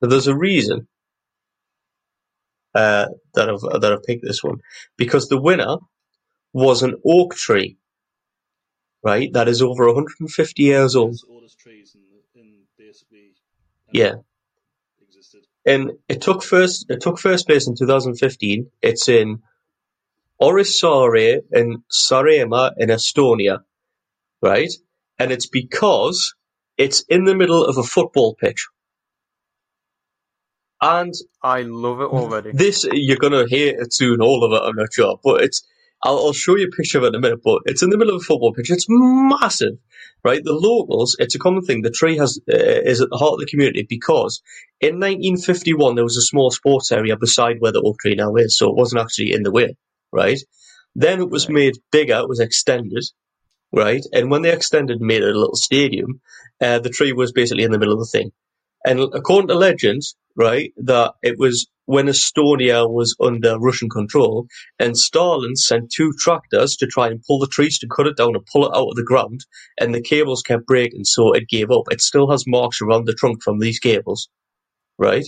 Now, 0.00 0.08
there's 0.08 0.26
a 0.26 0.36
reason 0.36 0.88
uh, 2.74 3.06
that 3.34 3.48
I've 3.50 3.60
that 3.80 3.92
I've 3.92 4.02
picked 4.02 4.24
this 4.24 4.42
one 4.42 4.58
because 4.96 5.28
the 5.28 5.40
winner 5.40 5.76
was 6.52 6.82
an 6.82 6.94
oak 7.06 7.34
tree, 7.34 7.76
right? 9.04 9.32
That 9.32 9.48
is 9.48 9.62
over 9.62 9.86
150 9.86 10.62
years 10.62 10.96
old. 10.96 11.12
It's 11.12 11.22
the 11.22 11.32
oldest 11.32 11.58
trees 11.58 11.96
in, 11.96 12.40
in 12.40 12.48
basically 12.78 13.34
Yeah. 13.92 14.14
existed. 15.00 15.42
and 15.66 15.92
it 16.08 16.20
took 16.22 16.42
first 16.42 16.86
it 16.88 17.00
took 17.00 17.18
first 17.18 17.46
place 17.46 17.66
in 17.68 17.74
2015. 17.76 18.70
It's 18.82 19.08
in 19.08 19.42
Orissaare 20.40 21.40
in 21.52 21.84
Saaremaa 21.90 22.72
in 22.78 22.88
Estonia, 22.88 23.60
right? 24.42 24.72
And 25.18 25.30
it's 25.30 25.46
because 25.48 26.34
it's 26.76 27.04
in 27.08 27.24
the 27.24 27.34
middle 27.36 27.64
of 27.64 27.78
a 27.78 27.82
football 27.82 28.34
pitch. 28.34 28.68
And 30.82 31.14
I 31.42 31.62
love 31.62 32.00
it 32.00 32.06
already. 32.06 32.50
this 32.52 32.84
you're 32.92 33.16
gonna 33.16 33.46
hate 33.48 33.76
it 33.78 33.94
soon, 33.94 34.20
all 34.20 34.44
of 34.44 34.52
it. 34.52 34.66
I'm 34.68 34.76
not 34.76 34.92
sure, 34.92 35.18
but 35.22 35.42
it's. 35.44 35.62
I'll, 36.04 36.18
I'll 36.18 36.32
show 36.32 36.56
you 36.56 36.66
a 36.66 36.76
picture 36.76 36.98
of 36.98 37.04
it 37.04 37.08
in 37.08 37.14
a 37.14 37.20
minute. 37.20 37.38
But 37.44 37.62
it's 37.66 37.84
in 37.84 37.90
the 37.90 37.96
middle 37.96 38.16
of 38.16 38.22
a 38.22 38.24
football 38.24 38.52
pitch. 38.52 38.68
It's 38.68 38.86
massive, 38.88 39.74
right? 40.24 40.42
The 40.42 40.52
locals. 40.52 41.14
It's 41.20 41.36
a 41.36 41.38
common 41.38 41.62
thing. 41.62 41.82
The 41.82 41.92
tree 41.92 42.16
has 42.16 42.40
uh, 42.52 42.56
is 42.56 43.00
at 43.00 43.10
the 43.10 43.16
heart 43.16 43.34
of 43.34 43.38
the 43.38 43.46
community 43.46 43.86
because 43.88 44.42
in 44.80 44.96
1951 44.96 45.94
there 45.94 46.02
was 46.02 46.16
a 46.16 46.22
small 46.22 46.50
sports 46.50 46.90
area 46.90 47.16
beside 47.16 47.58
where 47.60 47.70
the 47.70 47.82
oak 47.82 48.00
tree 48.00 48.16
now 48.16 48.34
is, 48.34 48.58
so 48.58 48.68
it 48.68 48.76
wasn't 48.76 49.02
actually 49.02 49.32
in 49.32 49.44
the 49.44 49.52
way, 49.52 49.76
right? 50.10 50.40
Then 50.96 51.20
it 51.20 51.30
was 51.30 51.48
made 51.48 51.74
bigger. 51.92 52.18
It 52.18 52.28
was 52.28 52.40
extended, 52.40 53.04
right? 53.72 54.02
And 54.12 54.32
when 54.32 54.42
they 54.42 54.52
extended 54.52 54.98
and 54.98 55.06
made 55.06 55.22
it 55.22 55.32
a 55.32 55.38
little 55.38 55.54
stadium, 55.54 56.20
uh, 56.60 56.80
the 56.80 56.90
tree 56.90 57.12
was 57.12 57.30
basically 57.30 57.62
in 57.62 57.70
the 57.70 57.78
middle 57.78 57.94
of 57.94 58.00
the 58.00 58.18
thing. 58.18 58.32
And 58.86 59.00
according 59.00 59.48
to 59.48 59.54
legends, 59.54 60.16
right, 60.36 60.72
that 60.78 61.14
it 61.22 61.38
was 61.38 61.66
when 61.86 62.06
Estonia 62.06 62.88
was 62.88 63.16
under 63.20 63.58
Russian 63.58 63.88
control, 63.90 64.46
and 64.78 64.96
Stalin 64.96 65.56
sent 65.56 65.92
two 65.94 66.12
tractors 66.18 66.76
to 66.76 66.86
try 66.86 67.08
and 67.08 67.22
pull 67.26 67.38
the 67.38 67.48
trees 67.48 67.78
to 67.80 67.88
cut 67.88 68.06
it 68.06 68.16
down 68.16 68.34
and 68.34 68.46
pull 68.46 68.66
it 68.66 68.76
out 68.76 68.88
of 68.88 68.96
the 68.96 69.04
ground, 69.04 69.44
and 69.78 69.94
the 69.94 70.02
cables 70.02 70.42
kept 70.42 70.66
breaking, 70.66 71.04
so 71.04 71.32
it 71.32 71.48
gave 71.48 71.70
up. 71.70 71.84
It 71.90 72.00
still 72.00 72.30
has 72.30 72.44
marks 72.46 72.80
around 72.80 73.06
the 73.06 73.14
trunk 73.14 73.42
from 73.42 73.58
these 73.58 73.78
cables, 73.78 74.28
right? 74.98 75.26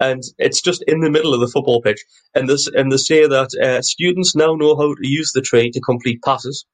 And 0.00 0.22
it's 0.38 0.62
just 0.62 0.84
in 0.86 1.00
the 1.00 1.10
middle 1.10 1.34
of 1.34 1.40
the 1.40 1.48
football 1.48 1.82
pitch, 1.82 2.02
and 2.34 2.48
this 2.48 2.68
and 2.68 2.92
they 2.92 2.96
say 2.98 3.26
that 3.26 3.50
uh, 3.62 3.82
students 3.82 4.36
now 4.36 4.54
know 4.54 4.76
how 4.76 4.94
to 4.94 5.08
use 5.08 5.32
the 5.34 5.42
tree 5.42 5.70
to 5.70 5.80
complete 5.80 6.22
passes, 6.22 6.66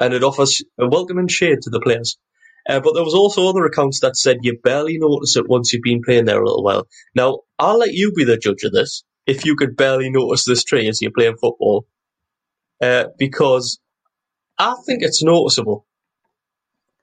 and 0.00 0.14
it 0.14 0.24
offers 0.24 0.62
a 0.80 0.88
welcoming 0.88 1.28
shade 1.28 1.58
to 1.62 1.70
the 1.70 1.80
players. 1.80 2.18
Uh, 2.68 2.80
but 2.80 2.94
there 2.94 3.04
was 3.04 3.14
also 3.14 3.48
other 3.48 3.64
accounts 3.64 4.00
that 4.00 4.16
said 4.16 4.38
you 4.42 4.58
barely 4.62 4.98
notice 4.98 5.36
it 5.36 5.48
once 5.48 5.72
you've 5.72 5.82
been 5.82 6.02
playing 6.02 6.26
there 6.26 6.40
a 6.40 6.46
little 6.46 6.62
while. 6.62 6.86
Now, 7.14 7.40
I'll 7.58 7.78
let 7.78 7.92
you 7.92 8.12
be 8.12 8.24
the 8.24 8.36
judge 8.36 8.62
of 8.62 8.72
this. 8.72 9.02
If 9.26 9.44
you 9.44 9.56
could 9.56 9.76
barely 9.76 10.10
notice 10.10 10.44
this 10.44 10.64
tree 10.64 10.88
as 10.88 11.00
you're 11.02 11.10
playing 11.10 11.36
football, 11.40 11.86
uh, 12.80 13.06
because 13.18 13.80
I 14.58 14.74
think 14.86 15.02
it's 15.02 15.22
noticeable. 15.22 15.86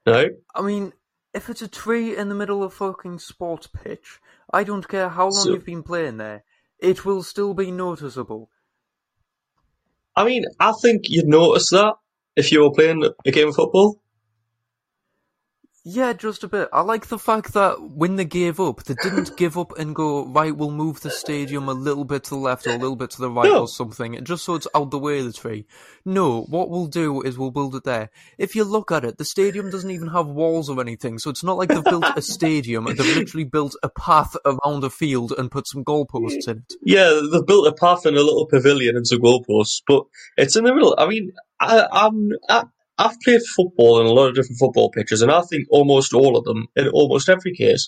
No, 0.06 0.30
I 0.56 0.61
mean, 0.61 0.94
if 1.34 1.49
it's 1.49 1.61
a 1.61 1.68
tree 1.68 2.15
in 2.15 2.30
the 2.30 2.36
middle 2.36 2.64
of 2.64 2.73
fucking 2.73 3.19
sports 3.19 3.68
pitch, 3.68 4.19
I 4.52 4.64
don't 4.64 4.88
care 4.88 5.10
how 5.10 5.26
long 5.26 5.31
So- 5.31 5.52
you've 5.52 5.65
been 5.65 5.84
playing 5.84 6.18
there, 6.18 6.44
it 6.80 7.06
will 7.06 7.23
still 7.23 7.53
be 7.53 7.72
noticeable. 7.72 8.49
I 10.15 10.26
mean 10.26 10.45
I 10.60 10.73
think 10.81 11.10
you'd 11.10 11.27
notice 11.27 11.69
that 11.69 11.95
if 12.36 12.52
you 12.52 12.61
were 12.61 12.72
playing 12.72 13.07
a 13.26 13.31
game 13.31 13.49
of 13.49 13.56
football. 13.56 14.02
Yeah, 15.91 16.13
just 16.13 16.43
a 16.43 16.47
bit. 16.47 16.69
I 16.71 16.81
like 16.81 17.07
the 17.07 17.17
fact 17.17 17.53
that 17.53 17.81
when 17.81 18.15
they 18.15 18.25
gave 18.25 18.59
up, 18.59 18.83
they 18.83 18.93
didn't 19.01 19.35
give 19.37 19.57
up 19.57 19.77
and 19.79 19.95
go, 19.95 20.25
right, 20.25 20.55
we'll 20.55 20.69
move 20.69 21.01
the 21.01 21.09
stadium 21.09 21.67
a 21.67 21.73
little 21.73 22.03
bit 22.03 22.25
to 22.25 22.29
the 22.31 22.35
left 22.35 22.67
or 22.67 22.71
a 22.71 22.77
little 22.77 22.95
bit 22.95 23.09
to 23.11 23.21
the 23.21 23.29
right 23.29 23.49
No. 23.49 23.61
or 23.61 23.67
something, 23.67 24.23
just 24.23 24.43
so 24.45 24.53
it's 24.53 24.67
out 24.75 24.91
the 24.91 24.99
way 24.99 25.19
of 25.19 25.25
the 25.25 25.33
tree. 25.33 25.65
No, 26.05 26.41
what 26.43 26.69
we'll 26.69 26.85
do 26.87 27.21
is 27.23 27.39
we'll 27.39 27.49
build 27.49 27.73
it 27.75 27.85
there. 27.85 28.11
If 28.37 28.55
you 28.55 28.65
look 28.65 28.91
at 28.91 29.03
it, 29.03 29.17
the 29.17 29.25
stadium 29.25 29.71
doesn't 29.71 29.89
even 29.89 30.09
have 30.09 30.27
walls 30.27 30.69
or 30.69 30.79
anything, 30.79 31.17
so 31.17 31.31
it's 31.31 31.43
not 31.43 31.57
like 31.57 31.69
they've 31.69 31.83
built 31.83 32.05
a 32.15 32.21
stadium, 32.21 32.85
they've 32.87 32.99
literally 32.99 33.45
built 33.45 33.75
a 33.81 33.89
path 33.89 34.35
around 34.45 34.83
a 34.83 34.91
field 34.91 35.33
and 35.37 35.49
put 35.49 35.67
some 35.67 35.83
goalposts 35.83 36.47
in 36.47 36.57
it. 36.57 36.73
Yeah, 36.83 37.19
they've 37.31 37.45
built 37.45 37.67
a 37.67 37.73
path 37.73 38.05
and 38.05 38.15
a 38.15 38.23
little 38.23 38.45
pavilion 38.45 38.95
and 38.95 39.07
some 39.07 39.19
goalposts, 39.19 39.81
but 39.87 40.03
it's 40.37 40.55
in 40.55 40.65
the 40.65 40.73
middle. 40.75 40.93
I 40.97 41.07
mean, 41.07 41.31
I, 41.59 41.87
I'm 41.91 42.29
I, 42.47 42.65
I've 42.99 43.19
played 43.21 43.41
football 43.55 44.01
in 44.01 44.07
a 44.07 44.11
lot 44.11 44.27
of 44.27 44.35
different 44.35 44.59
football 44.59 44.91
pitches, 44.91 45.21
and 45.21 45.31
I 45.31 45.41
think 45.41 45.67
almost 45.71 46.13
all 46.13 46.38
of 46.38 46.43
them, 46.43 46.67
in 46.76 46.89
almost 46.89 47.30
every 47.30 47.53
case, 47.53 47.88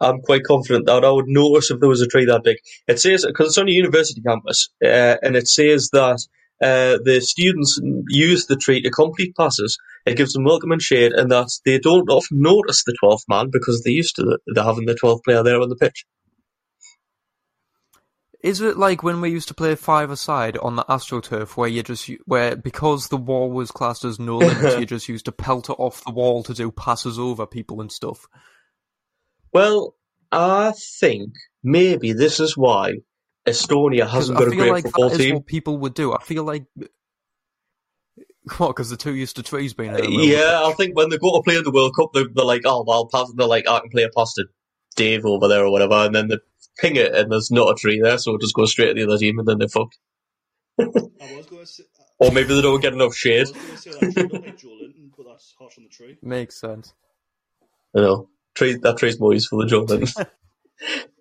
I'm 0.00 0.22
quite 0.22 0.44
confident 0.44 0.86
that 0.86 1.04
I 1.04 1.10
would 1.10 1.28
notice 1.28 1.70
if 1.70 1.78
there 1.80 1.90
was 1.90 2.00
a 2.00 2.06
tree 2.06 2.24
that 2.24 2.42
big. 2.42 2.56
It 2.88 2.98
says 2.98 3.26
because 3.26 3.48
it's 3.48 3.58
on 3.58 3.68
a 3.68 3.72
university 3.72 4.22
campus, 4.22 4.70
uh, 4.82 5.16
and 5.22 5.36
it 5.36 5.46
says 5.46 5.90
that 5.92 6.26
uh, 6.62 6.98
the 7.04 7.20
students 7.20 7.78
use 8.08 8.46
the 8.46 8.56
tree 8.56 8.80
to 8.80 8.90
complete 8.90 9.36
passes. 9.36 9.76
It 10.06 10.16
gives 10.16 10.32
them 10.32 10.44
welcome 10.44 10.72
and 10.72 10.80
shade, 10.80 11.12
and 11.12 11.30
that 11.30 11.50
they 11.66 11.78
don't 11.78 12.08
often 12.08 12.40
notice 12.40 12.82
the 12.84 12.96
12th 13.02 13.24
man 13.28 13.50
because 13.52 13.82
they're 13.82 13.92
used 13.92 14.16
to 14.16 14.38
the, 14.46 14.64
having 14.64 14.86
the 14.86 14.94
12th 14.94 15.24
player 15.24 15.42
there 15.42 15.60
on 15.60 15.68
the 15.68 15.76
pitch. 15.76 16.06
Is 18.46 18.60
it 18.60 18.76
like 18.76 19.02
when 19.02 19.20
we 19.20 19.30
used 19.30 19.48
to 19.48 19.54
play 19.54 19.74
five-a-side 19.74 20.56
on 20.58 20.76
the 20.76 20.84
AstroTurf, 20.84 21.56
where 21.56 21.68
you 21.68 21.82
just 21.82 22.08
where 22.26 22.54
because 22.54 23.08
the 23.08 23.16
wall 23.16 23.50
was 23.50 23.72
classed 23.72 24.04
as 24.04 24.20
no 24.20 24.36
limits, 24.38 24.76
you 24.78 24.86
just 24.86 25.08
used 25.08 25.24
to 25.24 25.32
pelt 25.32 25.68
it 25.68 25.74
off 25.80 26.04
the 26.04 26.12
wall 26.12 26.44
to 26.44 26.54
do 26.54 26.70
passes 26.70 27.18
over 27.18 27.44
people 27.44 27.80
and 27.80 27.90
stuff? 27.90 28.28
Well, 29.52 29.96
I 30.30 30.74
think 31.00 31.32
maybe 31.64 32.12
this 32.12 32.38
is 32.38 32.56
why 32.56 32.98
Estonia 33.48 34.06
hasn't 34.06 34.38
got 34.38 34.46
a 34.46 34.54
great 34.54 34.70
like 34.70 34.84
football 34.84 35.08
that 35.08 35.14
is 35.14 35.26
team. 35.26 35.34
what 35.34 35.46
people 35.46 35.78
would 35.78 35.94
do. 35.94 36.12
I 36.12 36.22
feel 36.22 36.44
like 36.44 36.66
what 38.58 38.68
because 38.68 38.90
the 38.90 38.96
two 38.96 39.16
used 39.16 39.34
to 39.36 39.42
trees 39.42 39.74
being 39.74 39.90
in 39.90 39.96
the 39.96 40.02
middle 40.02 40.20
of 40.20 40.22
the 40.22 40.28
Yeah, 40.28 40.62
I 40.62 40.72
think 40.74 40.96
when 40.96 41.08
they 41.08 41.18
go 41.18 41.36
to 41.36 41.42
play 41.42 41.56
in 41.56 41.64
the 41.64 41.72
World 41.72 41.96
Cup, 41.96 42.10
they're, 42.14 42.28
they're 42.32 42.44
like, 42.44 42.62
oh, 42.64 42.84
well, 42.86 43.06
pass, 43.06 43.28
they're 43.34 43.44
like, 43.44 43.68
I 43.68 43.80
can 43.80 43.90
play 43.90 44.04
a 44.04 44.08
pass 44.16 44.34
to 44.34 44.44
Dave 44.94 45.26
over 45.26 45.48
there 45.48 45.64
or 45.64 45.72
whatever, 45.72 45.94
and 45.94 46.14
then 46.14 46.28
they 46.28 46.38
ping 46.78 46.96
it, 46.96 47.14
and 47.14 47.30
there's 47.30 47.50
not 47.50 47.70
a 47.70 47.74
tree 47.74 48.00
there, 48.02 48.18
so 48.18 48.34
it 48.34 48.40
just 48.40 48.54
goes 48.54 48.72
straight 48.72 48.88
to 48.88 48.94
the 48.94 49.04
other 49.04 49.18
team, 49.18 49.38
and 49.38 49.46
then 49.48 49.58
they're 49.58 49.68
fucked. 49.68 49.98
I 50.80 50.84
was 50.84 51.46
going 51.46 51.62
to 51.62 51.66
say. 51.66 51.84
Or 52.18 52.30
maybe 52.32 52.54
they 52.54 52.62
don't 52.62 52.80
get 52.80 52.94
enough 52.94 53.14
shade. 53.14 53.40
was 53.48 53.52
going 53.52 53.66
to 53.68 53.76
say 53.76 53.90
that 53.90 54.02
like 54.02 54.16
Linton, 54.64 55.12
but 55.16 55.26
that's 55.28 55.54
harsh 55.58 55.76
on 55.78 55.84
the 55.84 55.90
tree. 55.90 56.16
Makes 56.22 56.58
sense. 56.60 56.94
I 57.96 58.00
know. 58.00 58.28
Tree, 58.54 58.74
that 58.82 58.96
tree's 58.96 59.20
more 59.20 59.34
useful 59.34 59.58
than 59.58 59.68
Jordan. 59.68 60.06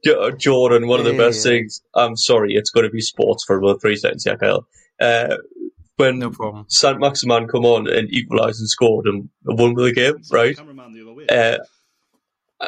Jordan, 0.38 0.88
one 0.88 1.00
of 1.00 1.06
the 1.06 1.12
Yeah, 1.14 1.18
best 1.18 1.46
yeah. 1.46 1.52
things. 1.52 1.82
I'm 1.94 2.16
sorry, 2.16 2.54
it's 2.56 2.70
going 2.70 2.86
to 2.86 2.90
be 2.92 3.02
sports 3.02 3.44
for 3.46 3.58
about 3.58 3.82
three 3.82 3.96
seconds 3.98 4.24
here, 4.24 4.38
Kyle. 4.38 4.68
Uh, 5.00 5.36
when 5.98 6.20
No 6.20 6.30
problem. 6.30 6.66
Saint-Maximin 6.70 7.48
come 7.48 7.66
on 7.66 7.88
and 7.90 8.12
equalised 8.14 8.60
and 8.60 8.70
scored 8.70 9.06
and 9.06 9.30
won 9.46 9.74
the 9.76 9.94
game, 9.94 10.16
It's 10.18 10.32
right? 10.32 10.56
the 10.56 10.62
cameraman 10.62 10.94
the 10.94 11.02
other 11.02 11.14
way. 11.14 11.26
Uh, 11.28 11.58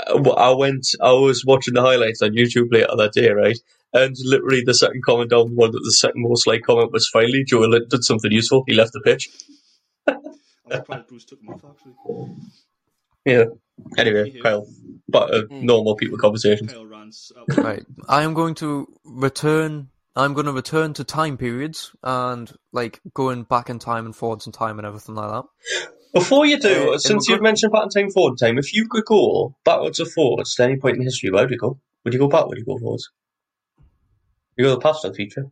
Uh, 0.06 0.34
I 0.36 0.50
I 0.50 0.56
went, 0.56 0.88
I 1.02 1.14
was 1.14 1.44
watching 1.46 1.74
the 1.74 1.82
highlights 1.82 2.22
on 2.22 2.32
YouTube 2.32 2.72
later 2.72 2.96
that 2.98 3.14
day, 3.14 3.30
right? 3.32 3.58
And 3.94 4.16
literally 4.24 4.64
the 4.66 4.74
second 4.74 5.04
comment 5.04 5.30
down, 5.30 5.56
one 5.56 5.70
of 5.70 5.74
the 5.74 5.96
second 5.98 6.22
most 6.22 6.46
liked 6.46 6.66
comment 6.66 6.92
was 6.92 7.08
finally 7.08 7.46
Joelinton 7.46 7.90
did 7.90 8.04
something 8.04 8.32
useful. 8.32 8.64
He 8.68 8.74
left 8.74 8.94
the 8.94 9.02
pitch. 9.02 9.30
I'm 10.08 10.16
surprised 10.72 11.08
Bruce 11.08 11.26
took 11.26 11.42
him 11.42 11.50
off, 11.50 11.64
actually. 11.64 11.94
Yeah. 13.26 13.46
Anyway, 13.98 14.32
Kyle, 14.42 14.68
but 15.08 15.34
uh, 15.34 15.42
hmm. 15.44 15.66
normal 15.66 15.96
people 15.96 16.18
conversations. 16.18 16.72
Kyle 16.72 16.86
rants. 16.86 17.32
Uh, 17.36 17.62
right. 17.62 17.86
I 18.08 18.24
am 18.24 18.34
going 18.34 18.56
to 18.56 18.88
return. 19.06 19.90
I'm 20.16 20.34
going 20.34 20.48
to 20.48 20.52
return 20.52 20.94
to 20.96 21.04
time 21.04 21.38
periods 21.38 21.92
and 22.04 22.52
like 22.72 23.02
going 23.14 23.44
back 23.44 23.70
in 23.70 23.80
time 23.80 24.06
and 24.06 24.16
forwards 24.16 24.48
in 24.48 24.52
time 24.52 24.80
and 24.80 24.88
everything 24.88 25.16
like 25.16 25.30
that. 25.30 25.90
Before 26.14 26.46
you 26.46 26.60
do, 26.60 26.94
Uh, 26.94 26.98
since 26.98 27.28
you've 27.28 27.42
mentioned 27.42 27.72
back 27.72 27.84
in 27.84 27.90
time, 27.90 28.10
forward 28.12 28.38
time, 28.40 28.58
if 28.58 28.74
you 28.74 28.88
could 28.90 29.06
go 29.06 29.56
backwards 29.64 30.00
or 30.00 30.06
forwards 30.06 30.60
at 30.60 30.70
any 30.70 30.78
point 30.80 30.98
in 30.98 31.04
history, 31.04 31.30
where 31.32 31.44
would 31.44 31.52
you 31.52 31.58
go? 31.58 31.80
Would 32.04 32.14
you 32.14 32.20
go 32.20 32.28
back? 32.28 32.48
Would 32.48 32.58
you 32.58 32.66
go 32.66 32.78
forwards? 32.78 33.10
You 34.56 34.66
go 34.66 34.72
the 34.72 34.80
past 34.80 35.06
or 35.06 35.10
the 35.10 35.16
future? 35.16 35.52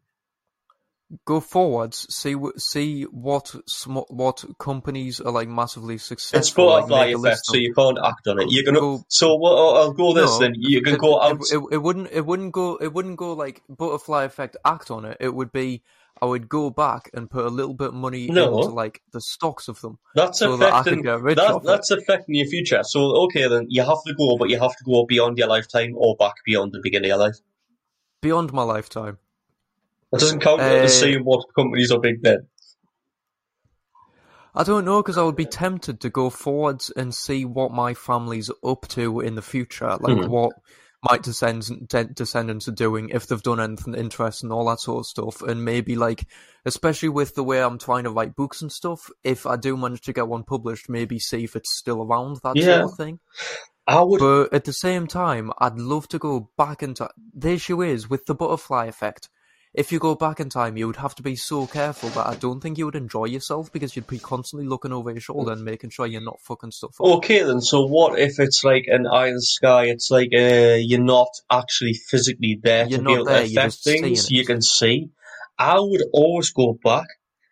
Go 1.23 1.39
forwards. 1.39 2.07
See 2.09 2.35
see 2.57 3.03
what 3.03 3.53
sm- 3.67 4.09
what 4.09 4.43
companies 4.57 5.21
are 5.21 5.31
like 5.31 5.47
massively 5.47 5.99
successful. 5.99 6.39
It's 6.39 6.57
like, 6.57 6.87
butterfly 6.87 7.05
make 7.05 7.15
effect, 7.15 7.23
list 7.23 7.45
so 7.45 7.57
you 7.57 7.73
can't 7.75 7.99
act 8.03 8.27
on 8.27 8.39
it. 8.41 8.47
You're 8.49 8.63
gonna. 8.63 8.79
Go- 8.79 9.05
so 9.07 9.35
what? 9.35 9.51
I'll 9.55 9.75
I'll 9.83 9.93
go 9.93 10.13
this 10.15 10.31
No, 10.31 10.39
then. 10.39 10.55
You 10.57 10.81
can 10.81 10.95
it, 10.95 10.99
go 10.99 11.21
it- 11.21 11.37
It, 11.51 11.61
it, 11.73 11.77
wouldn't. 11.77 12.11
It 12.11 12.25
wouldn't 12.25 12.53
go. 12.53 12.77
It 12.77 12.91
wouldn't 12.91 13.17
go 13.17 13.33
like 13.33 13.61
butterfly 13.69 14.23
effect. 14.23 14.57
Act 14.65 14.89
on 14.89 15.05
it. 15.05 15.17
It 15.19 15.33
would 15.35 15.51
be. 15.51 15.83
I 16.21 16.25
would 16.25 16.47
go 16.47 16.69
back 16.69 17.09
and 17.13 17.29
put 17.29 17.45
a 17.45 17.49
little 17.49 17.73
bit 17.73 17.89
of 17.89 17.93
money 17.93 18.27
No. 18.27 18.57
into 18.59 18.69
like 18.73 19.01
the 19.11 19.19
stocks 19.19 19.67
of 19.67 19.81
them. 19.81 19.99
That's 20.15 20.39
so 20.39 20.55
that 20.57 20.71
I 20.73 20.79
affecting. 20.81 21.03
rich 21.03 21.35
that- 21.35 21.51
off 21.51 21.63
it. 21.63 21.67
that's 21.67 21.91
affecting 21.91 22.35
your 22.35 22.47
future. 22.47 22.81
So 22.83 23.23
okay, 23.25 23.47
then 23.49 23.65
you 23.69 23.81
have 23.83 24.01
to 24.07 24.13
go, 24.13 24.37
but 24.37 24.49
you 24.49 24.57
have 24.59 24.71
to 24.77 24.83
go 24.85 25.05
beyond 25.05 25.37
your 25.37 25.47
lifetime 25.49 25.93
or 25.97 26.15
back 26.15 26.35
beyond 26.45 26.71
the 26.71 26.79
beginning 26.81 27.11
of 27.11 27.17
your 27.19 27.27
life. 27.27 27.35
Beyond 28.21 28.53
my 28.53 28.63
lifetime. 28.63 29.17
That 30.11 30.21
doesn't 30.21 30.39
count 30.39 30.61
Uh, 30.61 30.65
as 30.85 30.97
seeing 30.99 31.25
what 31.25 31.45
companies 31.53 31.91
are 31.91 31.99
big 31.99 32.21
then. 32.23 32.47
I 34.57 34.63
don't 34.63 34.85
know 34.85 35.01
because 35.01 35.17
I 35.17 35.23
would 35.23 35.35
be 35.35 35.45
tempted 35.45 35.99
to 36.01 36.09
go 36.09 36.29
forwards 36.29 36.89
and 36.95 37.13
see 37.13 37.43
what 37.43 37.71
my 37.73 37.93
family's 37.93 38.49
up 38.63 38.87
to 38.89 39.19
in 39.19 39.35
the 39.35 39.41
future, 39.41 39.97
like 39.99 40.15
Mhm. 40.15 40.29
what 40.29 40.53
my 41.09 41.17
descend- 41.17 41.87
de- 41.87 42.05
descendants 42.05 42.67
are 42.67 42.71
doing, 42.73 43.09
if 43.09 43.27
they've 43.27 43.41
done 43.41 43.59
anything 43.59 43.93
interesting, 43.95 44.47
and 44.47 44.53
all 44.53 44.65
that 44.69 44.79
sort 44.79 44.99
of 44.99 45.05
stuff, 45.05 45.41
and 45.41 45.63
maybe 45.63 45.95
like, 45.95 46.27
especially 46.65 47.09
with 47.09 47.35
the 47.35 47.43
way 47.43 47.61
I'm 47.61 47.77
trying 47.77 48.03
to 48.05 48.11
write 48.11 48.35
books 48.35 48.61
and 48.61 48.71
stuff, 48.71 49.09
if 49.23 49.45
I 49.45 49.55
do 49.55 49.77
manage 49.77 50.01
to 50.01 50.13
get 50.13 50.27
one 50.27 50.43
published, 50.43 50.89
maybe 50.89 51.19
see 51.19 51.43
if 51.43 51.55
it's 51.55 51.77
still 51.77 52.01
around 52.01 52.37
that 52.43 52.55
Yeah. 52.55 52.79
sort 52.81 52.91
of 52.91 52.97
thing. 52.97 53.19
I 53.87 54.01
would. 54.01 54.19
But 54.19 54.53
at 54.53 54.65
the 54.65 54.73
same 54.73 55.05
time, 55.05 55.51
I'd 55.59 55.77
love 55.77 56.07
to 56.09 56.17
go 56.17 56.49
back 56.57 56.81
into. 56.81 57.09
The 57.35 57.51
issue 57.51 57.83
is 57.83 58.09
with 58.09 58.25
the 58.25 58.33
butterfly 58.33 58.85
effect. 58.85 59.29
If 59.77 59.91
you 59.91 59.99
go 59.99 60.15
back 60.15 60.39
in 60.39 60.47
time, 60.47 60.77
you 60.77 60.87
would 60.87 60.95
have 60.95 61.15
to 61.15 61.23
be 61.23 61.35
so 61.35 61.67
careful 61.67 62.07
that 62.09 62.25
I 62.25 62.35
don't 62.35 62.61
think 62.61 62.77
you 62.77 62.85
would 62.85 62.95
enjoy 62.95 63.25
yourself 63.25 63.73
because 63.73 63.93
you'd 63.93 64.07
be 64.07 64.19
constantly 64.19 64.65
looking 64.65 64.93
over 64.93 65.11
your 65.11 65.19
shoulder 65.19 65.51
and 65.51 65.65
making 65.65 65.89
sure 65.89 66.07
you're 66.07 66.21
not 66.21 66.39
fucking 66.41 66.71
stuff 66.71 66.95
up. 67.01 67.05
Okay 67.17 67.43
then, 67.43 67.59
so 67.59 67.85
what 67.85 68.17
if 68.17 68.39
it's 68.39 68.63
like 68.63 68.85
an 68.87 69.05
eye 69.05 69.27
in 69.27 69.35
the 69.35 69.41
sky? 69.41 69.85
It's 69.85 70.09
like 70.09 70.29
uh, 70.33 70.77
you're 70.79 71.01
not 71.01 71.27
actually 71.51 71.93
physically 71.93 72.57
there 72.63 72.87
You're 72.87 72.99
to 72.99 73.05
be 73.05 73.13
able 73.13 73.25
there, 73.25 73.45
to 73.45 73.51
affect 73.51 73.83
things. 73.83 74.31
You 74.31 74.45
can 74.45 74.61
see. 74.61 75.09
I 75.59 75.77
would 75.77 76.03
always 76.13 76.51
go 76.51 76.77
back, 76.81 77.07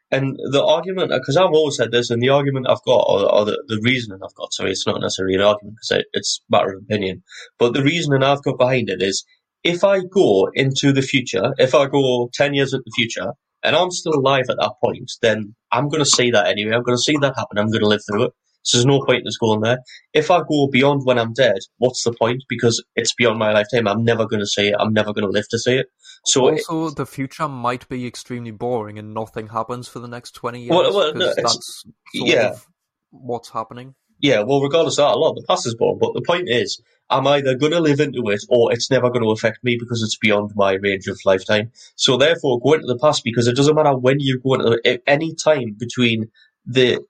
and 0.09 0.37
the 0.51 0.63
argument 0.63 1.11
because 1.11 1.35
I've 1.35 1.51
always 1.51 1.75
said 1.75 1.91
this, 1.91 2.09
and 2.09 2.23
the 2.23 2.29
argument 2.29 2.67
I've 2.69 2.83
got, 2.85 3.03
or, 3.05 3.33
or 3.33 3.45
the, 3.45 3.61
the 3.67 3.81
reasoning 3.83 4.19
I've 4.23 4.35
got, 4.35 4.53
sorry, 4.53 4.71
it's 4.71 4.87
not 4.87 5.01
necessarily 5.01 5.35
an 5.35 5.41
argument 5.41 5.75
because 5.75 5.99
it, 5.99 6.05
it's 6.13 6.41
a 6.49 6.55
matter 6.55 6.73
of 6.73 6.83
opinion, 6.83 7.23
but 7.59 7.73
the 7.73 7.83
reasoning 7.83 8.23
I've 8.23 8.43
got 8.43 8.57
behind 8.57 8.89
it 8.89 9.01
is 9.01 9.25
if 9.63 9.83
I 9.83 10.01
go 10.01 10.49
into 10.53 10.91
the 10.91 11.01
future, 11.01 11.53
if 11.57 11.73
I 11.73 11.87
go 11.87 12.29
ten 12.33 12.53
years 12.53 12.73
into 12.73 12.83
the 12.85 12.91
future, 12.95 13.33
and 13.63 13.75
I'm 13.75 13.91
still 13.91 14.13
alive 14.13 14.45
at 14.49 14.57
that 14.59 14.73
point, 14.83 15.11
then 15.21 15.55
I'm 15.71 15.89
going 15.89 16.03
to 16.03 16.09
see 16.09 16.31
that 16.31 16.47
anyway. 16.47 16.75
I'm 16.75 16.83
going 16.83 16.97
to 16.97 17.01
see 17.01 17.17
that 17.21 17.33
happen. 17.35 17.57
I'm 17.57 17.69
going 17.69 17.81
to 17.81 17.87
live 17.87 18.01
through 18.07 18.25
it. 18.25 18.33
So 18.63 18.77
there's 18.77 18.85
no 18.85 19.03
point 19.05 19.21
in 19.21 19.27
us 19.27 19.37
going 19.37 19.61
there. 19.61 19.79
If 20.13 20.31
I 20.31 20.39
go 20.39 20.67
beyond 20.71 21.01
when 21.03 21.19
I'm 21.19 21.33
dead, 21.33 21.57
what's 21.77 22.03
the 22.03 22.13
point? 22.13 22.43
Because 22.47 22.81
it's 22.95 23.13
beyond 23.13 23.37
my 23.37 23.51
lifetime. 23.51 23.87
I'm 23.87 24.03
never 24.05 24.25
going 24.25 24.39
to 24.39 24.47
see 24.47 24.69
it. 24.69 24.75
I'm 24.79 24.93
never 24.93 25.13
going 25.13 25.25
to 25.25 25.31
live 25.31 25.47
to 25.49 25.59
see 25.59 25.75
it. 25.75 25.87
So 26.25 26.49
Also, 26.49 26.89
the 26.89 27.05
future 27.05 27.49
might 27.49 27.87
be 27.89 28.07
extremely 28.07 28.51
boring 28.51 28.97
and 28.97 29.13
nothing 29.13 29.47
happens 29.47 29.89
for 29.89 29.99
the 29.99 30.07
next 30.07 30.31
20 30.31 30.61
years. 30.61 30.71
Well, 30.71 30.95
well, 30.95 31.13
no, 31.13 31.33
that's 31.35 31.83
yeah. 32.13 32.51
of 32.51 32.65
what's 33.11 33.49
happening. 33.49 33.95
Yeah, 34.23 34.41
well, 34.43 34.61
regardless 34.61 34.97
of 34.97 35.09
that, 35.09 35.15
a 35.15 35.19
lot 35.19 35.31
of 35.31 35.35
the 35.35 35.45
past 35.49 35.67
is 35.67 35.75
born. 35.75 35.99
But 35.99 36.13
the 36.13 36.21
point 36.21 36.47
is, 36.47 36.81
I'm 37.09 37.27
either 37.27 37.55
going 37.55 37.73
to 37.73 37.81
live 37.81 37.99
into 37.99 38.29
it 38.29 38.41
or 38.47 38.71
it's 38.71 38.89
never 38.89 39.09
going 39.09 39.21
to 39.23 39.31
affect 39.31 39.61
me 39.65 39.75
because 39.77 40.01
it's 40.01 40.17
beyond 40.17 40.53
my 40.55 40.75
range 40.75 41.07
of 41.07 41.19
lifetime. 41.25 41.73
So 41.97 42.15
therefore, 42.15 42.61
go 42.61 42.73
into 42.73 42.87
the 42.87 42.97
past 42.97 43.25
because 43.25 43.47
it 43.47 43.57
doesn't 43.57 43.75
matter 43.75 43.97
when 43.97 44.21
you 44.21 44.39
go 44.39 44.53
into 44.53 44.79
at 44.85 45.01
any 45.07 45.35
time 45.35 45.75
between 45.77 46.31
the 46.65 47.03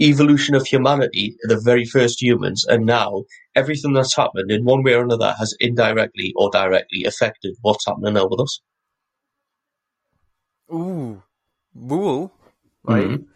evolution 0.00 0.54
of 0.54 0.66
humanity, 0.66 1.36
the 1.42 1.60
very 1.60 1.84
first 1.84 2.22
humans, 2.22 2.64
and 2.66 2.86
now, 2.86 3.24
everything 3.54 3.92
that's 3.92 4.16
happened 4.16 4.50
in 4.50 4.64
one 4.64 4.82
way 4.82 4.94
or 4.94 5.02
another 5.04 5.34
has 5.38 5.54
indirectly 5.60 6.32
or 6.36 6.48
directly 6.50 7.04
affected 7.04 7.54
what's 7.60 7.84
happening 7.86 8.14
now 8.14 8.26
with 8.26 8.40
us. 8.40 8.60
Ooh, 10.72 11.22
rule, 11.74 12.32
right? 12.82 13.10
Mhm. 13.10 13.26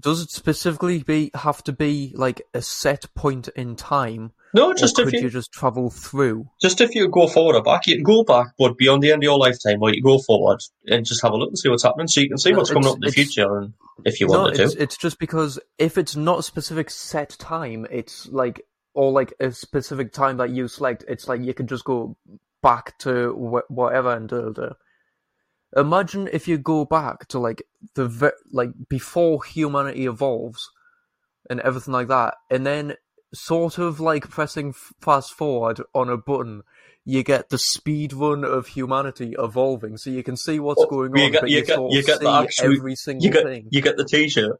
Does 0.00 0.22
it 0.22 0.30
specifically 0.30 1.02
be 1.02 1.30
have 1.34 1.62
to 1.64 1.72
be 1.72 2.12
like 2.14 2.42
a 2.54 2.62
set 2.62 3.12
point 3.14 3.48
in 3.48 3.74
time, 3.76 4.32
No, 4.54 4.70
or 4.70 4.74
just 4.74 4.96
could 4.96 5.08
if 5.08 5.14
you, 5.14 5.20
you 5.22 5.30
just 5.30 5.52
travel 5.52 5.90
through? 5.90 6.48
just 6.60 6.80
if 6.80 6.94
you 6.94 7.08
go 7.08 7.26
forward 7.26 7.56
or 7.56 7.62
back, 7.62 7.86
you 7.86 7.96
can 7.96 8.04
go 8.04 8.22
back, 8.22 8.48
but 8.58 8.78
beyond 8.78 9.02
the 9.02 9.12
end 9.12 9.20
of 9.22 9.24
your 9.24 9.38
lifetime, 9.38 9.82
or 9.82 9.92
you 9.92 10.02
go 10.02 10.18
forward 10.18 10.60
and 10.86 11.04
just 11.04 11.22
have 11.22 11.32
a 11.32 11.36
look 11.36 11.48
and 11.48 11.58
see 11.58 11.68
what's 11.68 11.82
happening, 11.82 12.06
so 12.06 12.20
you 12.20 12.28
can 12.28 12.38
see 12.38 12.52
what's 12.52 12.70
coming 12.70 12.88
up 12.88 12.96
in 12.96 13.00
the 13.00 13.10
future, 13.10 13.58
and 13.58 13.74
if 14.04 14.20
you 14.20 14.28
no, 14.28 14.42
wanted 14.44 14.60
it's 14.60 14.74
to. 14.74 14.82
it's 14.82 14.96
just 14.96 15.18
because 15.18 15.58
if 15.78 15.98
it's 15.98 16.14
not 16.16 16.38
a 16.40 16.42
specific 16.42 16.90
set 16.90 17.30
time, 17.38 17.86
it's 17.90 18.28
like 18.28 18.64
or 18.94 19.12
like 19.12 19.32
a 19.40 19.50
specific 19.52 20.12
time 20.12 20.36
that 20.38 20.50
you 20.50 20.68
select. 20.68 21.04
It's 21.08 21.28
like 21.28 21.40
you 21.42 21.54
can 21.54 21.66
just 21.66 21.84
go 21.84 22.16
back 22.62 22.98
to 22.98 23.32
wh- 23.32 23.70
whatever 23.70 24.12
and 24.14 24.28
da, 24.28 24.50
da. 24.50 24.70
Imagine 25.76 26.28
if 26.32 26.48
you 26.48 26.58
go 26.58 26.84
back 26.84 27.28
to 27.28 27.38
like 27.38 27.62
the 27.94 28.32
like 28.50 28.70
before 28.88 29.44
humanity 29.44 30.06
evolves 30.06 30.70
and 31.50 31.60
everything 31.60 31.92
like 31.92 32.08
that, 32.08 32.34
and 32.50 32.66
then 32.66 32.94
sort 33.34 33.78
of 33.78 34.00
like 34.00 34.28
pressing 34.30 34.72
fast 35.00 35.32
forward 35.34 35.80
on 35.94 36.08
a 36.08 36.16
button, 36.16 36.62
you 37.04 37.22
get 37.22 37.50
the 37.50 37.58
speed 37.58 38.12
run 38.14 38.44
of 38.44 38.68
humanity 38.68 39.34
evolving, 39.38 39.98
so 39.98 40.08
you 40.10 40.22
can 40.22 40.36
see 40.36 40.58
what's 40.58 40.82
Oh, 40.82 40.86
going 40.86 41.14
you 41.14 41.24
on, 41.24 41.32
get- 41.32 41.40
but 41.42 41.50
you 41.50 41.58
you, 41.58 41.64
get- 41.64 41.78
you 41.90 42.02
get 42.02 42.18
see 42.18 42.24
the 42.24 42.30
actual- 42.30 42.74
every 42.76 42.96
single 42.96 43.26
You 43.26 43.30
get 43.32 43.44
thing. 43.44 43.68
you 43.70 43.82
get 43.82 43.96
the 43.98 44.04
T-shirt. 44.04 44.58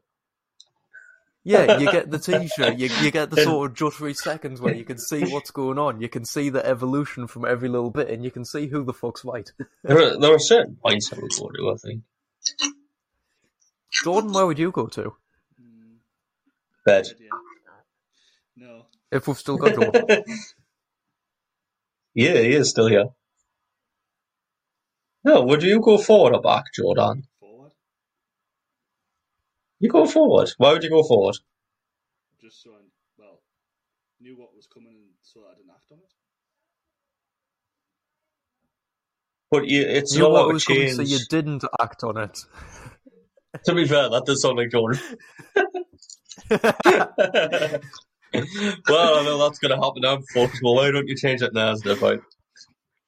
Yeah, 1.43 1.77
you 1.79 1.91
get 1.91 2.11
the 2.11 2.19
T-shirt. 2.19 2.77
You 2.77 2.89
you 3.01 3.11
get 3.11 3.29
the 3.29 3.43
sort 3.43 3.71
of 3.71 3.77
juddery 3.77 4.15
seconds 4.15 4.59
where 4.59 4.75
you 4.75 4.83
can 4.83 4.99
see 4.99 5.23
what's 5.31 5.51
going 5.51 5.79
on. 5.79 6.01
You 6.01 6.09
can 6.09 6.25
see 6.25 6.49
the 6.49 6.65
evolution 6.65 7.27
from 7.27 7.45
every 7.45 7.69
little 7.69 7.91
bit, 7.91 8.09
and 8.09 8.23
you 8.23 8.31
can 8.31 8.43
see 8.45 8.67
who 8.67 8.83
the 8.83 8.93
fuck's 8.93 9.23
right. 9.23 9.49
There 9.83 9.97
are, 9.97 10.19
there 10.19 10.35
are 10.35 10.39
certain 10.39 10.75
points 10.75 11.11
I 11.13 11.17
would 11.17 11.31
go 11.31 11.49
to. 11.49 11.71
I 11.71 11.77
think 11.77 12.03
Jordan, 14.03 14.33
where 14.33 14.45
would 14.45 14.59
you 14.59 14.71
go 14.71 14.87
to 14.87 15.15
bed. 16.89 17.07
No. 18.55 18.85
if 19.11 19.27
we've 19.27 19.37
still 19.37 19.57
got 19.57 19.75
Jordan? 19.75 20.03
yeah, 22.13 22.37
he 22.37 22.53
is 22.53 22.69
still 22.69 22.87
here. 22.87 23.05
No, 25.23 25.43
would 25.43 25.63
you 25.63 25.79
go 25.81 25.97
forward 25.97 26.33
or 26.33 26.41
back, 26.41 26.65
Jordan? 26.73 27.23
Forward. 29.79 29.81
You 29.81 29.89
go 29.89 30.05
forward. 30.05 30.49
Why 30.57 30.73
would 30.73 30.83
you 30.83 30.89
go 30.89 31.03
forward? 31.03 31.37
Just 32.41 32.63
so 32.63 32.71
I, 32.71 32.81
well, 33.17 33.41
knew 34.19 34.35
what 34.37 34.55
was 34.55 34.67
coming 34.67 34.93
and 34.95 35.09
so 35.21 35.41
I 35.51 35.55
didn't 35.55 35.71
act 35.71 35.91
on 35.91 35.99
it. 35.99 36.13
But 39.51 39.67
you, 39.67 39.81
it's 39.81 40.13
you 40.15 40.21
not 40.21 40.31
what 40.31 40.41
like 40.43 40.51
a 40.51 40.53
was 40.53 40.65
coming, 40.65 40.81
change. 40.83 40.95
so 40.95 41.01
you 41.01 41.19
didn't 41.29 41.63
act 41.79 42.03
on 42.03 42.17
it. 42.17 42.39
To 43.65 43.73
be 43.73 43.87
fair, 43.87 44.09
that 44.09 44.25
does 44.25 44.43
sound 44.43 44.57
like 44.57 44.69
Jordan. 44.69 44.99
well, 46.51 46.61
I 49.19 49.23
know 49.23 49.37
that's 49.39 49.57
going 49.59 49.71
to 49.71 49.77
happen 49.83 50.01
now, 50.03 50.19
folks. 50.33 50.61
Well, 50.61 50.75
why 50.75 50.91
don't 50.91 51.07
you 51.07 51.15
change 51.15 51.41
it 51.41 51.53
now? 51.53 51.71
Is 51.71 51.81
the 51.81 51.95
point? 51.95 52.21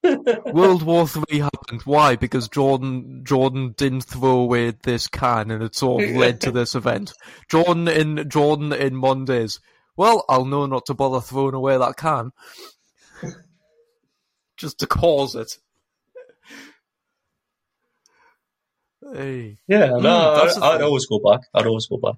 World 0.03 0.81
War 0.83 1.07
Three 1.07 1.39
happened. 1.39 1.81
Why? 1.85 2.15
Because 2.15 2.47
Jordan 2.47 3.21
Jordan 3.23 3.73
didn't 3.77 4.01
throw 4.01 4.39
away 4.39 4.71
this 4.71 5.07
can, 5.07 5.51
and 5.51 5.61
it 5.63 5.75
sort 5.75 6.03
of 6.03 6.09
led 6.15 6.41
to 6.41 6.51
this 6.51 6.73
event. 6.75 7.13
Jordan 7.49 7.87
in 7.87 8.29
Jordan 8.29 8.73
in 8.73 8.95
Mondays. 8.95 9.59
Well, 9.95 10.25
I'll 10.29 10.45
know 10.45 10.65
not 10.65 10.85
to 10.87 10.93
bother 10.93 11.21
throwing 11.21 11.53
away 11.53 11.77
that 11.77 11.97
can, 11.97 12.31
just 14.57 14.79
to 14.79 14.87
cause 14.87 15.35
it. 15.35 15.57
Hey, 19.13 19.57
Yeah, 19.67 19.87
no, 19.87 19.99
Mm, 19.99 20.35
that's 20.35 20.55
the 20.55 20.63
I, 20.63 20.75
I'd 20.75 20.81
always 20.81 21.05
go 21.07 21.19
back. 21.19 21.41
I'd 21.53 21.65
always 21.65 21.87
go 21.87 21.97
back. 21.97 22.15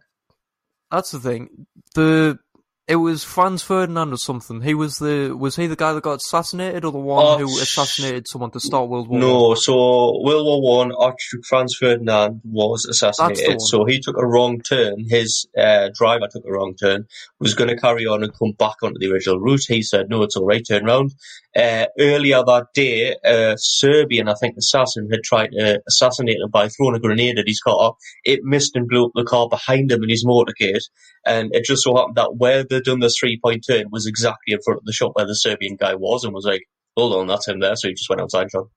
that's 0.92 1.12
the 1.12 1.20
thing. 1.20 1.66
The 1.96 2.38
it 2.86 2.98
was 2.98 3.24
Franz 3.24 3.64
Ferdinand 3.64 4.12
or 4.12 4.18
something. 4.18 4.62
He 4.62 4.74
was 4.74 5.00
the 5.00 5.34
was 5.38 5.56
he 5.56 5.68
the 5.68 5.76
guy 5.78 5.94
that 5.94 6.04
got 6.04 6.18
assassinated, 6.18 6.84
or 6.84 6.92
the 6.92 6.98
one 6.98 7.26
Oh, 7.26 7.38
who 7.38 7.46
assassinated 7.46 8.28
someone 8.28 8.52
to 8.52 8.60
start 8.60 8.90
World 8.90 9.08
War 9.08 9.20
One? 9.20 9.28
No, 9.28 9.56
so 9.56 9.74
World 10.22 10.46
War 10.46 10.80
One, 10.80 10.92
Archduke 10.92 11.46
Franz 11.46 11.76
Ferdinand 11.76 12.42
was 12.44 12.86
assassinated. 12.86 13.62
So 13.62 13.86
he 13.86 14.02
took 14.02 14.18
a 14.18 14.28
wrong 14.28 14.60
turn. 14.60 15.06
His 15.08 15.48
uh, 15.58 15.90
driver 15.98 16.28
took 16.30 16.44
a 16.46 16.52
wrong 16.52 16.76
turn. 16.76 17.06
Was 17.40 17.54
going 17.54 17.70
to 17.70 17.78
carry 17.78 18.06
on 18.06 18.22
and 18.22 18.38
come 18.38 18.52
back 18.52 18.76
onto 18.84 19.00
the 19.00 19.12
original 19.12 19.40
route. 19.40 19.64
He 19.66 19.82
said, 19.82 20.10
"No, 20.10 20.24
it's 20.24 20.36
all 20.36 20.46
right. 20.46 20.64
Turn 20.68 20.84
round." 20.84 21.14
Uh, 21.56 21.86
earlier 22.00 22.44
that 22.44 22.66
day, 22.74 23.16
a 23.24 23.54
Serbian, 23.58 24.28
I 24.28 24.34
think, 24.34 24.58
assassin 24.58 25.08
had 25.12 25.24
tried 25.24 25.52
to 25.52 25.82
assassinate 25.88 26.38
him 26.38 26.50
by 26.50 26.68
throwing 26.68 26.96
a 26.96 27.00
grenade 27.00 27.38
at 27.38 27.48
his 27.48 27.62
car. 27.62 27.94
It 28.26 28.40
missed 28.44 28.76
and 28.76 28.90
blew 28.90 29.06
up 29.06 29.12
the 29.14 29.24
car 29.24 29.48
behind 29.48 29.92
him 29.92 30.04
in 30.04 30.10
his 30.10 30.26
motorcade. 30.26 30.82
And 31.26 31.54
it 31.54 31.64
just 31.64 31.84
so 31.84 31.96
happened 31.96 32.16
that 32.16 32.36
where 32.36 32.64
they'd 32.74 32.84
done 32.84 33.00
this 33.00 33.18
three 33.18 33.40
point 33.44 33.66
turn 33.68 33.86
was 33.92 34.06
exactly 34.08 34.54
in 34.54 34.60
front 34.64 34.80
of 34.80 34.86
the 34.86 34.94
shop 34.94 35.12
where 35.14 35.26
the 35.26 35.36
Serbian 35.36 35.76
guy 35.76 35.96
was, 35.96 36.24
and 36.24 36.34
was 36.34 36.46
like, 36.46 36.64
"Hold 36.98 37.14
on, 37.14 37.28
that's 37.28 37.48
him 37.48 37.60
there." 37.60 37.76
So 37.76 37.88
he 37.88 37.94
just 37.94 38.10
went 38.10 38.22
outside. 38.22 38.52
Shot. 38.52 38.68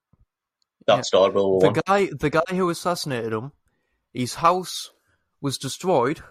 That 0.87 0.97
Yeah. 0.97 1.01
started 1.03 1.35
World 1.35 1.51
War 1.51 1.61
The 1.61 1.67
One. 1.67 1.81
guy, 1.87 2.11
the 2.13 2.31
guy 2.31 2.55
who 2.55 2.71
assassinated 2.71 3.33
him, 3.33 3.53
his 4.13 4.37
house 4.37 4.91
was 5.41 5.59
destroyed, 5.59 6.23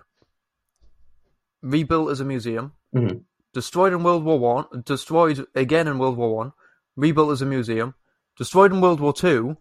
rebuilt 1.62 2.12
as 2.12 2.20
a 2.20 2.26
museum, 2.26 2.74
Mhm. 2.94 3.26
destroyed 3.54 3.94
in 3.94 4.04
World 4.04 4.24
War 4.24 4.40
One, 4.40 4.84
destroyed 4.86 5.46
again 5.56 5.88
in 5.88 5.98
World 5.98 6.18
War 6.18 6.36
One, 6.36 6.54
rebuilt 6.96 7.32
as 7.32 7.42
a 7.42 7.46
museum, 7.46 7.96
destroyed 8.38 8.72
in 8.72 8.82
World 8.82 9.00
War 9.00 9.14
Two, 9.14 9.58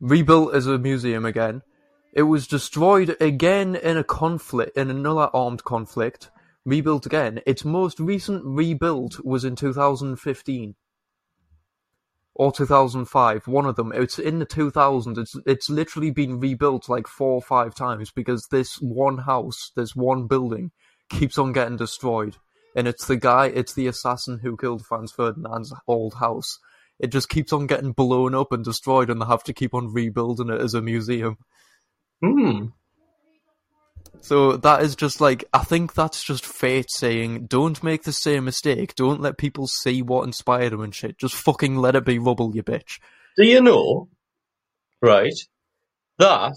rebuilt 0.00 0.54
as 0.54 0.66
a 0.66 0.78
museum 0.78 1.24
again. 1.24 1.62
It 2.12 2.22
was 2.22 2.46
destroyed 2.46 3.16
again 3.20 3.76
in 3.76 3.96
a 3.96 4.04
conflict, 4.04 4.76
in 4.76 4.90
another 4.90 5.30
armed 5.32 5.64
conflict, 5.64 6.30
rebuilt 6.64 7.06
again. 7.06 7.40
Its 7.46 7.64
most 7.64 7.98
recent 8.00 8.42
rebuild 8.44 9.16
was 9.24 9.44
in 9.44 9.56
2015 9.56 10.74
or 12.34 12.52
2005, 12.52 13.46
one 13.48 13.66
of 13.66 13.76
them. 13.76 13.92
It's 13.94 14.18
in 14.18 14.38
the 14.38 14.46
2000s. 14.46 15.18
It's 15.18 15.36
it's 15.46 15.68
literally 15.68 16.10
been 16.10 16.40
rebuilt 16.40 16.88
like 16.88 17.06
four 17.06 17.32
or 17.32 17.42
five 17.42 17.74
times 17.74 18.10
because 18.10 18.46
this 18.50 18.76
one 18.76 19.18
house, 19.18 19.72
this 19.76 19.94
one 19.94 20.26
building, 20.26 20.70
keeps 21.10 21.38
on 21.38 21.52
getting 21.52 21.76
destroyed. 21.76 22.36
and 22.76 22.86
it's 22.86 23.06
the 23.06 23.16
guy, 23.16 23.46
it's 23.46 23.74
the 23.74 23.88
assassin 23.88 24.38
who 24.38 24.56
killed 24.56 24.86
Franz 24.86 25.12
Ferdinand's 25.12 25.74
old 25.88 26.14
house. 26.14 26.58
It 27.00 27.10
just 27.10 27.28
keeps 27.28 27.52
on 27.52 27.66
getting 27.66 27.92
blown 27.92 28.34
up 28.34 28.52
and 28.52 28.64
destroyed, 28.64 29.10
and 29.10 29.20
they 29.20 29.26
have 29.26 29.42
to 29.44 29.52
keep 29.52 29.74
on 29.74 29.92
rebuilding 29.92 30.50
it 30.50 30.60
as 30.60 30.74
a 30.74 30.80
museum. 30.80 31.36
Hmm. 32.22 32.66
So 34.22 34.56
that 34.58 34.82
is 34.82 34.96
just 34.96 35.20
like 35.20 35.44
I 35.52 35.64
think 35.64 35.94
that's 35.94 36.22
just 36.22 36.44
fate 36.44 36.90
saying, 36.90 37.46
"Don't 37.46 37.82
make 37.82 38.02
the 38.02 38.12
same 38.12 38.44
mistake. 38.44 38.94
Don't 38.94 39.20
let 39.20 39.38
people 39.38 39.66
see 39.66 40.02
what 40.02 40.24
inspired 40.24 40.72
them 40.72 40.82
and 40.82 40.94
shit. 40.94 41.18
Just 41.18 41.34
fucking 41.34 41.76
let 41.76 41.96
it 41.96 42.04
be 42.04 42.18
rubble, 42.18 42.54
you 42.54 42.62
bitch." 42.62 43.00
Do 43.36 43.46
you 43.46 43.60
know, 43.60 44.08
right, 45.00 45.34
that 46.18 46.56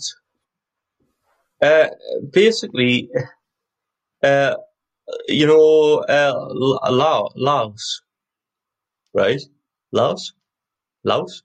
uh, 1.61 1.87
basically, 2.31 3.09
uh, 4.23 4.55
you 5.27 5.47
know, 5.47 5.99
uh, 5.99 6.33
Laos, 6.91 7.31
Laos, 7.35 8.01
right? 9.13 9.41
Laos? 9.91 10.33
Laos? 11.03 11.43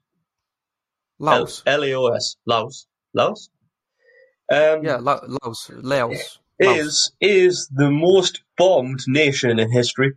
Laos, 1.19 1.63
L 1.65 1.83
A 1.83 1.93
O 1.93 2.07
S. 2.07 2.35
Laos. 2.45 2.87
Laos? 3.13 3.49
Um, 4.51 4.83
yeah, 4.83 4.97
Laos, 4.97 5.37
Laos, 5.43 5.71
Laos. 5.81 6.39
is 6.59 7.11
is 7.21 7.69
the 7.73 7.91
most 7.91 8.41
bombed 8.57 9.01
nation 9.07 9.59
in 9.59 9.71
history. 9.71 10.13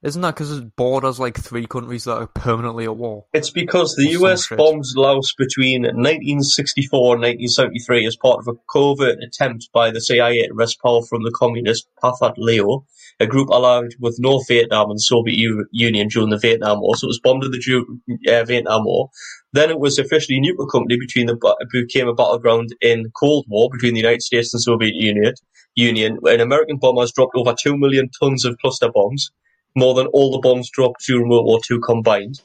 Isn't 0.00 0.22
that 0.22 0.36
because 0.36 0.52
it 0.56 0.76
borders 0.76 1.18
like 1.18 1.36
three 1.36 1.66
countries 1.66 2.04
that 2.04 2.18
are 2.18 2.28
permanently 2.28 2.84
at 2.84 2.96
war? 2.96 3.24
It's 3.32 3.50
because 3.50 3.96
the 3.96 4.06
Or 4.16 4.30
US 4.30 4.48
bombed 4.48 4.84
Laos 4.94 5.34
between 5.36 5.82
1964 5.82 7.14
and 7.16 7.22
1973 7.22 8.06
as 8.06 8.16
part 8.16 8.38
of 8.38 8.46
a 8.46 8.56
covert 8.72 9.18
attempt 9.20 9.68
by 9.72 9.90
the 9.90 10.00
CIA 10.00 10.46
to 10.46 10.54
wrest 10.54 10.78
power 10.80 11.02
from 11.02 11.24
the 11.24 11.32
communist 11.32 11.88
Pathet 12.00 12.34
Lao, 12.36 12.84
a 13.18 13.26
group 13.26 13.48
allied 13.50 13.96
with 13.98 14.20
North 14.20 14.46
Vietnam 14.46 14.90
and 14.90 14.98
the 14.98 15.02
Soviet 15.02 15.36
U- 15.36 15.66
Union 15.72 16.06
during 16.06 16.30
the 16.30 16.38
Vietnam 16.38 16.80
War. 16.80 16.94
So 16.94 17.06
it 17.06 17.08
was 17.08 17.20
bombed 17.20 17.42
in 17.42 17.50
the 17.50 17.58
Ju- 17.58 17.98
uh, 18.28 18.44
Vietnam 18.44 18.84
War. 18.84 19.10
Then 19.52 19.68
it 19.68 19.80
was 19.80 19.98
officially 19.98 20.38
a 20.38 20.40
neutral 20.40 20.68
company 20.68 20.96
between 20.96 21.26
the 21.26 21.56
became 21.72 22.06
a 22.06 22.14
battleground 22.14 22.68
in 22.80 23.10
Cold 23.18 23.46
War 23.48 23.68
between 23.72 23.94
the 23.94 24.00
United 24.00 24.22
States 24.22 24.54
and 24.54 24.62
Soviet 24.62 24.94
Union. 24.94 25.34
Union, 25.74 26.18
when 26.20 26.40
American 26.40 26.78
bombers 26.78 27.10
dropped 27.10 27.34
over 27.34 27.52
two 27.60 27.76
million 27.76 28.08
tons 28.20 28.44
of 28.44 28.56
cluster 28.58 28.90
bombs, 28.92 29.32
more 29.78 29.94
than 29.94 30.06
all 30.08 30.32
the 30.32 30.40
bombs 30.40 30.70
dropped 30.70 31.04
during 31.06 31.28
World 31.28 31.46
War 31.46 31.60
II 31.70 31.78
combined. 31.84 32.40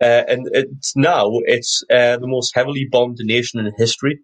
Uh, 0.00 0.22
and 0.28 0.48
it's 0.52 0.94
now 0.96 1.30
it's 1.44 1.82
uh, 1.90 2.16
the 2.18 2.28
most 2.28 2.54
heavily 2.54 2.86
bombed 2.90 3.18
nation 3.20 3.60
in 3.60 3.72
history. 3.76 4.20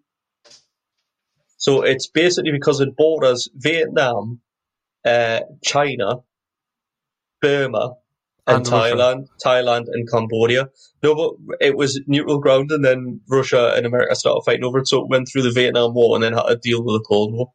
So 1.57 1.81
it's 1.81 2.07
basically 2.07 2.51
because 2.51 2.79
it 2.79 2.95
borders 2.95 3.49
Vietnam, 3.55 4.41
uh, 5.05 5.41
China, 5.63 6.17
Burma, 7.41 7.95
and, 8.47 8.57
And 8.57 8.67
Russia. 8.67 8.95
Thailand, 8.95 9.27
Thailand 9.43 9.85
and 9.87 10.09
Cambodia. 10.09 10.69
No, 11.03 11.15
but 11.15 11.57
it 11.61 11.75
was 11.75 11.99
neutral 12.07 12.39
ground, 12.39 12.71
and 12.71 12.85
then 12.85 13.21
Russia 13.27 13.73
and 13.75 13.85
America 13.85 14.15
started 14.15 14.43
fighting 14.45 14.63
over 14.63 14.79
it. 14.79 14.87
So 14.87 15.01
it 15.01 15.09
went 15.09 15.27
through 15.27 15.43
the 15.43 15.51
Vietnam 15.51 15.93
War 15.93 16.15
and 16.15 16.23
then 16.23 16.33
had 16.33 16.43
to 16.43 16.55
deal 16.57 16.83
with 16.83 16.95
the 16.95 17.05
Cold 17.07 17.33
War. 17.33 17.51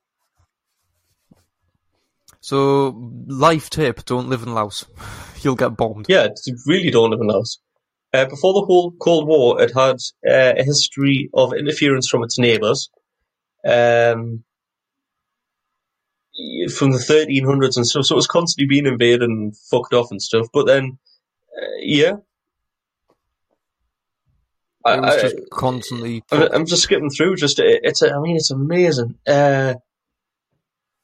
So, 2.41 2.97
life 3.27 3.71
tip: 3.71 4.05
don't 4.05 4.29
live 4.29 4.43
in 4.43 4.55
Laos. 4.55 4.87
You'll 5.43 5.57
get 5.57 5.77
bombed. 5.77 6.07
Yeah, 6.09 6.29
really 6.67 6.91
don't 6.91 7.11
live 7.11 7.21
in 7.21 7.27
Laos. 7.29 7.59
Uh, 8.13 8.27
before 8.27 8.55
the 8.55 8.67
whole 8.67 8.93
Cold 8.93 9.27
War, 9.29 9.63
it 9.63 9.73
had 9.75 9.97
uh, 10.29 10.55
a 10.59 10.65
history 10.65 11.31
of 11.33 11.53
interference 11.53 12.09
from 12.09 12.25
its 12.25 12.39
neighbours. 12.39 12.91
Um, 13.65 14.43
from 16.75 16.93
the 16.93 16.99
1300s 16.99 17.77
and 17.77 17.87
stuff, 17.87 18.07
so 18.07 18.15
it 18.15 18.17
was 18.17 18.27
constantly 18.27 18.67
being 18.67 18.87
invaded 18.87 19.23
and 19.23 19.55
fucked 19.71 19.93
off 19.93 20.11
and 20.11 20.21
stuff. 20.23 20.47
But 20.53 20.67
then, 20.67 20.99
uh, 21.61 21.67
yeah. 21.81 22.15
I, 24.85 24.95
It 24.95 25.01
was 25.03 25.15
I- 25.17 25.21
just 25.21 25.37
constantly. 25.53 26.23
I'm, 26.33 26.49
I'm 26.53 26.67
just 26.67 26.83
skipping 26.85 27.11
through. 27.11 27.37
Just 27.37 27.59
it- 27.59 27.81
it's, 27.85 28.03
I 28.03 28.19
mean, 28.21 28.37
it's 28.37 28.51
amazing. 28.51 29.17
Uh, 29.27 29.75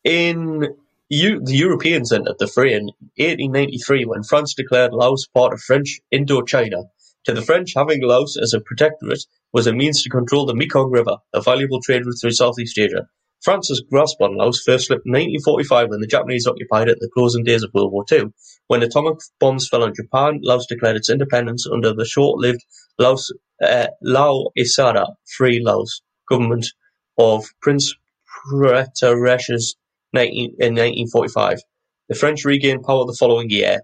in 0.04 0.74
the 1.08 1.54
Europeans 1.54 2.10
entered 2.10 2.36
the 2.38 2.48
fray 2.48 2.74
in 2.74 2.86
1893 3.16 4.06
when 4.06 4.24
France 4.24 4.54
declared 4.54 4.92
Laos 4.92 5.26
part 5.32 5.52
of 5.52 5.60
French 5.60 6.00
Indochina. 6.12 6.84
To 7.26 7.32
the 7.32 7.42
French, 7.42 7.74
having 7.76 8.02
Laos 8.02 8.36
as 8.36 8.54
a 8.54 8.60
protectorate 8.60 9.24
was 9.52 9.66
a 9.66 9.72
means 9.72 10.02
to 10.02 10.10
control 10.10 10.46
the 10.46 10.54
Mekong 10.54 10.90
River, 10.90 11.18
a 11.32 11.40
valuable 11.40 11.80
trade 11.80 12.04
route 12.04 12.16
through 12.20 12.32
Southeast 12.32 12.78
Asia. 12.78 13.08
France's 13.42 13.84
grasp 13.88 14.20
on 14.20 14.36
Laos 14.36 14.62
first 14.64 14.88
slipped 14.88 15.06
in 15.06 15.12
1945 15.12 15.90
when 15.90 16.00
the 16.00 16.06
Japanese 16.08 16.46
occupied 16.46 16.88
it 16.88 16.92
at 16.92 16.98
the 17.00 17.10
closing 17.14 17.44
days 17.44 17.62
of 17.62 17.70
World 17.72 17.92
War 17.92 18.04
II. 18.10 18.32
When 18.66 18.82
atomic 18.82 19.18
bombs 19.38 19.68
fell 19.68 19.84
on 19.84 19.94
Japan, 19.94 20.40
Laos 20.42 20.66
declared 20.66 20.96
its 20.96 21.10
independence 21.10 21.66
under 21.72 21.94
the 21.94 22.04
short-lived 22.04 22.64
Laos 22.98 23.30
uh, 23.62 23.86
Lao 24.02 24.50
Issara 24.58 25.06
Free 25.36 25.60
Laos 25.64 26.00
government 26.28 26.66
of 27.18 27.46
Prince 27.62 27.94
Phetsarath's 28.50 29.76
19, 30.16 30.56
in 30.58 30.74
1945. 30.74 31.58
The 32.08 32.14
French 32.16 32.44
regained 32.44 32.84
power 32.84 33.04
the 33.06 33.16
following 33.18 33.50
year. 33.50 33.80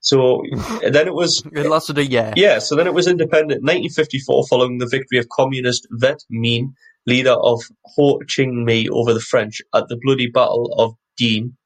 So 0.00 0.42
then 0.82 1.08
it 1.08 1.14
was 1.14 1.42
It 1.52 1.66
lasted 1.68 1.98
a 1.98 2.06
year. 2.06 2.32
yeah, 2.36 2.60
so 2.60 2.76
then 2.76 2.86
it 2.86 2.94
was 2.94 3.08
independent 3.08 3.62
1954 3.62 4.46
following 4.48 4.78
the 4.78 4.86
victory 4.86 5.18
of 5.18 5.28
communist 5.28 5.86
Viet 5.90 6.22
Minh, 6.32 6.72
leader 7.06 7.32
of 7.32 7.60
Ho 7.96 8.18
Chi 8.20 8.44
Minh 8.44 8.90
over 8.90 9.14
the 9.14 9.20
French 9.20 9.60
at 9.74 9.88
the 9.88 9.98
bloody 10.02 10.28
Battle 10.28 10.74
of 10.78 10.94
Dien 11.16 11.56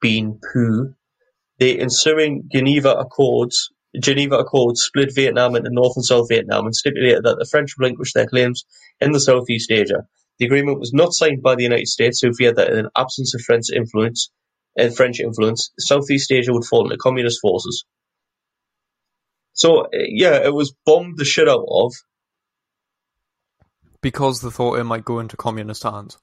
Bien 0.00 0.40
Phu. 0.54 0.94
The 1.58 1.80
ensuing 1.80 2.48
Geneva 2.52 2.92
Accords 2.92 3.70
Geneva 4.00 4.38
Accords 4.38 4.82
split 4.82 5.14
Vietnam 5.14 5.54
into 5.54 5.70
North 5.70 5.92
and 5.96 6.04
South 6.04 6.28
Vietnam 6.28 6.66
and 6.66 6.74
stipulated 6.74 7.22
that 7.24 7.36
the 7.38 7.46
French 7.50 7.74
relinquish 7.78 8.12
their 8.12 8.26
claims 8.26 8.64
in 9.00 9.12
the 9.12 9.20
Southeast 9.20 9.70
Asia. 9.70 10.06
The 10.38 10.46
agreement 10.46 10.80
was 10.80 10.92
not 10.92 11.12
signed 11.12 11.42
by 11.42 11.54
the 11.54 11.62
United 11.62 11.88
States, 11.88 12.20
who 12.20 12.32
feared 12.32 12.56
that 12.56 12.70
in 12.70 12.78
an 12.78 12.90
absence 12.96 13.34
of 13.34 13.42
French 13.42 13.66
influence, 13.74 14.30
uh, 14.78 14.88
French 14.90 15.20
influence, 15.20 15.70
Southeast 15.78 16.32
Asia 16.32 16.52
would 16.52 16.64
fall 16.64 16.84
into 16.84 16.96
communist 16.96 17.40
forces. 17.40 17.84
So 19.52 19.82
uh, 19.82 19.88
yeah, 19.92 20.44
it 20.44 20.52
was 20.52 20.74
bombed 20.84 21.16
the 21.16 21.24
shit 21.24 21.48
out 21.48 21.64
of. 21.68 21.92
Because 24.00 24.42
they 24.42 24.50
thought 24.50 24.78
it 24.78 24.84
might 24.84 25.04
go 25.04 25.20
into 25.20 25.36
communist 25.36 25.84
hands. 25.84 26.18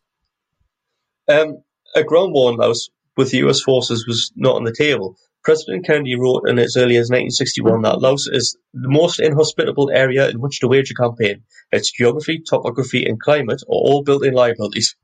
Um, 1.27 1.63
a 1.95 2.03
ground 2.03 2.33
war 2.33 2.51
in 2.51 2.57
Laos 2.57 2.89
with 3.15 3.31
the 3.31 3.37
US 3.47 3.61
forces 3.61 4.05
was 4.05 4.31
not 4.35 4.55
on 4.55 4.65
the 4.65 4.73
table. 4.73 5.15
President 5.43 5.85
Kennedy 5.85 6.15
wrote 6.15 6.47
in 6.47 6.59
as 6.59 6.77
early 6.77 6.97
as 6.97 7.09
1961 7.09 7.81
that 7.81 7.99
Laos 7.99 8.27
is 8.27 8.57
the 8.73 8.89
most 8.89 9.19
inhospitable 9.19 9.89
area 9.91 10.29
in 10.29 10.39
which 10.39 10.59
to 10.59 10.67
wage 10.67 10.91
a 10.91 10.93
campaign. 10.93 11.43
Its 11.71 11.91
geography, 11.91 12.41
topography, 12.47 13.05
and 13.05 13.19
climate 13.19 13.61
are 13.63 13.73
all 13.73 14.03
built-in 14.03 14.33
liabilities. 14.33 14.95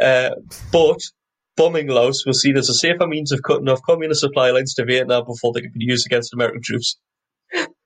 Uh, 0.00 0.30
but 0.72 1.00
bombing 1.56 1.88
Laos 1.88 2.24
was 2.26 2.40
seen 2.40 2.56
as 2.56 2.68
a 2.68 2.74
safer 2.74 3.06
means 3.06 3.32
of 3.32 3.42
cutting 3.42 3.68
off 3.68 3.82
communist 3.82 4.20
supply 4.20 4.50
lines 4.50 4.74
to 4.74 4.84
Vietnam 4.84 5.24
before 5.26 5.52
they 5.52 5.60
could 5.60 5.72
be 5.72 5.84
used 5.84 6.06
against 6.06 6.34
American 6.34 6.62
troops. 6.62 6.98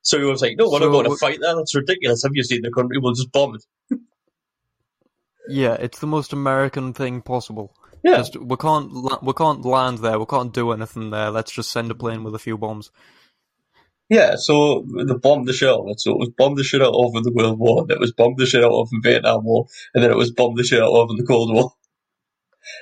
So 0.02 0.18
he 0.18 0.24
was 0.24 0.40
like, 0.40 0.56
"No, 0.56 0.70
we're 0.70 0.78
So 0.78 0.86
not 0.86 0.93
going 0.93 1.10
to 1.10 1.16
fight 1.16 1.39
that. 1.40 1.55
That's 1.55 1.74
ridiculous. 1.74 2.22
Have 2.22 2.32
you 2.35 2.43
seen 2.43 2.62
the 2.62 2.70
country? 2.70 2.98
We'll 2.98 3.12
just 3.12 3.30
bomb 3.32 3.56
it." 3.56 3.98
Yeah, 5.48 5.74
it's 5.74 5.98
the 5.98 6.06
most 6.06 6.32
American 6.32 6.93
thing 6.94 7.20
possible. 7.22 7.74
Yeah, 8.02 8.18
Just 8.18 8.36
we 8.36 8.56
can't 8.56 8.92
we 9.22 9.32
can't 9.32 9.64
land 9.64 9.98
there. 9.98 10.18
We 10.18 10.26
can't 10.26 10.52
do 10.52 10.72
anything 10.72 11.10
there. 11.10 11.30
Let's 11.30 11.52
just 11.52 11.70
send 11.70 11.90
a 11.90 11.94
plane 11.94 12.24
with 12.24 12.34
a 12.34 12.38
few 12.38 12.56
bombs. 12.56 12.90
Yeah, 14.08 14.36
so 14.36 14.86
they 14.96 15.14
bombed 15.14 15.46
the 15.46 15.52
shit 15.52 15.68
out 15.68 15.80
of 15.80 15.88
it. 15.88 16.00
So 16.00 16.12
it 16.12 16.18
was 16.18 16.30
bombed 16.30 16.56
the 16.56 16.64
shit 16.64 16.80
out 16.80 16.94
of 16.94 17.14
in 17.14 17.22
the 17.24 17.32
World 17.32 17.58
War, 17.58 17.82
and 17.82 17.90
it 17.90 18.00
was 18.00 18.12
bombed 18.12 18.38
the 18.38 18.46
shit 18.46 18.64
out 18.64 18.72
of 18.72 18.88
in 18.92 19.00
the 19.02 19.10
Vietnam 19.10 19.44
War, 19.44 19.66
and 19.94 20.02
then 20.02 20.10
it 20.10 20.16
was 20.16 20.32
bombed 20.32 20.56
the 20.56 20.64
shit 20.64 20.82
out 20.82 20.92
of 20.92 21.10
in 21.10 21.16
the 21.16 21.26
Cold 21.26 21.52
War. 21.52 21.72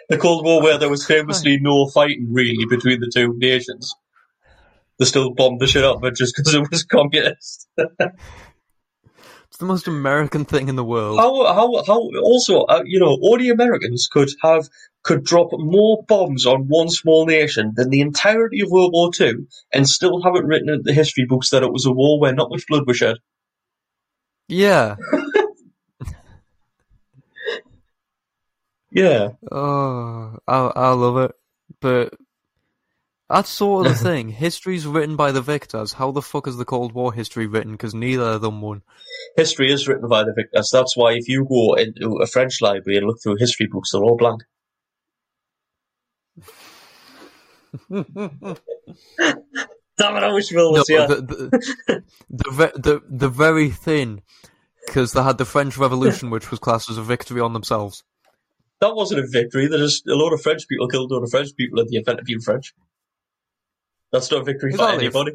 The 0.08 0.18
Cold 0.18 0.44
War, 0.44 0.60
where 0.62 0.78
there 0.78 0.88
was 0.88 1.06
famously 1.06 1.58
no 1.60 1.86
fighting 1.88 2.28
really 2.32 2.66
between 2.68 2.98
the 2.98 3.08
two 3.14 3.34
nations, 3.36 3.94
they 4.98 5.04
still 5.04 5.32
bombed 5.32 5.60
the 5.60 5.68
shit 5.68 5.84
out 5.84 5.96
of 5.96 6.04
it 6.04 6.16
just 6.16 6.34
because 6.36 6.54
it 6.54 6.68
was 6.68 6.82
communist. 6.90 7.68
It's 9.56 9.60
the 9.62 9.64
most 9.64 9.88
American 9.88 10.44
thing 10.44 10.68
in 10.68 10.76
the 10.76 10.84
world. 10.84 11.18
How, 11.18 11.46
how, 11.46 11.82
how? 11.86 12.10
Also, 12.22 12.64
uh, 12.64 12.82
you 12.84 13.00
know, 13.00 13.18
only 13.22 13.48
Americans 13.48 14.06
could 14.06 14.28
have 14.42 14.68
could 15.02 15.24
drop 15.24 15.48
more 15.52 16.04
bombs 16.06 16.44
on 16.44 16.66
one 16.68 16.90
small 16.90 17.24
nation 17.24 17.72
than 17.74 17.88
the 17.88 18.02
entirety 18.02 18.60
of 18.60 18.70
World 18.70 18.92
War 18.92 19.10
Two, 19.14 19.46
and 19.72 19.88
still 19.88 20.22
have 20.22 20.36
it 20.36 20.44
written 20.44 20.68
in 20.68 20.82
the 20.82 20.92
history 20.92 21.24
books 21.26 21.48
that 21.48 21.62
it 21.62 21.72
was 21.72 21.86
a 21.86 21.90
war 21.90 22.20
where 22.20 22.34
not 22.34 22.50
much 22.50 22.66
blood 22.68 22.86
was 22.86 22.98
shed. 22.98 23.16
Yeah. 24.46 24.96
Yeah. 28.90 29.30
Oh, 29.50 30.38
I 30.46 30.72
I 30.74 30.90
love 30.92 31.16
it, 31.18 31.32
but 31.80 32.14
that's 33.28 33.48
sort 33.50 33.86
of 33.86 33.92
the 33.92 33.98
thing. 34.04 34.28
History's 34.28 34.86
written 34.86 35.16
by 35.16 35.32
the 35.32 35.40
victors. 35.42 35.92
How 35.94 36.10
the 36.12 36.22
fuck 36.22 36.46
is 36.46 36.56
the 36.56 36.64
Cold 36.64 36.92
War 36.92 37.12
history 37.12 37.46
written? 37.46 37.72
Because 37.72 37.94
neither 37.94 38.22
of 38.24 38.40
them 38.42 38.60
won. 38.60 38.82
history 39.36 39.70
is 39.72 39.88
written 39.88 40.08
by 40.08 40.24
the 40.24 40.32
victors. 40.34 40.70
That's 40.72 40.96
why 40.96 41.12
if 41.14 41.28
you 41.28 41.44
go 41.48 41.74
into 41.74 42.18
a 42.22 42.26
French 42.26 42.60
library 42.60 42.98
and 42.98 43.06
look 43.06 43.18
through 43.22 43.36
history 43.38 43.66
books, 43.70 43.90
they're 43.92 44.02
all 44.02 44.16
blank. 44.16 44.42
Damn 49.98 50.16
it, 50.16 50.22
I 50.22 50.32
wish 50.32 50.52
Will 50.52 50.72
No, 50.74 50.84
here. 50.86 51.06
the, 51.06 51.16
the, 51.22 51.94
the, 52.28 52.72
the, 52.76 53.02
the 53.08 53.28
very 53.28 53.70
thin, 53.70 54.20
because 54.86 55.12
they 55.12 55.22
had 55.22 55.38
the 55.38 55.44
French 55.46 55.78
Revolution, 55.78 56.30
which 56.30 56.50
was 56.50 56.60
classed 56.60 56.90
as 56.90 56.98
a 56.98 57.02
victory 57.02 57.40
on 57.40 57.52
themselves. 57.54 58.04
That 58.80 58.94
wasn't 58.94 59.24
a 59.24 59.26
victory. 59.26 59.68
There's 59.68 60.02
a 60.06 60.14
lot 60.14 60.34
of 60.34 60.42
French 60.42 60.68
people 60.68 60.88
killed 60.88 61.10
a 61.10 61.14
lot 61.14 61.22
of 61.22 61.30
French 61.30 61.48
people 61.56 61.80
at 61.80 61.88
the 61.88 61.96
event 61.96 62.20
of 62.20 62.26
being 62.26 62.40
French. 62.40 62.74
That's 64.12 64.30
not 64.30 64.40
a 64.42 64.44
victory 64.44 64.70
for 64.70 64.76
Exactly. 64.76 65.04
anybody. 65.04 65.32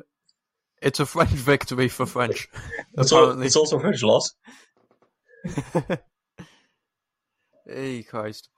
It's 0.82 1.00
a 1.00 1.06
French 1.06 1.30
victory 1.32 1.88
for 1.88 2.06
French. 2.06 2.48
It's, 2.98 3.12
all, 3.14 3.20
apparently. 3.24 3.46
it's 3.48 3.56
also 3.56 3.78
a 3.78 3.80
French 3.82 4.04
loss. 4.04 4.34
Hey, 7.66 8.04
Christ. 8.04 8.50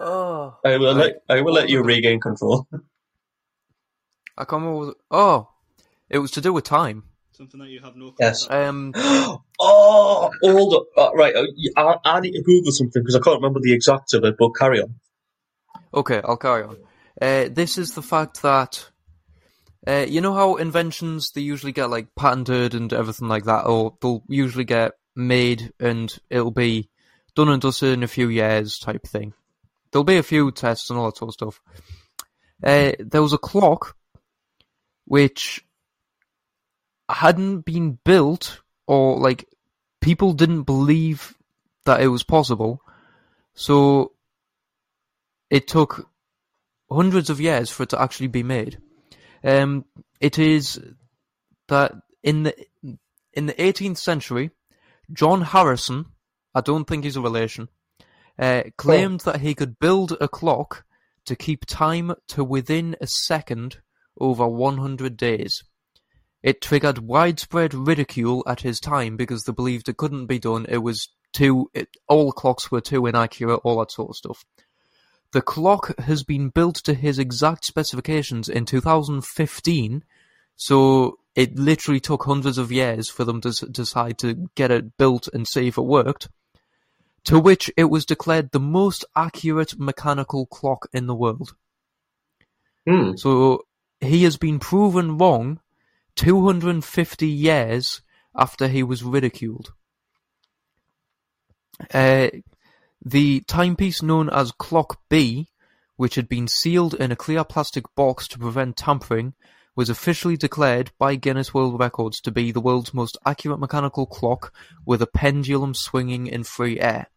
Oh. 0.00 0.56
I 0.64 0.76
will 0.76 0.94
Right. 0.96 1.14
let 1.28 1.38
I 1.38 1.40
will 1.42 1.52
let 1.52 1.68
you 1.70 1.82
regain 1.82 2.20
control. 2.20 2.66
I 4.36 4.44
can't 4.44 4.62
remember. 4.62 4.86
what 4.86 4.96
Oh, 5.10 5.48
it 6.10 6.18
was 6.18 6.30
to 6.32 6.40
do 6.40 6.52
with 6.52 6.64
time. 6.64 7.04
Something 7.32 7.60
that 7.60 7.68
you 7.68 7.80
have 7.80 7.96
no 7.96 8.12
Yes. 8.18 8.46
concept. 8.46 8.52
Um, 8.68 8.92
oh, 9.60 10.30
hold 10.42 10.74
up. 10.74 10.86
Uh, 10.96 11.14
right, 11.16 11.34
uh, 11.34 11.46
I, 11.76 11.96
I 12.16 12.20
need 12.20 12.32
to 12.32 12.42
Google 12.42 12.72
something 12.72 13.02
because 13.02 13.14
I 13.16 13.20
can't 13.20 13.36
remember 13.40 13.60
the 13.60 13.72
exact 13.72 14.12
of 14.14 14.24
it. 14.24 14.34
But 14.38 14.50
carry 14.50 14.82
on. 14.82 14.96
okay, 15.94 16.20
I'll 16.24 16.36
carry 16.36 16.64
on. 16.64 16.76
Uh, 17.20 17.48
this 17.50 17.78
is 17.78 17.94
the 17.94 18.02
fact 18.02 18.42
that 18.42 18.90
uh, 19.86 20.06
you 20.08 20.20
know 20.20 20.34
how 20.34 20.56
inventions 20.56 21.32
they 21.32 21.40
usually 21.40 21.72
get 21.72 21.90
like 21.90 22.14
patented 22.14 22.74
and 22.74 22.92
everything 22.92 23.28
like 23.28 23.44
that, 23.44 23.66
or 23.66 23.96
they'll 24.00 24.22
usually 24.28 24.64
get 24.64 24.92
made 25.16 25.72
and 25.80 26.18
it'll 26.30 26.52
be 26.52 26.88
done 27.34 27.48
and 27.48 27.60
dusted 27.60 27.92
in 27.92 28.02
a 28.02 28.08
few 28.08 28.28
years 28.28 28.78
type 28.78 29.06
thing. 29.06 29.32
There'll 29.90 30.04
be 30.04 30.18
a 30.18 30.22
few 30.22 30.50
tests 30.52 30.88
and 30.88 30.98
all 30.98 31.06
that 31.06 31.16
sort 31.16 31.30
of 31.30 31.34
stuff. 31.34 31.60
Uh, 32.62 32.92
there 32.98 33.22
was 33.22 33.32
a 33.32 33.38
clock 33.38 33.96
which 35.04 35.64
hadn't 37.10 37.62
been 37.62 37.98
built 38.04 38.60
or 38.86 39.18
like 39.18 39.48
people 40.00 40.32
didn't 40.32 40.62
believe 40.62 41.34
that 41.84 42.00
it 42.00 42.06
was 42.08 42.22
possible. 42.22 42.80
So 43.54 44.12
it 45.50 45.66
took 45.66 46.08
hundreds 46.90 47.30
of 47.30 47.40
years 47.40 47.70
for 47.70 47.82
it 47.82 47.90
to 47.90 48.00
actually 48.00 48.28
be 48.28 48.42
made. 48.42 48.78
Um, 49.44 49.84
it 50.20 50.38
is 50.38 50.80
that 51.68 51.92
in 52.22 52.44
the 52.44 52.54
in 53.32 53.46
the 53.46 53.54
18th 53.54 53.98
century, 53.98 54.50
John 55.12 55.42
Harrison, 55.42 56.06
I 56.54 56.60
don't 56.60 56.86
think 56.86 57.04
he's 57.04 57.16
a 57.16 57.20
relation, 57.20 57.68
uh, 58.38 58.64
claimed 58.76 59.20
that 59.20 59.40
he 59.40 59.54
could 59.54 59.78
build 59.78 60.16
a 60.20 60.28
clock 60.28 60.84
to 61.26 61.36
keep 61.36 61.64
time 61.66 62.12
to 62.28 62.44
within 62.44 62.96
a 63.00 63.06
second 63.06 63.78
over 64.18 64.46
100 64.46 65.16
days. 65.16 65.62
It 66.42 66.60
triggered 66.60 66.98
widespread 66.98 67.72
ridicule 67.72 68.42
at 68.46 68.60
his 68.60 68.80
time 68.80 69.16
because 69.16 69.44
they 69.44 69.52
believed 69.52 69.88
it 69.88 69.96
couldn't 69.96 70.26
be 70.26 70.38
done. 70.38 70.66
It 70.68 70.78
was 70.78 71.08
too, 71.32 71.70
it, 71.72 71.88
all 72.08 72.32
clocks 72.32 72.70
were 72.70 72.80
too 72.80 73.06
inaccurate, 73.06 73.58
all 73.58 73.78
that 73.78 73.92
sort 73.92 74.10
of 74.10 74.16
stuff. 74.16 74.44
The 75.32 75.42
clock 75.42 75.98
has 75.98 76.22
been 76.22 76.50
built 76.50 76.76
to 76.76 76.94
his 76.94 77.18
exact 77.18 77.64
specifications 77.64 78.48
in 78.48 78.66
2015, 78.66 80.04
so 80.56 81.18
it 81.34 81.56
literally 81.58 82.00
took 82.00 82.24
hundreds 82.24 82.58
of 82.58 82.70
years 82.70 83.08
for 83.08 83.24
them 83.24 83.40
to 83.40 83.48
s- 83.48 83.60
decide 83.60 84.18
to 84.18 84.50
get 84.54 84.70
it 84.70 84.98
built 84.98 85.28
and 85.32 85.48
see 85.48 85.68
if 85.68 85.78
it 85.78 85.82
worked. 85.82 86.28
To 87.24 87.38
which 87.38 87.70
it 87.76 87.84
was 87.84 88.04
declared 88.04 88.50
the 88.50 88.60
most 88.60 89.04
accurate 89.16 89.78
mechanical 89.78 90.44
clock 90.46 90.88
in 90.92 91.06
the 91.06 91.14
world. 91.14 91.54
Hmm. 92.86 93.12
So 93.16 93.64
he 94.00 94.24
has 94.24 94.36
been 94.36 94.58
proven 94.58 95.16
wrong 95.16 95.60
250 96.16 97.26
years 97.26 98.02
after 98.34 98.68
he 98.68 98.82
was 98.82 99.02
ridiculed. 99.02 99.72
Uh, 101.92 102.28
the 103.04 103.40
timepiece 103.48 104.02
known 104.02 104.30
as 104.30 104.52
Clock 104.52 105.00
B, 105.08 105.48
which 105.96 106.14
had 106.14 106.28
been 106.28 106.46
sealed 106.46 106.94
in 106.94 107.10
a 107.10 107.16
clear 107.16 107.44
plastic 107.44 107.84
box 107.94 108.28
to 108.28 108.38
prevent 108.38 108.76
tampering, 108.76 109.34
was 109.74 109.88
officially 109.88 110.36
declared 110.36 110.92
by 110.98 111.14
Guinness 111.14 111.54
World 111.54 111.80
Records 111.80 112.20
to 112.20 112.30
be 112.30 112.52
the 112.52 112.60
world's 112.60 112.94
most 112.94 113.16
accurate 113.26 113.58
mechanical 113.58 114.06
clock 114.06 114.54
with 114.86 115.00
a 115.02 115.06
pendulum 115.06 115.74
swinging 115.74 116.26
in 116.26 116.44
free 116.44 116.78
air. 116.78 117.08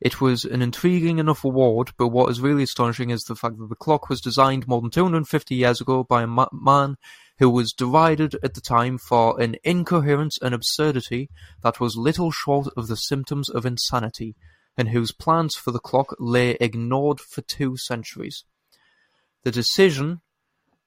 It 0.00 0.20
was 0.20 0.44
an 0.44 0.60
intriguing 0.60 1.18
enough 1.18 1.44
award, 1.44 1.92
but 1.96 2.08
what 2.08 2.30
is 2.30 2.40
really 2.40 2.64
astonishing 2.64 3.10
is 3.10 3.24
the 3.24 3.34
fact 3.34 3.58
that 3.58 3.70
the 3.70 3.74
clock 3.74 4.08
was 4.08 4.20
designed 4.20 4.68
more 4.68 4.80
than 4.80 4.90
250 4.90 5.54
years 5.54 5.80
ago 5.80 6.04
by 6.04 6.22
a 6.22 6.26
ma- 6.26 6.48
man 6.52 6.96
who 7.38 7.48
was 7.48 7.72
derided 7.72 8.36
at 8.42 8.54
the 8.54 8.60
time 8.60 8.98
for 8.98 9.40
an 9.40 9.56
incoherence 9.64 10.38
and 10.42 10.54
absurdity 10.54 11.30
that 11.62 11.80
was 11.80 11.96
little 11.96 12.30
short 12.30 12.68
of 12.76 12.86
the 12.86 12.96
symptoms 12.96 13.48
of 13.48 13.64
insanity, 13.64 14.36
and 14.76 14.88
whose 14.88 15.12
plans 15.12 15.54
for 15.54 15.70
the 15.70 15.78
clock 15.78 16.14
lay 16.18 16.52
ignored 16.60 17.20
for 17.20 17.42
two 17.42 17.76
centuries. 17.76 18.44
The 19.42 19.50
decision 19.50 20.20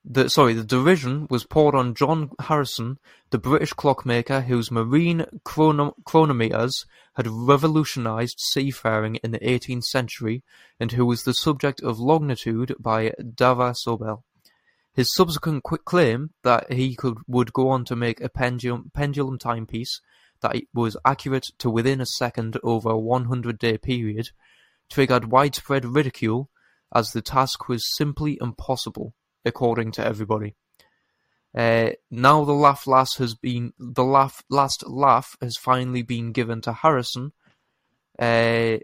the 0.09 0.29
sorry, 0.29 0.53
the 0.53 0.63
derision 0.63 1.27
was 1.29 1.45
poured 1.45 1.75
on 1.75 1.93
John 1.93 2.31
Harrison, 2.39 2.97
the 3.29 3.37
British 3.37 3.73
clockmaker 3.73 4.41
whose 4.41 4.71
marine 4.71 5.25
chrono- 5.43 5.95
chronometers 6.05 6.85
had 7.15 7.27
revolutionized 7.27 8.39
seafaring 8.39 9.15
in 9.17 9.31
the 9.31 9.39
18th 9.39 9.83
century 9.83 10.43
and 10.79 10.93
who 10.93 11.05
was 11.05 11.23
the 11.23 11.33
subject 11.33 11.81
of 11.81 11.99
longitude 11.99 12.73
by 12.79 13.09
Dava 13.19 13.75
Sobel. 13.75 14.23
His 14.93 15.13
subsequent 15.13 15.63
claim 15.63 16.31
that 16.43 16.71
he 16.71 16.95
could 16.95 17.17
would 17.27 17.51
go 17.51 17.69
on 17.69 17.83
to 17.85 17.95
make 17.95 18.21
a 18.21 18.29
pendulum, 18.29 18.91
pendulum 18.93 19.37
timepiece 19.37 19.99
that 20.41 20.55
it 20.55 20.67
was 20.73 20.97
accurate 21.05 21.47
to 21.59 21.69
within 21.69 22.01
a 22.01 22.05
second 22.05 22.57
over 22.63 22.89
a 22.89 22.97
100 22.97 23.57
day 23.57 23.77
period 23.77 24.29
triggered 24.89 25.31
widespread 25.31 25.85
ridicule 25.85 26.49
as 26.93 27.11
the 27.11 27.21
task 27.21 27.67
was 27.67 27.95
simply 27.95 28.37
impossible 28.41 29.13
according 29.43 29.91
to 29.91 30.05
everybody. 30.05 30.55
Uh, 31.55 31.91
now 32.11 32.43
the 32.43 32.53
laugh 32.53 32.85
last 32.85 33.17
has 33.17 33.33
been 33.33 33.73
the 33.79 34.03
laugh 34.03 34.43
last 34.49 34.87
laugh 34.87 35.35
has 35.41 35.57
finally 35.57 36.03
been 36.03 36.31
given 36.31 36.61
to 36.61 36.71
Harrison. 36.71 37.31
Uh, 38.19 38.77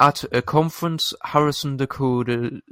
at 0.00 0.24
a 0.32 0.40
conference, 0.40 1.12
Harrison 1.22 1.76
decoded, 1.76 2.62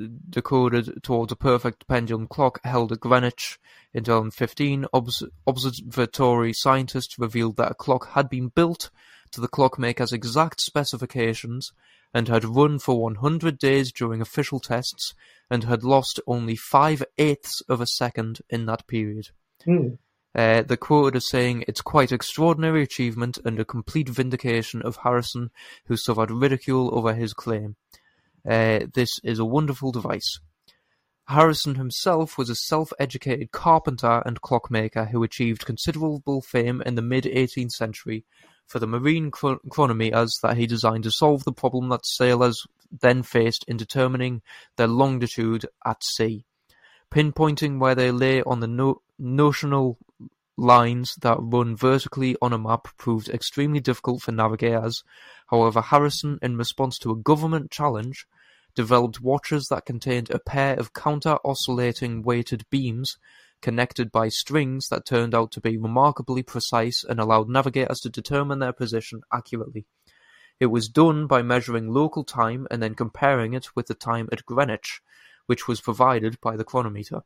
towards 1.02 1.32
a 1.32 1.36
perfect 1.36 1.86
pendulum 1.86 2.26
clock 2.26 2.58
held 2.64 2.90
at 2.90 3.00
Greenwich 3.00 3.58
in 3.92 4.04
2015. 4.04 4.86
Obs- 4.94 5.22
observatory 5.46 6.54
scientists 6.54 7.18
revealed 7.18 7.56
that 7.56 7.72
a 7.72 7.74
clock 7.74 8.08
had 8.12 8.30
been 8.30 8.48
built 8.48 8.90
to 9.32 9.42
the 9.42 9.48
clockmaker's 9.48 10.12
exact 10.12 10.60
specifications 10.62 11.72
and 12.14 12.28
had 12.28 12.44
run 12.44 12.78
for 12.78 13.02
100 13.02 13.58
days 13.58 13.92
during 13.92 14.22
official 14.22 14.58
tests 14.58 15.14
and 15.50 15.64
had 15.64 15.84
lost 15.84 16.20
only 16.26 16.56
five 16.56 17.02
eighths 17.18 17.60
of 17.68 17.82
a 17.82 17.86
second 17.86 18.40
in 18.48 18.64
that 18.64 18.86
period. 18.86 19.28
Hmm. 19.64 19.88
Uh, 20.34 20.62
the 20.62 20.76
quoted 20.76 21.16
as 21.16 21.28
saying, 21.28 21.64
It's 21.66 21.80
quite 21.80 22.12
extraordinary 22.12 22.82
achievement 22.82 23.38
and 23.44 23.58
a 23.58 23.64
complete 23.64 24.08
vindication 24.08 24.82
of 24.82 24.96
Harrison, 24.96 25.50
who 25.86 25.96
suffered 25.96 26.30
ridicule 26.30 26.90
over 26.96 27.14
his 27.14 27.32
claim. 27.32 27.76
Uh, 28.48 28.80
this 28.94 29.18
is 29.24 29.38
a 29.38 29.44
wonderful 29.44 29.92
device. 29.92 30.38
Harrison 31.28 31.74
himself 31.74 32.38
was 32.38 32.48
a 32.48 32.54
self-educated 32.54 33.52
carpenter 33.52 34.22
and 34.24 34.40
clockmaker 34.40 35.06
who 35.06 35.22
achieved 35.22 35.66
considerable 35.66 36.40
fame 36.40 36.82
in 36.86 36.94
the 36.94 37.02
mid-18th 37.02 37.72
century 37.72 38.24
for 38.66 38.78
the 38.78 38.86
marine 38.86 39.30
chron- 39.30 39.58
chronometers 39.68 40.40
that 40.42 40.56
he 40.56 40.66
designed 40.66 41.04
to 41.04 41.10
solve 41.10 41.44
the 41.44 41.52
problem 41.52 41.88
that 41.88 42.06
sailors 42.06 42.66
then 42.90 43.22
faced 43.22 43.64
in 43.68 43.76
determining 43.76 44.40
their 44.76 44.86
longitude 44.86 45.66
at 45.84 46.02
sea. 46.02 46.44
Pinpointing 47.10 47.78
where 47.78 47.94
they 47.94 48.10
lay 48.10 48.42
on 48.42 48.60
the 48.60 48.66
no- 48.66 49.02
notional 49.18 49.98
lines 50.56 51.14
that 51.22 51.38
run 51.40 51.76
vertically 51.76 52.36
on 52.42 52.52
a 52.52 52.58
map 52.58 52.88
proved 52.96 53.28
extremely 53.28 53.80
difficult 53.80 54.22
for 54.22 54.32
navigators. 54.32 55.04
However, 55.48 55.80
Harrison, 55.80 56.38
in 56.42 56.56
response 56.56 56.98
to 56.98 57.12
a 57.12 57.16
government 57.16 57.70
challenge, 57.70 58.26
developed 58.74 59.20
watches 59.20 59.68
that 59.68 59.86
contained 59.86 60.30
a 60.30 60.38
pair 60.38 60.74
of 60.74 60.92
counter-oscillating 60.92 62.22
weighted 62.22 62.64
beams 62.70 63.18
connected 63.60 64.12
by 64.12 64.28
strings 64.28 64.88
that 64.88 65.04
turned 65.04 65.34
out 65.34 65.50
to 65.52 65.60
be 65.60 65.76
remarkably 65.76 66.42
precise 66.42 67.04
and 67.04 67.18
allowed 67.18 67.48
navigators 67.48 68.00
to 68.00 68.08
determine 68.08 68.58
their 68.60 68.72
position 68.72 69.20
accurately. 69.32 69.84
It 70.60 70.66
was 70.66 70.88
done 70.88 71.26
by 71.26 71.42
measuring 71.42 71.92
local 71.92 72.24
time 72.24 72.66
and 72.70 72.82
then 72.82 72.94
comparing 72.94 73.54
it 73.54 73.74
with 73.74 73.86
the 73.86 73.94
time 73.94 74.28
at 74.32 74.44
Greenwich, 74.44 75.00
which 75.46 75.66
was 75.68 75.80
provided 75.80 76.40
by 76.40 76.56
the 76.56 76.64
chronometer. 76.64 77.22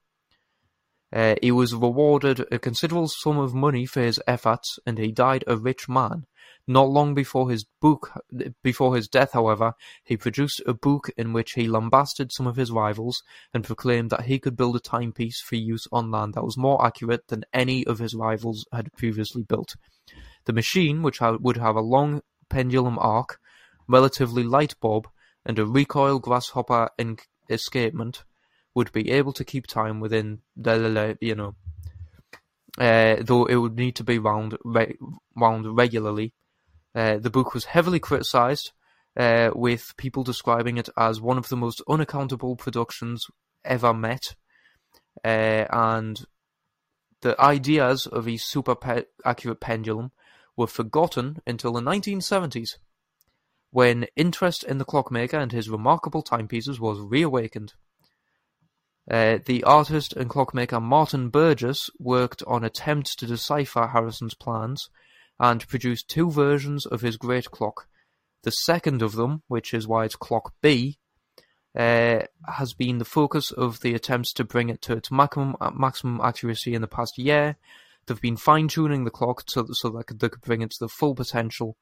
Uh, 1.13 1.35
he 1.43 1.53
was 1.53 1.75
rewarded 1.75 2.47
a 2.51 2.59
considerable 2.59 3.09
sum 3.09 3.39
of 3.39 3.55
money 3.55 3.85
for 3.85 4.01
his 4.01 4.21
efforts, 4.27 4.79
and 4.87 4.99
he 4.99 5.13
died 5.13 5.45
a 5.47 5.57
rich 5.57 5.89
man, 5.89 6.25
Not 6.67 6.89
long 6.89 7.13
before 7.15 7.51
his 7.51 7.67
book, 7.81 8.13
before 8.63 8.95
his 8.95 9.09
death, 9.09 9.33
however, 9.33 9.75
he 10.05 10.17
produced 10.17 10.63
a 10.65 10.73
book 10.73 11.11
in 11.17 11.33
which 11.33 11.53
he 11.53 11.67
lambasted 11.67 12.31
some 12.33 12.47
of 12.47 12.57
his 12.57 12.71
rivals 12.71 13.23
and 13.53 13.65
proclaimed 13.65 14.11
that 14.11 14.27
he 14.27 14.39
could 14.39 14.57
build 14.57 14.77
a 14.77 14.81
timepiece 14.81 15.41
for 15.41 15.57
use 15.57 15.87
on 15.91 16.11
land 16.11 16.35
that 16.35 16.45
was 16.45 16.57
more 16.57 16.85
accurate 16.87 17.27
than 17.29 17.45
any 17.53 17.85
of 17.87 17.99
his 17.99 18.15
rivals 18.15 18.65
had 18.73 18.93
previously 18.97 19.43
built. 19.43 19.75
The 20.45 20.53
machine, 20.53 21.03
which 21.03 21.21
would 21.21 21.57
have 21.57 21.77
a 21.77 21.81
long 21.81 22.23
pendulum 22.49 22.99
arc, 22.99 23.39
relatively 23.89 24.45
light 24.45 24.75
bob, 24.81 25.09
and 25.45 25.59
a 25.59 25.67
recoil 25.67 26.21
grasshopper 26.21 26.91
escapement, 27.51 28.23
would 28.74 28.93
be 28.93 29.11
able 29.11 29.32
to 29.32 29.44
keep 29.44 29.66
time 29.66 30.01
within 30.01 30.40
the, 30.57 31.16
you 31.20 31.35
know, 31.35 31.55
uh, 32.78 33.16
though 33.20 33.44
it 33.47 33.57
would 33.57 33.77
need 33.77 33.97
to 33.97 34.05
be 34.05 34.19
wound, 34.19 34.57
re- 34.65 34.97
regularly 35.36 36.32
uh, 36.94 37.19
the 37.19 37.31
book 37.31 37.55
was 37.55 37.66
heavily 37.66 37.99
criticised, 37.99 38.73
uh, 39.16 39.51
with 39.55 39.94
people 39.97 40.23
describing 40.23 40.77
it 40.77 40.89
as 40.97 41.20
one 41.20 41.39
of 41.39 41.49
the 41.49 41.57
most 41.57 41.82
unaccountable 41.89 42.57
productions 42.57 43.27
ever 43.65 43.94
met. 43.94 44.35
Uh, 45.24 45.66
and 45.70 46.24
the 47.20 47.40
ideas 47.40 48.07
of 48.07 48.27
a 48.27 48.36
super 48.36 48.74
pe- 48.74 49.05
accurate 49.24 49.61
pendulum 49.61 50.11
were 50.57 50.66
forgotten 50.66 51.39
until 51.47 51.73
the 51.73 51.81
1970s, 51.81 52.77
when 53.70 54.07
interest 54.16 54.65
in 54.65 54.78
the 54.78 54.85
clockmaker 54.85 55.39
and 55.39 55.53
his 55.53 55.70
remarkable 55.70 56.23
timepieces 56.23 56.78
was 56.78 57.01
reawakened. 57.01 57.73
Uh, 59.11 59.39
the 59.47 59.65
artist 59.65 60.12
and 60.15 60.31
clockmaker 60.31 60.81
Martin 60.81 61.29
Burgess 61.29 61.91
worked 61.99 62.43
on 62.47 62.65
attempts 62.65 63.16
to 63.16 63.27
decipher 63.27 63.89
Harrison's 63.89 64.35
plans, 64.35 64.89
and 65.43 65.66
produced 65.66 66.09
two 66.09 66.31
versions 66.31 66.87
of 66.87 67.01
his 67.01 67.16
great 67.16 67.51
clock. 67.51 67.89
The 68.45 68.53
second 68.53 69.03
of 69.03 69.12
them, 69.12 69.43
which 69.49 69.74
is 69.74 69.89
why 69.89 70.05
it's 70.05 70.15
Clock 70.15 70.55
B, 70.62 70.99
uh, 71.77 72.20
has 72.47 72.74
been 72.74 72.99
the 72.99 73.05
focus 73.05 73.51
of 73.51 73.81
the 73.81 73.95
attempts 73.95 74.33
to 74.35 74.45
bring 74.45 74.69
it 74.69 74.81
to 74.83 74.93
its 74.93 75.11
maximum, 75.11 75.57
uh, 75.61 75.70
maximum 75.70 76.20
accuracy 76.20 76.74
in 76.74 76.81
the 76.81 76.89
past 76.89 77.19
year. 77.19 77.57
They've 78.07 78.20
been 78.20 78.37
fine 78.37 78.69
tuning 78.69 79.05
the 79.05 79.11
clock 79.11 79.45
so, 79.49 79.66
so 79.73 79.89
that 79.91 80.19
they 80.19 80.29
could 80.29 80.43
bring 80.43 80.62
it 80.62 80.70
to 80.70 80.77
the 80.81 80.89
full 80.89 81.15
potential. 81.15 81.77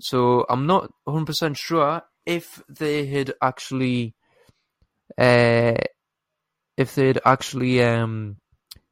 So 0.00 0.44
I'm 0.48 0.66
not 0.66 0.92
100% 1.06 1.56
sure 1.56 2.02
if 2.26 2.62
they 2.68 3.06
had 3.06 3.32
actually, 3.40 4.14
uh, 5.16 5.76
if 6.76 6.94
they'd 6.94 7.20
actually 7.24 7.82
um, 7.82 8.36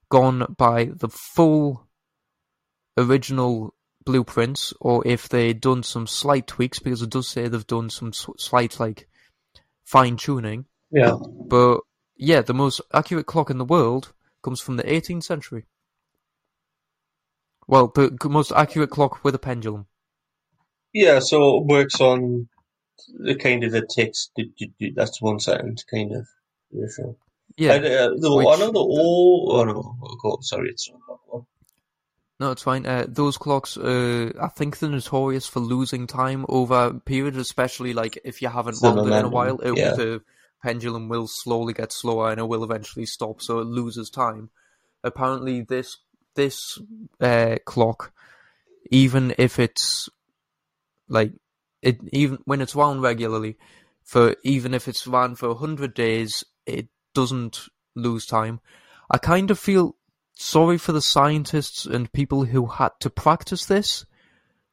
gone 0.09 0.55
by 0.57 0.91
the 0.95 1.09
full 1.09 1.87
original 2.97 3.75
blueprints 4.05 4.73
or 4.81 5.07
if 5.07 5.29
they'd 5.29 5.61
done 5.61 5.83
some 5.83 6.07
slight 6.07 6.47
tweaks 6.47 6.79
because 6.79 7.03
it 7.03 7.11
does 7.11 7.29
say 7.29 7.49
they've 7.49 7.67
done 7.67 7.89
some 7.89 8.13
slight 8.13 8.79
like 8.79 9.09
fine 9.85 10.17
tuning. 10.17 10.67
Yeah. 10.91 11.17
But 11.49 11.81
yeah, 12.17 12.43
the 12.43 12.55
most 12.55 12.81
accurate 12.93 13.27
clock 13.27 13.51
in 13.51 13.59
the 13.59 13.65
world 13.65 14.13
comes 14.43 14.61
from 14.61 14.77
the 14.77 14.85
18th 14.85 15.25
century. 15.25 15.65
Well, 17.67 17.93
the 17.95 18.29
most 18.29 18.53
accurate 18.53 18.91
clock 18.91 19.25
with 19.25 19.35
a 19.35 19.39
pendulum. 19.39 19.87
Yeah, 20.93 21.21
so 21.21 21.59
it 21.59 21.67
works 21.67 22.01
on 22.01 22.49
the 23.09 23.35
kind 23.35 23.65
of 23.65 23.73
the 23.73 23.87
text. 23.89 24.33
That's 24.95 25.23
one 25.23 25.41
second, 25.41 25.83
kind 25.91 26.13
of. 26.13 26.27
Yeah. 27.57 27.75
And, 27.75 27.85
uh, 27.85 28.09
the, 28.17 28.35
which, 28.35 28.59
the 28.59 28.71
all. 28.75 29.49
Oh 29.53 29.65
no, 29.65 30.19
oh, 30.25 30.39
sorry, 30.41 30.71
it's 30.71 30.91
not 31.09 31.45
no, 32.43 32.51
it's 32.51 32.63
fine. 32.63 32.87
Uh, 32.87 33.07
those 33.07 33.39
clocks, 33.39 33.77
uh, 33.77 34.33
I 34.41 34.49
think 34.49 34.81
they're 34.81 34.91
notorious 34.91 35.47
for 35.47 35.61
losing 35.61 36.09
time 36.09 36.45
over 36.49 36.93
periods, 36.93 37.37
especially 37.37 37.93
like 37.93 38.19
if 38.25 38.43
you 38.43 38.49
haven't 38.49 38.83
wound 38.83 38.99
it 38.99 39.17
in 39.17 39.27
a 39.27 39.29
while. 39.29 39.61
It, 39.61 39.79
yeah. 39.79 39.95
The 39.95 40.23
pendulum 40.61 41.09
will 41.09 41.29
slowly 41.29 41.73
get 41.73 41.93
slower 41.93 42.33
and 42.33 42.41
it 42.41 42.49
will 42.49 42.65
eventually 42.65 43.07
stop, 43.07 43.43
so 43.43 43.61
it 43.61 43.67
loses 43.67 44.11
time. 44.11 44.51
Apparently, 45.05 45.61
this 45.61 45.99
this 46.35 46.81
uh, 47.21 47.59
clock, 47.65 48.13
even 48.91 49.37
if 49.39 49.61
it's 49.61 50.09
like 51.09 51.35
it, 51.81 52.01
even 52.13 52.39
when 52.45 52.61
it's 52.61 52.75
wound 52.75 53.03
regularly, 53.03 53.57
for 54.03 54.35
even 54.43 54.75
if 54.75 54.89
it's 54.89 55.07
run 55.07 55.37
for 55.37 55.55
hundred 55.55 55.95
days, 55.95 56.43
it 56.67 56.89
doesn't 57.15 57.69
lose 57.95 58.27
time. 58.27 58.61
I 59.11 59.19
kind 59.19 59.51
of 59.51 59.59
feel 59.59 59.97
sorry 60.35 60.79
for 60.79 60.93
the 60.93 61.03
scientists 61.03 61.85
and 61.85 62.13
people 62.13 62.45
who 62.45 62.67
had 62.67 62.93
to 63.01 63.11
practice 63.11 63.67
this 63.67 64.07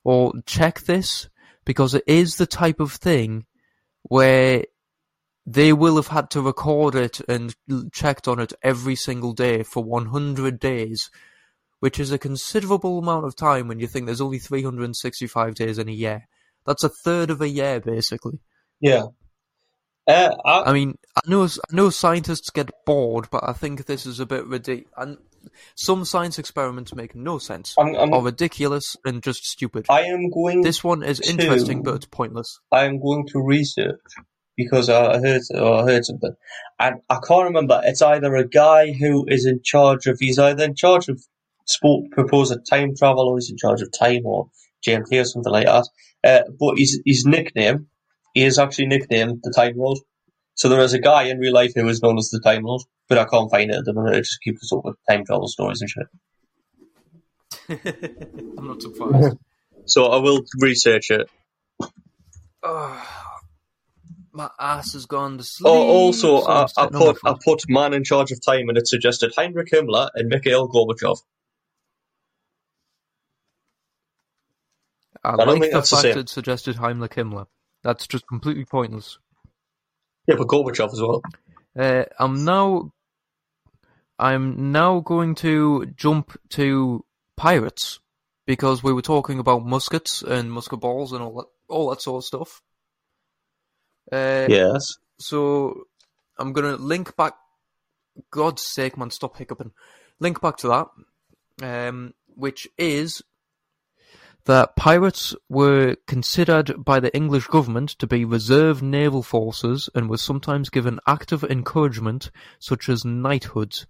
or 0.03 0.33
check 0.45 0.81
this 0.81 1.29
because 1.65 1.93
it 1.93 2.03
is 2.07 2.37
the 2.37 2.47
type 2.47 2.79
of 2.79 2.93
thing 2.93 3.45
where 4.03 4.63
they 5.45 5.73
will 5.73 5.95
have 5.95 6.07
had 6.07 6.29
to 6.31 6.41
record 6.41 6.95
it 6.95 7.19
and 7.27 7.55
checked 7.91 8.27
on 8.27 8.39
it 8.39 8.53
every 8.61 8.95
single 8.95 9.33
day 9.33 9.63
for 9.63 9.83
100 9.83 10.59
days, 10.59 11.09
which 11.79 11.99
is 11.99 12.11
a 12.11 12.17
considerable 12.17 12.99
amount 12.99 13.25
of 13.25 13.35
time 13.35 13.67
when 13.67 13.79
you 13.79 13.87
think 13.87 14.05
there's 14.05 14.21
only 14.21 14.39
365 14.39 15.55
days 15.55 15.77
in 15.77 15.89
a 15.89 15.93
year. 15.93 16.27
That's 16.65 16.83
a 16.83 16.89
third 16.89 17.29
of 17.29 17.41
a 17.41 17.49
year, 17.49 17.79
basically. 17.79 18.39
Yeah. 18.79 19.07
Uh, 20.09 20.35
I, 20.43 20.71
I, 20.71 20.73
mean, 20.73 20.97
I 21.15 21.21
know 21.29 21.43
I 21.45 21.75
know 21.75 21.91
scientists 21.91 22.49
get 22.49 22.71
bored, 22.85 23.27
but 23.29 23.47
I 23.47 23.53
think 23.53 23.85
this 23.85 24.07
is 24.07 24.19
a 24.19 24.25
bit 24.25 24.45
ridiculous. 24.45 25.17
Some 25.75 26.03
science 26.03 26.39
experiments 26.39 26.95
make 26.95 27.15
no 27.15 27.37
sense, 27.37 27.75
I'm, 27.77 27.95
I'm, 27.95 28.13
are 28.13 28.21
ridiculous, 28.21 28.97
and 29.05 29.21
just 29.21 29.45
stupid. 29.45 29.85
I 29.87 30.01
am 30.01 30.31
going. 30.31 30.61
This 30.61 30.83
one 30.83 31.03
is 31.03 31.19
to, 31.19 31.29
interesting, 31.29 31.83
but 31.83 31.95
it's 31.95 32.05
pointless. 32.07 32.59
I 32.71 32.85
am 32.85 32.99
going 32.99 33.27
to 33.27 33.39
research 33.39 33.99
because 34.57 34.89
I 34.89 35.19
heard 35.19 35.41
I 35.55 35.83
heard 35.83 36.05
something, 36.05 36.35
and 36.79 36.95
I 37.09 37.19
can't 37.25 37.45
remember. 37.45 37.79
It's 37.85 38.01
either 38.01 38.35
a 38.35 38.47
guy 38.47 38.91
who 38.91 39.25
is 39.27 39.45
in 39.45 39.61
charge 39.63 40.07
of. 40.07 40.17
He's 40.19 40.39
either 40.39 40.63
in 40.63 40.75
charge 40.75 41.07
of 41.07 41.23
sport, 41.65 42.11
propose 42.11 42.49
a 42.51 42.57
time 42.57 42.95
travel, 42.97 43.29
or 43.29 43.37
he's 43.37 43.51
in 43.51 43.57
charge 43.57 43.81
of 43.81 43.91
time, 43.97 44.25
or 44.25 44.49
GMT, 44.85 45.21
or 45.21 45.25
something 45.25 45.53
like 45.53 45.67
that. 45.67 45.87
Uh, 46.23 46.41
but 46.59 46.77
his 46.77 46.99
his 47.05 47.25
nickname, 47.25 47.87
he 48.33 48.43
is 48.43 48.59
actually 48.59 48.87
nicknamed 48.87 49.39
the 49.43 49.53
Time 49.55 49.75
Lord. 49.77 49.99
So 50.55 50.69
there 50.69 50.81
is 50.81 50.93
a 50.93 50.99
guy 50.99 51.23
in 51.23 51.39
real 51.39 51.53
life 51.53 51.71
who 51.75 51.87
is 51.87 52.01
known 52.01 52.17
as 52.17 52.29
the 52.29 52.39
Time 52.39 52.63
Lord, 52.63 52.81
but 53.07 53.17
I 53.17 53.25
can't 53.25 53.49
find 53.49 53.71
it 53.71 53.77
at 53.77 53.85
the 53.85 53.93
minute. 53.93 54.15
It 54.15 54.25
just 54.25 54.41
keeps 54.41 54.71
up 54.71 54.83
with 54.83 54.95
time 55.09 55.25
travel 55.25 55.47
stories 55.47 55.81
and 55.81 55.89
shit. 55.89 56.07
I'm 58.57 58.67
not 58.67 58.81
surprised. 58.81 59.37
so 59.85 60.05
I 60.05 60.17
will 60.17 60.41
research 60.59 61.11
it. 61.11 61.29
Oh, 62.61 63.07
my 64.31 64.49
ass 64.59 64.93
has 64.93 65.05
gone 65.05 65.37
to 65.37 65.43
sleep. 65.43 65.67
Oh, 65.67 65.87
also, 65.87 66.41
so 66.41 66.47
I, 66.47 66.67
I 66.77 66.87
put 66.87 67.17
I 67.25 67.35
put 67.43 67.63
man 67.67 67.93
in 67.93 68.03
charge 68.03 68.31
of 68.31 68.39
time, 68.43 68.69
and 68.69 68.77
it 68.77 68.87
suggested 68.87 69.33
Heinrich 69.35 69.71
Himmler 69.71 70.09
and 70.13 70.29
Mikhail 70.29 70.67
Gorbachev. 70.69 71.17
I, 75.23 75.31
I 75.31 75.43
like 75.43 75.71
the 75.71 75.81
fact 75.81 76.05
it 76.05 76.29
suggested 76.29 76.75
Heinrich 76.75 77.13
Himmler. 77.13 77.47
That's 77.83 78.07
just 78.07 78.27
completely 78.27 78.65
pointless. 78.65 79.17
Yeah, 80.27 80.35
but 80.37 80.47
Gorbachev 80.47 80.91
as 80.93 81.01
well. 81.01 81.21
Uh, 81.77 82.05
I'm 82.19 82.43
now. 82.43 82.91
I'm 84.17 84.73
now 84.73 84.99
going 84.99 85.35
to 85.35 85.85
jump 85.95 86.37
to 86.49 87.05
pirates 87.37 87.99
because 88.45 88.83
we 88.83 88.91
were 88.91 89.01
talking 89.01 89.39
about 89.39 89.65
muskets 89.65 90.21
and 90.21 90.51
musket 90.51 90.81
balls 90.81 91.13
and 91.13 91.23
all 91.23 91.35
that, 91.35 91.45
all 91.69 91.89
that 91.89 92.01
sort 92.01 92.21
of 92.21 92.25
stuff. 92.25 92.61
Uh, 94.11 94.47
yes. 94.49 94.97
So 95.19 95.83
I'm 96.37 96.53
gonna 96.53 96.75
link 96.75 97.15
back. 97.15 97.33
God's 98.31 98.63
sake, 98.63 98.97
man, 98.97 99.11
stop 99.11 99.37
hiccuping. 99.37 99.71
Link 100.19 100.41
back 100.41 100.57
to 100.57 100.67
that, 100.67 101.87
um, 101.89 102.13
which 102.35 102.67
is 102.77 103.21
that 104.49 104.75
pirates 104.75 105.35
were 105.47 105.95
considered 106.07 106.83
by 106.83 106.99
the 106.99 107.15
English 107.15 107.45
government 107.45 107.91
to 107.91 108.07
be 108.07 108.25
reserve 108.25 108.81
naval 108.81 109.21
forces 109.21 109.91
and 109.93 110.09
were 110.09 110.17
sometimes 110.17 110.71
given 110.71 110.99
active 111.05 111.43
encouragement 111.43 112.31
such 112.57 112.89
as 112.89 113.05
knighthoods. 113.05 113.85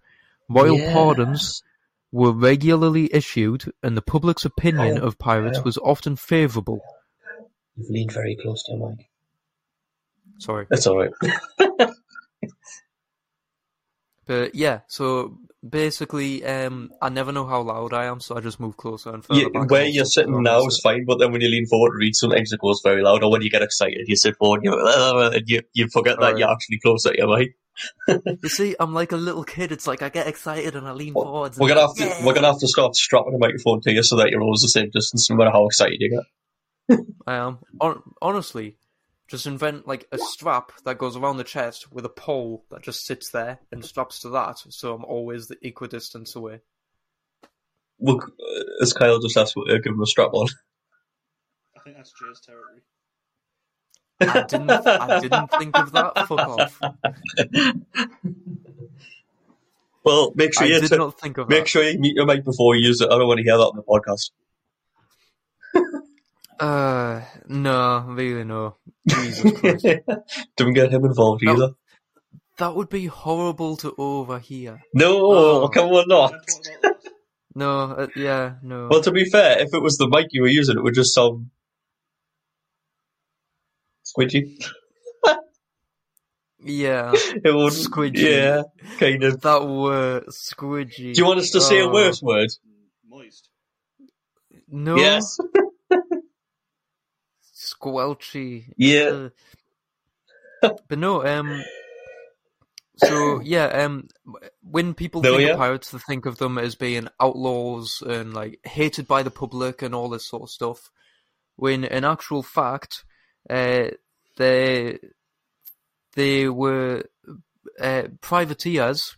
Royal 0.49 0.77
yes. 0.77 0.91
pardons 0.91 1.63
were 2.11 2.33
regularly 2.33 3.09
issued 3.13 3.71
and 3.81 3.95
the 3.95 4.01
public's 4.01 4.43
opinion 4.43 4.99
oh, 4.99 5.07
of 5.07 5.17
pirates 5.17 5.63
was 5.63 5.77
often 5.77 6.17
favourable. 6.17 6.81
You've 7.77 7.89
leaned 7.89 8.11
very 8.11 8.35
close 8.35 8.61
to 8.63 8.73
your 8.73 8.89
mic. 8.89 9.09
Sorry. 10.39 10.67
That's 10.69 10.87
alright. 10.87 11.11
but 14.29 14.53
yeah, 14.53 14.81
so 14.85 15.39
basically, 15.67 16.45
um, 16.45 16.91
I 17.01 17.09
never 17.09 17.31
know 17.31 17.47
how 17.47 17.61
loud 17.61 17.93
I 17.93 18.05
am, 18.05 18.19
so 18.19 18.37
I 18.37 18.41
just 18.41 18.59
move 18.59 18.77
closer 18.77 19.11
and 19.11 19.25
further 19.25 19.41
yeah. 19.51 19.63
Where 19.63 19.87
you're 19.87 20.05
sitting 20.05 20.43
now 20.43 20.67
is 20.67 20.79
fine, 20.83 21.05
but 21.05 21.17
then 21.17 21.31
when 21.31 21.41
you 21.41 21.49
lean 21.49 21.65
forward 21.65 21.93
to 21.93 21.97
read, 21.97 22.15
sometimes 22.15 22.53
it 22.53 22.59
goes 22.59 22.79
very 22.83 23.01
loud. 23.01 23.23
Or 23.23 23.31
when 23.31 23.41
you 23.41 23.49
get 23.49 23.63
excited, 23.63 24.07
you 24.07 24.15
sit 24.15 24.37
forward 24.37 24.61
and 24.63 24.65
you, 24.65 25.31
and 25.33 25.49
you, 25.49 25.61
you 25.73 25.87
forget 25.87 26.19
that 26.19 26.33
right. 26.33 26.37
you're 26.37 26.51
actually 26.51 26.77
closer 26.77 27.11
to 27.11 27.17
your 27.17 27.35
mic. 27.39 27.55
You 28.43 28.49
see, 28.49 28.75
I'm 28.79 28.93
like 28.93 29.13
a 29.13 29.17
little 29.17 29.43
kid. 29.43 29.71
It's 29.71 29.87
like 29.87 30.03
I 30.03 30.09
get 30.09 30.27
excited 30.27 30.75
and 30.75 30.87
I 30.87 30.91
lean 30.91 31.13
forward. 31.13 31.57
We're 31.57 31.69
gonna 31.69 31.81
have 31.81 31.95
to 31.95 32.05
like, 32.05 32.23
we're 32.23 32.33
gonna 32.35 32.51
have 32.51 32.59
to 32.59 32.67
start 32.67 32.95
strapping 32.95 33.33
a 33.33 33.39
microphone 33.39 33.81
to 33.81 33.91
you 33.91 34.03
so 34.03 34.17
that 34.17 34.29
you're 34.29 34.43
always 34.43 34.61
the 34.61 34.67
same 34.67 34.91
distance, 34.91 35.27
no 35.27 35.37
matter 35.37 35.49
how 35.49 35.65
excited 35.65 35.97
you 35.99 36.11
get. 36.11 36.99
I 37.25 37.35
am. 37.35 37.59
Hon- 37.81 38.03
honestly, 38.21 38.77
just 39.29 39.45
invent 39.45 39.87
like 39.87 40.07
a 40.11 40.17
strap 40.17 40.71
that 40.85 40.97
goes 40.97 41.15
around 41.15 41.37
the 41.37 41.43
chest 41.43 41.91
with 41.93 42.03
a 42.05 42.09
pole 42.09 42.65
that 42.71 42.81
just 42.81 43.05
sits 43.05 43.29
there 43.31 43.59
and 43.71 43.85
straps 43.85 44.21
to 44.21 44.29
that, 44.29 44.57
so 44.69 44.93
I'm 44.93 45.05
always 45.05 45.47
the 45.47 45.57
equidistance 45.61 46.35
away. 46.35 46.61
Look, 47.99 48.31
uh, 48.39 48.63
as 48.81 48.93
Kyle 48.93 49.19
just 49.19 49.37
asked, 49.37 49.55
uh, 49.57 49.77
give 49.83 49.93
him 49.93 50.01
a 50.01 50.05
strap 50.05 50.33
on. 50.33 50.47
I 51.77 51.81
think 51.81 51.97
that's 51.97 52.11
Jay's 52.11 52.41
territory. 52.41 52.81
I 54.21 54.43
didn't. 54.47 54.69
I 54.69 55.19
didn't 55.21 55.47
think 55.51 55.77
of 55.77 55.91
that. 55.93 56.27
Fuck 56.27 56.39
off. 56.39 56.81
Well, 60.03 60.31
make 60.35 60.53
sure 60.53 60.63
I 60.65 60.69
you 60.69 60.79
did 60.81 60.89
t- 60.89 60.97
not 60.97 61.19
think 61.19 61.37
of 61.37 61.49
make 61.49 61.65
that. 61.65 61.67
sure 61.69 61.83
you 61.83 61.99
mute 61.99 62.15
your 62.15 62.25
mic 62.25 62.43
before 62.43 62.75
you 62.75 62.87
use 62.87 63.01
it. 63.01 63.09
I 63.11 63.17
don't 63.17 63.27
want 63.27 63.37
to 63.39 63.43
hear 63.43 63.57
that 63.57 63.63
on 63.63 63.75
the 63.75 63.83
podcast. 63.83 64.31
Uh, 66.59 67.21
no, 67.47 68.05
really 68.09 68.43
no. 68.43 68.75
Jesus 69.07 69.51
Don't 70.57 70.73
get 70.73 70.91
him 70.91 71.05
involved 71.05 71.41
No. 71.43 71.53
either. 71.53 71.69
That 72.57 72.75
would 72.75 72.89
be 72.89 73.05
horrible 73.05 73.77
to 73.77 73.93
overhear. 73.97 74.81
No, 74.93 75.31
Oh. 75.31 75.69
come 75.69 75.89
on, 75.89 76.03
Can 76.03 76.11
I 76.11 76.15
not. 76.15 76.31
talk 76.31 76.41
about 76.41 76.81
that? 76.81 77.11
No, 77.55 77.79
uh, 77.81 78.07
yeah, 78.15 78.55
no. 78.61 78.87
Well, 78.91 79.01
to 79.01 79.11
be 79.11 79.25
fair, 79.25 79.59
if 79.59 79.73
it 79.73 79.81
was 79.81 79.97
the 79.97 80.07
mic 80.09 80.27
you 80.31 80.41
were 80.41 80.47
using, 80.49 80.77
it 80.77 80.83
would 80.83 80.93
just 80.93 81.13
sound 81.13 81.49
squidgy. 84.05 84.61
yeah, 86.63 87.11
It 87.43 87.53
would, 87.55 87.73
Squidgy. 87.73 88.17
yeah, 88.17 88.63
kind 88.99 89.23
of. 89.23 89.41
that 89.41 89.65
word, 89.65 90.25
squidgy. 90.27 91.13
Do 91.13 91.21
you 91.21 91.25
want 91.25 91.39
us 91.39 91.51
to 91.51 91.61
say 91.61 91.79
a 91.79 91.85
Oh, 91.87 91.93
worse 91.93 92.21
word? 92.21 92.49
Moist. 93.07 93.49
No. 94.67 94.97
Yes. 94.97 95.37
Squelchy. 97.81 98.73
Yeah. 98.77 99.29
Uh, 100.63 100.69
but 100.87 100.99
no, 100.99 101.25
um. 101.25 101.63
So 102.97 103.39
yeah, 103.39 103.65
um, 103.67 104.09
when 104.61 104.93
people 104.93 105.21
No, 105.21 105.37
think 105.37 105.47
yeah. 105.47 105.53
of 105.53 105.57
pirates, 105.57 105.91
they 105.91 105.99
think 105.99 106.25
of 106.25 106.37
them 106.37 106.57
as 106.57 106.75
being 106.75 107.07
outlaws 107.19 108.03
and 108.05 108.33
like 108.33 108.59
hated 108.65 109.07
by 109.07 109.23
the 109.23 109.31
public 109.31 109.81
and 109.81 109.95
all 109.95 110.09
this 110.09 110.27
sort 110.27 110.43
of 110.43 110.49
stuff. 110.49 110.91
When 111.55 111.85
in 111.85 112.03
actual 112.03 112.43
fact, 112.43 113.05
uh, 113.49 113.91
they 114.35 114.99
they 116.15 116.49
were 116.49 117.05
uh, 117.79 118.03
privateers, 118.19 119.15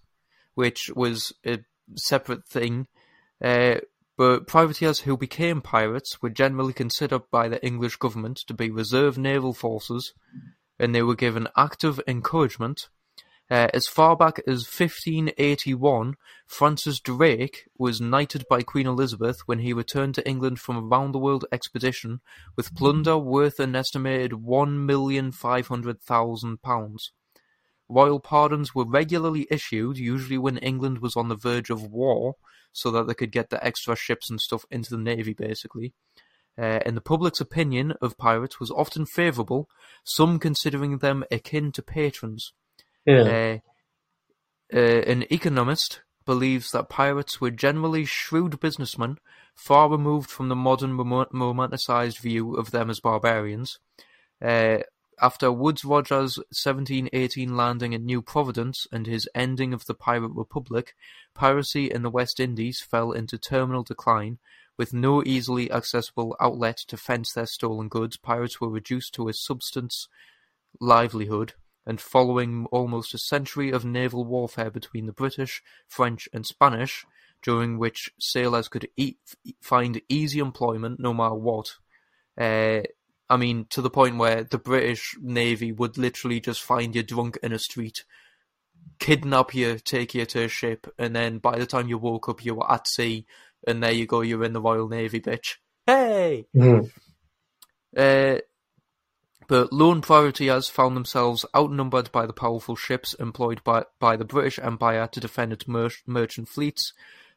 which 0.53 0.91
was 0.95 1.33
a 1.43 1.59
separate 1.95 2.45
thing. 2.45 2.85
Uh, 3.43 3.77
but 4.21 4.45
privateers 4.45 4.99
who 4.99 5.17
became 5.17 5.61
pirates 5.61 6.21
were 6.21 6.29
generally 6.29 6.73
considered 6.73 7.23
by 7.31 7.47
the 7.47 7.65
English 7.65 7.95
government 7.95 8.37
to 8.45 8.53
be 8.53 8.69
reserve 8.69 9.17
naval 9.17 9.51
forces, 9.51 10.13
and 10.77 10.93
they 10.93 11.01
were 11.01 11.15
given 11.15 11.47
active 11.57 11.99
encouragement. 12.05 12.89
Uh, 13.49 13.69
as 13.73 13.87
far 13.87 14.15
back 14.15 14.39
as 14.45 14.63
1581, 14.63 16.13
Francis 16.45 16.99
Drake 16.99 17.63
was 17.79 17.99
knighted 17.99 18.45
by 18.47 18.61
Queen 18.61 18.85
Elizabeth 18.85 19.39
when 19.47 19.57
he 19.57 19.73
returned 19.73 20.13
to 20.13 20.29
England 20.29 20.59
from 20.59 20.77
a 20.77 20.81
round 20.81 21.15
the 21.15 21.17
world 21.17 21.45
expedition 21.51 22.21
with 22.55 22.75
plunder 22.75 23.17
worth 23.17 23.59
an 23.59 23.75
estimated 23.75 24.33
£1,500,000. 24.33 26.97
Royal 27.89 28.19
pardons 28.19 28.75
were 28.75 28.85
regularly 28.85 29.47
issued, 29.49 29.97
usually 29.97 30.37
when 30.37 30.59
England 30.59 30.99
was 30.99 31.15
on 31.15 31.27
the 31.27 31.35
verge 31.35 31.71
of 31.71 31.81
war, 31.81 32.35
so 32.71 32.91
that 32.91 33.07
they 33.07 33.13
could 33.13 33.31
get 33.31 33.49
the 33.49 33.63
extra 33.65 33.95
ships 33.95 34.29
and 34.29 34.39
stuff 34.39 34.65
into 34.71 34.91
the 34.91 35.01
navy, 35.01 35.33
basically. 35.33 35.93
Uh, 36.57 36.79
and 36.85 36.97
the 36.97 37.01
public's 37.01 37.41
opinion 37.41 37.93
of 38.01 38.17
pirates 38.17 38.59
was 38.59 38.71
often 38.71 39.05
favourable, 39.05 39.69
some 40.03 40.37
considering 40.37 40.97
them 40.97 41.23
akin 41.31 41.71
to 41.71 41.81
patrons. 41.81 42.53
Yeah. 43.05 43.21
Uh, 43.21 43.57
uh, 44.73 45.01
an 45.01 45.25
economist 45.29 46.01
believes 46.25 46.71
that 46.71 46.89
pirates 46.89 47.41
were 47.41 47.51
generally 47.51 48.05
shrewd 48.05 48.59
businessmen, 48.59 49.17
far 49.55 49.89
removed 49.89 50.29
from 50.29 50.49
the 50.49 50.55
modern 50.55 50.97
rom- 50.97 51.25
romanticized 51.33 52.19
view 52.19 52.55
of 52.55 52.71
them 52.71 52.89
as 52.89 52.99
barbarians. 52.99 53.79
Uh, 54.41 54.79
after 55.21 55.51
Woodes 55.51 55.85
Rogers' 55.85 56.37
1718 56.37 57.55
landing 57.55 57.93
at 57.93 58.01
New 58.01 58.23
Providence 58.23 58.87
and 58.91 59.05
his 59.05 59.29
ending 59.35 59.71
of 59.71 59.85
the 59.85 59.93
Pirate 59.93 60.31
Republic, 60.33 60.95
piracy 61.35 61.91
in 61.91 62.01
the 62.01 62.09
West 62.09 62.39
Indies 62.39 62.81
fell 62.81 63.11
into 63.11 63.37
terminal 63.37 63.83
decline. 63.83 64.39
With 64.77 64.93
no 64.93 65.21
easily 65.23 65.71
accessible 65.71 66.35
outlet 66.39 66.77
to 66.87 66.97
fence 66.97 67.33
their 67.33 67.45
stolen 67.45 67.87
goods, 67.87 68.17
pirates 68.17 68.59
were 68.59 68.69
reduced 68.69 69.13
to 69.13 69.27
a 69.27 69.33
substance 69.33 70.07
livelihood, 70.79 71.53
and 71.85 72.01
following 72.01 72.65
almost 72.71 73.13
a 73.13 73.19
century 73.19 73.69
of 73.71 73.85
naval 73.85 74.25
warfare 74.25 74.71
between 74.71 75.05
the 75.05 75.13
British, 75.13 75.61
French, 75.87 76.27
and 76.33 76.47
Spanish, 76.47 77.05
during 77.43 77.77
which 77.77 78.11
sailors 78.19 78.67
could 78.67 78.87
find 79.61 80.01
easy 80.09 80.39
employment 80.39 80.99
no 80.99 81.13
matter 81.13 81.35
what. 81.35 81.75
Uh, 82.39 82.81
I 83.31 83.37
mean, 83.37 83.65
to 83.69 83.81
the 83.81 83.89
point 83.89 84.17
where 84.17 84.43
the 84.43 84.57
British 84.57 85.15
Navy 85.21 85.71
would 85.71 85.97
literally 85.97 86.41
just 86.41 86.61
find 86.61 86.93
you 86.93 87.01
drunk 87.01 87.37
in 87.41 87.53
a 87.53 87.59
street, 87.59 88.03
kidnap 88.99 89.55
you, 89.55 89.79
take 89.79 90.13
you 90.13 90.25
to 90.25 90.43
a 90.43 90.47
ship, 90.49 90.93
and 90.99 91.15
then 91.15 91.37
by 91.37 91.57
the 91.57 91.65
time 91.65 91.87
you 91.87 91.97
woke 91.97 92.27
up, 92.27 92.43
you 92.43 92.55
were 92.55 92.69
at 92.69 92.89
sea, 92.89 93.25
and 93.65 93.81
there 93.81 93.93
you 93.93 94.05
go, 94.05 94.19
you're 94.19 94.43
in 94.43 94.51
the 94.51 94.59
Royal 94.59 94.89
Navy, 94.89 95.21
bitch. 95.21 95.55
Hey! 95.87 96.45
Mhm. 96.53 96.91
Uh, 97.95 98.39
but 99.47 99.71
lone 99.71 100.01
privateers 100.01 100.67
found 100.67 100.97
themselves 100.97 101.45
outnumbered 101.55 102.11
by 102.11 102.25
the 102.25 102.33
powerful 102.33 102.75
ships 102.75 103.13
employed 103.13 103.63
by, 103.63 103.85
by 103.99 104.17
the 104.17 104.25
British 104.25 104.59
Empire 104.59 105.07
to 105.07 105.21
defend 105.21 105.53
its 105.53 105.69
mer- 105.69 105.89
merchant 106.05 106.49
fleets, 106.49 106.91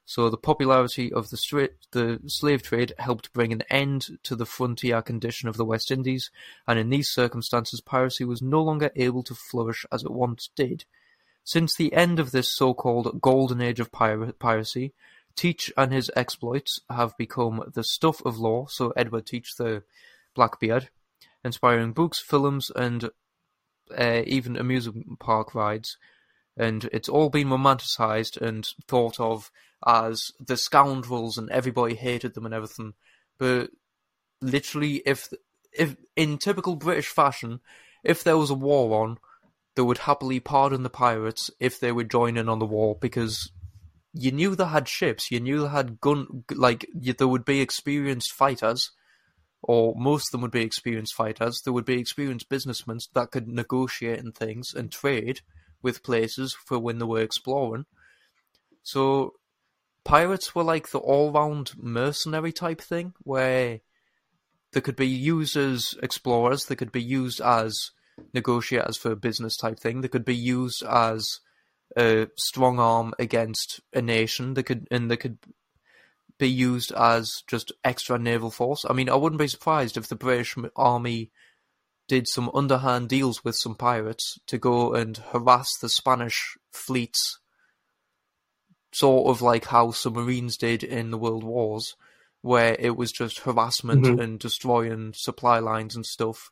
so 0.06 0.28
the 0.28 0.36
popularity 0.36 1.12
of 1.12 1.30
the, 1.30 1.70
the 1.92 2.20
slave 2.26 2.62
trade 2.62 2.92
helped 2.98 3.32
bring 3.32 3.52
an 3.52 3.62
end 3.70 4.18
to 4.22 4.36
the 4.36 4.46
frontier 4.46 5.00
condition 5.00 5.48
of 5.48 5.56
the 5.56 5.64
West 5.64 5.90
Indies, 5.90 6.30
and 6.68 6.78
in 6.78 6.90
these 6.90 7.10
circumstances 7.10 7.80
piracy 7.80 8.24
was 8.24 8.42
no 8.42 8.62
longer 8.62 8.90
able 8.96 9.22
to 9.22 9.34
flourish 9.34 9.86
as 9.90 10.02
it 10.02 10.10
once 10.10 10.50
did. 10.54 10.84
Since 11.42 11.74
the 11.74 11.92
end 11.92 12.20
of 12.20 12.30
this 12.30 12.54
so-called 12.54 13.20
golden 13.20 13.60
age 13.60 13.80
of 13.80 13.92
pir- 13.92 14.32
piracy, 14.32 14.92
Teach 15.36 15.72
and 15.76 15.92
his 15.92 16.10
exploits 16.14 16.80
have 16.88 17.16
become 17.16 17.70
the 17.74 17.82
stuff 17.82 18.22
of 18.24 18.38
lore, 18.38 18.68
so 18.68 18.92
Edward 18.96 19.26
Teach 19.26 19.56
the 19.56 19.82
Blackbeard, 20.34 20.90
inspiring 21.42 21.92
books, 21.92 22.20
films, 22.20 22.70
and 22.76 23.10
uh, 23.96 24.22
even 24.26 24.56
amusement 24.56 25.18
park 25.18 25.54
rides. 25.54 25.96
And 26.56 26.88
it's 26.92 27.08
all 27.08 27.30
been 27.30 27.48
romanticized 27.48 28.40
and 28.40 28.66
thought 28.86 29.18
of 29.18 29.50
as 29.86 30.30
the 30.40 30.56
scoundrels, 30.56 31.36
and 31.36 31.50
everybody 31.50 31.94
hated 31.94 32.34
them 32.34 32.46
and 32.46 32.54
everything. 32.54 32.94
But 33.38 33.70
literally, 34.40 35.02
if 35.04 35.28
if 35.72 35.96
in 36.16 36.38
typical 36.38 36.76
British 36.76 37.08
fashion, 37.08 37.60
if 38.04 38.22
there 38.22 38.38
was 38.38 38.50
a 38.50 38.54
war 38.54 39.02
on, 39.02 39.18
they 39.74 39.82
would 39.82 39.98
happily 39.98 40.40
pardon 40.40 40.82
the 40.82 40.90
pirates 40.90 41.50
if 41.58 41.80
they 41.80 41.90
would 41.90 42.10
join 42.10 42.36
in 42.36 42.48
on 42.48 42.60
the 42.60 42.66
war 42.66 42.96
because 43.00 43.50
you 44.12 44.30
knew 44.30 44.54
they 44.54 44.66
had 44.66 44.88
ships, 44.88 45.30
you 45.30 45.40
knew 45.40 45.62
they 45.62 45.68
had 45.68 46.00
gun, 46.00 46.44
like 46.52 46.86
there 46.94 47.26
would 47.26 47.44
be 47.44 47.60
experienced 47.60 48.32
fighters, 48.32 48.92
or 49.62 49.94
most 49.96 50.28
of 50.28 50.32
them 50.32 50.42
would 50.42 50.52
be 50.52 50.62
experienced 50.62 51.14
fighters. 51.14 51.62
There 51.62 51.72
would 51.72 51.84
be 51.84 51.98
experienced 51.98 52.48
businessmen 52.48 53.00
that 53.14 53.32
could 53.32 53.48
negotiate 53.48 54.20
and 54.20 54.34
things 54.34 54.72
and 54.72 54.92
trade 54.92 55.40
with 55.84 56.02
places 56.02 56.56
for 56.66 56.80
when 56.80 56.98
they 56.98 57.04
were 57.04 57.20
exploring. 57.20 57.84
So 58.82 59.34
pirates 60.04 60.54
were 60.54 60.64
like 60.64 60.90
the 60.90 60.98
all-round 60.98 61.74
mercenary 61.76 62.52
type 62.52 62.80
thing, 62.80 63.14
where 63.22 63.80
they 64.72 64.80
could 64.80 64.96
be 64.96 65.06
used 65.06 65.56
as 65.56 65.94
explorers, 66.02 66.64
they 66.64 66.74
could 66.74 66.90
be 66.90 67.02
used 67.02 67.40
as 67.40 67.92
negotiators 68.32 68.96
for 68.96 69.12
a 69.12 69.16
business 69.16 69.56
type 69.56 69.78
thing, 69.78 70.00
they 70.00 70.08
could 70.08 70.24
be 70.24 70.34
used 70.34 70.82
as 70.82 71.40
a 71.96 72.28
strong 72.36 72.78
arm 72.78 73.14
against 73.18 73.80
a 73.92 74.02
nation. 74.02 74.54
They 74.54 74.62
could 74.62 74.88
and 74.90 75.10
they 75.10 75.16
could 75.16 75.38
be 76.38 76.48
used 76.48 76.92
as 76.92 77.42
just 77.46 77.72
extra 77.84 78.18
naval 78.18 78.50
force. 78.50 78.84
I 78.88 78.92
mean, 78.92 79.08
I 79.08 79.14
wouldn't 79.14 79.38
be 79.38 79.48
surprised 79.48 79.96
if 79.96 80.08
the 80.08 80.16
British 80.16 80.56
army 80.74 81.30
did 82.06 82.28
some 82.28 82.50
underhand 82.54 83.08
deals 83.08 83.42
with 83.44 83.56
some 83.56 83.74
pirates 83.74 84.38
to 84.46 84.58
go 84.58 84.92
and 84.94 85.16
harass 85.16 85.70
the 85.80 85.88
Spanish 85.88 86.56
fleets, 86.72 87.38
sort 88.92 89.28
of 89.28 89.40
like 89.42 89.66
how 89.66 89.90
submarines 89.90 90.56
did 90.56 90.82
in 90.84 91.10
the 91.10 91.18
World 91.18 91.44
Wars, 91.44 91.96
where 92.42 92.76
it 92.78 92.96
was 92.96 93.10
just 93.10 93.40
harassment 93.40 94.04
Mhm. 94.04 94.22
and 94.22 94.38
destroying 94.38 95.12
supply 95.14 95.58
lines 95.58 95.96
and 95.96 96.04
stuff. 96.06 96.50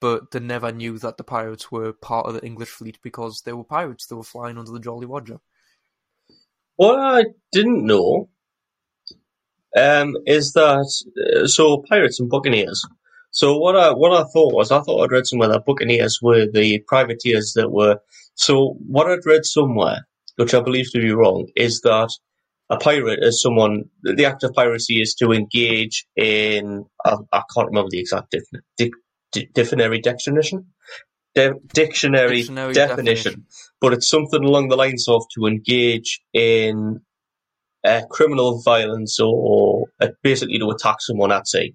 but 0.00 0.32
they 0.32 0.40
never 0.40 0.72
knew 0.72 0.98
that 0.98 1.16
the 1.16 1.22
pirates 1.22 1.70
were 1.70 1.92
part 1.92 2.26
of 2.26 2.34
the 2.34 2.44
English 2.44 2.70
fleet 2.70 2.98
because 3.02 3.40
they 3.44 3.52
were 3.52 3.62
pirates. 3.62 4.04
They 4.08 4.16
were 4.16 4.24
flying 4.24 4.58
under 4.58 4.72
the 4.72 4.80
Jolly 4.80 5.06
Roger. 5.06 5.38
What 6.74 6.98
I 6.98 7.26
didn't 7.52 7.86
know 7.86 8.28
um, 9.76 10.16
is 10.26 10.54
that 10.54 10.92
uh, 11.16 11.46
so 11.46 11.84
pirates 11.88 12.18
and 12.18 12.28
buccaneers. 12.28 12.84
So 13.32 13.56
what 13.56 13.76
I 13.76 13.92
what 13.92 14.12
I 14.12 14.24
thought 14.30 14.54
was 14.54 14.70
I 14.70 14.80
thought 14.80 15.02
I'd 15.02 15.10
read 15.12 15.26
somewhere 15.26 15.48
that 15.48 15.64
buccaneers 15.64 16.20
were 16.22 16.46
the 16.46 16.80
privateers 16.86 17.54
that 17.56 17.70
were. 17.70 17.98
So 18.34 18.76
what 18.86 19.10
I'd 19.10 19.26
read 19.26 19.44
somewhere, 19.44 20.06
which 20.36 20.54
I 20.54 20.60
believe 20.60 20.90
to 20.92 21.00
be 21.00 21.12
wrong, 21.12 21.48
is 21.56 21.80
that 21.80 22.10
a 22.68 22.76
pirate 22.76 23.20
is 23.22 23.42
someone. 23.42 23.84
The 24.02 24.26
act 24.26 24.44
of 24.44 24.52
piracy 24.52 25.00
is 25.00 25.14
to 25.14 25.32
engage 25.32 26.06
in. 26.14 26.84
I, 27.04 27.16
I 27.32 27.42
can't 27.54 27.68
remember 27.68 27.88
the 27.90 28.00
exact 28.00 28.32
defin, 28.32 28.60
dic, 28.76 28.92
di- 29.32 29.48
dictionary 29.54 30.00
definition. 30.00 30.66
De, 31.34 31.54
dictionary, 31.72 32.38
Dictionary 32.40 32.74
definition, 32.74 33.32
definition. 33.32 33.46
but 33.80 33.94
it's 33.94 34.08
something 34.10 34.44
along 34.44 34.68
the 34.68 34.76
lines 34.76 35.08
of 35.08 35.24
to 35.34 35.46
engage 35.46 36.20
in 36.34 37.00
uh, 37.84 38.02
criminal 38.10 38.60
violence 38.60 39.18
or 39.18 39.86
uh, 40.02 40.08
basically 40.22 40.58
to 40.58 40.68
attack 40.68 40.96
someone 41.00 41.32
at 41.32 41.48
sea. 41.48 41.74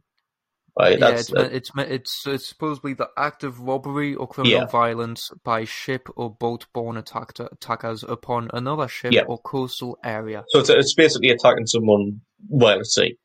Right, 0.79 0.99
yeah, 0.99 1.09
it's, 1.09 1.33
meant, 1.33 1.53
it's 1.53 1.71
it's 1.75 2.27
it's 2.27 2.47
supposedly 2.47 2.93
the 2.93 3.09
act 3.17 3.43
of 3.43 3.59
robbery 3.61 4.13
or 4.13 4.27
criminal 4.27 4.59
Yeah. 4.59 4.65
violence 4.67 5.31
by 5.43 5.65
ship 5.65 6.07
or 6.15 6.29
boat-borne 6.29 6.97
attack 6.97 7.33
attackers 7.39 8.03
upon 8.03 8.49
another 8.53 8.87
ship 8.87 9.11
Yeah. 9.11 9.23
or 9.27 9.39
coastal 9.39 9.97
area. 10.03 10.43
So 10.49 10.59
it's, 10.59 10.69
it's 10.69 10.93
basically 10.93 11.29
attacking 11.29 11.65
someone 11.65 12.21
while 12.47 12.79
at 12.79 12.85
sea. 12.85 13.17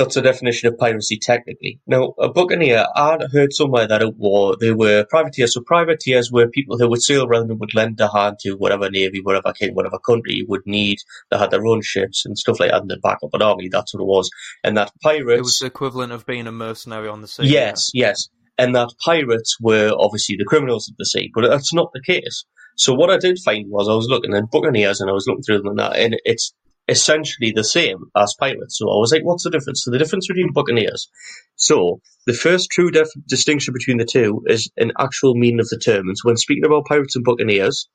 That's 0.00 0.14
the 0.14 0.22
definition 0.22 0.66
of 0.66 0.78
piracy, 0.78 1.18
technically. 1.18 1.78
Now, 1.86 2.14
a 2.18 2.32
buccaneer, 2.32 2.86
I'd 2.96 3.30
heard 3.34 3.52
somewhere 3.52 3.86
that 3.86 4.00
it 4.00 4.16
war 4.16 4.56
they 4.58 4.72
were 4.72 5.04
privateers. 5.04 5.52
So 5.52 5.60
privateers 5.60 6.32
were 6.32 6.48
people 6.48 6.78
who 6.78 6.88
would 6.88 7.02
sail 7.02 7.26
around 7.26 7.50
and 7.50 7.60
would 7.60 7.74
lend 7.74 8.00
a 8.00 8.10
hand 8.10 8.38
to 8.40 8.54
whatever 8.54 8.88
navy, 8.88 9.20
whatever 9.20 9.52
king, 9.52 9.74
whatever 9.74 9.98
country 9.98 10.42
would 10.48 10.62
need. 10.64 11.00
They 11.30 11.36
had 11.36 11.50
their 11.50 11.66
own 11.66 11.82
ships 11.82 12.24
and 12.24 12.38
stuff 12.38 12.58
like 12.60 12.70
that, 12.70 12.80
and 12.80 12.90
they'd 12.90 13.02
back 13.02 13.18
up 13.22 13.34
an 13.34 13.42
army. 13.42 13.68
That's 13.68 13.92
what 13.92 14.00
it 14.00 14.06
was. 14.06 14.30
And 14.64 14.74
that 14.78 14.90
pirates. 15.02 15.38
It 15.38 15.42
was 15.42 15.58
the 15.58 15.66
equivalent 15.66 16.14
of 16.14 16.24
being 16.24 16.46
a 16.46 16.52
mercenary 16.52 17.08
on 17.08 17.20
the 17.20 17.28
sea. 17.28 17.48
Yes, 17.48 17.90
yes. 17.92 18.30
And 18.56 18.74
that 18.74 18.94
pirates 19.04 19.58
were 19.60 19.92
obviously 19.98 20.36
the 20.36 20.46
criminals 20.46 20.88
of 20.88 20.96
the 20.96 21.04
sea, 21.04 21.30
but 21.34 21.46
that's 21.46 21.74
not 21.74 21.92
the 21.92 22.00
case. 22.00 22.46
So 22.78 22.94
what 22.94 23.10
I 23.10 23.18
did 23.18 23.38
find 23.38 23.66
was 23.68 23.86
I 23.86 23.94
was 23.94 24.08
looking 24.08 24.34
at 24.34 24.50
Buccaneers 24.50 25.02
and 25.02 25.10
I 25.10 25.12
was 25.12 25.26
looking 25.26 25.42
through 25.42 25.58
them 25.58 25.66
and 25.66 25.78
that, 25.78 25.96
and 25.96 26.16
it's 26.24 26.54
essentially 26.90 27.52
the 27.52 27.64
same 27.64 27.98
as 28.16 28.34
pirates. 28.38 28.78
So 28.78 28.86
I 28.86 28.96
was 28.96 29.12
like, 29.12 29.22
what's 29.22 29.44
the 29.44 29.50
difference? 29.50 29.84
So 29.84 29.90
the 29.90 29.98
difference 29.98 30.26
between 30.26 30.52
Buccaneers. 30.52 31.08
So 31.56 32.00
the 32.26 32.34
first 32.34 32.70
true 32.70 32.90
def- 32.90 33.08
distinction 33.26 33.72
between 33.72 33.98
the 33.98 34.04
two 34.04 34.42
is 34.46 34.70
an 34.76 34.92
actual 34.98 35.34
meaning 35.34 35.60
of 35.60 35.68
the 35.68 35.78
term. 35.78 36.08
And 36.08 36.18
so 36.18 36.28
when 36.28 36.36
speaking 36.36 36.66
about 36.66 36.86
pirates 36.86 37.16
and 37.16 37.24
Buccaneers, 37.24 37.88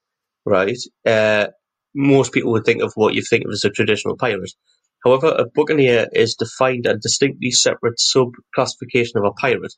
right, 0.45 0.77
uh, 1.05 1.47
most 1.93 2.31
people 2.31 2.51
would 2.53 2.65
think 2.65 2.81
of 2.81 2.93
what 2.95 3.13
you 3.13 3.21
think 3.21 3.45
of 3.45 3.51
as 3.51 3.65
a 3.65 3.69
traditional 3.69 4.17
pirate. 4.17 4.51
However, 5.03 5.27
a 5.27 5.45
buccaneer 5.53 6.07
is 6.13 6.35
defined 6.35 6.87
a 6.87 6.97
distinctly 6.97 7.51
separate 7.51 7.99
sub-classification 7.99 9.19
of 9.19 9.25
a 9.25 9.31
pirate. 9.33 9.73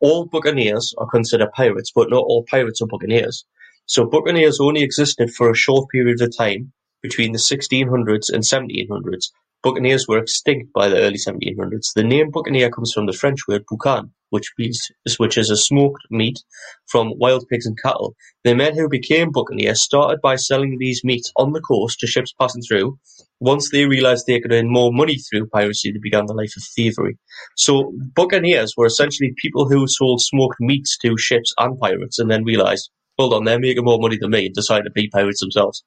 All 0.00 0.26
buccaneers 0.26 0.92
are 0.98 1.06
considered 1.08 1.52
pirates, 1.52 1.92
but 1.94 2.10
not 2.10 2.24
all 2.24 2.44
pirates 2.50 2.82
are 2.82 2.88
buccaneers. 2.88 3.44
So 3.86 4.06
buccaneers 4.06 4.58
only 4.60 4.82
existed 4.82 5.30
for 5.32 5.50
a 5.50 5.56
short 5.56 5.88
period 5.90 6.20
of 6.20 6.36
time 6.36 6.72
between 7.02 7.32
the 7.32 7.38
1600s 7.38 8.32
and 8.32 8.42
1700s. 8.42 9.30
Buccaneers 9.62 10.08
were 10.08 10.18
extinct 10.18 10.72
by 10.72 10.88
the 10.88 10.98
early 10.98 11.18
1700s. 11.18 11.92
The 11.94 12.02
name 12.02 12.30
buccaneer 12.30 12.68
comes 12.70 12.92
from 12.92 13.06
the 13.06 13.12
French 13.12 13.46
word 13.46 13.64
boucan, 13.70 14.10
which 14.30 14.52
means 14.58 14.90
which 15.18 15.38
is 15.38 15.50
a 15.50 15.56
smoked 15.56 16.02
meat 16.10 16.42
from 16.86 17.12
wild 17.16 17.46
pigs 17.48 17.66
and 17.66 17.80
cattle. 17.80 18.16
The 18.42 18.56
men 18.56 18.74
who 18.74 18.88
became 18.88 19.30
buccaneers 19.30 19.84
started 19.84 20.20
by 20.20 20.34
selling 20.34 20.78
these 20.78 21.04
meats 21.04 21.30
on 21.36 21.52
the 21.52 21.60
coast 21.60 22.00
to 22.00 22.08
ships 22.08 22.32
passing 22.40 22.62
through. 22.62 22.98
Once 23.38 23.70
they 23.70 23.86
realized 23.86 24.26
they 24.26 24.40
could 24.40 24.52
earn 24.52 24.72
more 24.72 24.92
money 24.92 25.16
through 25.16 25.46
piracy, 25.48 25.92
they 25.92 25.98
began 25.98 26.26
the 26.26 26.34
life 26.34 26.56
of 26.56 26.62
thievery. 26.74 27.18
So 27.56 27.92
buccaneers 28.16 28.74
were 28.76 28.86
essentially 28.86 29.32
people 29.36 29.68
who 29.68 29.86
sold 29.86 30.20
smoked 30.22 30.56
meats 30.60 30.98
to 31.02 31.16
ships 31.18 31.52
and 31.58 31.78
pirates, 31.78 32.18
and 32.18 32.30
then 32.30 32.44
realized, 32.44 32.90
hold 33.18 33.34
on, 33.34 33.44
they're 33.44 33.60
making 33.60 33.84
more 33.84 34.00
money 34.00 34.16
than 34.16 34.30
me, 34.30 34.46
and 34.46 34.54
decided 34.54 34.84
to 34.84 34.90
be 34.90 35.08
pirates 35.08 35.40
themselves. 35.40 35.84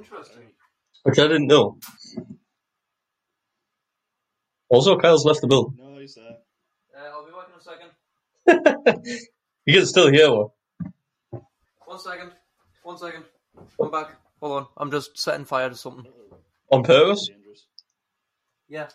Interesting. 0.00 0.42
Which 1.02 1.18
I 1.18 1.28
didn't 1.28 1.46
know. 1.46 1.78
Also, 4.68 4.98
Kyle's 4.98 5.24
left 5.24 5.40
the 5.40 5.46
building. 5.46 5.76
No, 5.78 5.98
he's 5.98 6.14
there. 6.14 6.24
Uh, 6.96 7.10
I'll 7.12 7.26
be 7.26 7.32
back 7.32 7.48
in 7.48 7.58
a 7.58 8.86
second. 8.86 9.26
You 9.66 9.74
can 9.74 9.86
still 9.86 10.10
hear 10.10 10.30
one. 10.32 10.48
One 11.84 11.98
second. 11.98 12.32
One 12.82 12.96
second. 12.96 13.24
I'm 13.80 13.90
back. 13.90 14.16
Hold 14.40 14.52
on. 14.62 14.66
I'm 14.78 14.90
just 14.90 15.18
setting 15.18 15.44
fire 15.44 15.68
to 15.68 15.76
something. 15.76 16.10
On 16.72 16.82
purpose? 16.82 17.28
Dangerous. 17.28 17.66
Yeah. 18.68 18.88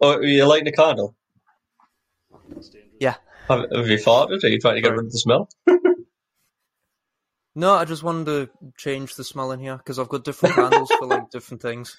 Or 0.00 0.16
are 0.16 0.22
you 0.22 0.44
lighting 0.44 0.68
a 0.68 0.72
candle? 0.72 1.14
Yeah. 2.98 3.14
Have, 3.48 3.60
have 3.74 3.88
you 3.88 3.98
farted? 3.98 4.42
Are 4.42 4.48
you 4.48 4.58
trying 4.58 4.74
to 4.74 4.82
get 4.82 4.90
rid 4.90 5.06
of 5.06 5.12
the 5.12 5.18
smell? 5.18 5.48
No, 7.56 7.74
I 7.74 7.84
just 7.84 8.02
wanted 8.02 8.24
to 8.26 8.50
change 8.76 9.14
the 9.14 9.22
smell 9.24 9.52
in 9.52 9.60
here 9.60 9.76
because 9.76 9.98
I've 9.98 10.08
got 10.08 10.24
different 10.24 10.56
candles 10.56 10.90
for 10.90 11.06
like 11.06 11.30
different 11.30 11.62
things. 11.62 11.96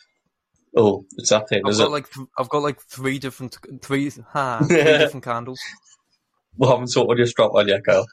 Oh, 0.75 1.05
it's 1.17 1.29
that 1.29 1.47
thing, 1.47 1.61
I've 1.63 1.71
is 1.71 1.77
got 1.77 1.87
it? 1.87 1.91
like 1.91 2.11
th- 2.11 2.27
I've 2.37 2.49
got 2.49 2.61
like 2.61 2.81
three 2.81 3.17
different 3.19 3.57
three 3.81 4.09
ha 4.33 4.65
three 4.67 4.83
different 4.83 5.23
candles. 5.23 5.59
We 6.57 6.67
haven't 6.67 6.87
sorted 6.87 7.17
your 7.19 7.27
strap 7.27 7.51
on 7.53 7.67
yet, 7.69 7.85
Kyle. 7.85 8.05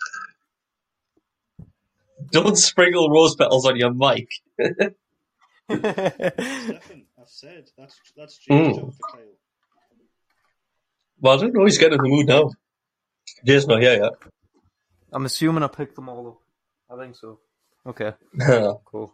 Don't 2.31 2.56
sprinkle 2.56 3.10
rose 3.10 3.35
petals 3.35 3.66
on 3.66 3.77
your 3.77 3.93
mic. 3.93 4.28
Stefan, 4.60 4.94
I've 7.19 7.27
said 7.27 7.64
that's 7.77 7.98
that's 8.16 8.39
James' 8.39 8.77
Mm. 8.77 8.81
job 8.81 8.94
for 8.94 9.16
Kyle. 9.16 9.20
Well, 11.20 11.39
I 11.39 11.40
don't 11.40 11.55
know. 11.55 11.64
He's 11.64 11.78
getting 11.78 11.98
in 11.98 12.02
the 12.05 12.09
mood 12.09 12.27
now. 12.27 12.51
Jay's 13.44 13.66
not 13.66 13.81
here 13.82 14.10
I'm 15.12 15.24
assuming 15.24 15.62
I 15.62 15.69
picked 15.69 15.94
them 15.97 16.09
all 16.09 16.28
up. 16.28 16.41
I 16.93 16.97
think 16.98 17.16
so. 17.16 17.39
Okay, 17.86 18.12
yet. 18.39 18.74
cool. 18.85 19.12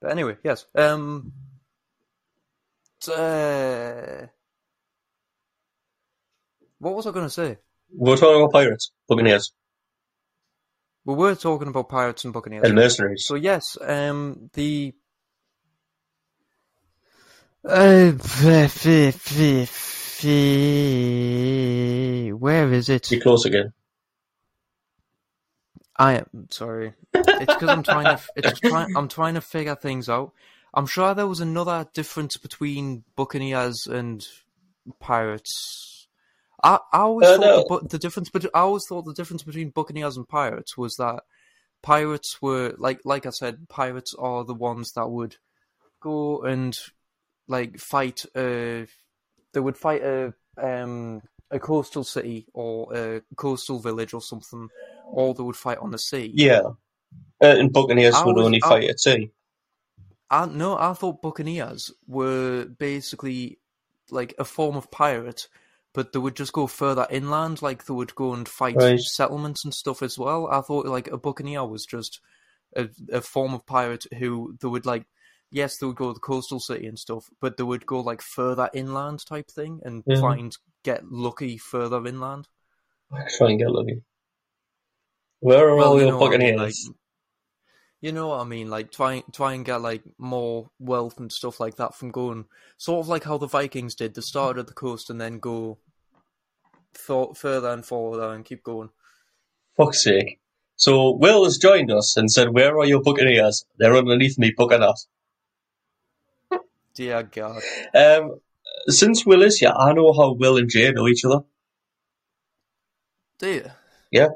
But 0.00 0.12
anyway, 0.12 0.36
yes. 0.44 0.66
Um. 0.74 1.32
t- 3.00 3.12
uh, 3.14 4.26
what 6.78 6.94
was 6.94 7.06
I 7.06 7.10
going 7.10 7.26
to 7.26 7.30
say? 7.30 7.58
We're 7.92 8.16
talking 8.16 8.40
about 8.40 8.52
pirates, 8.52 8.92
buccaneers, 9.08 9.52
We 11.04 11.14
were 11.14 11.34
talking 11.34 11.68
about 11.68 11.88
pirates 11.88 12.24
and 12.24 12.32
buccaneers. 12.34 12.64
and 12.66 12.74
mercenaries. 12.74 13.24
So 13.26 13.34
yes, 13.34 13.76
um, 13.80 14.50
the 14.52 14.92
uh, 17.64 18.12
f- 18.18 18.86
f- 18.86 18.86
f- 18.86 20.24
where 22.40 22.72
is 22.72 22.88
it? 22.88 23.08
Be 23.10 23.20
close 23.20 23.44
again. 23.46 23.72
I 25.98 26.14
am 26.14 26.48
sorry. 26.50 26.94
It's 27.12 27.54
because 27.54 27.72
I'm 27.72 27.82
trying 27.82 28.08
to. 28.08 28.20
It's. 28.36 28.52
I'm 28.94 29.08
trying 29.08 29.34
to 29.34 29.40
figure 29.40 29.74
things 29.74 30.08
out. 30.08 30.32
I'm 30.74 30.86
sure 30.86 31.14
there 31.14 31.26
was 31.26 31.40
another 31.40 31.86
difference 31.94 32.36
between 32.36 33.04
buccaneers 33.16 33.86
and 33.86 34.24
pirates. 35.00 36.06
I, 36.62 36.78
I 36.92 37.00
always 37.00 37.28
Uh, 37.28 37.36
thought 37.36 37.68
no. 37.68 37.80
the, 37.82 37.88
the 37.88 37.98
difference, 37.98 38.28
but 38.30 38.44
I 38.54 38.60
always 38.60 38.84
thought 38.88 39.04
the 39.04 39.14
difference 39.14 39.42
between 39.42 39.70
buccaneers 39.70 40.16
and 40.16 40.28
pirates 40.28 40.76
was 40.76 40.94
that 40.96 41.22
pirates 41.82 42.40
were 42.42 42.74
like, 42.78 43.00
like 43.04 43.26
I 43.26 43.30
said, 43.30 43.68
pirates 43.68 44.14
are 44.18 44.44
the 44.44 44.54
ones 44.54 44.92
that 44.92 45.08
would 45.08 45.36
go 46.00 46.42
and 46.42 46.76
like 47.48 47.78
fight. 47.78 48.24
Uh, 48.34 48.86
they 49.52 49.60
would 49.60 49.76
fight 49.76 50.02
a 50.02 50.34
um 50.60 51.22
a 51.50 51.58
coastal 51.58 52.04
city 52.04 52.46
or 52.52 52.94
a 52.94 53.22
coastal 53.36 53.78
village 53.78 54.12
or 54.12 54.20
something, 54.20 54.68
or 55.12 55.34
they 55.34 55.42
would 55.42 55.56
fight 55.56 55.78
on 55.78 55.90
the 55.90 55.98
sea. 55.98 56.30
Yeah. 56.34 56.60
Uh, 57.42 57.56
and 57.58 57.72
buccaneers 57.72 58.14
I 58.14 58.24
would 58.26 58.36
was- 58.36 58.44
only 58.46 58.60
I- 58.62 58.68
fight 58.68 58.90
at 58.90 59.00
sea. 59.00 59.30
I 60.30 60.44
no, 60.46 60.76
I 60.76 60.92
thought 60.92 61.22
buccaneers 61.22 61.90
were 62.06 62.66
basically 62.66 63.58
like 64.10 64.34
a 64.38 64.44
form 64.44 64.76
of 64.76 64.90
pirate, 64.90 65.48
but 65.94 66.12
they 66.12 66.18
would 66.18 66.36
just 66.36 66.52
go 66.52 66.66
further 66.66 67.06
inland, 67.10 67.62
like 67.62 67.86
they 67.86 67.94
would 67.94 68.14
go 68.14 68.34
and 68.34 68.46
fight 68.46 68.76
Right. 68.76 69.00
settlements 69.00 69.64
and 69.64 69.72
stuff 69.72 70.02
as 70.02 70.18
well. 70.18 70.46
I 70.48 70.60
thought 70.60 70.84
like 70.86 71.08
a 71.08 71.16
buccaneer 71.16 71.64
was 71.64 71.86
just 71.86 72.20
a, 72.76 72.88
a 73.10 73.22
form 73.22 73.54
of 73.54 73.64
pirate 73.64 74.06
who 74.18 74.56
they 74.60 74.68
would 74.68 74.84
like. 74.84 75.06
Yes, 75.50 75.78
they 75.78 75.86
would 75.86 75.96
go 75.96 76.08
to 76.08 76.14
the 76.14 76.20
coastal 76.20 76.60
city 76.60 76.86
and 76.86 76.98
stuff, 76.98 77.30
but 77.40 77.56
they 77.56 77.62
would 77.62 77.86
go 77.86 78.00
like 78.00 78.20
further 78.20 78.68
inland 78.74 79.24
type 79.24 79.50
thing 79.50 79.80
and 79.82 80.04
try 80.18 80.36
and 80.36 80.54
get 80.84 81.10
lucky 81.10 81.56
further 81.56 82.06
inland. 82.06 82.48
Try 83.38 83.50
and 83.52 83.58
get 83.58 83.70
lucky. 83.70 84.02
Where 85.40 85.68
are 85.68 85.76
Well, 85.76 85.88
all 85.92 86.00
you 86.00 86.06
your 86.06 86.16
what 86.18 86.34
I 86.34 86.38
mean, 86.38 86.56
buccaneers? 86.56 86.86
like- 86.88 86.96
You 88.00 88.12
know 88.12 88.28
what 88.28 88.40
I 88.40 88.44
mean? 88.44 88.70
Like 88.70 88.90
try 88.92 89.22
try 89.32 89.54
and 89.54 89.64
get 89.64 89.80
like 89.80 90.02
more 90.18 90.70
wealth 90.78 91.18
and 91.18 91.32
stuff 91.32 91.58
like 91.60 91.76
that 91.76 91.94
from 91.94 92.10
going 92.12 92.46
sort 92.76 93.00
of 93.00 93.08
like 93.08 93.24
how 93.24 93.38
the 93.38 93.46
Vikings 93.48 93.94
did. 93.96 94.14
They 94.14 94.20
started 94.22 94.60
at 94.60 94.66
the 94.68 94.72
coast 94.74 95.10
and 95.10 95.20
then 95.20 95.38
go 95.40 95.78
thought 96.94 97.36
further 97.36 97.68
and 97.70 97.84
further 97.84 98.32
and 98.34 98.44
keep 98.44 98.62
going. 98.62 98.90
Fuck's 99.76 100.02
sake. 100.04 100.40
So 100.76 101.10
Will 101.16 101.42
has 101.44 101.58
joined 101.58 101.90
us 101.90 102.16
and 102.16 102.30
said, 102.30 102.50
Where 102.54 102.78
are 102.78 102.84
your 102.86 103.02
Buccaneers? 103.02 103.64
They're 103.78 103.96
underneath 103.96 104.38
me, 104.38 104.52
Buccaneers. 104.56 105.08
Dear 106.94 107.22
God. 107.24 107.62
Um, 107.94 108.40
since 108.88 109.24
Will 109.26 109.42
is 109.42 109.58
here, 109.58 109.72
I 109.76 109.92
know 109.92 110.12
how 110.12 110.32
Will 110.34 110.56
and 110.56 110.68
Jay 110.70 110.90
know 110.92 111.06
each 111.08 111.24
other. 111.24 111.40
Do 113.38 113.48
you? 113.48 113.70
Yeah. 114.10 114.28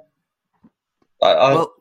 I, 1.22 1.32
I, 1.32 1.54
Well, 1.54 1.72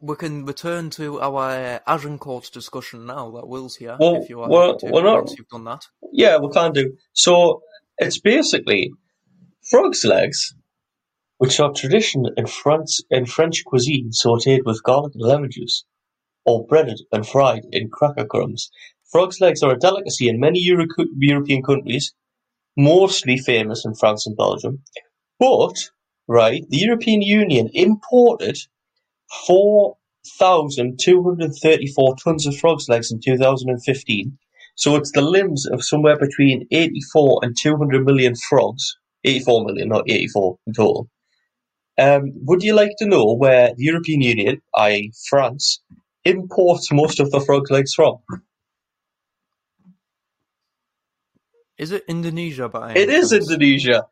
we 0.00 0.16
can 0.16 0.44
return 0.44 0.90
to 0.90 1.20
our 1.20 1.80
Agincourt 1.86 2.50
discussion 2.52 3.06
now 3.06 3.30
that 3.32 3.46
Will's 3.48 3.76
here. 3.76 3.96
Well, 3.98 4.16
if 4.22 4.28
you 4.28 4.40
are 4.40 4.48
well, 4.48 4.76
to, 4.78 4.90
we're 4.90 5.02
not- 5.02 5.24
once 5.24 5.34
you've 5.38 5.48
done 5.48 5.64
that. 5.64 5.82
yeah, 6.12 6.38
we 6.38 6.50
can 6.50 6.72
do. 6.72 6.96
So 7.12 7.62
it's 7.98 8.18
basically 8.20 8.90
frog's 9.70 10.04
legs, 10.04 10.54
which 11.38 11.60
are 11.60 11.72
tradition 11.72 12.26
in 12.36 12.46
France 12.46 13.00
in 13.10 13.26
French 13.26 13.64
cuisine, 13.64 14.10
sautéed 14.10 14.64
with 14.64 14.82
garlic 14.82 15.12
and 15.14 15.22
lemon 15.22 15.50
juice, 15.50 15.84
or 16.44 16.66
breaded 16.66 17.00
and 17.12 17.26
fried 17.26 17.62
in 17.72 17.88
cracker 17.90 18.24
crumbs. 18.24 18.70
Frog's 19.10 19.40
legs 19.40 19.62
are 19.62 19.72
a 19.74 19.78
delicacy 19.78 20.28
in 20.28 20.40
many 20.40 20.58
Euro- 20.60 20.86
European 21.18 21.62
countries, 21.62 22.14
mostly 22.76 23.38
famous 23.38 23.84
in 23.84 23.94
France 23.94 24.26
and 24.26 24.36
Belgium. 24.36 24.82
But 25.38 25.74
right, 26.28 26.64
the 26.70 26.78
European 26.78 27.22
Union 27.22 27.70
imported 27.74 28.58
four 29.46 29.96
thousand 30.38 30.98
two 31.00 31.22
hundred 31.24 31.52
thirty-four 31.62 32.16
tons 32.22 32.46
of 32.46 32.56
frog's 32.56 32.88
legs 32.88 33.12
in 33.12 33.20
two 33.20 33.36
thousand 33.38 33.70
and 33.70 33.82
fifteen. 33.84 34.38
So 34.76 34.96
it's 34.96 35.12
the 35.12 35.22
limbs 35.22 35.66
of 35.66 35.84
somewhere 35.84 36.18
between 36.18 36.66
84 36.72 37.40
and 37.42 37.56
200 37.60 38.04
million 38.06 38.34
frogs. 38.48 38.96
84 39.24 39.66
million, 39.66 39.88
not 39.88 40.04
84 40.10 40.58
in 40.66 40.72
total. 40.74 41.08
Um, 41.98 42.32
would 42.42 42.62
you 42.62 42.74
like 42.74 42.92
to 42.98 43.06
know 43.06 43.34
where 43.36 43.68
the 43.76 43.84
European 43.84 44.20
Union, 44.22 44.62
i.e. 44.76 45.12
France, 45.28 45.82
imports 46.24 46.92
most 46.92 47.20
of 47.20 47.30
the 47.30 47.40
frog 47.40 47.70
legs 47.70 47.94
from? 47.94 48.16
Is 51.78 51.92
it 51.92 52.04
Indonesia 52.08 52.68
by 52.68 52.94
It 52.94 53.10
is? 53.10 53.32
Indonesia. 53.32 54.06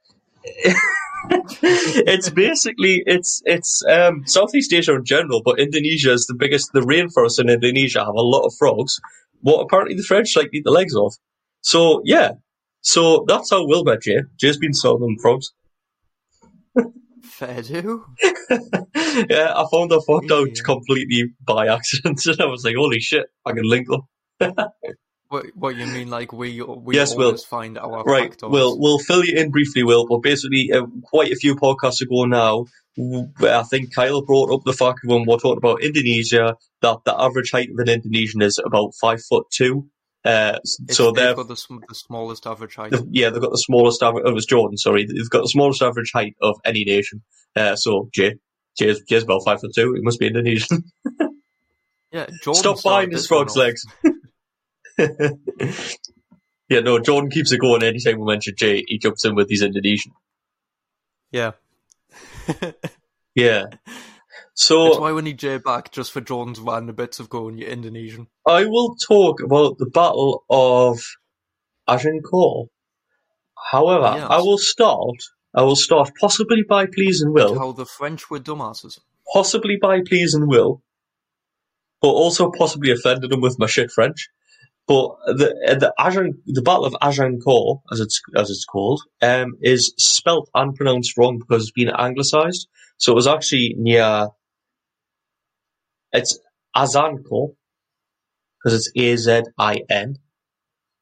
it's 1.62 2.30
basically 2.30 3.02
it's 3.06 3.42
it's 3.44 3.82
um, 3.88 4.22
Southeast 4.26 4.72
Asia 4.72 4.94
in 4.94 5.04
general, 5.04 5.42
but 5.44 5.58
Indonesia 5.58 6.12
is 6.12 6.26
the 6.26 6.34
biggest. 6.34 6.72
The 6.72 6.80
rainforests 6.80 7.40
in 7.40 7.48
Indonesia 7.48 8.00
have 8.00 8.14
a 8.14 8.22
lot 8.22 8.46
of 8.46 8.54
frogs. 8.58 8.98
What 9.40 9.62
apparently 9.62 9.96
the 9.96 10.02
French 10.02 10.36
like 10.36 10.48
eat 10.52 10.64
the 10.64 10.70
legs 10.70 10.94
of. 10.96 11.14
So 11.60 12.02
yeah, 12.04 12.32
so 12.80 13.24
that's 13.28 13.50
how 13.50 13.66
Will 13.66 13.84
met 13.84 14.02
Jay. 14.02 14.18
Jay's 14.38 14.58
been 14.58 14.74
selling 14.74 15.02
them 15.02 15.16
frogs. 15.20 15.52
Fair 17.22 17.62
do. 17.62 18.04
yeah, 18.22 19.52
I 19.56 19.64
found 19.72 19.90
that 19.90 20.04
fucked 20.06 20.30
out 20.30 20.48
completely 20.64 21.32
by 21.44 21.68
accident, 21.68 22.20
and 22.26 22.40
I 22.40 22.46
was 22.46 22.64
like, 22.64 22.76
"Holy 22.76 23.00
shit, 23.00 23.26
I 23.46 23.52
can 23.52 23.64
link 23.64 23.88
them." 23.88 24.02
What, 25.32 25.46
what 25.54 25.76
you 25.76 25.86
mean, 25.86 26.10
like 26.10 26.30
we 26.32 26.60
we 26.60 26.94
Yes, 26.94 27.16
Will. 27.16 27.26
always 27.28 27.42
find 27.44 27.78
our 27.78 28.02
Right, 28.04 28.30
factors. 28.32 28.50
we'll 28.50 28.78
we'll 28.78 28.98
fill 28.98 29.24
you 29.24 29.34
in 29.38 29.50
briefly, 29.50 29.82
Will. 29.82 30.06
But 30.06 30.18
basically, 30.22 30.70
uh, 30.72 30.82
quite 31.04 31.32
a 31.32 31.36
few 31.36 31.56
podcasts 31.56 32.02
ago 32.02 32.24
now, 32.26 32.66
I 33.40 33.62
think 33.62 33.94
Kyle 33.94 34.20
brought 34.20 34.52
up 34.52 34.60
the 34.66 34.74
fact 34.74 34.98
when 35.04 35.24
we're 35.24 35.38
talking 35.38 35.56
about 35.56 35.82
Indonesia 35.82 36.56
that 36.82 36.98
the 37.06 37.18
average 37.18 37.50
height 37.50 37.70
of 37.70 37.78
an 37.78 37.88
Indonesian 37.88 38.42
is 38.42 38.60
about 38.62 38.92
five 39.00 39.22
foot 39.24 39.46
two. 39.50 39.86
Uh, 40.22 40.58
so 40.90 41.12
they've 41.12 41.34
got 41.34 41.48
the, 41.48 41.56
sm- 41.56 41.78
the 41.88 41.94
smallest 41.94 42.46
average 42.46 42.74
height. 42.76 42.90
the- 42.90 43.08
yeah, 43.10 43.30
they've 43.30 43.40
got 43.40 43.52
the 43.52 43.56
smallest 43.56 44.02
average. 44.02 44.24
Oh, 44.26 44.30
it 44.30 44.34
was 44.34 44.44
Jordan. 44.46 44.76
Sorry, 44.76 45.06
they've 45.06 45.30
got 45.30 45.40
the 45.40 45.48
smallest 45.48 45.80
average 45.82 46.10
height 46.12 46.36
of 46.42 46.56
any 46.66 46.84
nation. 46.84 47.22
Uh, 47.56 47.74
so 47.74 48.10
Jay, 48.12 48.34
Jay's, 48.78 49.00
Jay's 49.08 49.22
about 49.22 49.40
five 49.46 49.60
foot 49.62 49.72
two. 49.74 49.94
He 49.94 50.02
must 50.02 50.20
be 50.20 50.26
Indonesian. 50.26 50.84
Yeah, 52.12 52.26
Jordan 52.42 52.60
Stop 52.60 52.82
buying 52.82 53.10
his 53.10 53.26
frog's 53.26 53.56
legs. 53.56 53.86
yeah, 56.68 56.80
no, 56.80 56.98
Jordan 56.98 57.30
keeps 57.30 57.52
it 57.52 57.60
going. 57.60 57.82
Anytime 57.82 58.18
we 58.20 58.26
mention 58.26 58.54
Jay, 58.56 58.84
he 58.86 58.98
jumps 58.98 59.24
in 59.24 59.34
with 59.34 59.48
his 59.50 59.62
Indonesian. 59.62 60.12
Yeah, 61.30 61.52
Yeah. 63.34 63.64
So 64.54 64.84
that's 64.84 64.98
why 64.98 65.12
we 65.12 65.22
need 65.22 65.38
Jay 65.38 65.56
back 65.56 65.90
just 65.92 66.12
for 66.12 66.20
Jordan's 66.20 66.60
random 66.60 66.94
bits 66.94 67.18
of 67.20 67.30
going. 67.30 67.56
You're 67.56 67.70
Indonesian. 67.70 68.26
I 68.46 68.66
will 68.66 68.96
talk 69.08 69.40
about 69.42 69.78
the 69.78 69.86
Battle 69.86 70.44
of 70.50 71.00
Agincourt. 71.88 72.68
However, 73.70 74.12
Yes. 74.18 74.26
I 74.28 74.38
will 74.38 74.58
start. 74.58 75.16
I 75.54 75.62
will 75.62 75.76
start 75.76 76.10
possibly 76.20 76.64
by 76.68 76.84
please 76.86 77.22
and 77.22 77.32
will, 77.32 77.58
How 77.58 77.72
the 77.72 77.86
French 77.86 78.28
were 78.30 78.40
dumbasses. 78.40 78.98
possibly 79.32 79.78
by 79.80 80.00
please 80.06 80.34
and 80.34 80.48
will, 80.48 80.82
but 82.02 82.08
also 82.08 82.50
possibly 82.50 82.90
offended 82.92 83.30
them 83.30 83.40
with 83.40 83.58
my 83.58 83.66
shit 83.66 83.90
French. 83.90 84.28
But 84.88 85.10
the 85.26 85.54
uh, 85.68 85.74
the 85.76 85.94
Agen, 85.98 86.42
the 86.46 86.62
Battle 86.62 86.84
of 86.84 86.96
Agincourt, 87.00 87.80
as 87.92 88.00
it's 88.00 88.20
as 88.36 88.50
it's 88.50 88.64
called, 88.64 89.00
um, 89.20 89.52
is 89.62 89.94
spelt 89.96 90.50
and 90.54 90.74
pronounced 90.74 91.16
wrong 91.16 91.38
because 91.38 91.62
it's 91.62 91.72
been 91.72 91.90
anglicised. 91.90 92.68
So 92.96 93.12
it 93.12 93.14
was 93.14 93.26
actually 93.28 93.74
near. 93.78 94.28
It's 96.12 96.38
Azancourt 96.76 97.54
because 98.58 98.74
it's 98.74 98.90
A 98.96 99.16
Z 99.16 99.42
I 99.56 99.80
N 99.88 100.16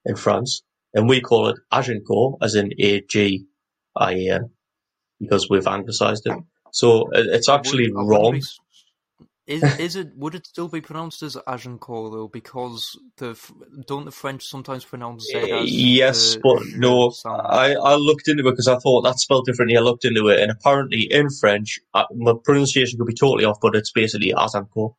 in 0.04 0.16
France, 0.16 0.62
and 0.94 1.08
we 1.08 1.20
call 1.20 1.48
it 1.48 1.56
Agincourt 1.72 2.36
as 2.42 2.54
in 2.54 2.72
A 2.78 3.00
G 3.00 3.46
I 3.96 4.14
N 4.14 4.50
because 5.18 5.48
we've 5.48 5.66
anglicised 5.66 6.26
it. 6.26 6.36
So 6.72 7.08
it's 7.12 7.48
actually 7.48 7.90
wrong. 7.92 8.40
Is 9.50 9.62
is 9.80 9.96
it? 9.96 10.16
Would 10.16 10.36
it 10.36 10.46
still 10.46 10.68
be 10.68 10.80
pronounced 10.80 11.22
as 11.22 11.36
Agincourt 11.46 12.12
though? 12.12 12.28
Because 12.28 12.96
the 13.16 13.38
don't 13.86 14.04
the 14.04 14.12
French 14.12 14.46
sometimes 14.46 14.84
pronounce 14.84 15.28
it 15.34 15.50
as 15.50 15.70
Yes, 15.70 16.34
the 16.34 16.40
but 16.40 16.62
no. 16.76 17.10
sound? 17.10 17.42
I, 17.44 17.74
I 17.74 17.96
looked 17.96 18.28
into 18.28 18.46
it 18.46 18.52
because 18.52 18.68
I 18.68 18.78
thought 18.78 19.02
that's 19.02 19.22
spelled 19.22 19.46
differently. 19.46 19.76
I 19.76 19.80
looked 19.80 20.04
into 20.04 20.28
it, 20.28 20.40
and 20.40 20.52
apparently 20.52 21.02
in 21.02 21.28
French, 21.30 21.80
uh, 21.92 22.04
my 22.14 22.34
pronunciation 22.44 22.98
could 22.98 23.08
be 23.08 23.14
totally 23.14 23.44
off, 23.44 23.58
but 23.60 23.74
it's 23.74 23.90
basically 23.90 24.32
Azancourt. 24.32 24.94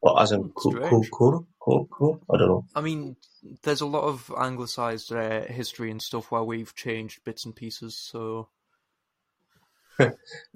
Or 0.00 0.16
Azancourt. 0.16 0.76
Strange. 0.76 1.10
Court, 1.10 1.44
court, 1.58 1.90
court? 1.90 2.20
I 2.32 2.36
don't 2.36 2.48
know. 2.48 2.66
I 2.74 2.82
mean, 2.82 3.16
there's 3.62 3.80
a 3.80 3.86
lot 3.86 4.04
of 4.04 4.32
anglicised 4.38 5.12
uh, 5.12 5.42
history 5.46 5.90
and 5.90 6.00
stuff 6.00 6.30
where 6.30 6.44
we've 6.44 6.74
changed 6.74 7.24
bits 7.24 7.46
and 7.46 7.56
pieces. 7.56 7.96
So 7.96 8.48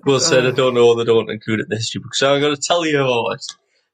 Will 0.05 0.21
said, 0.21 0.47
I 0.47 0.51
don't 0.51 0.75
know, 0.75 0.95
they 0.95 1.05
don't 1.05 1.31
include 1.31 1.61
it 1.61 1.65
in 1.65 1.69
the 1.71 1.77
history 1.77 2.01
book, 2.01 2.15
so 2.15 2.35
I'm 2.35 2.41
going 2.41 2.55
to 2.55 2.61
tell 2.61 2.87
you 2.87 3.01
about 3.01 3.35
it. 3.35 3.45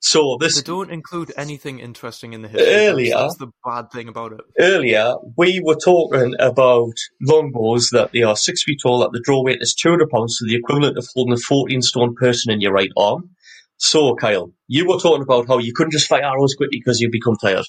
So 0.00 0.36
they 0.38 0.48
don't 0.62 0.90
include 0.90 1.32
anything 1.34 1.80
interesting 1.80 2.34
in 2.34 2.42
the 2.42 2.48
history. 2.48 2.66
books. 2.66 2.76
Earlier- 2.76 3.16
that's 3.16 3.36
the 3.38 3.50
bad 3.64 3.90
thing 3.90 4.08
about 4.08 4.32
it. 4.32 4.40
earlier, 4.58 5.14
we 5.38 5.60
were 5.64 5.76
talking 5.76 6.34
about 6.38 6.92
longbows 7.22 7.88
that 7.92 8.12
they 8.12 8.22
are 8.22 8.36
six 8.36 8.62
feet 8.64 8.80
tall, 8.82 8.98
that 8.98 9.12
the 9.12 9.22
draw 9.24 9.42
weight 9.42 9.62
is 9.62 9.74
200 9.74 10.10
pounds, 10.10 10.36
so 10.38 10.46
the 10.46 10.56
equivalent 10.56 10.98
of 10.98 11.08
holding 11.14 11.32
a 11.32 11.38
14 11.38 11.80
stone 11.80 12.14
person 12.14 12.52
in 12.52 12.60
your 12.60 12.72
right 12.72 12.90
arm. 12.98 13.30
So, 13.78 14.14
Kyle, 14.14 14.52
you 14.68 14.86
were 14.86 14.98
talking 14.98 15.22
about 15.22 15.48
how 15.48 15.58
you 15.58 15.72
couldn't 15.72 15.92
just 15.92 16.06
fire 16.06 16.22
arrows 16.22 16.54
quickly 16.54 16.78
because 16.78 17.00
you'd 17.00 17.10
become 17.10 17.36
tired, 17.36 17.64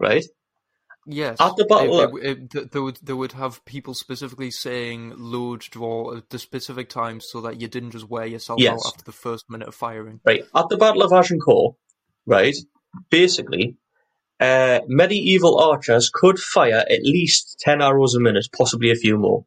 right? 0.00 0.24
Yes, 1.10 1.38
At 1.40 1.56
the 1.56 1.64
battle- 1.64 2.16
it, 2.18 2.26
it, 2.26 2.30
it, 2.38 2.50
th- 2.50 2.70
they 2.70 2.80
would 2.80 2.98
they 3.02 3.14
would 3.14 3.32
have 3.32 3.64
people 3.64 3.94
specifically 3.94 4.50
saying 4.50 5.14
load 5.16 5.60
draw 5.60 6.16
at 6.18 6.28
the 6.28 6.38
specific 6.38 6.90
times 6.90 7.26
so 7.30 7.40
that 7.40 7.58
you 7.60 7.66
didn't 7.66 7.92
just 7.92 8.08
wear 8.10 8.26
yourself 8.26 8.60
Yes. 8.60 8.74
out 8.84 8.92
after 8.92 9.04
the 9.04 9.12
first 9.12 9.48
minute 9.48 9.68
of 9.68 9.74
firing. 9.74 10.20
Right, 10.24 10.42
at 10.54 10.68
the 10.68 10.76
Battle 10.76 11.02
of 11.02 11.12
Agincourt, 11.12 11.76
right, 12.26 12.54
basically, 13.08 13.76
uh, 14.38 14.80
medieval 14.86 15.58
archers 15.58 16.10
could 16.12 16.38
fire 16.38 16.84
at 16.90 17.02
least 17.02 17.56
10 17.60 17.80
arrows 17.80 18.14
a 18.14 18.20
minute, 18.20 18.46
possibly 18.56 18.90
a 18.90 18.94
few 18.94 19.16
more, 19.16 19.46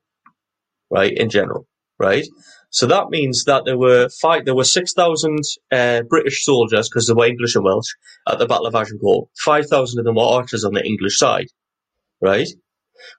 right, 0.89 1.13
in 1.15 1.29
general, 1.29 1.67
right? 1.99 2.25
So 2.71 2.87
that 2.87 3.09
means 3.09 3.43
that 3.45 3.65
there 3.65 3.77
were 3.77 4.07
five, 4.09 4.45
there 4.45 4.55
were 4.55 4.63
6,000 4.63 5.39
uh, 5.71 6.03
British 6.03 6.45
soldiers, 6.45 6.87
because 6.87 7.05
they 7.05 7.13
were 7.13 7.25
English 7.25 7.55
and 7.55 7.65
Welsh, 7.65 7.93
at 8.27 8.39
the 8.39 8.45
Battle 8.45 8.65
of 8.65 8.75
Agincourt. 8.75 9.27
5,000 9.43 9.99
of 9.99 10.05
them 10.05 10.15
were 10.15 10.23
archers 10.23 10.63
on 10.63 10.73
the 10.73 10.83
English 10.83 11.17
side, 11.17 11.47
right? 12.21 12.47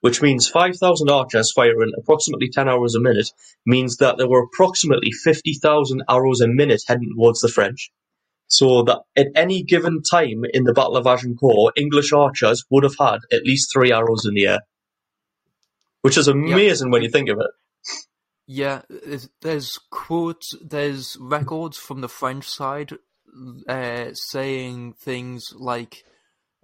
Which 0.01 0.23
means 0.23 0.49
5,000 0.49 1.11
archers 1.11 1.53
firing 1.53 1.93
approximately 1.99 2.49
10 2.49 2.67
arrows 2.67 2.95
a 2.95 3.01
minute 3.01 3.29
means 3.67 3.99
that 3.99 4.17
there 4.17 4.29
were 4.29 4.43
approximately 4.43 5.11
50,000 5.13 6.03
arrows 6.09 6.41
a 6.41 6.49
minute 6.49 6.83
heading 6.89 7.13
towards 7.15 7.41
the 7.41 7.49
French. 7.49 7.91
So 8.47 8.85
that 8.85 9.01
at 9.17 9.29
any 9.35 9.63
given 9.63 10.03
time 10.03 10.45
in 10.55 10.65
the 10.65 10.73
Battle 10.73 10.97
of 10.97 11.07
Agincourt, 11.07 11.75
English 11.77 12.13
archers 12.13 12.65
would 12.71 12.85
have 12.85 12.97
had 12.99 13.19
at 13.31 13.45
least 13.45 13.71
three 13.73 13.93
arrows 13.93 14.25
in 14.27 14.35
the 14.35 14.47
air. 14.47 14.61
Which 16.01 16.17
is 16.17 16.29
amazing 16.29 16.91
when 16.91 17.03
you 17.03 17.11
think 17.11 17.29
of 17.29 17.39
it. 17.39 17.51
Yeah, 18.47 18.83
there's- 18.89 19.29
there's 19.41 19.79
quotes, 19.91 20.55
there's 20.63 21.17
records 21.21 21.77
from 21.79 22.01
the 22.01 22.09
French 22.09 22.47
side 22.49 22.93
uh, 23.69 24.11
saying 24.13 24.93
things 24.95 25.53
like 25.57 26.05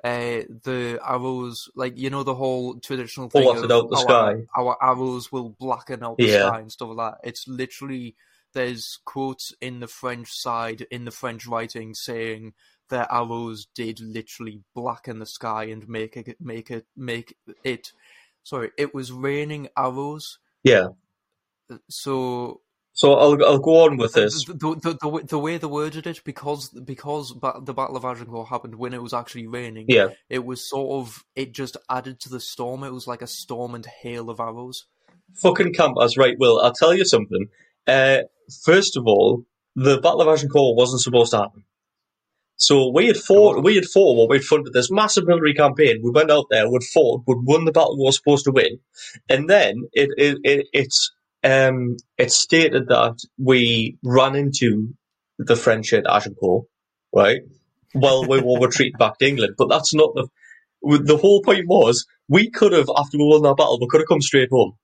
uh, 0.04 0.42
the 0.64 1.00
arrows, 1.04 1.68
like 1.74 1.96
you 1.98 2.08
know, 2.10 2.22
the 2.22 2.34
whole 2.34 2.78
traditional 2.78 3.28
thing 3.30 3.48
of 3.48 3.68
out 3.70 3.88
the 3.90 3.96
our, 3.96 4.02
sky? 4.02 4.42
our 4.56 4.76
arrows 4.82 5.32
will 5.32 5.48
blacken 5.58 6.04
out 6.04 6.18
the 6.18 6.26
Yeah. 6.26 6.46
sky 6.48 6.60
and 6.60 6.70
stuff 6.70 6.90
like 6.94 7.14
that. 7.22 7.28
It's 7.28 7.48
literally 7.48 8.14
there's 8.52 8.98
quotes 9.04 9.52
in 9.60 9.80
the 9.80 9.88
French 9.88 10.28
side 10.30 10.82
in 10.90 11.04
the 11.04 11.10
French 11.10 11.46
writing 11.46 11.94
saying 11.94 12.54
their 12.90 13.10
arrows 13.12 13.66
did 13.74 13.98
literally 14.00 14.62
blacken 14.74 15.18
the 15.18 15.26
sky 15.26 15.64
and 15.64 15.88
make 15.88 16.16
it 16.16 16.36
make 16.40 16.70
it 16.70 16.86
make 16.96 17.34
it. 17.64 17.92
Sorry, 18.44 18.70
it 18.78 18.94
was 18.94 19.10
raining 19.10 19.68
arrows. 19.76 20.38
Yeah. 20.62 20.88
So 21.88 22.60
So 22.92 23.14
I'll 23.14 23.44
I'll 23.44 23.58
go 23.58 23.84
on 23.84 23.96
with 23.96 24.14
this. 24.14 24.44
the, 24.44 24.54
the, 24.54 24.74
the, 24.82 24.98
the, 25.02 25.08
way- 25.08 25.22
the 25.22 25.38
way 25.38 25.56
they 25.58 25.66
worded 25.66 26.06
it, 26.06 26.22
because 26.24 26.68
because 26.70 27.34
the 27.40 27.74
Battle 27.74 27.96
of 27.96 28.04
Agincourt 28.04 28.48
happened 28.48 28.74
when 28.76 28.92
it 28.94 29.02
was 29.02 29.12
actually 29.14 29.46
raining, 29.46 29.86
Yeah. 29.88 30.08
it 30.28 30.44
was 30.44 30.68
sort 30.68 31.00
of 31.06 31.24
it 31.36 31.52
just 31.52 31.76
added 31.88 32.20
to 32.20 32.28
the 32.28 32.40
storm. 32.40 32.82
It 32.84 32.92
was 32.92 33.06
like 33.06 33.22
a 33.22 33.26
storm 33.26 33.74
and 33.74 33.86
hail 34.02 34.30
of 34.30 34.40
arrows. 34.40 34.86
Fucking 35.34 35.74
campers, 35.74 36.16
right? 36.16 36.36
Will 36.38 36.60
I'll 36.60 36.72
tell 36.72 36.94
you 36.94 37.04
something. 37.04 37.46
Uh, 37.86 38.22
first 38.64 38.96
of 38.96 39.06
all, 39.06 39.44
the 39.76 40.00
Battle 40.00 40.22
of 40.22 40.28
Agincourt 40.28 40.76
wasn't 40.76 41.02
supposed 41.02 41.30
to 41.32 41.38
happen. 41.38 41.64
So 42.60 42.90
we 42.90 43.06
had 43.06 43.16
fought, 43.16 43.62
we 43.62 43.76
had 43.76 43.84
fought 43.84 44.16
what 44.16 44.28
we'd 44.28 44.42
funded 44.44 44.72
this 44.72 44.90
massive 44.90 45.26
military 45.28 45.54
campaign. 45.54 46.00
We 46.02 46.10
went 46.10 46.30
out 46.32 46.46
there, 46.50 46.68
we'd 46.68 46.82
fought, 46.82 47.22
we'd 47.26 47.44
won 47.44 47.64
the 47.66 47.70
battle 47.70 47.96
we 47.96 48.04
were 48.04 48.10
supposed 48.12 48.46
to 48.46 48.50
win, 48.50 48.80
and 49.28 49.48
then 49.48 49.82
it 49.92 50.08
it, 50.18 50.38
it 50.42 50.66
it's 50.72 51.12
um 51.44 51.96
it 52.16 52.32
stated 52.32 52.88
that 52.88 53.18
we 53.38 53.98
ran 54.02 54.34
into 54.34 54.94
the 55.38 55.56
French 55.56 55.92
at 55.92 56.06
Agincourt, 56.06 56.66
right? 57.14 57.40
While 57.92 58.26
we 58.26 58.40
were 58.40 58.60
retreating 58.60 58.98
back 58.98 59.18
to 59.18 59.26
England, 59.26 59.54
but 59.56 59.68
that's 59.68 59.94
not 59.94 60.14
the 60.14 60.28
the 60.82 61.16
whole 61.16 61.42
point 61.42 61.66
was 61.66 62.06
we 62.28 62.50
could 62.50 62.72
have 62.72 62.88
after 62.96 63.18
we 63.18 63.24
won 63.24 63.42
that 63.42 63.56
battle 63.56 63.78
we 63.80 63.88
could 63.88 64.00
have 64.00 64.08
come 64.08 64.20
straight 64.20 64.50
home, 64.50 64.74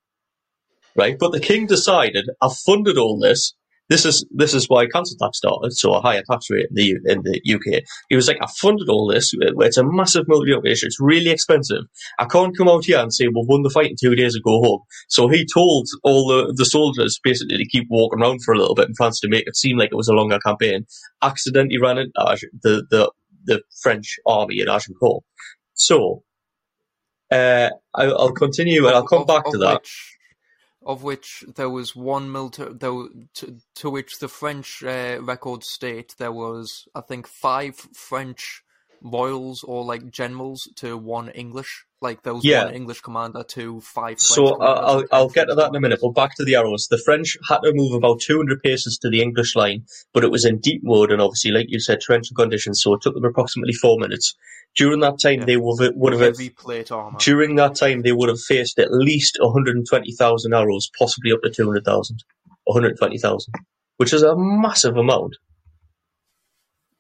right? 0.97 1.18
But 1.18 1.32
the 1.32 1.40
king 1.40 1.66
decided 1.66 2.28
I've 2.40 2.56
funded 2.56 2.98
all 2.98 3.18
this. 3.18 3.55
This 3.90 4.06
is 4.06 4.24
this 4.31 4.55
is 4.55 4.66
why 4.66 4.86
council 4.86 5.16
tax 5.20 5.36
started, 5.39 5.73
so 5.73 5.93
a 5.94 6.01
higher 6.01 6.23
tax 6.31 6.47
rate 6.51 6.66
in 6.70 6.74
the 6.74 6.90
in 7.05 7.23
the 7.23 7.40
UK. 7.55 7.82
He 8.09 8.16
was 8.16 8.27
like, 8.28 8.39
I 8.43 8.47
funded 8.59 8.89
all 8.89 9.09
this. 9.09 9.31
It's 9.35 9.77
a 9.77 9.85
massive 9.85 10.24
military 10.27 10.56
operation. 10.56 10.86
It's 10.86 11.01
really 11.01 11.31
expensive. 11.31 11.82
I 12.19 12.24
can't 12.24 12.56
come 12.56 12.69
out 12.69 12.86
here 12.86 12.98
and 12.98 13.12
say 13.12 13.27
we've 13.27 13.47
won 13.47 13.62
the 13.62 13.69
fight 13.69 13.90
in 13.90 13.97
two 14.01 14.15
days 14.15 14.35
and 14.35 14.43
go 14.43 14.62
home. 14.62 14.81
So 15.09 15.28
he 15.28 15.47
told 15.52 15.86
all 16.02 16.27
the, 16.28 16.55
the 16.56 16.65
soldiers 16.65 17.20
basically 17.23 17.59
to 17.59 17.69
keep 17.69 17.86
walking 17.90 18.20
around 18.23 18.40
for 18.43 18.55
a 18.55 18.59
little 18.59 18.74
bit 18.74 18.89
in 18.89 18.94
France 18.94 19.20
to 19.20 19.28
make 19.28 19.47
it 19.47 19.55
seem 19.56 19.77
like 19.77 19.90
it 19.93 19.97
was 19.97 20.09
a 20.09 20.15
longer 20.15 20.39
campaign. 20.39 20.86
Accidentally 21.23 21.78
ran 21.78 21.98
into 21.98 22.12
the 22.62 22.86
the 22.90 23.12
the 23.44 23.62
French 23.82 24.16
army 24.27 24.62
at 24.62 24.69
Agincourt. 24.69 25.23
So 25.74 26.23
uh, 27.31 27.69
I, 27.94 28.05
I'll 28.05 28.32
continue 28.32 28.86
and 28.86 28.94
I'll 28.97 29.06
come 29.06 29.23
Of- 29.23 29.27
back 29.28 29.47
of 29.47 29.52
to 29.52 29.59
that. 29.59 29.81
Which, 29.82 30.14
of 30.85 31.02
which 31.02 31.44
there 31.56 31.70
was 31.70 31.97
one 31.97 32.31
military, 32.31 32.74
to, 32.78 33.56
to 33.74 33.90
which 33.90 34.19
the 34.19 34.28
French 34.28 34.82
uh, 34.82 35.19
records 35.20 35.69
state 35.69 36.15
there 36.19 36.32
was, 36.32 36.86
I 36.94 37.01
think, 37.01 37.27
five 37.27 37.77
French 37.77 38.64
royals 39.05 39.62
or 39.62 39.85
like 39.85 40.10
generals 40.10 40.68
to 40.76 40.97
one 40.97 41.28
English. 41.28 41.85
Like 42.01 42.22
there 42.22 42.35
was 42.35 42.44
Yeah. 42.44 42.64
one 42.64 42.74
English 42.74 43.01
commander 43.02 43.44
to 43.44 43.81
five. 43.81 44.18
French 44.18 44.20
So 44.20 44.47
uh, 44.60 44.82
I'll 44.85 45.05
I'll 45.12 45.28
get 45.28 45.47
to 45.48 45.55
that 45.55 45.68
in 45.68 45.76
a 45.76 45.81
minute. 45.81 46.01
But 46.02 46.14
back 46.14 46.35
to 46.36 46.44
the 46.44 46.55
arrows. 46.56 46.89
The 46.90 46.98
French 46.98 47.36
had 47.48 47.59
to 47.64 47.72
move 47.74 47.93
about 47.94 48.20
200 48.20 48.62
paces 48.62 48.98
to 49.02 49.10
the 49.10 49.22
English 49.22 49.55
line, 49.56 49.85
but 50.12 50.24
it 50.24 50.31
was 50.31 50.44
in 50.44 50.59
deep 50.59 50.81
mud 50.82 51.12
and 51.12 51.20
obviously, 51.22 51.51
like 51.52 51.66
you 51.68 51.81
said, 51.81 52.01
torrential 52.01 52.35
conditions. 52.35 52.81
So 52.82 52.94
it 52.94 53.02
took 53.02 53.14
them 53.14 53.24
approximately 53.24 53.74
four 53.74 53.98
minutes. 53.98 54.35
During 54.76 55.01
that 55.01 55.20
time, 55.22 55.40
Yeah. 55.40 55.44
they 55.44 55.56
would 55.56 55.81
have, 55.82 55.93
would 55.94 56.12
have 56.14 56.22
heavy 56.22 56.51
plate 56.51 56.90
armor. 56.90 57.18
during 57.20 57.55
that 57.56 57.76
time 57.76 58.02
they 58.02 58.12
would 58.12 58.28
have 58.28 58.40
faced 58.40 58.78
at 58.81 58.89
least 58.93 59.39
120,000 59.40 60.52
arrows, 60.52 60.90
possibly 60.98 61.31
up 61.32 61.43
to 61.43 61.51
200,000, 61.51 62.24
120,000, 62.64 63.55
which 63.98 64.12
is 64.12 64.22
a 64.22 64.35
massive 64.36 64.97
amount 64.97 65.36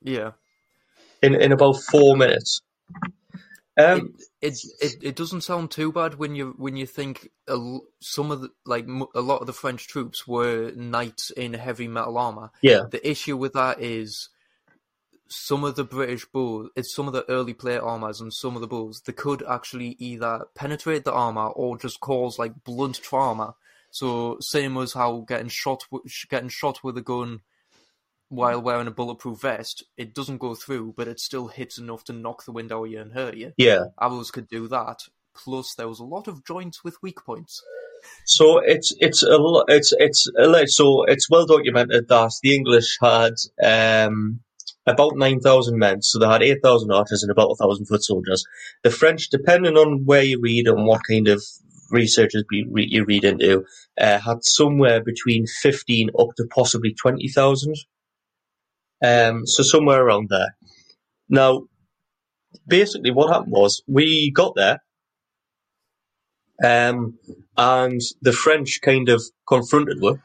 Yeah. 0.02 0.32
In 1.24 1.34
in 1.34 1.52
about 1.52 1.76
four 1.90 2.16
minutes. 2.16 2.60
Um, 3.76 4.14
it, 4.40 4.56
it 4.80 4.92
it 5.02 5.16
doesn't 5.16 5.40
sound 5.40 5.72
too 5.72 5.90
bad 5.90 6.14
when 6.14 6.36
you 6.36 6.54
when 6.56 6.76
you 6.76 6.86
think 6.86 7.30
a 7.48 7.78
some 8.00 8.30
of 8.30 8.40
the 8.42 8.50
like 8.64 8.86
a 9.14 9.20
lot 9.20 9.40
of 9.40 9.46
the 9.46 9.52
French 9.52 9.88
troops 9.88 10.28
were 10.28 10.70
knights 10.76 11.30
in 11.30 11.54
heavy 11.54 11.88
metal 11.88 12.16
armor. 12.16 12.50
yeah, 12.62 12.82
The 12.90 13.08
issue 13.08 13.36
with 13.36 13.54
that 13.54 13.80
is 13.80 14.28
some 15.28 15.64
of 15.64 15.74
the 15.74 15.84
British 15.84 16.24
bows, 16.26 16.70
it's 16.76 16.94
some 16.94 17.08
of 17.08 17.12
the 17.12 17.28
early 17.28 17.54
plate 17.54 17.78
armors 17.78 18.20
and 18.20 18.32
some 18.32 18.54
of 18.54 18.60
the 18.60 18.68
bows, 18.68 19.02
they 19.04 19.12
could 19.12 19.42
actually 19.48 19.96
either 19.98 20.44
penetrate 20.54 21.04
the 21.04 21.12
armor 21.12 21.48
or 21.48 21.76
just 21.76 22.00
cause 22.00 22.38
like 22.38 22.64
blunt 22.64 23.00
trauma. 23.02 23.54
So 23.90 24.38
same 24.40 24.76
as 24.76 24.92
how 24.92 25.24
getting 25.26 25.48
shot 25.48 25.84
getting 26.30 26.48
shot 26.48 26.84
with 26.84 26.96
a 26.98 27.02
gun 27.02 27.40
while 28.34 28.60
wearing 28.60 28.86
a 28.86 28.90
bulletproof 28.90 29.40
vest, 29.40 29.84
it 29.96 30.14
doesn't 30.14 30.38
go 30.38 30.54
through, 30.54 30.94
but 30.96 31.08
it 31.08 31.20
still 31.20 31.48
hits 31.48 31.78
enough 31.78 32.04
to 32.04 32.12
knock 32.12 32.44
the 32.44 32.52
wind 32.52 32.72
out 32.72 32.84
of 32.84 32.90
you 32.90 33.00
and 33.00 33.12
hurt 33.12 33.36
you 33.36 33.52
yeah. 33.56 33.84
arrows 34.00 34.30
could 34.30 34.48
do 34.48 34.68
that. 34.68 35.00
Plus, 35.36 35.74
there 35.74 35.88
was 35.88 35.98
a 35.98 36.04
lot 36.04 36.28
of 36.28 36.44
joints 36.44 36.84
with 36.84 37.02
weak 37.02 37.24
points. 37.24 37.62
So 38.26 38.58
it's 38.58 38.94
it's 38.98 39.22
a 39.22 39.38
it's 39.68 39.92
it's 39.98 40.30
a 40.38 40.66
so 40.66 41.04
it's 41.04 41.30
well 41.30 41.46
documented 41.46 42.08
that 42.08 42.32
the 42.42 42.54
English 42.54 42.98
had 43.00 43.32
um, 43.62 44.40
about 44.86 45.16
nine 45.16 45.40
thousand 45.40 45.78
men, 45.78 46.02
so 46.02 46.18
they 46.18 46.26
had 46.26 46.42
eight 46.42 46.62
thousand 46.62 46.92
archers 46.92 47.22
and 47.22 47.32
about 47.32 47.50
a 47.50 47.56
thousand 47.56 47.86
foot 47.86 48.04
soldiers. 48.04 48.44
The 48.82 48.90
French, 48.90 49.30
depending 49.30 49.76
on 49.76 50.04
where 50.04 50.22
you 50.22 50.40
read 50.40 50.68
and 50.68 50.86
what 50.86 51.00
kind 51.08 51.28
of 51.28 51.42
researchers 51.90 52.44
you 52.50 53.04
read 53.04 53.24
into, 53.24 53.64
uh, 53.98 54.18
had 54.18 54.38
somewhere 54.42 55.02
between 55.02 55.46
fifteen 55.46 56.10
up 56.18 56.28
to 56.36 56.46
possibly 56.54 56.94
twenty 56.94 57.28
thousand. 57.28 57.74
Um, 59.04 59.46
so 59.46 59.62
somewhere 59.62 60.02
around 60.02 60.28
there. 60.30 60.56
Now, 61.28 61.64
basically, 62.66 63.10
what 63.10 63.32
happened 63.32 63.52
was 63.52 63.82
we 63.86 64.32
got 64.34 64.54
there. 64.56 64.78
Um, 66.62 67.18
and 67.56 68.00
the 68.22 68.32
French 68.32 68.80
kind 68.82 69.08
of 69.08 69.22
confronted 69.46 69.98
with. 70.00 70.18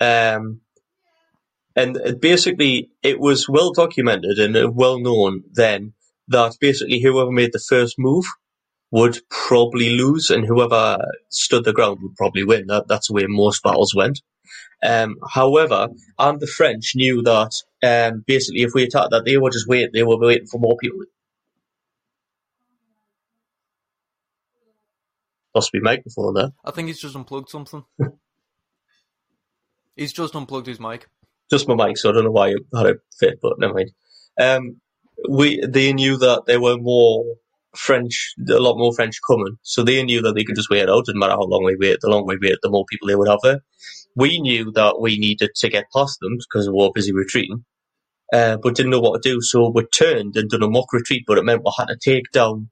Um, 0.00 0.60
and 1.76 1.98
basically, 2.20 2.90
it 3.02 3.18
was 3.18 3.48
well 3.48 3.72
documented 3.72 4.38
and 4.38 4.76
well 4.76 4.98
known 4.98 5.44
then 5.52 5.94
that 6.28 6.56
basically 6.60 7.00
whoever 7.00 7.30
made 7.30 7.52
the 7.52 7.64
first 7.68 7.94
move 7.98 8.24
would 8.90 9.18
probably 9.28 9.90
lose, 9.90 10.30
and 10.30 10.46
whoever 10.46 10.98
stood 11.28 11.64
the 11.64 11.72
ground 11.72 11.98
would 12.02 12.14
probably 12.16 12.44
win. 12.44 12.66
That, 12.68 12.86
that's 12.86 13.08
the 13.08 13.14
way 13.14 13.24
most 13.26 13.62
battles 13.62 13.94
went. 13.94 14.20
Um, 14.84 15.16
however, 15.32 15.88
and 16.18 16.38
the 16.38 16.46
French 16.46 16.92
knew 16.94 17.22
that 17.22 17.50
um, 17.84 18.24
basically 18.26 18.62
if 18.62 18.72
we 18.74 18.84
attacked 18.84 19.10
that, 19.10 19.24
they 19.24 19.36
were 19.36 19.50
just 19.50 19.68
waiting. 19.68 19.90
They 19.92 20.02
were 20.02 20.18
waiting 20.18 20.46
for 20.46 20.58
more 20.58 20.76
people. 20.76 21.00
Must 25.54 25.70
be 25.70 25.80
microphone 25.80 26.34
there. 26.34 26.50
I 26.64 26.72
think 26.72 26.88
he's 26.88 27.00
just 27.00 27.14
unplugged 27.14 27.48
something. 27.48 27.84
he's 29.96 30.12
just 30.12 30.34
unplugged 30.34 30.66
his 30.66 30.80
mic. 30.80 31.08
just 31.50 31.68
my 31.68 31.74
mic, 31.74 31.96
so 31.96 32.10
I 32.10 32.12
don't 32.12 32.24
know 32.24 32.32
why 32.32 32.48
it 32.48 32.62
had 32.74 32.86
it 32.86 33.00
fit, 33.18 33.38
but 33.40 33.58
never 33.58 33.74
mind. 33.74 33.92
Um, 34.40 34.80
we 35.28 35.60
they 35.64 35.92
knew 35.92 36.16
that 36.16 36.42
there 36.46 36.60
were 36.60 36.76
more 36.76 37.24
French, 37.76 38.34
a 38.48 38.58
lot 38.58 38.78
more 38.78 38.92
French 38.94 39.20
coming, 39.28 39.56
so 39.62 39.82
they 39.82 40.02
knew 40.02 40.22
that 40.22 40.34
they 40.34 40.42
could 40.44 40.56
just 40.56 40.70
wait 40.70 40.82
it 40.82 40.90
out. 40.90 41.04
Didn't 41.06 41.20
matter 41.20 41.32
how 41.32 41.42
long 41.42 41.64
we 41.64 41.76
wait. 41.76 41.98
The 42.00 42.08
longer 42.10 42.34
we 42.34 42.48
wait, 42.48 42.58
the 42.62 42.70
more 42.70 42.84
people 42.88 43.06
they 43.06 43.16
would 43.16 43.28
have 43.28 43.40
there. 43.42 43.60
We 44.16 44.40
knew 44.40 44.72
that 44.72 45.00
we 45.00 45.18
needed 45.18 45.50
to 45.56 45.68
get 45.68 45.90
past 45.94 46.18
them 46.20 46.36
because 46.38 46.68
we 46.68 46.74
were 46.74 46.90
busy 46.94 47.12
retreating, 47.12 47.64
uh, 48.32 48.56
but 48.62 48.74
didn't 48.74 48.90
know 48.90 49.00
what 49.00 49.22
to 49.22 49.28
do. 49.28 49.40
So 49.40 49.70
we 49.70 49.84
turned 49.86 50.36
and 50.36 50.48
done 50.50 50.62
a 50.62 50.68
mock 50.68 50.92
retreat, 50.92 51.24
but 51.26 51.38
it 51.38 51.44
meant 51.44 51.62
we 51.64 51.72
had 51.76 51.86
to 51.88 51.96
take 52.02 52.30
down, 52.32 52.70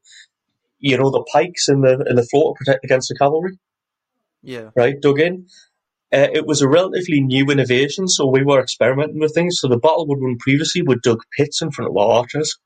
you 0.79 0.97
know, 0.97 1.11
the 1.11 1.25
pikes 1.33 1.69
in 1.69 1.81
the 1.83 2.05
in 2.09 2.17
the 2.17 2.25
floor 2.25 2.55
to 2.55 2.59
protect 2.59 2.85
against 2.85 3.09
the 3.09 3.17
cavalry 3.17 3.59
Yeah. 4.43 4.71
right, 4.77 5.01
dug 5.01 5.21
in. 5.21 5.47
Uh, 6.13 6.29
it 6.33 6.47
was 6.47 6.61
a 6.63 6.69
relatively 6.69 7.21
new 7.23 7.47
innovation, 7.51 8.07
so 8.09 8.27
we 8.27 8.45
were 8.45 8.61
experimenting 8.61 9.19
with 9.21 9.35
things. 9.35 9.59
So 9.61 9.69
the 9.69 9.79
battle 9.79 10.07
would 10.09 10.21
run 10.23 10.39
previously, 10.39 10.83
we 10.83 10.97
dug 11.03 11.21
pits 11.37 11.63
in 11.63 11.71
front 11.71 11.91
of 11.91 11.97
our 11.97 12.19
archers. 12.19 12.59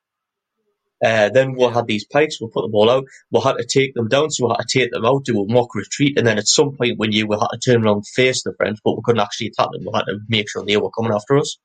Uh, 1.05 1.29
then 1.29 1.55
we 1.55 1.65
had 1.65 1.87
these 1.87 2.07
pikes, 2.07 2.41
we 2.41 2.49
put 2.53 2.63
them 2.63 2.75
all 2.75 2.91
out. 2.91 3.05
We 3.31 3.41
had 3.41 3.59
to 3.59 3.67
take 3.67 3.95
them 3.95 4.09
down, 4.09 4.31
so 4.31 4.47
we 4.47 4.51
had 4.57 4.67
to 4.67 4.79
take 4.81 4.91
them 4.93 5.05
out, 5.05 5.25
do 5.25 5.43
a 5.43 5.53
mock 5.53 5.75
retreat, 5.75 6.19
and 6.19 6.27
then 6.27 6.39
at 6.39 6.49
some 6.49 6.75
point 6.77 6.99
we 6.99 7.09
knew 7.09 7.27
we 7.27 7.37
had 7.37 7.49
to 7.53 7.59
turn 7.59 7.85
around 7.85 7.97
and 7.99 8.09
face 8.09 8.43
the 8.43 8.55
French, 8.57 8.79
but 8.85 8.97
we 8.97 9.03
couldn't 9.05 9.21
actually 9.21 9.49
attack 9.49 9.69
them. 9.73 9.83
We 9.85 9.93
had 9.95 10.07
to 10.07 10.19
make 10.29 10.51
sure 10.51 10.65
they 10.65 10.77
were 10.79 10.91
coming 10.91 11.13
after 11.13 11.37
us. 11.39 11.59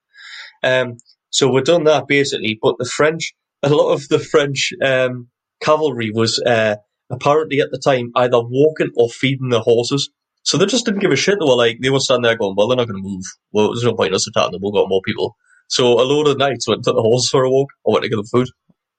Um, 0.63 0.97
so 1.29 1.51
we've 1.51 1.63
done 1.63 1.85
that 1.85 2.07
basically, 2.07 2.59
but 2.61 2.75
the 2.77 2.85
French, 2.85 3.33
a 3.63 3.69
lot 3.69 3.93
of 3.93 4.07
the 4.09 4.19
French 4.19 4.73
um, 4.83 5.29
cavalry 5.61 6.11
was 6.13 6.41
uh, 6.45 6.75
apparently 7.09 7.59
at 7.59 7.71
the 7.71 7.79
time 7.79 8.11
either 8.15 8.39
walking 8.41 8.91
or 8.95 9.09
feeding 9.09 9.49
their 9.49 9.61
horses. 9.61 10.09
So 10.43 10.57
they 10.57 10.65
just 10.65 10.85
didn't 10.85 11.01
give 11.01 11.11
a 11.11 11.15
shit. 11.15 11.37
They 11.39 11.45
were 11.45 11.55
like, 11.55 11.77
they 11.81 11.89
were 11.91 11.99
standing 11.99 12.23
there 12.23 12.37
going, 12.37 12.55
well, 12.57 12.67
they're 12.67 12.77
not 12.77 12.87
going 12.87 13.01
to 13.01 13.07
move. 13.07 13.23
Well, 13.51 13.67
there's 13.67 13.83
no 13.83 13.93
point 13.93 14.09
in 14.09 14.15
us 14.15 14.27
attacking 14.27 14.53
them. 14.53 14.61
We've 14.63 14.73
got 14.73 14.89
more 14.89 15.01
people. 15.05 15.35
So 15.67 15.93
a 16.01 16.03
load 16.03 16.27
of 16.27 16.37
knights 16.37 16.67
went 16.67 16.83
took 16.83 16.95
the 16.95 17.01
horses 17.01 17.29
for 17.29 17.43
a 17.43 17.49
walk 17.49 17.69
or 17.83 17.93
went 17.93 18.03
to 18.03 18.09
get 18.09 18.15
them 18.15 18.25
food. 18.25 18.49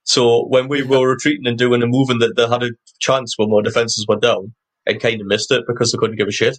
So 0.05 0.47
when 0.47 0.69
we 0.69 0.83
were 0.83 1.11
retreating 1.11 1.47
and 1.47 1.59
doing 1.59 1.83
a 1.83 1.87
moving 1.87 2.19
that 2.21 2.35
they 2.37 2.47
had 2.47 2.63
a 2.63 2.71
chance 2.99 3.35
when 3.37 3.53
our 3.53 3.63
defences 3.63 4.07
were 4.09 4.17
down 4.17 4.55
and 4.87 5.01
kind 5.01 5.21
of 5.21 5.27
missed 5.27 5.51
it 5.53 5.65
because 5.67 5.93
they 5.93 5.99
couldn't 5.99 6.17
give 6.17 6.29
a 6.29 6.33
shit. 6.33 6.59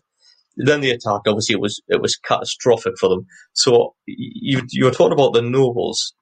Then 0.55 0.81
the 0.81 0.91
attack 0.91 1.21
Obviously, 1.27 1.53
it 1.53 1.61
was 1.61 1.81
it 1.87 2.01
was 2.01 2.15
catastrophic 2.15 2.93
for 2.99 3.09
them. 3.09 3.25
So 3.53 3.95
you 4.05 4.61
you 4.69 4.85
were 4.85 4.91
talking 4.91 5.13
about 5.13 5.33
the 5.33 5.41
nobles. 5.41 6.13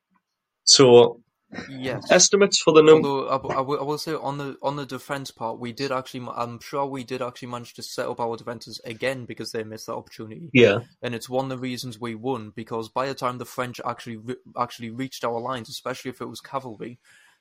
So 0.64 1.22
Yes. 1.70 2.10
estimates 2.10 2.62
for 2.62 2.72
the 2.74 2.82
number. 2.82 3.10
Although 3.10 3.50
I, 3.50 3.58
I 3.58 3.60
will- 3.60 3.80
I 3.82 3.84
will 3.84 3.98
say 3.98 4.14
on 4.14 4.38
the 4.38 4.56
on 4.64 4.78
the 4.78 4.86
defense 4.86 5.32
part, 5.32 5.60
we 5.60 5.74
did 5.74 5.92
actually. 5.92 6.26
I'm 6.34 6.62
sure 6.62 6.86
we 6.86 7.04
did 7.04 7.22
actually 7.22 7.50
manage 7.50 7.74
to 7.74 7.84
set 7.84 8.08
up 8.08 8.22
our 8.22 8.38
defenses 8.38 8.80
again 8.86 9.26
because 9.26 9.52
they 9.52 9.66
missed 9.66 9.88
that 9.88 9.96
opportunity. 9.96 10.50
Yeah, 10.54 10.80
and 11.02 11.14
it's 11.14 11.28
one 11.30 11.46
of 11.46 11.50
the 11.50 11.58
reasons 11.58 12.00
we 12.00 12.16
won 12.16 12.54
because 12.56 12.88
by 12.88 13.06
the 13.08 13.14
time 13.14 13.38
the 13.38 13.44
French 13.46 13.82
actually 13.86 14.16
re- 14.16 14.36
actually 14.58 14.92
reached 14.92 15.26
our 15.26 15.42
lines, 15.42 15.68
especially 15.68 16.12
if 16.12 16.22
it 16.22 16.30
was 16.30 16.40
cavalry, 16.40 17.00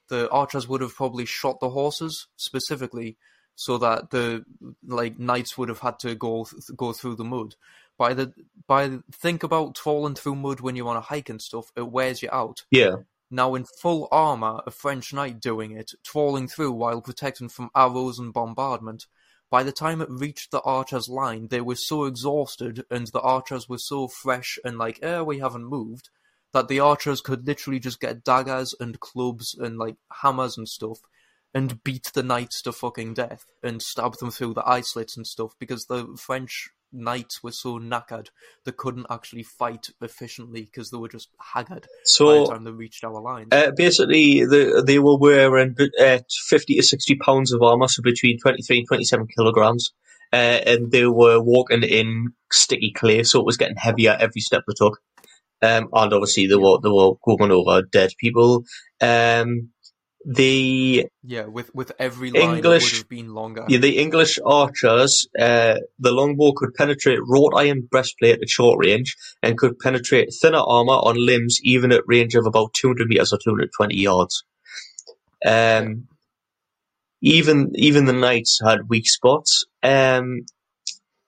the 0.09 0.29
archers 0.31 0.67
would 0.67 0.81
have 0.81 0.97
probably 0.97 1.25
shot 1.25 1.61
the 1.61 1.71
horses 1.71 2.27
specifically, 2.35 3.17
so 3.55 3.79
that 3.79 4.11
the 4.11 4.45
like 4.87 5.19
knights 5.19 5.57
would 5.59 5.69
have 5.69 5.81
had 5.81 5.99
to 6.01 6.15
go 6.15 6.45
th- 6.45 6.77
go 6.77 6.93
through 6.93 7.17
the 7.17 7.25
mud. 7.25 7.55
By 7.99 8.15
the 8.15 8.33
by, 8.67 8.89
the- 8.89 9.05
think 9.13 9.43
about 9.43 9.77
falling 9.79 10.15
through 10.15 10.37
mud 10.37 10.61
when 10.61 10.77
you're 10.77 10.89
on 10.89 10.97
a 10.97 11.01
hike 11.03 11.29
and 11.29 11.41
stuff. 11.43 11.71
It 11.77 11.91
wears 11.91 12.23
you 12.23 12.29
out. 12.33 12.65
yeah. 12.71 12.97
Now, 13.33 13.55
in 13.55 13.65
full 13.81 14.09
armor, 14.11 14.61
a 14.67 14.73
French 14.73 15.13
knight 15.13 15.39
doing 15.41 15.71
it, 15.71 15.93
trawling 16.03 16.49
through 16.49 16.73
while 16.73 17.01
protecting 17.01 17.49
from 17.49 17.71
arrows 17.77 18.19
and 18.19 18.33
bombardment. 18.33 19.07
By 19.51 19.63
the 19.63 19.71
time 19.71 20.01
it 20.01 20.09
reached 20.11 20.51
the 20.51 20.61
archers' 20.63 21.09
line, 21.09 21.47
they 21.47 21.61
were 21.61 21.77
so 21.77 22.05
exhausted, 22.07 22.85
and 22.91 23.07
the 23.07 23.21
archers 23.21 23.69
were 23.69 23.79
so 23.79 24.09
fresh 24.09 24.59
and 24.65 24.79
like, 24.79 24.99
eh, 25.03 25.21
we 25.21 25.39
haven't 25.39 25.65
moved, 25.67 26.09
that 26.53 26.67
the 26.67 26.81
archers 26.81 27.21
could 27.21 27.47
literally 27.47 27.79
just 27.79 28.01
get 28.01 28.25
daggers 28.25 28.75
and 28.81 28.99
clubs 28.99 29.55
and 29.57 29.79
like 29.79 29.97
hammers 30.23 30.57
and 30.59 30.69
stuff, 30.69 30.99
and 31.55 31.83
beat 31.83 32.11
the 32.15 32.23
knights 32.23 32.63
to 32.63 32.73
fucking 32.73 33.15
death, 33.15 33.45
and 33.63 33.83
stab 33.83 34.17
them 34.19 34.31
through 34.31 34.55
the 34.55 34.69
eye 34.69 34.83
slits 34.83 35.17
and 35.17 35.27
stuff, 35.27 35.53
because 35.59 35.87
the 35.87 36.07
French 36.19 36.71
knights 36.93 37.41
were 37.41 37.53
so 37.53 37.79
knackered 37.79 38.31
they 38.65 38.73
couldn't 38.73 39.07
actually 39.09 39.45
fight 39.45 39.91
efficiently 40.03 40.63
because 40.63 40.91
they 40.91 40.99
were 40.99 41.09
just 41.09 41.29
haggard 41.55 41.87
so, 42.05 42.27
by 42.27 42.39
the 42.39 42.53
time 42.53 42.65
they 42.65 42.73
reached 42.73 43.05
our 43.05 43.21
lines. 43.21 43.47
uh, 43.53 43.71
basically, 43.77 44.45
the, 44.45 44.83
they 44.85 44.99
were 44.99 45.17
wearing 45.17 45.77
uh, 46.01 46.19
fifty 46.49 46.75
to 46.75 46.83
sixty 46.83 47.15
pounds 47.15 47.53
of 47.53 47.63
armor, 47.63 47.87
so 47.87 48.03
between 48.03 48.39
twenty 48.39 48.63
three 48.63 48.79
and 48.79 48.89
twenty 48.89 49.05
seven 49.05 49.27
kilograms. 49.27 49.93
Uh, 50.33 50.61
and 50.65 50.93
they 50.93 51.07
were 51.07 51.43
walking 51.43 51.83
in 51.83 52.29
sticky 52.53 52.93
clay, 52.93 53.25
so 53.25 53.41
it 53.41 53.47
was 53.47 53.57
getting 53.57 53.75
heavier 53.77 54.17
every 54.19 54.41
step 54.41 54.63
they 54.65 54.75
took. 54.77 55.01
Um, 55.61 55.89
and 55.93 56.13
obviously 56.13 56.47
they 56.47 56.55
were 56.55 56.79
they 56.81 56.89
were 56.89 57.15
going 57.25 57.51
over 57.51 57.83
dead 57.83 58.11
people. 58.17 58.65
Um, 59.01 59.71
the 60.25 61.07
yeah, 61.23 61.47
with 61.47 61.75
with 61.75 61.93
every 61.99 62.31
line 62.31 62.43
it 62.43 62.47
would 62.49 62.57
English- 62.57 62.99
have 62.99 63.09
been 63.09 63.33
longer. 63.35 63.65
Yeah, 63.69 63.79
the 63.79 63.99
English 63.99 64.39
archers, 64.45 65.29
uh, 65.39 65.77
the 65.99 66.13
longbow 66.13 66.53
could 66.53 66.75
penetrate 66.75 67.21
wrought 67.27 67.55
iron 67.57 67.89
breastplate 67.91 68.41
at 68.43 68.49
short 68.49 68.85
range 68.85 69.17
and 69.43 69.57
could 69.57 69.79
penetrate 69.79 70.29
thinner 70.41 70.59
armor 70.59 70.93
on 70.93 71.17
limbs 71.17 71.59
even 71.63 71.91
at 71.91 72.03
range 72.07 72.35
of 72.35 72.47
about 72.47 72.75
200 72.75 73.09
meters 73.09 73.33
or 73.33 73.39
220 73.43 73.97
yards. 73.97 74.45
Um, 75.45 76.09
even 77.23 77.73
even 77.77 78.05
the 78.05 78.13
knights 78.13 78.61
had 78.63 78.91
weak 78.91 79.09
spots. 79.09 79.65
Um, 79.83 80.45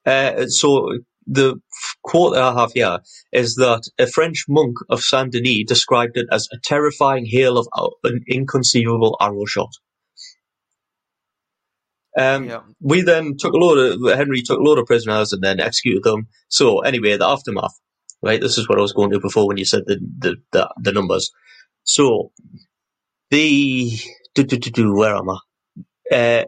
uh, 0.05 0.47
so 0.49 0.99
the 1.27 1.57
quote 2.05 2.35
that 2.35 2.43
I 2.43 2.55
have 2.61 2.73
here 2.75 2.99
is 3.33 3.57
that 3.57 3.83
a 3.99 4.07
French 4.07 4.47
monk 4.49 4.77
of 4.91 5.01
Saint 5.03 5.33
Denis 5.33 5.65
described 5.67 6.17
it 6.17 6.27
as 6.33 6.49
a 6.53 6.59
terrifying 6.65 7.27
hail 7.27 7.59
of 7.59 7.69
an 8.05 8.23
inconceivable 8.29 9.17
arrow 9.21 9.45
shot. 9.47 9.71
Um, 12.19 12.49
yeah, 12.49 12.61
we 12.81 13.03
then 13.03 13.37
took 13.39 13.55
a 13.55 13.59
load 13.59 13.79
of 14.05 14.17
Henry 14.19 14.43
took 14.43 14.61
a 14.61 14.63
load 14.63 14.79
of 14.79 14.87
prisoners 14.87 15.33
and 15.33 15.43
then 15.43 15.61
executed 15.61 16.03
them. 16.05 16.29
So 16.49 16.81
anyway, 16.81 17.17
the 17.17 17.27
aftermath, 17.27 17.79
right? 18.23 18.41
This 18.41 18.59
is 18.59 18.69
what 18.69 18.79
I 18.79 18.83
was 18.83 18.93
going 18.93 19.13
to 19.13 19.21
before 19.21 19.49
when 19.49 19.57
you 19.59 19.65
said 19.65 19.85
the 19.87 19.99
the 20.19 20.37
the, 20.53 20.75
the 20.79 20.93
numbers. 20.93 21.31
So 21.85 22.33
the 23.31 23.91
do, 24.35 24.45
do, 24.45 24.59
do, 24.59 24.71
do, 24.71 24.95
where 24.95 25.17
am 25.17 25.31
I? 25.31 25.39
Uh, 26.15 26.45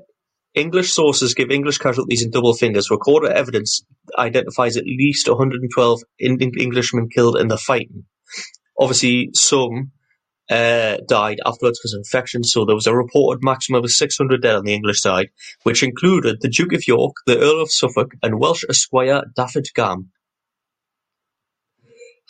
English 0.54 0.92
sources 0.92 1.34
give 1.34 1.50
English 1.50 1.78
casualties 1.78 2.22
in 2.22 2.30
double 2.30 2.54
fingers. 2.54 2.90
Recorded 2.90 3.32
evidence 3.32 3.82
identifies 4.18 4.76
at 4.76 4.84
least 4.84 5.28
112 5.28 6.02
in- 6.18 6.40
in- 6.40 6.52
Englishmen 6.60 7.08
killed 7.08 7.36
in 7.36 7.48
the 7.48 7.58
fighting. 7.58 8.04
Obviously, 8.78 9.30
some 9.34 9.90
uh, 10.50 10.98
died 11.08 11.38
afterwards 11.44 11.78
because 11.80 11.94
of 11.94 11.98
infection, 12.00 12.44
so 12.44 12.64
there 12.64 12.74
was 12.74 12.86
a 12.86 12.94
reported 12.94 13.42
maximum 13.42 13.82
of 13.82 13.90
600 13.90 14.42
dead 14.42 14.54
on 14.56 14.64
the 14.64 14.74
English 14.74 15.00
side, 15.00 15.28
which 15.62 15.82
included 15.82 16.36
the 16.40 16.48
Duke 16.50 16.72
of 16.74 16.86
York, 16.86 17.14
the 17.26 17.38
Earl 17.38 17.62
of 17.62 17.72
Suffolk, 17.72 18.12
and 18.22 18.38
Welsh 18.38 18.64
Esquire 18.68 19.22
Dafydd 19.36 19.72
Gam. 19.74 20.10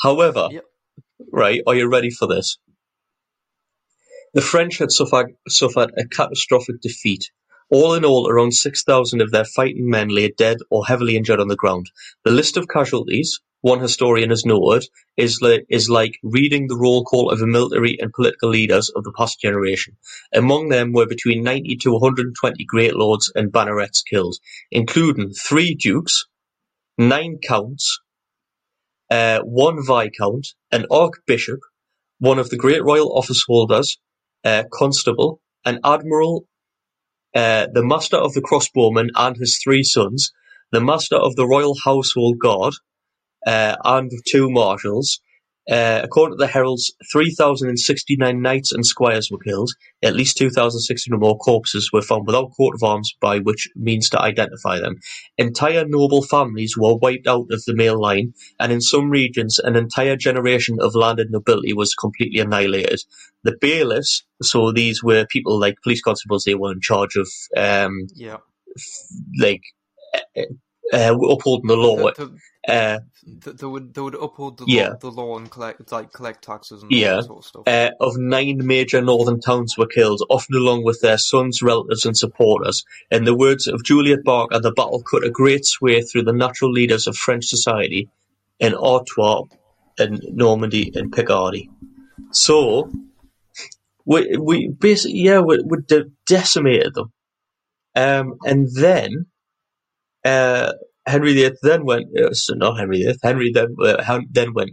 However, 0.00 0.48
Yep. 0.50 0.64
right, 1.32 1.60
are 1.66 1.74
you 1.74 1.88
ready 1.88 2.10
for 2.10 2.26
this? 2.28 2.58
The 4.32 4.40
French 4.40 4.78
had 4.78 4.90
suffered, 4.90 5.34
suffered 5.48 5.92
a 5.96 6.06
catastrophic 6.06 6.80
defeat. 6.80 7.30
All 7.74 7.94
in 7.94 8.04
all, 8.04 8.28
around 8.28 8.52
6,000 8.52 9.20
of 9.20 9.32
their 9.32 9.44
fighting 9.44 9.90
men 9.90 10.08
lay 10.08 10.28
dead 10.28 10.58
or 10.70 10.86
heavily 10.86 11.16
injured 11.16 11.40
on 11.40 11.48
the 11.48 11.56
ground. 11.56 11.90
The 12.24 12.30
list 12.30 12.56
of 12.56 12.68
casualties, 12.68 13.40
one 13.62 13.80
historian 13.80 14.30
has 14.30 14.44
noted, 14.46 14.86
is, 15.16 15.42
li- 15.42 15.66
is 15.68 15.90
like 15.90 16.16
reading 16.22 16.68
the 16.68 16.76
roll 16.76 17.02
call 17.02 17.32
of 17.32 17.40
the 17.40 17.48
military 17.48 17.98
and 18.00 18.12
political 18.12 18.50
leaders 18.50 18.90
of 18.94 19.02
the 19.02 19.10
past 19.10 19.40
generation. 19.40 19.96
Among 20.32 20.68
them 20.68 20.92
were 20.92 21.06
between 21.06 21.42
90 21.42 21.74
to 21.78 21.90
120 21.90 22.64
great 22.64 22.94
lords 22.94 23.32
and 23.34 23.50
bannerets 23.50 24.02
killed, 24.02 24.36
including 24.70 25.32
three 25.32 25.74
dukes, 25.74 26.26
nine 26.96 27.38
counts, 27.42 27.98
uh, 29.10 29.40
one 29.40 29.84
viscount, 29.84 30.46
an 30.70 30.86
archbishop, 30.92 31.58
one 32.20 32.38
of 32.38 32.50
the 32.50 32.56
great 32.56 32.84
royal 32.84 33.18
office 33.18 33.44
holders, 33.48 33.98
uh, 34.44 34.62
constable, 34.72 35.40
an 35.64 35.80
admiral, 35.84 36.46
uh, 37.34 37.68
the 37.72 37.84
master 37.84 38.16
of 38.16 38.34
the 38.34 38.42
crossbowmen 38.42 39.08
and 39.16 39.36
his 39.36 39.60
three 39.62 39.82
sons, 39.84 40.32
the 40.72 40.80
master 40.80 41.16
of 41.16 41.36
the 41.36 41.46
royal 41.46 41.76
household 41.84 42.38
guard, 42.38 42.74
uh, 43.46 43.76
and 43.84 44.10
two 44.28 44.50
marshals. 44.50 45.20
Uh, 45.70 46.00
according 46.04 46.36
to 46.36 46.42
the 46.42 46.50
heralds, 46.50 46.94
3,069 47.10 48.42
knights 48.42 48.72
and 48.72 48.84
squires 48.84 49.30
were 49.30 49.38
killed. 49.38 49.70
At 50.02 50.14
least 50.14 50.36
2,600 50.36 51.18
more 51.18 51.38
corpses 51.38 51.90
were 51.92 52.02
found 52.02 52.26
without 52.26 52.50
coat 52.56 52.74
of 52.74 52.82
arms 52.82 53.14
by 53.20 53.38
which 53.38 53.68
means 53.74 54.10
to 54.10 54.20
identify 54.20 54.78
them. 54.78 54.96
Entire 55.38 55.86
noble 55.86 56.22
families 56.22 56.76
were 56.76 56.96
wiped 56.96 57.26
out 57.26 57.46
of 57.50 57.64
the 57.64 57.74
male 57.74 57.98
line, 58.00 58.34
and 58.60 58.72
in 58.72 58.80
some 58.82 59.08
regions, 59.10 59.58
an 59.58 59.76
entire 59.76 60.16
generation 60.16 60.76
of 60.80 60.94
landed 60.94 61.28
nobility 61.30 61.72
was 61.72 61.94
completely 61.94 62.40
annihilated. 62.40 63.00
The 63.42 63.56
bailiffs, 63.60 64.24
so 64.42 64.72
these 64.72 65.02
were 65.02 65.26
people 65.26 65.58
like 65.58 65.76
police 65.82 66.02
constables, 66.02 66.44
they 66.44 66.54
were 66.54 66.72
in 66.72 66.80
charge 66.80 67.16
of, 67.16 67.28
um, 67.56 68.06
yeah. 68.14 68.38
like, 69.38 69.62
uh, 70.92 71.14
upholding 71.30 71.68
the 71.68 71.76
law. 71.76 72.10
Uh, 72.66 72.98
they 73.26 73.66
would 73.66 73.92
they 73.94 74.00
would 74.00 74.14
uphold 74.14 74.58
the 74.58 74.64
Yeah. 74.66 74.90
law, 74.90 74.96
the 75.00 75.10
law 75.10 75.36
and 75.38 75.50
collect 75.50 75.92
like 75.92 76.12
collect 76.12 76.44
taxes 76.44 76.82
and 76.82 76.90
Yeah. 76.92 77.20
sort 77.20 77.38
of 77.38 77.44
stuff. 77.44 77.62
uh, 77.66 77.90
of 78.00 78.16
nine 78.16 78.66
major 78.66 79.00
northern 79.02 79.40
towns 79.40 79.76
were 79.76 79.86
killed, 79.86 80.22
often 80.30 80.56
along 80.56 80.84
with 80.84 81.00
their 81.00 81.18
sons, 81.18 81.60
relatives, 81.62 82.06
and 82.06 82.16
supporters. 82.16 82.84
In 83.10 83.24
the 83.24 83.34
words 83.34 83.66
of 83.66 83.84
Juliet 83.84 84.24
Barker, 84.24 84.60
the 84.60 84.72
battle 84.72 85.02
cut 85.02 85.24
a 85.24 85.30
great 85.30 85.64
sway 85.66 86.02
through 86.02 86.24
the 86.24 86.32
natural 86.32 86.70
leaders 86.72 87.06
of 87.06 87.16
French 87.16 87.44
society 87.46 88.08
in 88.58 88.74
Artois 88.74 89.42
and 89.98 90.22
Normandy 90.32 90.90
and 90.94 91.12
Picardy. 91.12 91.68
So, 92.30 92.90
we, 94.06 94.36
we 94.38 94.68
basically, 94.68 95.18
yeah, 95.20 95.40
we, 95.40 95.62
we 95.64 95.78
decimated 96.26 96.94
them. 96.94 97.12
Um, 97.94 98.34
and 98.44 98.68
then, 98.74 99.26
uh, 100.24 100.72
Henry 101.06 101.34
VIII 101.34 101.52
then 101.62 101.84
went, 101.86 102.06
uh, 102.18 102.32
so 102.34 102.54
not 102.54 102.78
Henry 102.78 103.02
VIII, 103.02 103.16
Henry 103.22 103.52
then, 103.52 103.76
uh, 103.82 104.20
then 104.30 104.54
went, 104.54 104.72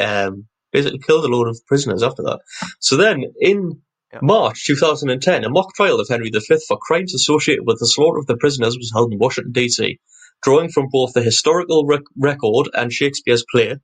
um, 0.00 0.46
basically 0.72 1.00
killed 1.00 1.24
a 1.24 1.28
load 1.28 1.48
of 1.48 1.60
prisoners 1.68 2.02
after 2.02 2.22
that. 2.24 2.40
So 2.80 2.96
then, 2.96 3.24
in 3.40 3.82
Yeah. 4.12 4.20
March 4.22 4.66
2010, 4.66 5.44
a 5.44 5.50
mock 5.50 5.74
trial 5.74 6.00
of 6.00 6.08
Henry 6.08 6.30
V 6.30 6.40
for 6.68 6.78
crimes 6.78 7.14
associated 7.14 7.64
with 7.66 7.78
the 7.80 7.86
slaughter 7.88 8.18
of 8.20 8.26
the 8.26 8.36
prisoners 8.38 8.76
was 8.78 8.92
held 8.94 9.12
in 9.12 9.18
Washington, 9.18 9.52
D.C. 9.52 9.98
Drawing 10.42 10.70
from 10.70 10.88
both 10.92 11.14
the 11.14 11.22
historical 11.22 11.86
rec- 11.86 12.12
record 12.16 12.70
and 12.74 12.92
Shakespeare's 12.92 13.44
play, 13.50 13.76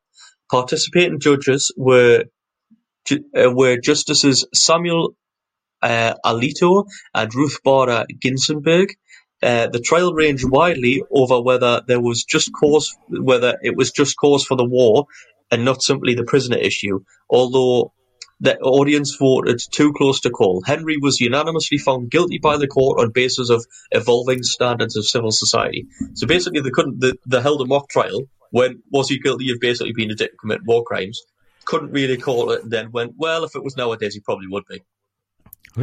participating 0.50 1.20
judges 1.20 1.72
were 1.76 2.24
ju- 3.06 3.24
uh, 3.36 3.50
were 3.52 3.78
Justices 3.78 4.46
Samuel 4.54 5.14
uh, 5.82 6.14
Alito 6.26 6.86
and 7.14 7.34
Ruth 7.34 7.58
Bader 7.64 8.06
Ginsburg. 8.20 8.90
Uh, 9.42 9.66
the 9.66 9.80
trial 9.80 10.14
ranged 10.14 10.48
widely 10.48 11.02
over 11.10 11.40
whether 11.40 11.82
there 11.86 12.00
was 12.00 12.24
just 12.24 12.52
cause, 12.52 12.96
whether 13.08 13.58
it 13.62 13.76
was 13.76 13.90
just 13.90 14.16
cause 14.16 14.44
for 14.44 14.56
the 14.56 14.64
war 14.64 15.06
and 15.50 15.64
not 15.64 15.82
simply 15.82 16.14
the 16.14 16.24
prisoner 16.24 16.56
issue. 16.56 17.00
Although 17.28 17.92
the 18.42 18.58
audience 18.58 19.14
voted 19.14 19.62
too 19.70 19.92
close 19.92 20.20
to 20.20 20.30
call. 20.30 20.62
Henry 20.66 20.96
was 21.00 21.20
unanimously 21.20 21.78
found 21.78 22.10
guilty 22.10 22.38
by 22.38 22.56
the 22.56 22.66
court 22.66 23.00
on 23.00 23.12
basis 23.12 23.50
of 23.50 23.64
evolving 23.92 24.42
standards 24.42 24.96
of 24.96 25.06
civil 25.06 25.30
society. 25.30 25.86
So 26.14 26.26
basically, 26.26 26.60
they 26.60 26.70
couldn't. 26.70 27.00
They, 27.00 27.40
held 27.40 27.62
a 27.62 27.66
mock 27.66 27.88
trial 27.88 28.22
when 28.50 28.82
was 28.90 29.08
he 29.08 29.20
guilty 29.20 29.52
of 29.52 29.60
basically 29.60 29.92
being 29.92 30.10
a 30.10 30.16
dick, 30.16 30.32
commit 30.40 30.64
war 30.64 30.82
crimes. 30.82 31.22
Couldn't 31.64 31.92
really 31.92 32.16
call 32.16 32.50
it, 32.50 32.64
and 32.64 32.72
then 32.72 32.90
went 32.90 33.14
well. 33.16 33.44
If 33.44 33.54
it 33.54 33.62
was 33.62 33.76
nowadays, 33.76 34.14
he 34.14 34.20
probably 34.20 34.48
would 34.48 34.64
be. 34.68 34.82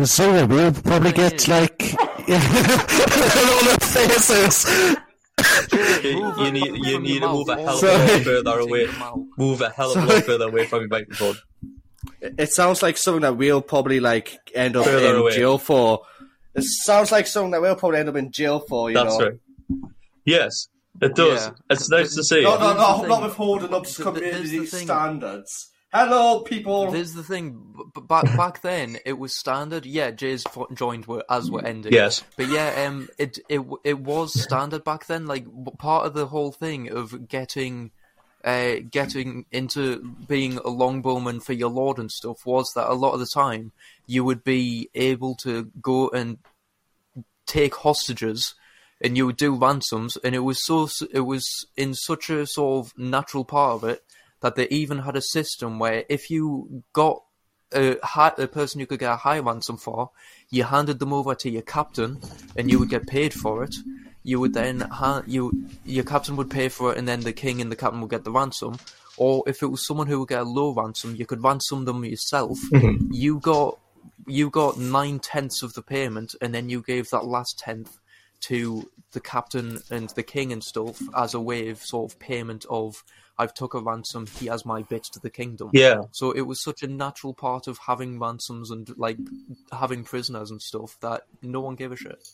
So 0.06 0.46
we'll 0.46 0.72
probably 0.72 1.12
get 1.12 1.48
like 1.48 1.96
all 2.00 3.64
their 3.66 3.78
faces. 3.82 4.66
You, 6.04 6.34
you 6.44 6.52
need 6.52 6.86
you 6.86 7.00
need 7.00 7.20
to 7.22 7.28
move 7.28 7.50
a 7.50 7.56
hell 7.56 7.78
of 7.78 7.84
a 7.84 7.88
lot 7.88 8.24
further 8.24 8.60
away. 8.60 8.88
Move 9.38 9.62
a 9.62 9.70
hell 9.70 9.92
of 9.92 10.04
a 10.04 10.06
lot 10.14 10.24
further 10.24 10.48
away 10.48 10.66
from 10.68 10.82
your 10.82 10.90
microphone. 10.90 11.36
It 12.22 12.52
sounds 12.52 12.84
like 12.84 12.98
something 12.98 13.22
that 13.22 13.36
we'll 13.38 13.62
probably 13.62 14.00
like 14.00 14.38
end 14.54 14.76
up 14.76 14.86
Further 14.86 15.16
in 15.16 15.22
away. 15.22 15.32
jail 15.36 15.58
for. 15.58 16.02
It 16.54 16.64
sounds 16.64 17.12
like 17.12 17.26
something 17.28 17.52
that 17.52 17.62
we'll 17.62 17.76
probably 17.76 18.00
end 18.00 18.10
up 18.10 18.16
in 18.16 18.32
jail 18.32 18.60
for. 18.60 18.90
You 18.92 18.96
That's 18.96 19.18
know. 19.18 19.26
right. 19.26 19.40
Yes, 20.26 20.68
it 21.02 21.16
does. 21.16 21.46
Yeah. 21.46 21.52
It's 21.70 21.90
nice 21.90 22.16
to 22.16 22.24
see. 22.24 22.44
No, 22.44 22.58
no, 22.58 22.68
Here's 22.68 22.76
no, 22.78 23.02
the 23.02 23.08
not 23.08 23.16
thing. 23.20 23.24
with 23.24 23.36
holding 23.36 23.74
up 23.74 23.86
Th- 23.86 23.96
th- 23.96 24.06
here's 24.06 24.16
the 24.16 24.32
community 24.36 24.66
thing. 24.66 24.86
standards. 24.86 25.69
Hello, 25.92 26.42
people. 26.42 26.92
There's 26.92 27.14
the 27.14 27.24
thing. 27.24 27.74
b- 27.76 27.84
b- 27.96 28.02
Back 28.08 28.38
back 28.38 28.62
then, 28.62 28.98
it 29.06 29.14
was 29.14 29.36
standard. 29.36 29.88
Yeah, 29.88 30.12
Jay's 30.12 30.46
joined 30.76 31.08
were 31.08 31.24
as 31.30 31.50
were 31.50 31.66
ending. 31.66 31.94
Yes. 31.94 32.24
but 32.38 32.48
yeah, 32.50 32.86
um, 32.88 33.10
it 33.18 33.40
it 33.50 33.62
it 33.84 34.00
was 34.00 34.40
standard 34.40 34.84
back 34.84 35.08
then. 35.08 35.26
Like 35.26 35.48
part 35.80 36.06
of 36.06 36.14
the 36.14 36.28
whole 36.28 36.52
thing 36.52 36.92
of 36.92 37.28
getting, 37.28 37.90
uh, 38.44 38.76
getting 38.92 39.46
into 39.52 40.14
being 40.28 40.58
a 40.58 40.70
longbowman 40.70 41.42
for 41.42 41.54
your 41.54 41.70
lord 41.72 41.98
and 41.98 42.12
stuff 42.12 42.46
was 42.46 42.72
that 42.76 42.88
a 42.90 42.94
lot 42.94 43.14
of 43.14 43.20
the 43.20 43.30
time 43.34 43.72
you 44.06 44.24
would 44.24 44.44
be 44.44 44.90
able 44.94 45.34
to 45.38 45.72
go 45.82 46.10
and 46.10 46.38
take 47.48 47.74
hostages 47.74 48.54
and 49.02 49.18
you 49.18 49.26
would 49.26 49.38
do 49.38 49.56
ransoms 49.56 50.18
and 50.18 50.36
it 50.36 50.40
was 50.40 50.64
so 50.64 50.88
it 51.12 51.22
was 51.22 51.66
in 51.76 51.96
such 51.96 52.30
a 52.30 52.46
sort 52.46 52.86
of 52.86 52.94
natural 52.98 53.44
part 53.44 53.72
of 53.74 53.84
it 53.90 54.04
that 54.42 54.56
they 54.56 54.68
even 54.70 55.00
had 55.00 55.16
a 55.16 55.22
system 55.22 55.80
where 55.80 56.06
if 56.10 56.30
you 56.30 56.84
got 56.94 57.24
a, 57.74 57.98
high, 58.04 58.34
a 58.38 58.48
person 58.48 58.80
you 58.80 58.88
could 58.88 59.00
get 59.00 59.14
a 59.14 59.18
high 59.18 59.40
ransom 59.40 59.78
for, 59.78 60.12
you 60.50 60.64
handed 60.64 61.00
them 61.00 61.14
over 61.14 61.36
to 61.36 61.50
your 61.50 61.62
captain, 61.62 62.20
and 62.56 62.70
you 62.70 62.80
would 62.80 62.90
get 62.90 63.08
paid 63.08 63.34
for 63.34 63.64
it. 63.64 63.76
You 64.24 64.40
would 64.40 64.54
then 64.54 64.82
ha- 64.82 65.24
you 65.26 65.68
your 65.86 66.04
captain 66.04 66.36
would 66.36 66.50
pay 66.50 66.70
for 66.70 66.92
it, 66.92 66.98
and 66.98 67.08
then 67.08 67.22
the 67.22 67.34
king 67.34 67.62
and 67.62 67.72
the 67.72 67.76
captain 67.76 68.02
would 68.02 68.10
get 68.10 68.24
the 68.24 68.32
ransom. 68.32 68.78
Or 69.18 69.44
if 69.48 69.62
it 69.62 69.68
was 69.68 69.86
someone 69.86 70.08
who 70.08 70.20
would 70.20 70.30
get 70.30 70.42
a 70.42 70.44
low 70.44 70.74
ransom, 70.74 71.16
you 71.16 71.26
could 71.26 71.44
ransom 71.44 71.86
them 71.86 72.04
yourself. 72.06 72.58
Mm-hmm. 72.72 73.12
You 73.12 73.40
got 73.40 73.80
you 74.28 74.50
got 74.50 74.78
nine 74.78 75.20
tenths 75.20 75.64
of 75.64 75.74
the 75.74 75.82
payment, 75.82 76.36
and 76.42 76.54
then 76.54 76.70
you 76.70 76.82
gave 76.82 77.10
that 77.10 77.26
last 77.26 77.60
tenth 77.60 77.98
to 78.42 78.90
the 79.12 79.20
captain 79.20 79.80
and 79.90 80.10
the 80.12 80.24
king 80.24 80.54
and 80.54 80.64
stuff 80.64 81.02
as 81.16 81.34
a 81.34 81.40
way 81.40 81.70
of 81.70 81.82
sort 81.82 82.12
of 82.12 82.20
payment 82.20 82.66
of 82.70 83.04
I've 83.40 83.54
took 83.54 83.74
a 83.74 83.80
ransom, 83.80 84.28
he 84.38 84.48
has 84.48 84.66
my 84.66 84.84
bit 84.84 85.06
to 85.14 85.20
the 85.20 85.30
kingdom. 85.30 85.70
Yeah. 85.72 86.02
So 86.12 86.32
it 86.32 86.42
was 86.42 86.62
such 86.62 86.84
a 86.84 86.88
natural 86.88 87.34
part 87.34 87.68
of 87.68 87.80
having 87.88 88.20
ransoms 88.20 88.70
and 88.70 88.94
like 88.98 89.18
having 89.72 90.04
prisoners 90.04 90.52
and 90.52 90.62
stuff 90.62 90.98
that 91.00 91.22
no 91.42 91.62
one 91.62 91.76
gave 91.76 91.94
a 91.94 91.96
shit. 91.96 92.28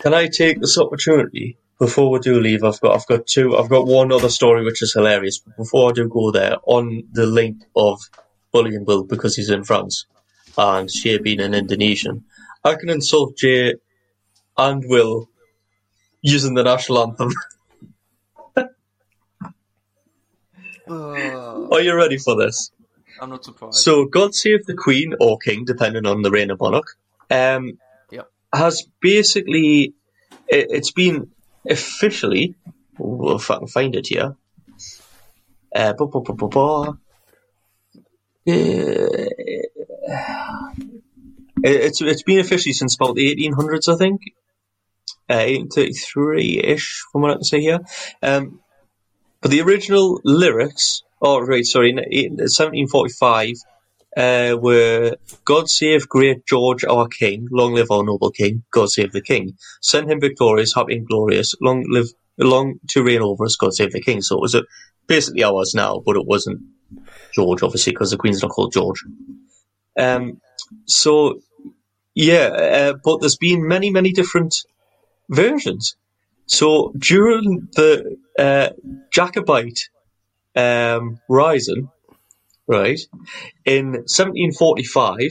Can 0.00 0.14
I 0.14 0.26
take 0.26 0.60
this 0.60 0.76
opportunity 0.76 1.56
before 1.78 2.10
we 2.10 2.18
do 2.18 2.40
leave? 2.40 2.64
I've 2.64 2.80
got 2.80 2.96
I've 2.96 3.06
got 3.06 3.28
two. 3.28 3.56
I've 3.56 3.68
got 3.68 3.86
one 3.86 4.10
other 4.10 4.28
story 4.28 4.64
which 4.64 4.82
is 4.82 4.92
hilarious. 4.92 5.38
But 5.38 5.56
before 5.56 5.90
I 5.90 5.92
do 5.92 6.08
go 6.08 6.32
there, 6.32 6.56
on 6.64 7.04
the 7.12 7.26
link 7.26 7.62
of 7.76 8.00
Bully 8.52 8.74
and 8.74 8.86
Will 8.86 9.04
because 9.04 9.36
he's 9.36 9.50
in 9.50 9.62
France 9.62 10.06
and 10.56 10.90
Shay 10.90 11.18
being 11.18 11.40
an 11.40 11.54
Indonesian, 11.54 12.24
I 12.64 12.74
can 12.74 12.90
insult 12.90 13.36
Jay 13.36 13.74
and 14.56 14.82
Will 14.88 15.28
using 16.20 16.54
the 16.54 16.64
national 16.64 17.04
anthem. 17.04 17.30
Are 20.90 21.80
you 21.80 21.94
ready 21.94 22.18
for 22.18 22.36
this? 22.36 22.70
I'm 23.20 23.30
not 23.30 23.44
surprised. 23.44 23.78
So, 23.78 24.04
God 24.06 24.34
Save 24.34 24.64
the 24.66 24.74
Queen 24.74 25.14
or 25.20 25.38
King, 25.38 25.64
depending 25.64 26.06
on 26.06 26.22
the 26.22 26.30
reign 26.30 26.50
of 26.50 26.60
monarch, 26.60 26.96
um, 27.30 27.78
Yep. 28.10 28.30
has 28.54 28.84
basically 29.00 29.94
it, 30.48 30.66
it's 30.70 30.92
been 30.92 31.30
officially. 31.68 32.54
oh, 33.00 33.34
If 33.36 33.50
I 33.50 33.58
can 33.58 33.66
find 33.66 33.94
it 33.94 34.06
here. 34.06 34.36
Uh, 35.74 35.92
bu- 35.92 36.08
bu- 36.08 36.22
bu- 36.22 36.34
bu- 36.34 36.48
bu- 36.48 36.98
Uh, 38.50 39.26
it's 41.62 42.00
it's 42.00 42.22
been 42.22 42.38
officially 42.38 42.72
since 42.72 42.94
about 42.96 43.14
the 43.16 43.34
1800s, 43.34 43.92
I 43.92 43.96
think. 43.96 44.20
Uh, 45.28 45.44
1833 45.44 46.60
ish, 46.64 47.04
from 47.12 47.22
what 47.22 47.32
I 47.32 47.34
can 47.34 47.44
see 47.44 47.60
here. 47.60 47.80
Um, 48.22 48.60
but 49.40 49.50
the 49.50 49.60
original 49.60 50.20
lyrics, 50.24 51.02
oh 51.20 51.40
right, 51.40 51.64
sorry, 51.64 51.90
in 51.90 52.00
eight- 52.10 52.32
1745, 52.32 53.54
uh, 54.16 54.56
were 54.60 55.16
"God 55.44 55.68
save 55.68 56.08
great 56.08 56.46
George 56.46 56.84
our 56.84 57.08
King, 57.08 57.46
long 57.50 57.74
live 57.74 57.90
our 57.90 58.04
noble 58.04 58.30
King. 58.30 58.64
God 58.72 58.90
save 58.90 59.12
the 59.12 59.20
King. 59.22 59.56
Send 59.80 60.10
him 60.10 60.20
victorious, 60.20 60.74
happy 60.74 60.96
and 60.96 61.06
glorious. 61.06 61.54
Long 61.60 61.84
live, 61.88 62.08
long 62.36 62.80
to 62.88 63.04
reign 63.04 63.22
over 63.22 63.44
us. 63.44 63.56
God 63.56 63.74
save 63.74 63.92
the 63.92 64.00
King." 64.00 64.22
So 64.22 64.36
it 64.36 64.40
was 64.40 64.54
a, 64.54 64.62
basically 65.06 65.44
ours 65.44 65.72
now, 65.74 66.02
but 66.04 66.16
it 66.16 66.26
wasn't 66.26 66.62
George, 67.34 67.62
obviously, 67.62 67.92
because 67.92 68.10
the 68.10 68.16
Queen's 68.16 68.42
not 68.42 68.50
called 68.50 68.72
George. 68.72 69.04
Um, 69.96 70.40
so 70.86 71.40
yeah, 72.14 72.48
uh, 72.48 72.94
but 73.04 73.20
there's 73.20 73.36
been 73.36 73.68
many, 73.68 73.90
many 73.90 74.12
different 74.12 74.54
versions. 75.28 75.96
So 76.48 76.92
during 76.98 77.68
the 77.74 78.16
uh, 78.38 78.70
Jacobite 79.12 79.80
um, 80.56 81.20
rising, 81.28 81.88
right, 82.66 82.98
in 83.64 83.92
1745, 83.92 85.30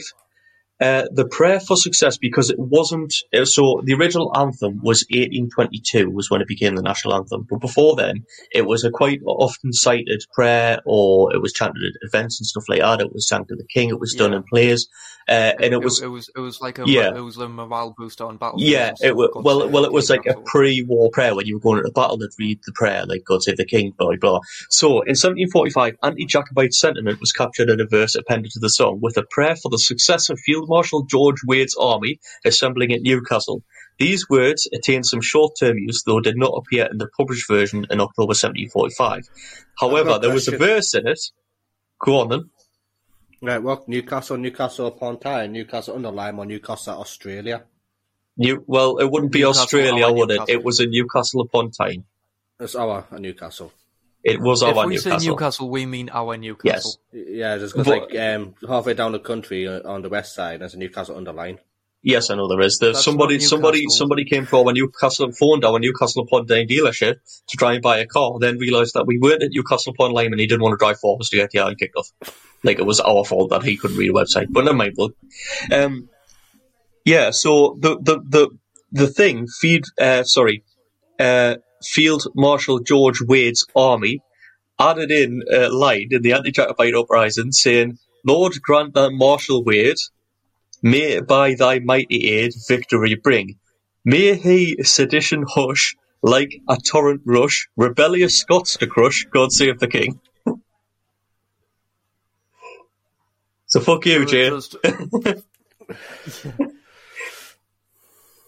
uh, 0.80 1.04
the 1.12 1.26
prayer 1.26 1.60
for 1.60 1.76
success, 1.76 2.18
because 2.18 2.50
it 2.50 2.58
wasn't, 2.58 3.12
uh, 3.34 3.44
so 3.44 3.80
the 3.84 3.94
original 3.94 4.30
anthem 4.36 4.80
was 4.82 5.04
1822 5.10 6.10
was 6.10 6.30
when 6.30 6.40
it 6.40 6.48
became 6.48 6.76
the 6.76 6.82
national 6.82 7.14
anthem. 7.14 7.46
But 7.48 7.60
before 7.60 7.96
then, 7.96 8.24
it 8.52 8.66
was 8.66 8.84
a 8.84 8.90
quite 8.90 9.20
often 9.26 9.72
cited 9.72 10.22
prayer 10.32 10.80
or 10.86 11.34
it 11.34 11.40
was 11.42 11.52
chanted 11.52 11.82
at 11.82 12.06
events 12.08 12.40
and 12.40 12.46
stuff 12.46 12.64
like 12.68 12.80
that. 12.80 13.00
It 13.00 13.12
was 13.12 13.28
sang 13.28 13.44
to 13.46 13.56
the 13.56 13.66
king. 13.72 13.88
It 13.90 14.00
was 14.00 14.14
done 14.14 14.32
Yeah. 14.32 14.38
in 14.38 14.44
plays. 14.50 14.88
Uh, 15.28 15.52
and 15.60 15.74
it 15.74 15.82
was 15.84 16.00
it 16.00 16.06
was 16.06 16.30
it 16.34 16.40
was 16.40 16.58
like 16.62 16.78
a 16.78 16.84
Yeah. 16.86 17.14
it 17.14 17.20
was 17.20 17.36
a 17.36 17.46
morale 17.46 17.94
booster 17.98 18.24
on 18.24 18.38
battle. 18.38 18.58
yeah, 18.62 18.94
it 19.02 19.14
was, 19.14 19.28
well, 19.34 19.68
well, 19.68 19.84
it 19.84 19.92
was 19.92 20.08
like 20.08 20.24
a 20.24 20.40
pre-war 20.46 21.10
prayer 21.12 21.34
when 21.34 21.44
you 21.44 21.56
were 21.56 21.60
going 21.60 21.76
into 21.78 21.90
battle. 21.92 22.16
They'd 22.16 22.28
read 22.38 22.60
the 22.64 22.72
prayer, 22.72 23.04
like 23.06 23.24
"God 23.26 23.42
save 23.42 23.58
the 23.58 23.66
King," 23.66 23.92
blah 23.98 24.06
blah. 24.08 24.16
blah. 24.16 24.40
So, 24.70 25.02
in 25.02 25.16
1745, 25.16 25.96
anti-Jacobite 26.02 26.72
sentiment 26.72 27.20
was 27.20 27.32
captured 27.32 27.68
in 27.68 27.78
a 27.78 27.84
verse 27.84 28.14
appended 28.14 28.52
to 28.52 28.58
the 28.60 28.70
song, 28.70 29.00
with 29.02 29.18
a 29.18 29.24
prayer 29.30 29.54
for 29.54 29.68
the 29.68 29.76
success 29.76 30.30
of 30.30 30.38
Field 30.46 30.66
Marshal 30.68 31.04
George 31.04 31.40
Wade's 31.46 31.76
army 31.78 32.20
assembling 32.44 32.92
at 32.92 33.02
Newcastle. 33.02 33.62
These 33.98 34.28
words 34.28 34.68
attained 34.72 35.06
some 35.06 35.20
short-term 35.20 35.78
use, 35.78 36.02
though 36.04 36.20
did 36.20 36.36
not 36.36 36.52
appear 36.56 36.86
in 36.90 36.98
the 36.98 37.08
published 37.16 37.48
version 37.48 37.86
in 37.90 38.00
October 38.00 38.34
1745. 38.34 39.28
However, 39.78 40.18
there 40.18 40.32
was 40.32 40.46
a 40.48 40.56
verse 40.56 40.94
in 40.94 41.08
it. 41.08 41.20
Go 41.98 42.20
on 42.20 42.28
then. 42.28 42.50
Right, 43.40 43.62
well, 43.62 43.84
Newcastle, 43.86 44.36
Newcastle 44.36 44.86
upon 44.86 45.18
Tyne, 45.18 45.52
Newcastle 45.52 45.94
under 45.96 46.10
Lyme, 46.10 46.38
or 46.38 46.46
Newcastle, 46.46 47.00
Australia. 47.00 47.64
New, 48.36 48.62
well, 48.66 48.98
it 48.98 49.10
wouldn't 49.10 49.32
be 49.32 49.40
Newcastle, 49.40 49.62
Australia, 49.62 50.06
oh, 50.06 50.12
would 50.12 50.30
it? 50.30 50.34
Newcastle. 50.34 50.54
It 50.54 50.64
was 50.64 50.80
in 50.80 50.90
Newcastle 50.90 51.40
upon 51.40 51.70
Tyne. 51.70 52.04
It's 52.60 52.74
our 52.74 53.06
Newcastle. 53.18 53.72
It 54.24 54.40
was 54.40 54.62
our 54.62 54.70
If 54.72 54.76
our 54.76 54.86
we 54.86 54.94
Newcastle. 54.96 55.20
say 55.20 55.26
Newcastle, 55.28 55.70
we 55.70 55.86
mean 55.86 56.10
our 56.12 56.36
Newcastle. 56.36 57.00
Yes. 57.12 57.26
Yeah, 57.28 57.56
just 57.58 57.74
'cause, 57.74 57.86
But- 57.86 58.10
like 58.12 58.18
um, 58.20 58.54
halfway 58.66 58.94
down 58.94 59.12
the 59.12 59.20
country 59.20 59.66
uh, 59.68 59.80
on 59.88 60.02
the 60.02 60.08
west 60.08 60.34
side, 60.34 60.60
there's 60.60 60.74
a 60.74 60.78
Newcastle 60.78 61.16
under 61.16 61.32
Lyme. 61.32 61.58
Yes, 62.02 62.30
I 62.30 62.36
know 62.36 62.46
there 62.48 62.60
is. 62.60 62.78
There's 62.78 62.94
That's 62.96 63.04
somebody, 63.04 63.34
not 63.38 63.42
somebody, 63.42 63.78
Newcastle. 63.80 63.98
somebody 63.98 64.24
came 64.24 64.46
to 64.46 64.56
our 64.58 64.72
Newcastle 64.72 65.32
phoned 65.32 65.64
our 65.64 65.78
Newcastle 65.80 66.22
upon 66.22 66.46
Tyne 66.46 66.68
dealership 66.68 67.16
to 67.48 67.56
try 67.56 67.72
and 67.74 67.82
buy 67.82 67.98
a 67.98 68.06
car. 68.06 68.38
Then 68.38 68.58
realised 68.58 68.94
that 68.94 69.06
we 69.06 69.18
weren't 69.18 69.42
at 69.42 69.50
Newcastle 69.52 69.92
upon 69.94 70.12
Lyme 70.12 70.30
and 70.32 70.40
he 70.40 70.46
didn't 70.46 70.62
want 70.62 70.74
to 70.78 70.84
drive 70.84 71.00
for 71.00 71.16
us 71.20 71.28
to 71.30 71.36
get 71.36 71.50
the 71.50 71.58
yard 71.58 71.76
kicked 71.78 71.96
off. 71.96 72.10
Like 72.62 72.78
it 72.78 72.86
was 72.86 73.00
our 73.00 73.24
fault 73.24 73.50
that 73.50 73.62
he 73.64 73.76
couldn't 73.76 73.96
read 73.96 74.10
a 74.10 74.12
website. 74.12 74.46
But 74.50 74.64
never 74.64 74.76
mind. 74.76 74.94
Look, 74.96 75.16
um, 75.72 76.08
yeah. 77.04 77.30
So 77.30 77.76
the 77.80 77.98
the 78.00 78.20
the 78.28 78.48
the 78.92 79.06
thing 79.08 79.46
feed 79.60 79.82
uh, 80.00 80.22
sorry, 80.22 80.64
uh, 81.18 81.56
Field 81.84 82.26
Marshal 82.34 82.80
George 82.80 83.20
Wade's 83.22 83.66
army 83.74 84.22
added 84.78 85.10
in 85.10 85.42
uh, 85.52 85.68
a 85.68 85.70
line 85.70 86.08
in 86.10 86.22
the 86.22 86.32
anti-Jacobite 86.32 86.94
uprising 86.94 87.52
saying, 87.52 87.98
"Lord 88.24 88.60
grant 88.62 88.94
that 88.94 89.10
Marshal 89.12 89.64
Wade." 89.64 89.96
May 90.80 91.20
by 91.20 91.54
thy 91.54 91.80
mighty 91.80 92.28
aid 92.28 92.52
victory 92.68 93.16
bring. 93.16 93.58
May 94.04 94.36
he 94.36 94.82
sedition 94.84 95.44
hush 95.48 95.96
like 96.22 96.52
a 96.68 96.76
torrent 96.76 97.22
rush, 97.24 97.68
rebellious 97.76 98.36
Scots 98.36 98.76
to 98.76 98.86
crush. 98.86 99.26
God 99.32 99.52
save 99.52 99.78
the 99.78 99.88
king. 99.88 100.20
So 103.70 103.80
fuck 103.80 104.06
you, 104.06 104.24
Jay. 104.24 104.48
just- 104.48 104.76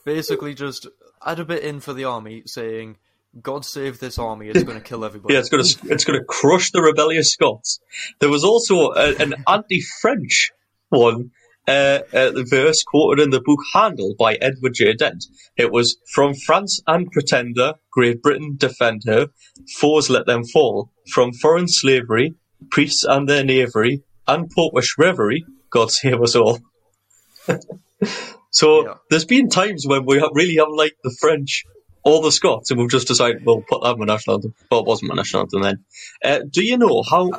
basically, 0.06 0.54
just 0.54 0.86
add 1.26 1.38
a 1.40 1.44
bit 1.44 1.62
in 1.62 1.80
for 1.80 1.92
the 1.92 2.04
army, 2.04 2.42
saying, 2.46 2.96
"God 3.42 3.64
save 3.64 3.98
this 4.00 4.18
army! 4.18 4.48
It's 4.48 4.62
going 4.64 4.78
to 4.78 4.84
kill 4.84 5.04
everybody." 5.04 5.34
Yeah, 5.34 5.40
it's 5.40 5.48
gonna 5.48 5.92
it's 5.92 6.04
gonna 6.04 6.24
crush 6.24 6.70
the 6.72 6.82
rebellious 6.82 7.32
Scots. 7.32 7.80
There 8.20 8.28
was 8.30 8.44
also 8.44 8.92
a, 8.92 9.14
an 9.16 9.34
anti-French 9.46 10.50
one. 10.88 11.30
Uh, 11.68 12.00
uh, 12.12 12.30
the 12.30 12.44
verse 12.48 12.82
quoted 12.82 13.22
in 13.22 13.30
the 13.30 13.40
book 13.40 13.60
Handel 13.74 14.14
by 14.18 14.34
Edward 14.34 14.74
J. 14.74 14.94
Dent. 14.94 15.24
It 15.56 15.70
was 15.70 15.98
from 16.12 16.34
France 16.34 16.80
and 16.86 17.08
pretender, 17.12 17.74
Great 17.92 18.22
Britain 18.22 18.56
defend 18.58 19.02
her, 19.06 19.28
foes 19.78 20.10
let 20.10 20.26
them 20.26 20.42
fall. 20.44 20.90
From 21.12 21.32
foreign 21.32 21.68
slavery, 21.68 22.34
priests 22.70 23.04
and 23.04 23.28
their 23.28 23.44
knavery, 23.44 24.02
and 24.26 24.50
popish 24.50 24.96
reverie, 24.98 25.44
God 25.70 25.92
save 25.92 26.20
us 26.22 26.34
all. 26.34 26.58
so 28.50 28.84
Yeah. 28.86 28.94
there's 29.10 29.24
been 29.24 29.48
times 29.48 29.86
when 29.86 30.04
we 30.06 30.18
have 30.18 30.30
really 30.32 30.56
have 30.56 30.68
liked 30.74 30.96
the 31.04 31.14
French 31.20 31.64
or 32.04 32.22
the 32.22 32.32
Scots, 32.32 32.70
and 32.70 32.80
we've 32.80 32.90
just 32.90 33.08
decided 33.08 33.44
we'll 33.44 33.62
put 33.62 33.82
that 33.82 33.92
in 33.92 33.98
my 33.98 34.06
national 34.06 34.36
anthem. 34.36 34.54
Well, 34.70 34.80
it 34.80 34.86
wasn't 34.86 35.10
my 35.10 35.16
national 35.16 35.42
anthem 35.42 35.62
then. 35.62 35.84
Uh, 36.24 36.40
do 36.48 36.64
you 36.64 36.78
know 36.78 37.02
how? 37.08 37.30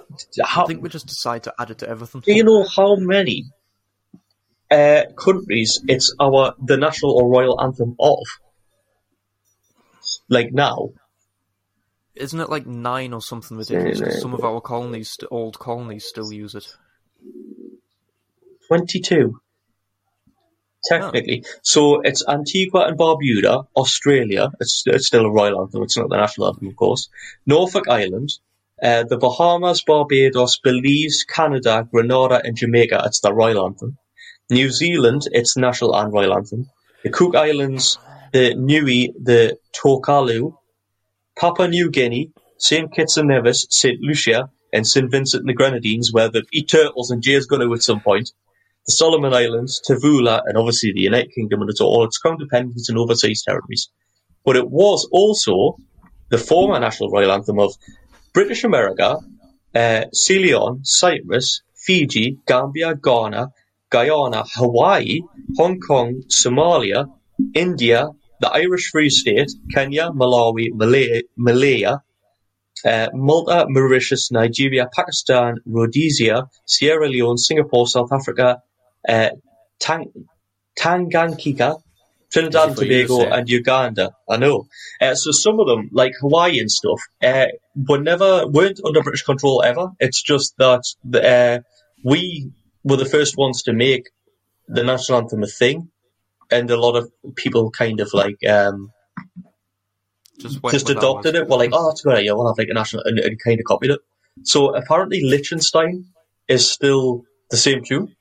how 0.43 0.63
I 0.63 0.67
think 0.67 0.81
we 0.83 0.89
just 0.89 1.07
decide 1.07 1.43
to 1.43 1.53
add 1.59 1.71
it 1.71 1.79
to 1.79 1.89
everything. 1.89 2.21
do 2.21 2.33
you 2.33 2.43
know 2.43 2.63
how 2.63 2.95
many 2.95 3.45
uh, 4.69 5.03
countries 5.17 5.81
it's 5.88 6.13
our 6.19 6.53
the 6.63 6.77
national 6.77 7.13
or 7.17 7.27
royal 7.29 7.59
anthem 7.61 7.95
of? 7.99 8.19
Like 10.29 10.51
now, 10.53 10.89
Isn't 12.15 12.39
it 12.39 12.49
like 12.49 12.65
nine 12.65 13.13
or 13.13 13.21
something 13.21 13.57
ridiculous? 13.57 14.21
some 14.21 14.33
of 14.33 14.43
our 14.43 14.61
colonies, 14.61 15.17
old 15.29 15.57
colonies, 15.59 16.05
still 16.05 16.31
use 16.31 16.55
it. 16.55 16.67
twenty-two. 18.67 19.41
Technically, 20.83 21.45
so 21.61 22.01
it's 22.01 22.23
Antigua 22.27 22.87
and 22.87 22.97
Barbuda, 22.97 23.67
Australia. 23.75 24.51
It's, 24.59 24.83
it's 24.87 25.07
still 25.07 25.25
a 25.25 25.31
royal 25.31 25.61
anthem. 25.61 25.83
It's 25.83 25.97
not 25.97 26.09
the 26.09 26.17
national 26.17 26.47
anthem, 26.47 26.67
of 26.69 26.75
course. 26.75 27.09
Norfolk 27.45 27.87
Island, 27.87 28.31
uh, 28.81 29.03
the 29.03 29.17
Bahamas, 29.17 29.83
Barbados, 29.83 30.59
Belize, 30.63 31.23
Canada, 31.23 31.87
Grenada, 31.91 32.41
and 32.43 32.57
Jamaica. 32.57 33.03
It's 33.05 33.21
the 33.21 33.33
royal 33.33 33.65
anthem. 33.65 33.97
New 34.49 34.71
Zealand, 34.71 35.21
it's 35.31 35.55
national 35.55 35.95
and 35.95 36.11
royal 36.11 36.33
anthem. 36.33 36.69
The 37.03 37.09
Cook 37.09 37.35
Islands, 37.35 37.99
the 38.33 38.55
Niue, 38.55 39.13
the 39.21 39.57
Tokelau, 39.73 40.57
Papua 41.37 41.67
New 41.67 41.91
Guinea, 41.91 42.31
St. 42.57 42.91
Kitts 42.93 43.17
and 43.17 43.29
Nevis, 43.29 43.67
St. 43.69 43.99
Lucia, 44.01 44.49
and 44.73 44.85
St. 44.85 45.09
Vincent 45.09 45.41
and 45.41 45.49
the 45.49 45.53
Grenadines, 45.53 46.11
where 46.11 46.29
the 46.29 46.43
eat 46.51 46.69
turtles 46.69 47.11
and 47.11 47.21
Jay's 47.21 47.45
going 47.45 47.61
to 47.61 47.73
at 47.73 47.81
some 47.81 48.01
point. 48.01 48.31
The 48.87 48.93
Solomon 48.93 49.33
Islands, 49.33 49.81
Tavula, 49.87 50.41
and 50.45 50.57
obviously 50.57 50.91
the 50.93 51.01
United 51.01 51.31
Kingdom 51.33 51.61
and 51.61 51.69
its 51.69 51.81
all 51.81 52.03
its 52.03 52.17
crown 52.17 52.37
dependents 52.37 52.89
and 52.89 52.97
overseas 52.97 53.43
territories. 53.43 53.89
But 54.43 54.55
it 54.55 54.69
was 54.69 55.07
also 55.11 55.77
the 56.29 56.37
former 56.37 56.79
national 56.79 57.11
royal 57.11 57.31
anthem 57.31 57.59
of 57.59 57.73
British 58.33 58.63
America, 58.63 59.17
uh, 59.75 60.05
Ceylon, 60.13 60.79
Cyprus, 60.83 61.61
Fiji, 61.75 62.37
Gambia, 62.47 62.95
Ghana, 62.95 63.49
Guyana, 63.91 64.45
Hawaii, 64.55 65.19
Hong 65.57 65.79
Kong, 65.79 66.23
Somalia, 66.29 67.05
India, 67.53 68.07
the 68.39 68.49
Irish 68.49 68.89
Free 68.91 69.09
State, 69.09 69.51
Kenya, 69.73 70.09
Malawi, 70.09 70.69
Malay, 70.73 71.21
Malaya, 71.37 72.01
uh, 72.85 73.07
Malta, 73.13 73.65
Mauritius, 73.67 74.31
Nigeria, 74.31 74.87
Pakistan, 74.91 75.57
Rhodesia, 75.65 76.45
Sierra 76.65 77.07
Leone, 77.07 77.37
Singapore, 77.37 77.85
South 77.87 78.11
Africa, 78.11 78.57
uh, 79.07 79.30
Tang- 79.80 80.11
Tanganyika, 80.78 81.82
Trinidad 82.32 82.69
and 82.69 82.78
Easy 82.78 82.86
for 82.86 82.86
you 82.86 83.02
to 83.02 83.07
Tobago, 83.07 83.36
and 83.36 83.49
Uganda. 83.49 84.11
I 84.30 84.38
know. 84.38 84.68
Uh, 85.02 85.15
so 85.15 85.32
some 85.32 85.60
of 85.60 85.68
them, 85.68 85.90
like 85.91 86.14
Hawaii 86.22 86.60
and 86.60 86.72
stuff, 86.72 87.02
uh, 87.23 87.48
were 87.76 87.99
never 87.99 88.48
weren't 88.48 88.80
under 88.86 89.02
British 89.02 89.23
control 89.23 89.64
ever. 89.64 89.91
It's 89.99 90.22
just 90.22 90.56
that 90.57 90.84
the, 91.03 91.28
uh, 91.28 91.60
we 92.03 92.52
were 92.84 92.98
the 92.98 93.06
first 93.06 93.38
ones 93.38 93.64
to 93.64 93.73
make 93.73 94.10
the 94.68 94.84
national 94.84 95.19
anthem 95.19 95.44
a 95.44 95.48
thing, 95.48 95.90
and 96.49 96.69
a 96.72 96.80
lot 96.80 96.95
of 96.95 97.11
people 97.36 97.72
kind 97.72 97.99
of 97.99 98.14
like 98.14 98.38
um, 98.49 98.91
Just, 100.40 100.61
just 100.72 100.90
adopted 100.90 101.36
it. 101.36 101.48
Well, 101.48 101.60
like, 101.60 101.72
oh, 101.73 101.90
that's 101.90 102.02
a 102.06 102.07
good 102.07 102.18
idea. 102.18 102.36
We'll 102.36 102.48
have 102.48 102.57
like 102.57 102.69
a 102.69 102.73
national, 102.73 103.03
and, 103.03 103.19
and 103.19 103.40
kind 103.44 103.60
of 103.60 103.65
copied 103.65 103.91
it. 103.91 103.99
So 104.44 104.73
apparently, 104.73 105.22
Liechtenstein 105.23 106.06
is 106.48 106.69
still 106.69 107.23
the 107.49 107.57
same 107.57 107.84
tune. 107.84 108.15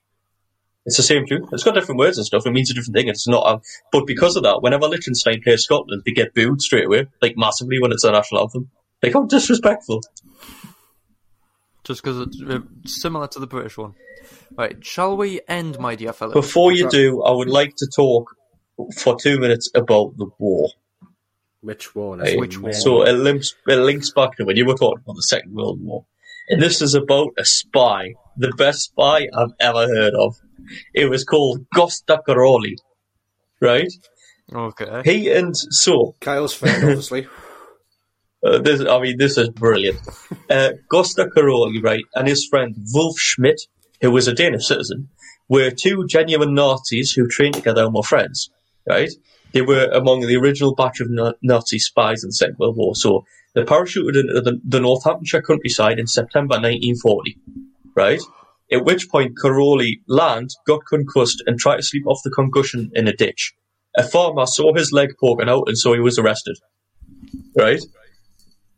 It's 0.85 0.97
the 0.97 1.03
same 1.03 1.27
tune. 1.27 1.47
It's 1.51 1.63
got 1.63 1.75
different 1.75 1.99
words 1.99 2.17
and 2.17 2.25
stuff. 2.25 2.45
It 2.45 2.51
means 2.51 2.71
a 2.71 2.73
different 2.73 2.95
thing. 2.95 3.07
It's 3.07 3.27
not. 3.27 3.45
A, 3.47 3.61
but 3.91 4.07
because 4.07 4.35
of 4.35 4.43
that, 4.43 4.61
whenever 4.63 4.87
Liechtenstein 4.87 5.41
plays 5.43 5.63
Scotland, 5.63 6.01
they 6.05 6.11
get 6.11 6.33
booed 6.33 6.61
straight 6.61 6.85
away, 6.85 7.07
like 7.21 7.35
massively 7.37 7.79
when 7.79 7.91
it's 7.91 8.03
their 8.03 8.11
national 8.11 8.41
anthem. 8.41 8.71
Like, 9.03 9.13
how 9.13 9.23
disrespectful! 9.23 10.01
Just 11.83 12.03
because 12.03 12.19
it's 12.19 12.41
uh, 12.41 12.59
similar 12.85 13.27
to 13.27 13.39
the 13.39 13.47
British 13.47 13.77
one. 13.77 13.95
Right, 14.55 14.83
shall 14.85 15.17
we 15.17 15.41
end, 15.47 15.79
my 15.79 15.95
dear 15.95 16.13
fellow? 16.13 16.33
Before 16.33 16.71
you 16.71 16.89
do, 16.89 17.23
I 17.23 17.31
would 17.31 17.49
like 17.49 17.75
to 17.77 17.87
talk 17.95 18.35
for 18.97 19.17
two 19.19 19.39
minutes 19.39 19.69
about 19.73 20.17
the 20.17 20.27
war. 20.37 20.69
Which 21.61 21.95
one? 21.95 22.19
Right? 22.19 22.39
Which 22.39 22.59
war? 22.59 22.73
So 22.73 23.03
it 23.03 23.13
links, 23.13 23.55
it 23.67 23.75
links 23.75 24.11
back 24.11 24.37
to 24.37 24.45
when 24.45 24.57
you 24.57 24.65
were 24.65 24.75
talking 24.75 25.01
about 25.03 25.15
the 25.15 25.23
Second 25.23 25.53
World 25.53 25.79
War. 25.81 26.05
And 26.49 26.61
this 26.61 26.81
is 26.81 26.95
about 26.95 27.29
a 27.37 27.45
spy, 27.45 28.15
the 28.35 28.51
best 28.57 28.85
spy 28.85 29.27
I've 29.35 29.53
ever 29.59 29.87
heard 29.87 30.13
of. 30.13 30.35
It 30.93 31.09
was 31.09 31.23
called 31.23 31.65
Costa 31.73 32.21
Caroli, 32.25 32.77
right? 33.59 33.91
Okay. 34.53 35.01
He 35.05 35.31
and 35.31 35.55
so 35.55 36.15
Kyle's 36.19 36.53
friend, 36.53 36.83
obviously. 36.83 37.27
uh, 38.45 38.59
this, 38.59 38.81
I 38.81 38.99
mean, 38.99 39.17
this 39.17 39.37
is 39.37 39.49
brilliant. 39.49 39.99
Uh, 40.49 40.71
Costa 40.89 41.29
Caroli, 41.33 41.81
right, 41.81 42.03
and 42.15 42.27
his 42.27 42.45
friend 42.45 42.75
Wulf 42.93 43.17
Schmidt, 43.17 43.61
who 44.01 44.11
was 44.11 44.27
a 44.27 44.33
Danish 44.33 44.67
citizen, 44.67 45.09
were 45.47 45.71
two 45.71 46.05
genuine 46.07 46.53
Nazis 46.53 47.11
who 47.11 47.27
trained 47.27 47.55
together 47.55 47.83
and 47.83 47.93
were 47.93 48.03
friends, 48.03 48.49
right? 48.87 49.11
They 49.53 49.61
were 49.61 49.85
among 49.85 50.21
the 50.21 50.37
original 50.37 50.75
batch 50.75 51.01
of 51.01 51.09
Na- 51.09 51.33
Nazi 51.41 51.77
spies 51.77 52.23
in 52.23 52.29
the 52.29 52.33
Second 52.33 52.57
World 52.57 52.77
War. 52.77 52.95
So 52.95 53.25
they 53.53 53.63
parachuted 53.63 54.19
into 54.19 54.41
the, 54.41 54.59
the 54.63 54.79
Northamptonshire 54.79 55.41
countryside 55.41 55.99
in 55.99 56.07
September 56.07 56.53
1940, 56.53 57.37
right? 57.95 58.21
At 58.71 58.85
which 58.85 59.09
point 59.09 59.37
Caroli 59.39 60.01
landed, 60.07 60.51
got 60.65 60.85
concussed, 60.85 61.43
and 61.45 61.59
tried 61.59 61.77
to 61.77 61.83
sleep 61.83 62.07
off 62.07 62.21
the 62.23 62.31
concussion 62.31 62.89
in 62.93 63.07
a 63.07 63.13
ditch. 63.13 63.53
A 63.97 64.03
farmer 64.03 64.45
saw 64.45 64.73
his 64.73 64.91
leg 64.93 65.09
poking 65.19 65.49
out, 65.49 65.67
and 65.67 65.77
so 65.77 65.93
he 65.93 65.99
was 65.99 66.17
arrested. 66.17 66.57
Right? 67.57 67.81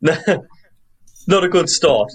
Not 1.26 1.44
a 1.44 1.48
good 1.48 1.68
start. 1.68 2.10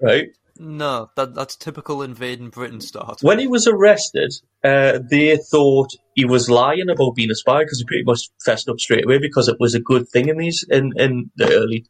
Right? 0.00 0.28
No, 0.58 1.10
that 1.16 1.34
that's 1.34 1.56
typical 1.56 2.02
invading 2.02 2.50
Britain 2.50 2.80
start. 2.80 3.20
When 3.20 3.38
he 3.38 3.46
was 3.46 3.66
arrested, 3.66 4.32
uh, 4.64 5.00
they 5.10 5.36
thought 5.36 5.90
he 6.14 6.24
was 6.24 6.48
lying 6.48 6.88
about 6.88 7.14
being 7.14 7.30
a 7.30 7.34
spy 7.34 7.62
because 7.62 7.78
he 7.78 7.84
pretty 7.84 8.04
much 8.04 8.20
fessed 8.44 8.68
up 8.68 8.80
straight 8.80 9.04
away 9.04 9.18
because 9.18 9.48
it 9.48 9.56
was 9.60 9.74
a 9.74 9.80
good 9.80 10.08
thing 10.08 10.28
in 10.28 10.38
these 10.38 10.64
in, 10.70 10.92
in 10.96 11.30
the 11.36 11.52
early 11.52 11.86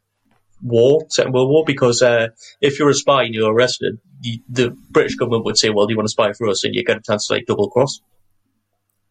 war, 0.62 1.06
Second 1.08 1.32
World 1.32 1.50
War. 1.50 1.64
Because 1.66 2.02
uh, 2.02 2.28
if 2.60 2.78
you're 2.78 2.90
a 2.90 2.94
spy 2.94 3.24
and 3.24 3.34
you're 3.34 3.52
arrested, 3.52 3.98
the, 4.20 4.42
the 4.48 4.70
British 4.90 5.16
government 5.16 5.44
would 5.44 5.58
say, 5.58 5.70
"Well, 5.70 5.86
do 5.86 5.92
you 5.92 5.96
want 5.96 6.06
to 6.06 6.12
spy 6.12 6.32
for 6.32 6.48
us?" 6.48 6.64
and 6.64 6.74
you 6.74 6.84
get 6.84 6.98
a 6.98 7.02
chance 7.02 7.26
to 7.26 7.34
like 7.34 7.46
double 7.46 7.70
cross, 7.70 8.00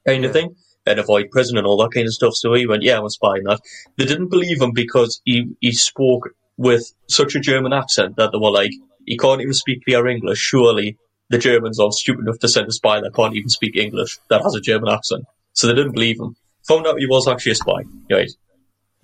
kind 0.07 0.25
of 0.25 0.33
thing, 0.33 0.55
and 0.85 0.99
avoid 0.99 1.31
prison 1.31 1.57
and 1.57 1.67
all 1.67 1.77
that 1.77 1.93
kind 1.93 2.07
of 2.07 2.13
stuff. 2.13 2.35
So 2.35 2.53
he 2.53 2.67
went, 2.67 2.83
"Yeah, 2.83 2.97
I'm 2.97 3.05
a 3.05 3.09
spy." 3.09 3.37
And 3.37 3.47
that 3.47 3.61
they 3.97 4.05
didn't 4.05 4.29
believe 4.29 4.61
him 4.61 4.71
because 4.73 5.21
he 5.25 5.55
he 5.61 5.71
spoke 5.71 6.29
with 6.57 6.93
such 7.07 7.35
a 7.35 7.39
German 7.39 7.73
accent 7.73 8.15
that 8.17 8.31
they 8.31 8.37
were 8.37 8.51
like, 8.51 8.71
"He 9.05 9.17
can't 9.17 9.41
even 9.41 9.53
speak 9.53 9.83
clear 9.85 10.07
English. 10.07 10.39
Surely." 10.39 10.97
the 11.29 11.37
Germans 11.37 11.79
are 11.79 11.91
stupid 11.91 12.21
enough 12.21 12.39
to 12.39 12.47
send 12.47 12.67
a 12.67 12.71
spy 12.71 13.01
that 13.01 13.15
can't 13.15 13.35
even 13.35 13.49
speak 13.49 13.75
English 13.75 14.19
that 14.29 14.43
has 14.43 14.55
a 14.55 14.61
German 14.61 14.89
accent. 14.89 15.25
So 15.53 15.67
they 15.67 15.73
didn't 15.73 15.93
believe 15.93 16.19
him. 16.19 16.35
Found 16.67 16.87
out 16.87 16.99
he 16.99 17.07
was 17.07 17.27
actually 17.27 17.53
a 17.53 17.55
spy. 17.55 17.83
Right. 18.11 18.31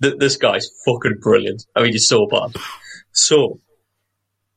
Th- 0.02 0.18
this 0.18 0.36
guy's 0.36 0.68
fucking 0.84 1.18
brilliant. 1.20 1.66
I 1.76 1.82
mean, 1.82 1.92
he's 1.92 2.08
so 2.08 2.26
bad. 2.26 2.54
So, 3.12 3.60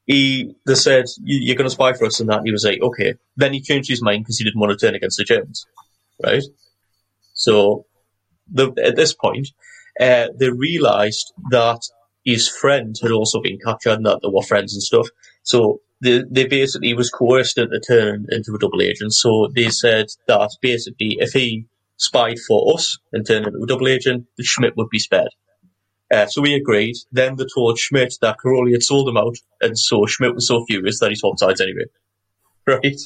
he, 0.06 0.56
they 0.66 0.76
said, 0.76 1.06
"You- 1.24 1.42
you're 1.42 1.56
going 1.56 1.70
to 1.70 1.74
spy 1.74 1.94
for 1.94 2.06
us 2.06 2.20
and 2.20 2.30
that. 2.30 2.40
And 2.40 2.48
he 2.48 2.52
was 2.52 2.66
like, 2.66 2.82
okay. 2.82 3.16
Then 3.38 3.54
he 3.54 3.62
changed 3.62 3.90
his 3.90 4.02
mind 4.02 4.24
because 4.24 4.38
he 4.38 4.44
didn't 4.46 4.60
want 4.60 4.78
to 4.78 4.86
turn 4.86 4.96
against 4.96 5.18
the 5.18 5.24
Germans. 5.24 5.66
Right? 6.24 6.44
So, 7.34 7.86
the, 8.52 8.74
at 8.84 8.96
this 8.96 9.14
point, 9.14 9.50
uh, 10.00 10.28
they 10.38 10.50
realized 10.50 11.34
that 11.52 11.82
his 12.24 12.48
friend 12.48 12.96
had 13.02 13.12
also 13.12 13.42
been 13.42 13.60
captured 13.64 13.94
and 13.94 14.06
that 14.06 14.20
they 14.22 14.30
were 14.32 14.42
friends 14.42 14.74
and 14.74 14.82
stuff. 14.82 15.08
So 15.44 15.82
they, 16.02 16.24
they 16.30 16.46
basically 16.48 16.94
was 16.94 17.10
coerced 17.10 17.58
into 17.58 17.80
turning 17.80 18.26
into 18.30 18.54
a 18.54 18.60
double 18.60 18.82
agent. 18.82 19.14
So 19.14 19.50
they 19.56 19.70
said 19.70 20.08
that 20.28 20.50
basically 20.62 21.18
if 21.20 21.32
he 21.34 21.68
spied 21.98 22.38
for 22.48 22.74
us 22.74 22.98
and 23.14 23.26
turned 23.26 23.48
into 23.48 23.60
a 23.62 23.68
double 23.68 23.88
agent, 23.88 24.26
that 24.38 24.44
Schmidt 24.44 24.76
would 24.78 24.90
be 24.90 25.00
spared. 25.00 25.30
Uh, 26.14 26.28
so 26.28 26.42
we 26.42 26.54
agreed. 26.54 26.96
Then 27.12 27.36
they 27.36 27.46
told 27.54 27.80
Schmidt 27.80 28.14
that 28.22 28.38
Caroli 28.42 28.74
had 28.74 28.84
sold 28.84 29.10
him 29.10 29.18
out, 29.18 29.36
and 29.62 29.78
so 29.78 30.06
Schmidt 30.06 30.36
was 30.36 30.48
so 30.48 30.64
furious 30.66 31.00
that 31.00 31.10
he 31.10 31.16
swapped 31.16 31.40
sides 31.40 31.62
anyway. 31.62 31.86
right? 32.68 32.98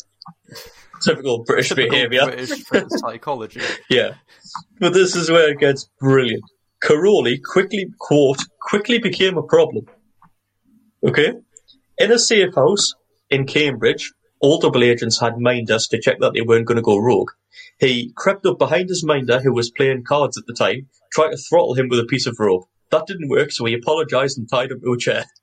Typical 1.02 1.44
British 1.44 1.70
Typical 1.70 1.92
behaviour. 1.92 2.26
British 2.26 2.64
psychology. 3.00 3.62
Yeah. 3.90 4.16
But 4.80 4.94
this 4.94 5.16
is 5.16 5.30
where 5.30 5.50
it 5.52 5.60
gets 5.60 5.90
brilliant. 6.00 6.44
Caroli 6.82 7.40
quickly, 7.40 7.88
quote, 8.00 8.40
quickly 8.62 9.00
became 9.00 9.38
a 9.38 9.44
problem. 9.44 9.86
Okay? 11.06 11.34
In 11.98 12.12
a 12.12 12.20
safe 12.20 12.56
house 12.56 12.94
in 13.30 13.46
Cambridge, 13.46 14.14
all 14.40 14.60
double 14.60 14.84
agents 14.84 15.20
had 15.20 15.38
minders 15.38 15.88
to 15.88 16.00
check 16.00 16.20
that 16.20 16.34
they 16.34 16.42
weren't 16.42 16.66
going 16.66 16.78
to 16.78 16.82
go 16.82 16.98
rogue. 16.98 17.32
He 17.80 18.14
crept 18.16 18.46
up 18.46 18.58
behind 18.58 18.90
his 18.90 19.04
minder, 19.04 19.40
who 19.40 19.54
was 19.54 19.72
playing 19.72 20.04
cards 20.04 20.38
at 20.38 20.46
the 20.48 20.54
time, 20.54 20.88
tried 21.14 21.32
to 21.32 21.38
throttle 21.38 21.76
him 21.76 21.88
with 21.90 22.00
a 22.00 22.06
piece 22.06 22.26
of 22.26 22.40
rope. 22.40 22.68
That 22.92 23.06
didn't 23.08 23.30
work, 23.30 23.52
so 23.52 23.66
he 23.66 23.74
apologised 23.74 24.38
and 24.38 24.50
tied 24.50 24.72
him 24.72 24.82
to 24.82 24.94
a 24.94 24.98
chair. 24.98 25.26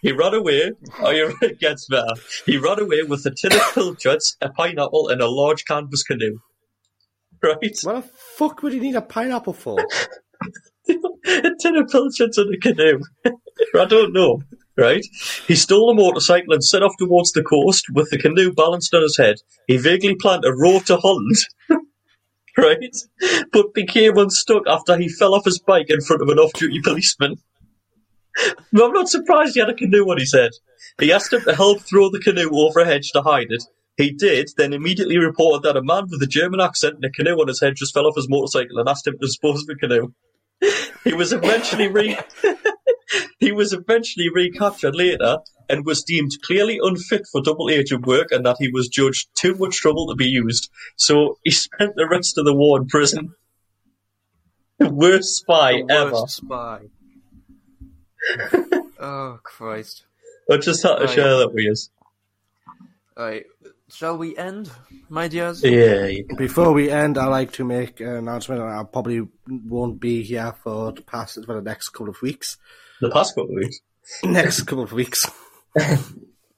He 0.00 0.12
ran 0.12 0.32
away. 0.32 0.72
Oh, 0.98 1.10
it 1.42 1.60
gets 1.60 1.86
better. 1.88 2.14
He 2.46 2.56
ran 2.56 2.80
away 2.80 3.02
with 3.02 3.26
a 3.26 3.34
tin 3.34 3.52
of 3.52 3.74
pilchards, 3.74 4.34
a 4.40 4.48
pineapple, 4.48 5.08
and 5.08 5.20
a 5.20 5.28
large 5.28 5.66
canvas 5.66 6.02
canoe. 6.02 6.38
Right? 7.40 7.78
What 7.82 8.02
the 8.06 8.10
fuck 8.36 8.62
would 8.62 8.72
he 8.72 8.80
need 8.80 8.96
a 8.96 9.02
pineapple 9.02 9.52
for? 9.52 9.78
a 10.88 11.50
tin 11.60 11.76
of 11.76 11.88
pilchards 11.88 12.36
and 12.38 12.52
a 12.52 12.58
canoe. 12.58 13.00
I 13.78 13.84
don't 13.84 14.12
know. 14.12 14.42
Right? 14.78 15.04
He 15.48 15.56
stole 15.56 15.90
a 15.90 15.94
motorcycle 15.94 16.54
and 16.54 16.62
set 16.62 16.84
off 16.84 16.94
towards 16.98 17.32
the 17.32 17.42
coast 17.42 17.86
with 17.92 18.10
the 18.10 18.18
canoe 18.18 18.52
balanced 18.52 18.94
on 18.94 19.02
his 19.02 19.16
head. 19.16 19.36
He 19.66 19.76
vaguely 19.76 20.14
planned 20.14 20.44
a 20.44 20.52
row 20.52 20.78
to 20.86 20.96
Holland. 20.96 21.36
right? 22.56 22.96
But 23.52 23.74
became 23.74 24.16
unstuck 24.16 24.62
after 24.68 24.96
he 24.96 25.08
fell 25.08 25.34
off 25.34 25.44
his 25.44 25.58
bike 25.58 25.90
in 25.90 26.00
front 26.00 26.22
of 26.22 26.28
an 26.28 26.38
off 26.38 26.52
duty 26.52 26.80
policeman. 26.80 27.36
I'm 28.38 28.92
not 28.92 29.08
surprised 29.08 29.54
he 29.54 29.60
had 29.60 29.68
a 29.68 29.74
canoe 29.74 30.04
on 30.04 30.18
his 30.18 30.32
head. 30.32 30.52
He 31.00 31.12
asked 31.12 31.32
him 31.32 31.42
to 31.42 31.56
help 31.56 31.80
throw 31.80 32.08
the 32.10 32.20
canoe 32.20 32.50
over 32.52 32.80
a 32.80 32.84
hedge 32.84 33.10
to 33.12 33.22
hide 33.22 33.48
it. 33.50 33.64
He 33.96 34.12
did, 34.12 34.50
then 34.56 34.72
immediately 34.72 35.18
reported 35.18 35.64
that 35.64 35.76
a 35.76 35.82
man 35.82 36.06
with 36.08 36.22
a 36.22 36.26
German 36.26 36.60
accent 36.60 36.94
and 36.94 37.04
a 37.04 37.10
canoe 37.10 37.34
on 37.34 37.48
his 37.48 37.60
head 37.60 37.74
just 37.76 37.92
fell 37.92 38.06
off 38.06 38.14
his 38.14 38.28
motorcycle 38.28 38.78
and 38.78 38.88
asked 38.88 39.08
him 39.08 39.14
to 39.14 39.26
dispose 39.26 39.62
of 39.62 39.66
the 39.66 39.74
canoe. 39.74 40.12
He 41.04 41.14
was 41.14 41.32
eventually 41.32 41.88
re- 41.88 42.18
he 43.38 43.52
was 43.52 43.72
eventually 43.72 44.28
recaptured 44.32 44.94
later 44.94 45.38
and 45.68 45.84
was 45.86 46.02
deemed 46.02 46.32
clearly 46.44 46.78
unfit 46.82 47.22
for 47.30 47.40
double 47.42 47.70
agent 47.70 48.06
work 48.06 48.28
and 48.30 48.44
that 48.46 48.56
he 48.58 48.70
was 48.70 48.88
judged 48.88 49.28
too 49.34 49.54
much 49.54 49.76
trouble 49.76 50.06
to 50.08 50.14
be 50.14 50.26
used. 50.26 50.70
So 50.96 51.38
he 51.44 51.50
spent 51.50 51.94
the 51.96 52.08
rest 52.08 52.38
of 52.38 52.44
the 52.44 52.54
war 52.54 52.78
in 52.80 52.86
prison. 52.86 53.34
The 54.78 54.90
worst 54.90 55.36
spy 55.36 55.82
The 55.86 55.92
ever. 55.94 56.12
worst 56.12 56.36
spy. 56.36 56.80
oh 59.00 59.38
Christ! 59.42 60.04
I 60.50 60.56
just 60.58 60.82
had 60.82 60.96
to 60.96 61.04
Right. 61.04 61.14
share 61.14 61.38
that 61.38 61.48
with 61.52 61.64
you. 61.64 61.74
Right, 63.16 63.44
shall 63.90 64.16
we 64.18 64.36
end, 64.36 64.70
my 65.08 65.28
dears? 65.28 65.62
Yeah, 65.64 66.10
Before 66.36 66.72
we 66.72 66.90
end, 66.90 67.18
I'd 67.18 67.26
like 67.26 67.52
to 67.52 67.64
make 67.64 68.00
an 68.00 68.08
announcement. 68.16 68.60
I 68.62 68.82
probably 68.84 69.26
won't 69.48 70.00
be 70.00 70.22
here 70.22 70.54
for 70.62 70.92
the 70.92 71.02
past 71.02 71.38
for 71.44 71.54
the 71.54 71.62
next 71.62 71.90
couple 71.90 72.08
of 72.10 72.20
weeks. 72.22 72.56
the 73.00 73.10
past 73.10 73.34
couple 73.34 73.50
of 73.50 73.56
weeks. 73.56 73.80
Next 74.24 74.62
couple 74.62 74.84
of 74.84 74.92
weeks. 74.92 75.20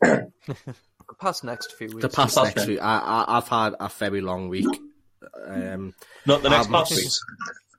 The 0.01 1.15
past 1.21 1.43
next 1.45 1.73
few 1.75 1.89
weeks. 1.89 2.03
The 2.03 2.09
past 2.09 2.37
past 2.37 2.45
next 2.47 2.57
next. 2.57 2.69
week. 2.69 2.81
I, 2.81 2.99
I, 2.99 3.37
I've 3.39 3.49
had 3.49 3.75
a 3.81 3.89
very 3.89 4.21
long 4.21 4.49
week. 4.49 4.67
Um, 5.49 5.93
Not 6.27 6.43
the 6.43 6.51
next 6.51 6.67
Um, 6.67 6.73
past 6.73 6.93
weeks. 6.95 7.19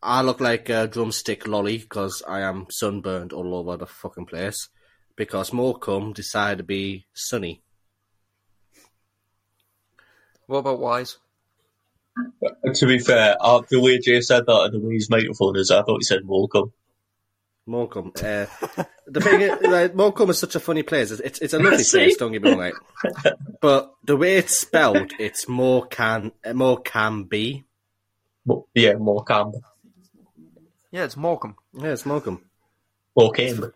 I 0.04 0.22
look 0.24 0.40
like 0.42 0.68
a 0.70 0.88
drumstick 0.88 1.48
lolly 1.48 1.78
because 1.78 2.22
I 2.28 2.42
am 2.42 2.68
sunburned 2.70 3.32
all 3.34 3.56
over 3.56 3.78
the 3.78 3.86
fucking 3.88 4.26
place. 4.26 4.68
Because 5.16 5.54
Morecambe 5.54 6.14
decided 6.14 6.58
to 6.60 6.64
be 6.64 7.06
sunny. 7.14 7.62
What 10.52 10.60
about 10.60 10.80
Wise? 10.80 11.18
To 12.76 12.86
be 12.86 13.00
fair, 13.00 13.38
uh, 13.40 13.62
the 13.70 13.80
way 13.80 14.00
Jay 14.00 14.20
said 14.20 14.46
that 14.46 14.62
and 14.66 14.74
the 14.74 14.86
way 14.86 14.96
his 14.96 15.10
microphone 15.10 15.56
is, 15.56 15.72
I 15.72 15.82
thought 15.82 16.00
he 16.02 16.04
said 16.04 16.26
Morecambe. 16.26 16.74
Morecambe. 17.66 18.12
Uh, 18.18 18.48
the 19.08 19.22
thing 19.22 19.40
is, 19.42 19.62
like, 19.62 19.96
Morecambe 19.96 20.32
is 20.32 20.40
such 20.40 20.56
a 20.56 20.60
funny 20.60 20.84
place. 20.84 21.12
It's, 21.12 21.22
it's, 21.22 21.40
it's 21.40 21.54
a 21.54 21.60
lovely 21.60 21.78
See? 21.84 22.00
place, 22.00 22.18
don't 22.18 22.34
get 22.34 22.42
me 22.42 22.50
wrong. 22.50 22.60
Like. 22.60 22.74
But 23.62 23.94
the 24.04 24.18
way 24.18 24.36
it's 24.36 24.54
spelled, 24.54 25.14
it's 25.18 25.48
more 25.48 25.86
can 25.88 26.34
more 26.54 26.82
can 26.82 27.24
be. 27.24 27.64
Mo- 28.46 28.68
Yeah, 28.76 28.96
Morecambe. 28.96 29.54
Yeah, 30.92 31.06
it's 31.06 31.16
Morecambe. 31.16 31.56
Yeah, 31.74 31.94
it's 31.94 32.06
Morecambe. 32.06 32.42
Morecambe. 33.16 33.72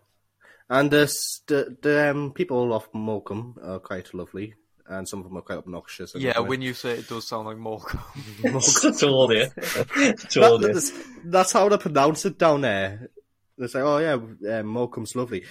And 0.68 0.90
the 0.90 1.06
the, 1.46 1.74
the 1.80 2.10
um, 2.10 2.32
people 2.34 2.74
of 2.74 2.86
Morecambe 2.92 3.56
are 3.62 3.78
quite 3.78 4.12
lovely, 4.12 4.54
and 4.88 5.08
some 5.08 5.20
of 5.20 5.24
them 5.26 5.36
are 5.36 5.42
quite 5.42 5.58
obnoxious. 5.58 6.14
and 6.14 6.22
Yeah, 6.22 6.30
everything. 6.30 6.48
when 6.48 6.62
you 6.62 6.74
say 6.74 6.90
it, 6.92 6.98
it 7.00 7.08
does 7.08 7.26
sound 7.26 7.46
like 7.46 7.56
Morecambe. 7.58 8.00
Told 8.98 9.32
you. 9.32 9.46
That- 9.56 10.26
Told 10.30 10.62
you. 10.62 10.72
that's, 10.72 10.92
that's 11.24 11.52
how 11.52 11.68
they 11.68 11.76
pronounce 11.78 12.24
it 12.24 12.38
down 12.38 12.60
there. 12.62 13.10
They 13.58 13.66
say, 13.68 13.80
"Oh 13.80 13.98
yeah, 13.98 14.58
um, 14.58 14.66
Morecambe's 14.66 15.16
lovely." 15.16 15.44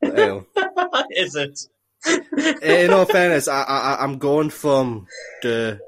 But, 0.00 0.44
Is 1.10 1.34
it? 1.36 1.60
in 2.62 2.90
all 2.90 3.04
fairness, 3.04 3.46
I, 3.48 3.62
I 3.62 3.96
I'm 4.02 4.16
going 4.16 4.48
from 4.48 5.06
the 5.42 5.78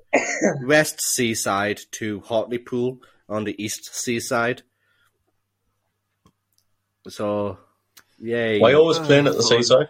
west 0.63 1.01
seaside 1.01 1.81
to 1.93 2.21
Hartlepool 2.21 2.99
on 3.29 3.45
the 3.45 3.55
east 3.63 3.95
seaside. 3.95 4.63
So, 7.09 7.59
yay! 8.19 8.61
Why 8.61 8.75
always 8.75 8.99
playing 8.99 9.27
at 9.27 9.35
the 9.35 9.43
seaside? 9.43 9.89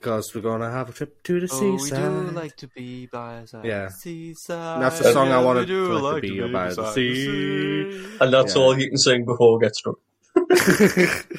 Because 0.00 0.34
we're 0.34 0.40
gonna 0.40 0.70
have 0.70 0.88
a 0.88 0.92
trip 0.92 1.22
to 1.24 1.40
the 1.40 1.48
oh, 1.52 1.72
we 1.72 1.78
seaside. 1.78 2.00
do 2.00 2.30
like 2.30 2.56
to 2.56 2.66
be 2.68 3.04
by 3.06 3.42
the 3.42 3.46
side. 3.46 3.64
Yeah. 3.66 3.88
Seaside. 3.88 4.80
That's 4.80 4.98
the 4.98 5.12
song 5.12 5.28
I 5.28 5.40
Yeah, 5.40 5.44
wanted 5.44 5.60
we 5.60 5.66
do 5.66 5.86
for 5.88 5.92
it 5.92 5.96
to 5.98 6.02
like 6.04 6.22
be 6.22 6.52
by 6.52 6.72
the 6.72 6.92
sea. 6.92 7.14
sea. 7.26 8.16
And 8.20 8.32
that's 8.32 8.56
Yeah. 8.56 8.62
all 8.62 8.78
you 8.78 8.88
can 8.88 8.96
sing 8.96 9.26
before 9.26 9.58
we 9.58 9.64
get 9.66 9.76
struck. 9.76 9.96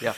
Yeah. 0.02 0.14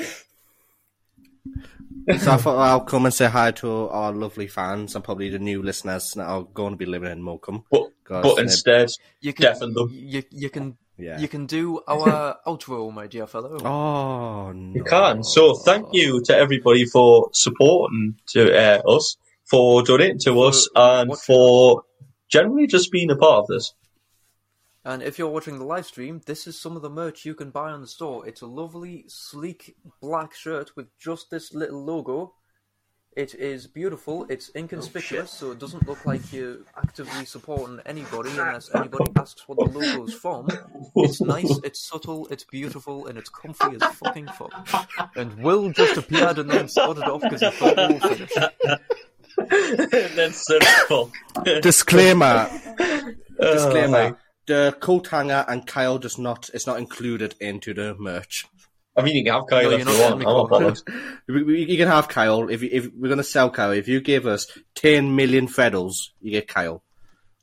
So 2.17 2.31
I 2.33 2.37
thought 2.37 2.57
I'll 2.57 2.81
come 2.81 3.05
and 3.05 3.13
say 3.13 3.27
hi 3.27 3.51
to 3.51 3.87
our 3.89 4.11
lovely 4.11 4.47
fans 4.47 4.93
and 4.95 5.03
probably 5.03 5.29
the 5.29 5.39
new 5.39 5.61
listeners 5.63 6.11
that 6.17 6.25
are 6.25 6.43
going 6.43 6.71
to 6.73 6.77
be 6.77 6.85
living 6.85 7.11
in 7.11 7.21
Morecambe. 7.21 7.63
But, 7.71 7.91
'Cause 8.03 8.23
but 8.23 8.39
instead, 8.39 8.89
You 9.21 9.31
can, 9.31 9.43
deafen 9.43 9.73
them. 9.73 9.89
You, 9.93 10.21
you 10.31 10.49
can 10.49 10.77
Yeah. 10.97 11.19
you 11.19 11.27
can 11.27 11.47
do 11.47 11.81
our 11.87 12.37
outro, 12.47 12.93
my 12.93 13.07
dear 13.07 13.27
fellow. 13.27 13.57
Oh 13.65 14.51
no! 14.51 14.73
You 14.75 14.83
can. 14.83 15.23
So 15.23 15.55
thank 15.55 15.87
you 15.91 16.21
to 16.25 16.35
everybody 16.35 16.85
for 16.85 17.29
supporting 17.33 18.15
to 18.27 18.53
uh, 18.55 18.81
us, 18.87 19.17
for 19.45 19.81
donating 19.83 20.19
to 20.19 20.41
us, 20.41 20.69
and 20.75 21.09
watching. 21.09 21.23
for 21.25 21.83
generally 22.29 22.67
just 22.67 22.91
being 22.91 23.09
a 23.09 23.15
part 23.15 23.39
of 23.39 23.47
this. 23.47 23.73
And 24.85 25.01
if 25.01 25.17
you're 25.17 25.29
watching 25.29 25.59
the 25.59 25.65
live 25.65 25.85
stream, 25.85 26.21
this 26.25 26.45
is 26.45 26.59
some 26.59 26.75
of 26.75 26.81
the 26.81 26.89
merch 26.89 27.25
you 27.25 27.35
can 27.35 27.51
buy 27.51 27.71
on 27.71 27.81
the 27.81 27.87
store. 27.87 28.27
It's 28.27 28.41
a 28.41 28.47
lovely, 28.47 29.05
sleek 29.07 29.77
black 30.01 30.33
shirt 30.33 30.75
with 30.75 30.87
just 30.99 31.29
this 31.31 31.53
little 31.53 31.83
logo. 31.83 32.33
It 33.15 33.35
is 33.35 33.67
beautiful. 33.67 34.25
It's 34.29 34.49
inconspicuous, 34.55 35.29
so 35.31 35.51
it 35.51 35.59
doesn't 35.59 35.87
look 35.87 36.05
like 36.05 36.33
you're 36.33 36.57
actively 36.75 37.25
supporting 37.25 37.79
anybody 37.85 38.31
unless 38.31 38.73
anybody 38.73 39.11
asks 39.17 39.47
what 39.47 39.59
the 39.59 39.65
logo's 39.65 40.13
from. 40.15 40.47
It's 40.95 41.21
nice, 41.21 41.59
it's 41.63 41.87
subtle, 41.87 42.27
it's 42.31 42.43
beautiful, 42.43 43.05
and 43.07 43.17
it's 43.17 43.29
comfy 43.29 43.77
as 43.79 43.95
fucking 43.95 44.27
fuck. 44.27 44.89
And 45.15 45.35
Will 45.43 45.69
just 45.71 45.97
appeared 45.97 46.39
and 46.39 46.49
then 46.49 46.67
spotted 46.67 47.03
off 47.03 47.21
because 47.21 47.41
he 47.41 47.51
thought 47.51 47.77
we 47.77 47.93
were 47.93 47.99
finished. 48.15 48.37
and 49.37 50.11
then 50.17 50.31
said 50.31 50.63
fuck. 50.87 51.09
Disclaimer. 51.61 52.49
Uh, 52.79 53.11
Disclaimer. 53.39 54.17
The 54.45 54.75
coat 54.81 55.07
hanger 55.07 55.45
and 55.47 55.65
Kyle 55.65 55.97
does 55.99 56.17
not 56.17 56.49
is 56.53 56.67
not 56.67 56.77
included 56.79 57.35
into 57.39 57.73
the 57.73 57.95
merch. 57.97 58.45
I 58.95 59.01
mean, 59.01 59.15
you 59.15 59.23
can 59.23 59.33
have 59.33 59.47
Kyle 59.47 59.63
No, 59.63 59.69
if 59.71 59.79
you're 59.79 59.85
not 59.87 59.95
you 59.95 60.01
want. 60.01 60.13
I'm 60.13 60.19
me 60.19 60.25
not 60.25 60.49
bothered. 60.49 60.77
We- 61.27 61.43
we- 61.43 61.65
You 61.71 61.77
can 61.77 61.87
have 61.87 62.07
Kyle 62.07 62.49
if 62.49 62.61
you, 62.61 62.69
if 62.71 62.89
we're 62.93 63.09
gonna 63.09 63.23
sell 63.23 63.49
Kyle. 63.49 63.71
If 63.71 63.87
you 63.87 64.01
give 64.01 64.25
us 64.27 64.47
ten 64.75 65.15
million 65.15 65.47
Feddles, 65.47 65.95
you 66.21 66.31
get 66.31 66.47
Kyle. 66.47 66.83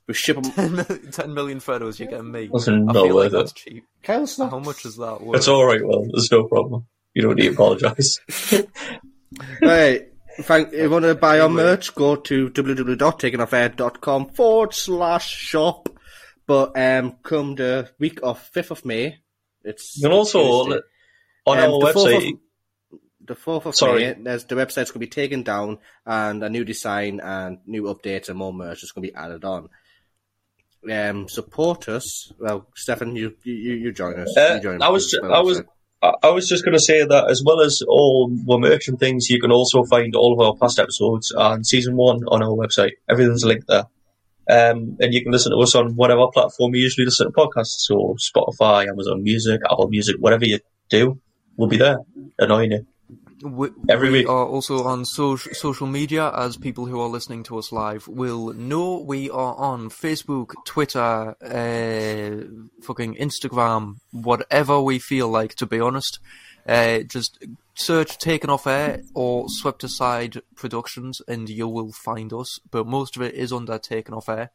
We 0.07 0.13
ship 0.13 0.37
them. 0.41 0.51
10 0.51 0.71
million, 0.75 1.11
10 1.11 1.33
million 1.33 1.59
photos 1.59 1.99
you're 1.99 2.09
getting 2.09 2.31
me. 2.31 2.49
That's 2.51 2.67
I 2.67 2.75
not 2.77 2.93
feel 2.93 3.03
like 3.05 3.13
worth 3.13 3.31
that's 3.33 3.51
it. 3.51 3.55
cheap. 3.55 3.83
Kyle's 4.03 4.37
not. 4.39 4.49
How 4.51 4.59
much 4.59 4.85
is 4.85 4.97
that 4.97 5.21
worth? 5.21 5.37
It's 5.37 5.47
all 5.47 5.65
right. 5.65 5.85
Well, 5.85 6.05
there's 6.11 6.31
no 6.31 6.45
problem. 6.45 6.85
You 7.13 7.21
don't 7.23 7.35
need 7.35 7.43
to 7.47 7.53
apologise. 7.53 8.17
Right. 9.61 10.07
Thank, 10.41 10.69
if 10.73 10.81
you 10.83 10.89
want 10.89 11.05
to 11.05 11.15
buy 11.15 11.39
our 11.39 11.49
merch, 11.49 11.93
go 11.95 12.15
to 12.15 12.49
www.takenoffair.com 12.49 14.29
forward 14.29 14.73
slash 14.73 15.29
shop. 15.29 15.89
But 16.47 16.77
um, 16.77 17.17
come 17.23 17.55
the 17.55 17.89
week 17.99 18.19
of 18.23 18.49
5th 18.53 18.71
of 18.71 18.85
May, 18.85 19.17
it's 19.63 19.97
You 19.97 20.09
can 20.09 20.17
also 20.17 20.65
Tuesday. 20.65 20.81
On 21.45 21.57
Um, 21.59 21.71
our 21.73 21.79
the 21.79 21.85
4th 21.87 22.05
website. 22.05 22.33
Of, 22.33 22.39
the 23.27 23.35
4th 23.35 23.65
of 23.65 23.75
Sorry. 23.75 24.01
May, 24.05 24.13
there's, 24.23 24.45
the 24.45 24.55
website's 24.55 24.91
going 24.91 24.93
to 24.93 24.99
be 24.99 25.07
taken 25.07 25.43
down 25.43 25.77
and 26.05 26.43
a 26.43 26.49
new 26.49 26.65
design 26.65 27.19
and 27.19 27.59
new 27.65 27.83
updates 27.83 28.29
and 28.29 28.37
more 28.37 28.53
merch 28.53 28.83
is 28.83 28.91
going 28.91 29.05
to 29.07 29.11
be 29.11 29.15
added 29.15 29.45
on. 29.45 29.69
Um, 30.91 31.29
support 31.29 31.87
us. 31.87 32.31
Well, 32.39 32.67
Stefan, 32.75 33.15
you 33.15 33.35
you, 33.43 33.53
you 33.53 33.91
join 33.91 34.19
us. 34.19 34.35
Uh, 34.35 34.53
you 34.55 34.61
join 34.61 34.81
I 34.81 34.89
was 34.89 35.11
ju- 35.11 35.21
I 35.23 35.39
was. 35.41 35.61
I, 36.01 36.13
I 36.23 36.29
was 36.29 36.49
just 36.49 36.65
going 36.65 36.73
to 36.73 36.81
say 36.83 37.05
that 37.05 37.29
as 37.29 37.43
well 37.45 37.61
as 37.61 37.83
all 37.87 38.35
our 38.49 38.57
merch 38.57 38.87
and 38.87 38.99
things, 38.99 39.29
you 39.29 39.39
can 39.39 39.51
also 39.51 39.83
find 39.83 40.15
all 40.15 40.33
of 40.33 40.39
our 40.39 40.55
past 40.55 40.79
episodes 40.79 41.31
and 41.37 41.65
season 41.65 41.95
one 41.95 42.23
on 42.27 42.41
our 42.41 42.49
website. 42.49 42.93
Everything's 43.07 43.45
linked 43.45 43.67
there. 43.67 43.85
Um, 44.49 44.97
and 44.99 45.13
you 45.13 45.21
can 45.21 45.31
listen 45.31 45.51
to 45.51 45.59
us 45.59 45.75
on 45.75 45.95
whatever 45.95 46.25
platform 46.33 46.73
you 46.73 46.81
usually 46.81 47.05
listen 47.05 47.27
to 47.27 47.31
podcasts. 47.31 47.85
So 47.85 48.15
Spotify, 48.17 48.87
Amazon 48.87 49.21
Music, 49.21 49.61
Apple 49.63 49.87
Music, 49.89 50.15
whatever 50.17 50.45
you 50.45 50.57
do, 50.89 51.19
we'll 51.57 51.69
be 51.69 51.77
there 51.77 51.97
annoying 52.39 52.71
you. 52.71 52.85
We, 53.43 53.69
Every 53.89 54.11
we 54.11 54.19
week. 54.19 54.29
are 54.29 54.45
also 54.45 54.83
on 54.83 55.03
so- 55.03 55.35
social 55.35 55.87
media, 55.87 56.31
as 56.35 56.57
people 56.57 56.85
who 56.85 56.99
are 56.99 57.07
listening 57.07 57.41
to 57.43 57.57
us 57.57 57.71
live 57.71 58.07
will 58.07 58.53
know. 58.53 58.97
We 58.99 59.31
are 59.31 59.55
on 59.55 59.89
Facebook, 59.89 60.53
Twitter, 60.63 61.35
uh, 61.41 62.83
fucking 62.83 63.15
Instagram, 63.15 63.95
whatever 64.11 64.79
we 64.79 64.99
feel 64.99 65.27
like, 65.27 65.55
to 65.55 65.65
be 65.65 65.79
honest. 65.79 66.19
Uh, 66.67 66.99
just 66.99 67.43
search 67.73 68.19
Taken 68.19 68.51
Off 68.51 68.67
Air 68.67 69.01
or 69.15 69.45
Swept 69.49 69.83
Aside 69.83 70.41
Productions 70.55 71.19
and 71.27 71.49
you 71.49 71.67
will 71.67 71.91
find 71.91 72.31
us. 72.33 72.59
But 72.69 72.85
most 72.85 73.15
of 73.15 73.23
it 73.23 73.33
is 73.33 73.51
under 73.51 73.79
Taken 73.79 74.13
Off 74.13 74.29
Air. 74.29 74.51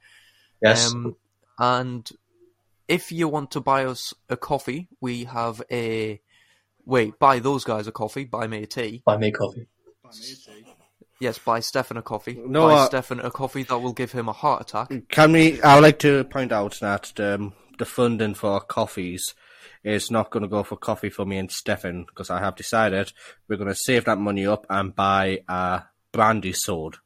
Yes. 0.62 0.92
Um, 0.92 1.16
and 1.58 2.08
if 2.86 3.10
you 3.10 3.26
want 3.26 3.50
to 3.50 3.60
buy 3.60 3.84
us 3.84 4.14
a 4.28 4.36
coffee, 4.36 4.86
we 5.00 5.24
have 5.24 5.60
a. 5.72 6.20
Wait, 6.86 7.18
buy 7.18 7.38
those 7.40 7.64
guys 7.64 7.86
a 7.86 7.92
coffee, 7.92 8.24
buy 8.24 8.46
me 8.46 8.62
a 8.62 8.66
tea. 8.66 9.02
Buy 9.04 9.16
me 9.16 9.28
a 9.28 9.32
coffee. 9.32 9.66
By 10.02 10.10
me, 10.10 10.34
too. 10.44 10.72
Yes, 11.20 11.38
buy 11.38 11.60
Stefan 11.60 11.96
a 11.96 12.02
coffee. 12.02 12.38
No, 12.46 12.68
buy 12.68 12.74
uh, 12.74 12.86
Stefan 12.86 13.20
a 13.20 13.30
coffee 13.30 13.64
that 13.64 13.78
will 13.78 13.92
give 13.92 14.12
him 14.12 14.28
a 14.28 14.32
heart 14.32 14.62
attack. 14.62 14.92
Can 15.08 15.32
we? 15.32 15.60
I 15.62 15.74
would 15.74 15.82
like 15.82 15.98
to 16.00 16.24
point 16.24 16.52
out 16.52 16.78
that 16.80 17.18
um, 17.18 17.54
the 17.78 17.84
funding 17.84 18.34
for 18.34 18.60
coffees 18.60 19.34
is 19.82 20.10
not 20.10 20.30
going 20.30 20.42
to 20.42 20.48
go 20.48 20.62
for 20.62 20.76
coffee 20.76 21.08
for 21.10 21.24
me 21.24 21.38
and 21.38 21.50
Stefan 21.50 22.04
because 22.04 22.28
I 22.30 22.40
have 22.40 22.54
decided 22.56 23.12
we're 23.48 23.56
going 23.56 23.68
to 23.68 23.74
save 23.74 24.04
that 24.04 24.18
money 24.18 24.46
up 24.46 24.66
and 24.68 24.94
buy 24.94 25.40
a 25.48 25.82
brandy 26.12 26.52
sword, 26.52 26.96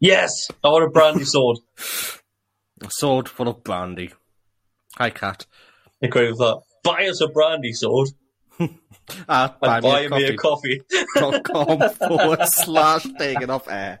Yes, 0.00 0.48
I 0.62 0.68
want 0.68 0.84
a 0.84 0.90
brandy 0.90 1.24
sword. 1.24 1.58
a 2.82 2.90
sword 2.90 3.28
full 3.28 3.48
of 3.48 3.64
brandy. 3.64 4.12
Hi, 4.96 5.10
cat. 5.10 5.44
Agree 6.02 6.28
with 6.28 6.38
that. 6.38 6.60
Buy 6.84 7.08
us 7.08 7.20
a 7.20 7.28
brandy 7.28 7.72
sword 7.72 8.10
Uh, 8.60 9.48
buy 9.60 9.76
and 9.76 9.82
buy 9.82 10.08
me 10.08 10.16
me 10.16 10.24
a 10.24 10.32
a 10.32 10.36
coffee. 10.36 10.80
coffee. 10.80 11.04
dot 11.14 11.44
com 11.44 11.90
forward 11.90 12.46
slash 12.46 13.06
taken 13.18 13.50
off 13.50 13.68
air. 13.68 13.98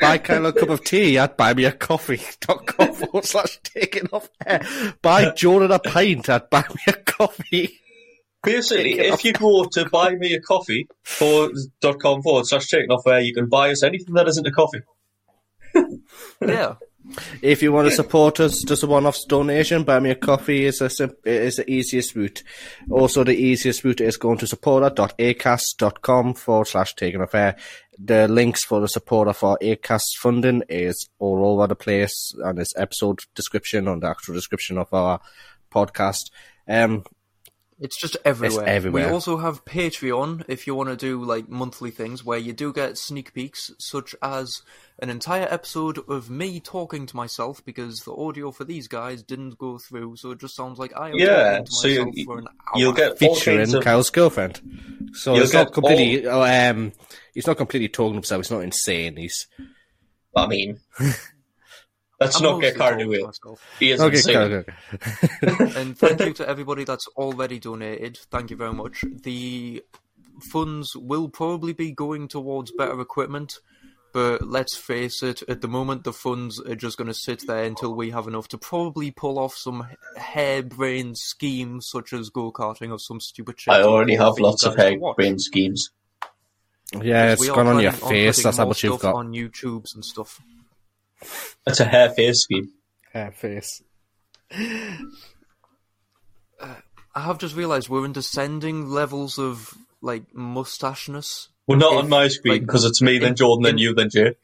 Buy 0.00 0.18
Kyle 0.18 0.46
a 0.46 0.52
cup 0.52 0.68
of 0.68 0.84
tea 0.84 1.18
at 1.18 1.36
buy 1.36 1.54
me 1.54 1.64
a 1.64 1.72
coffee 1.72 2.20
dot 2.40 2.66
com 2.66 2.92
forward 2.92 3.24
slash 3.24 3.58
taken 3.62 4.08
off 4.12 4.28
air. 4.46 4.60
Buy 5.02 5.30
Jordan 5.30 5.72
a 5.72 5.78
pint 5.78 6.28
at 6.28 6.50
buy 6.50 6.64
me 6.68 6.82
a 6.88 6.92
coffee. 6.92 7.80
Basically, 8.42 8.98
if 8.98 9.24
you 9.24 9.32
go 9.32 9.64
to 9.64 9.88
buy 9.88 10.14
me 10.14 10.34
a 10.34 10.40
coffee 10.40 10.86
for 11.02 11.50
dot 11.80 11.98
com 11.98 12.22
forward 12.22 12.46
slash 12.46 12.68
taken 12.68 12.90
off 12.90 13.06
air, 13.06 13.20
you 13.20 13.34
can 13.34 13.48
buy 13.48 13.70
us 13.70 13.82
anything 13.82 14.14
that 14.14 14.28
isn't 14.28 14.46
a 14.46 14.52
coffee. 14.52 14.82
Yeah. 16.40 16.74
If 17.42 17.62
you 17.62 17.72
want 17.72 17.88
to 17.88 17.94
support 17.94 18.40
us, 18.40 18.62
just 18.62 18.82
a 18.82 18.86
one-off 18.86 19.18
donation, 19.28 19.84
buy 19.84 20.00
me 20.00 20.10
a 20.10 20.14
coffee 20.14 20.64
is 20.64 20.80
a 20.80 20.88
sim- 20.88 21.16
is 21.24 21.56
the 21.56 21.70
easiest 21.70 22.14
route. 22.14 22.42
Also, 22.90 23.24
the 23.24 23.36
easiest 23.36 23.84
route 23.84 24.00
is 24.00 24.16
going 24.16 24.38
to 24.38 24.46
supporter.acast.com 24.46 26.34
forward 26.34 26.66
slash 26.66 26.94
taken 26.94 27.20
off 27.20 27.34
air. 27.34 27.56
The 27.98 28.26
links 28.26 28.64
for 28.64 28.80
the 28.80 28.88
supporter 28.88 29.32
for 29.32 29.58
Acast 29.62 30.16
funding 30.18 30.62
is 30.68 31.08
all 31.18 31.44
over 31.46 31.66
the 31.66 31.76
place 31.76 32.34
on 32.42 32.56
this 32.56 32.72
episode 32.76 33.20
description, 33.34 33.86
on 33.86 34.00
the 34.00 34.08
actual 34.08 34.34
description 34.34 34.78
of 34.78 34.92
our 34.92 35.20
podcast. 35.72 36.30
Um, 36.66 37.04
It's 37.80 38.00
just 38.00 38.16
everywhere. 38.24 38.66
everywhere. 38.66 39.06
We 39.06 39.12
also 39.12 39.38
have 39.38 39.64
Patreon 39.64 40.44
if 40.48 40.66
you 40.66 40.74
want 40.74 40.90
to 40.90 40.96
do 40.96 41.22
like 41.24 41.48
monthly 41.48 41.90
things 41.90 42.24
where 42.24 42.38
you 42.38 42.52
do 42.52 42.72
get 42.72 42.96
sneak 42.96 43.34
peeks, 43.34 43.70
such 43.78 44.14
as 44.22 44.62
an 45.00 45.10
entire 45.10 45.46
episode 45.50 45.98
of 46.08 46.30
me 46.30 46.60
talking 46.60 47.04
to 47.06 47.16
myself 47.16 47.64
because 47.64 48.00
the 48.00 48.12
audio 48.14 48.52
for 48.52 48.64
these 48.64 48.86
guys 48.86 49.22
didn't 49.22 49.58
go 49.58 49.78
through, 49.78 50.16
so 50.16 50.30
it 50.30 50.40
just 50.40 50.54
sounds 50.54 50.78
like 50.78 50.96
I 50.96 51.10
am 51.10 51.18
Yeah, 51.18 51.58
talking 51.58 51.64
to 51.66 51.72
so 51.72 51.88
you, 51.88 52.24
for 52.24 52.38
an 52.38 52.46
hour. 52.46 52.78
You'll 52.78 52.92
get 52.92 53.10
all 53.10 53.34
featuring 53.34 53.74
of 53.74 53.82
Kyle's 53.82 54.10
girlfriend. 54.10 54.60
So 55.14 55.34
You'll 55.34 55.44
it's 55.44 55.52
not 55.52 55.64
get 55.66 55.74
completely. 55.74 56.26
oh, 56.28 56.42
um, 56.70 56.92
he's 57.34 57.46
not 57.46 57.56
completely 57.56 57.88
talking 57.88 58.12
to 58.12 58.16
himself. 58.16 58.44
He's 58.44 58.50
not 58.50 58.62
insane. 58.62 59.16
He's 59.16 59.46
I 60.36 60.46
mean, 60.46 60.80
let's 62.20 62.36
I'm 62.36 62.42
not 62.42 62.60
get 62.60 62.76
carried 62.76 63.06
away. 63.06 63.22
He 63.78 63.90
is 63.92 64.00
okay. 64.00 64.16
insane. 64.16 64.36
okay, 64.36 64.72
okay. 65.42 65.80
and 65.80 65.98
thank 65.98 66.20
you 66.20 66.32
to 66.34 66.48
everybody 66.48 66.84
that's 66.84 67.06
already 67.16 67.58
donated. 67.58 68.18
Thank 68.30 68.50
you 68.50 68.56
very 68.56 68.72
much. 68.72 69.04
The 69.22 69.82
funds 70.40 70.96
will 70.96 71.28
probably 71.28 71.72
be 71.72 71.92
going 71.92 72.28
towards 72.28 72.72
better 72.72 73.00
equipment, 73.00 73.58
but 74.12 74.46
let's 74.46 74.76
face 74.76 75.22
it, 75.22 75.42
at 75.48 75.60
the 75.60 75.68
moment 75.68 76.04
the 76.04 76.12
funds 76.12 76.60
are 76.60 76.76
just 76.76 76.96
going 76.96 77.08
to 77.08 77.14
sit 77.14 77.46
there 77.46 77.64
until 77.64 77.94
we 77.94 78.10
have 78.10 78.28
enough 78.28 78.48
to 78.48 78.58
probably 78.58 79.10
pull 79.10 79.38
off 79.38 79.56
some 79.56 79.86
harebrained 80.16 81.18
schemes 81.18 81.88
such 81.88 82.12
as 82.12 82.30
go 82.30 82.52
karting 82.52 82.90
or 82.90 82.98
some 82.98 83.20
stupid 83.20 83.58
shit. 83.58 83.74
I 83.74 83.82
already 83.82 84.14
have 84.16 84.38
lots 84.38 84.64
of 84.64 84.76
guys 84.76 84.98
to 84.98 85.38
schemes. 85.38 85.90
Yeah, 87.02 87.32
it's 87.32 87.48
gone 87.48 87.66
on 87.66 87.80
your 87.80 87.92
planning 87.92 88.26
face. 88.26 88.36
putting 88.36 88.44
That's 88.44 88.58
how 88.58 88.66
much 88.66 88.84
you've 88.84 89.00
got. 89.00 89.14
on 89.14 89.32
YouTube's 89.32 89.94
and 89.94 90.04
stuff. 90.04 90.40
It's 91.66 91.80
a 91.80 91.84
hair 91.84 92.10
face 92.10 92.42
scheme. 92.42 92.70
Hair 93.12 93.32
face. 93.32 93.82
I 96.60 97.20
have 97.20 97.38
just 97.38 97.54
realised 97.56 97.88
we're 97.88 98.04
in 98.04 98.12
descending 98.12 98.88
levels 98.88 99.38
of 99.38 99.74
like 100.00 100.32
mustacheness. 100.34 101.48
Well, 101.66 101.78
not 101.78 101.92
If, 101.94 101.98
on 102.00 102.08
my 102.08 102.28
screen 102.28 102.54
like, 102.54 102.62
because 102.62 102.84
it's 102.84 103.00
me, 103.00 103.18
then 103.18 103.30
in- 103.30 103.36
Jordan, 103.36 103.62
then 103.62 103.78
you, 103.78 103.94
then 103.94 104.10
Jay. 104.10 104.34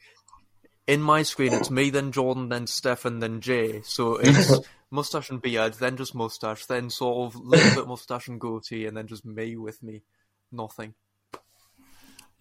in 0.87 1.01
my 1.01 1.23
screen, 1.23 1.53
it's 1.53 1.69
me, 1.69 1.89
then 1.89 2.11
Jordan, 2.11 2.49
then 2.49 2.65
Stefan, 2.67 3.19
then 3.19 3.41
Jay. 3.41 3.81
So 3.83 4.15
it's 4.15 4.59
mustache 4.91 5.29
and 5.29 5.41
beard, 5.41 5.75
then 5.75 5.97
just 5.97 6.15
mustache, 6.15 6.65
then 6.65 6.89
sort 6.89 7.27
of 7.27 7.39
little 7.39 7.75
bit 7.75 7.87
mustache 7.87 8.27
and 8.27 8.39
goatee, 8.39 8.85
and 8.87 8.97
then 8.97 9.07
just 9.07 9.25
me 9.25 9.55
with 9.57 9.83
me. 9.83 10.01
Nothing. 10.51 10.95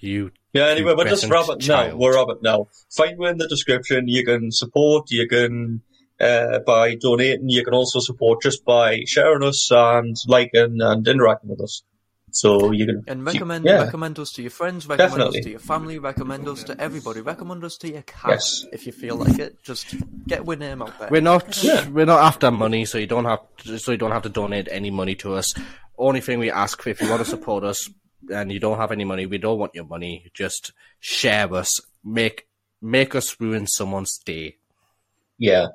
You. 0.00 0.32
Yeah, 0.52 0.66
anyway, 0.66 0.94
but 0.96 1.06
just 1.06 1.24
Pubescent 1.24 1.30
wrap 1.30 1.48
it 1.60 1.68
now. 1.68 1.96
We're 1.96 2.16
wrap 2.16 2.28
it 2.36 2.42
now. 2.42 2.68
Find 2.90 3.18
me 3.18 3.28
in 3.28 3.38
the 3.38 3.46
description. 3.48 4.08
You 4.08 4.24
can 4.24 4.50
support. 4.50 5.10
You 5.10 5.28
can 5.28 5.82
uh, 6.20 6.58
by 6.66 6.96
donating. 6.96 7.48
You 7.48 7.64
can 7.64 7.74
also 7.74 8.00
support 8.00 8.42
just 8.42 8.64
by 8.64 9.02
sharing 9.06 9.42
us 9.44 9.70
and 9.70 10.16
liking 10.26 10.78
and 10.80 11.06
interacting 11.06 11.50
with 11.50 11.60
us. 11.60 11.82
So 12.32 12.70
you 12.70 12.86
can 12.86 13.02
And 13.08 13.26
recommend 13.26 13.64
yeah. 13.64 13.82
recommend 13.82 14.18
us 14.20 14.30
to 14.34 14.42
your 14.42 14.52
friends, 14.52 14.86
recommend 14.86 15.10
Definitely. 15.18 15.38
us 15.40 15.44
to 15.44 15.50
your 15.50 15.58
family, 15.58 15.98
recommend 15.98 16.46
us 16.46 16.62
to 16.64 16.80
everybody, 16.80 17.20
recommend 17.22 17.64
us 17.64 17.76
to 17.78 17.90
your 17.90 18.02
cat 18.02 18.30
Yes. 18.30 18.64
if 18.72 18.86
you 18.86 18.92
feel 18.92 19.16
like 19.16 19.38
it. 19.40 19.60
Just 19.64 19.96
get 20.28 20.46
our 20.46 20.54
name 20.56 20.80
out 20.82 20.96
there. 21.00 21.08
We're 21.10 21.22
not. 21.22 21.60
Yeah. 21.62 21.88
We're 21.88 22.06
not 22.06 22.20
after 22.20 22.50
money, 22.52 22.84
so 22.84 22.98
you 22.98 23.08
don't 23.08 23.24
have. 23.24 23.40
to, 23.64 23.78
So 23.78 23.90
you 23.92 23.98
don't 23.98 24.12
have 24.12 24.22
to 24.22 24.28
donate 24.28 24.68
any 24.70 24.90
money 24.90 25.16
to 25.16 25.34
us. 25.34 25.52
Only 25.98 26.20
thing 26.20 26.38
we 26.38 26.50
ask 26.52 26.86
if 26.86 27.00
you 27.00 27.10
want 27.10 27.22
to 27.24 27.28
support 27.28 27.64
us 27.64 27.90
and 28.30 28.50
you 28.52 28.58
don't 28.60 28.78
have 28.78 28.92
any 28.92 29.04
money, 29.04 29.26
we 29.26 29.38
don't 29.38 29.58
want 29.58 29.74
your 29.74 29.84
money. 29.84 30.30
Just 30.34 30.72
share 31.00 31.52
us. 31.54 31.80
Make 32.04 32.46
make 32.80 33.14
us 33.14 33.38
ruin 33.40 33.66
someone's 33.66 34.18
day. 34.18 34.56
yeah. 35.38 35.68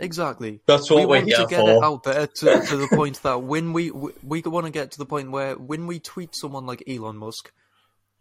Exactly. 0.00 0.60
That's 0.64 0.88
what 0.88 1.00
we 1.00 1.06
we're 1.06 1.16
want 1.16 1.26
here 1.26 1.36
to 1.38 1.46
get 1.46 1.60
for. 1.60 1.70
it 1.72 1.82
out 1.82 2.04
there 2.04 2.26
to, 2.28 2.66
to 2.68 2.76
the 2.76 2.86
point 2.92 3.20
that 3.24 3.42
when 3.42 3.72
we 3.72 3.90
we, 3.90 4.12
we 4.22 4.40
want 4.42 4.66
to 4.66 4.70
get 4.70 4.92
to 4.92 4.98
the 4.98 5.04
point 5.04 5.32
where 5.32 5.56
when 5.56 5.88
we 5.88 5.98
tweet 5.98 6.36
someone 6.36 6.66
like 6.66 6.84
Elon 6.86 7.16
Musk, 7.16 7.52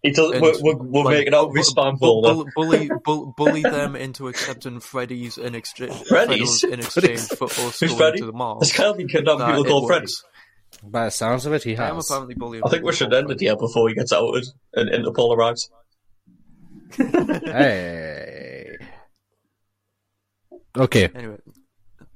It 0.02 0.16
does, 0.16 0.32
and, 0.32 0.42
we're, 0.42 0.56
we're, 0.60 0.76
we're 0.76 1.04
like, 1.04 1.18
making 1.20 1.36
out 1.36 1.50
bu- 1.50 1.60
with 1.60 1.68
spam 1.68 1.94
bu- 1.94 2.00
folder. 2.00 2.34
bu- 2.46 2.52
bully, 2.56 2.90
bu- 3.06 3.32
bully 3.38 3.62
them 3.62 3.96
into 3.96 4.28
accepting 4.28 4.80
Freddy's 4.80 5.38
in 5.38 5.54
exchange 5.54 5.94
Freddy's? 6.08 6.64
in 6.64 6.80
exchange 6.80 7.20
for 7.38 7.46
us 7.46 7.80
Who's 7.80 7.90
going 7.92 7.98
Freddy? 7.98 8.20
to 8.22 8.26
the 8.26 8.34
Mars. 8.34 8.62
There's 8.62 8.74
currently 8.74 9.06
kidnapping 9.08 9.40
that 9.40 9.48
people 9.50 9.66
it 9.66 9.70
called 9.70 9.84
was- 9.84 9.90
Freddy. 9.92 10.12
By 10.84 11.06
the 11.06 11.12
sounds 11.12 11.46
of 11.46 11.54
it, 11.54 11.64
he 11.64 11.76
I 11.78 11.90
am 11.90 11.96
has. 11.96 12.10
apparently 12.10 12.36
bullying. 12.36 12.64
I 12.66 12.70
think 12.70 12.84
we 12.84 12.94
should 12.94 13.14
end 13.14 13.32
it 13.32 13.40
here 13.40 13.56
before 13.56 13.90
he 13.90 13.96
gets 13.96 14.12
outed 14.14 14.46
and 14.74 14.90
into 14.90 15.12
polarized. 15.12 15.72
hey. 16.96 18.78
Okay. 20.78 21.10
Anyway, 21.16 21.38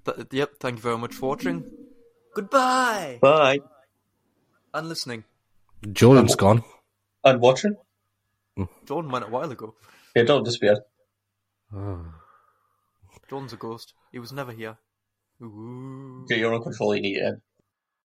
th- 0.06 0.28
yep. 0.32 0.52
Thank 0.60 0.76
you 0.78 0.82
very 0.82 0.98
much 0.98 1.14
for 1.16 1.30
watching. 1.30 1.64
Goodbye 2.36 3.20
Bye. 3.22 3.60
and 4.74 4.88
listening. 4.88 5.24
Jordan's 5.92 6.36
gone. 6.36 6.64
And 7.24 7.42
watching? 7.42 7.76
Jordan 8.86 9.12
went 9.12 9.26
a 9.26 9.30
while 9.30 9.52
ago. 9.52 9.76
Yeah, 10.16 10.24
don't 10.24 10.44
disappear. 10.44 10.78
Jordan's 13.30 13.54
a 13.54 13.58
ghost. 13.58 13.94
He 14.12 14.20
was 14.20 14.32
never 14.32 14.52
here. 14.52 14.78
Ooh. 15.42 16.22
Okay, 16.26 16.40
you're 16.40 16.54
on 16.54 16.62
control, 16.62 16.96
you 16.96 17.02
need 17.02 17.16
to 17.20 17.26
end. 17.26 17.42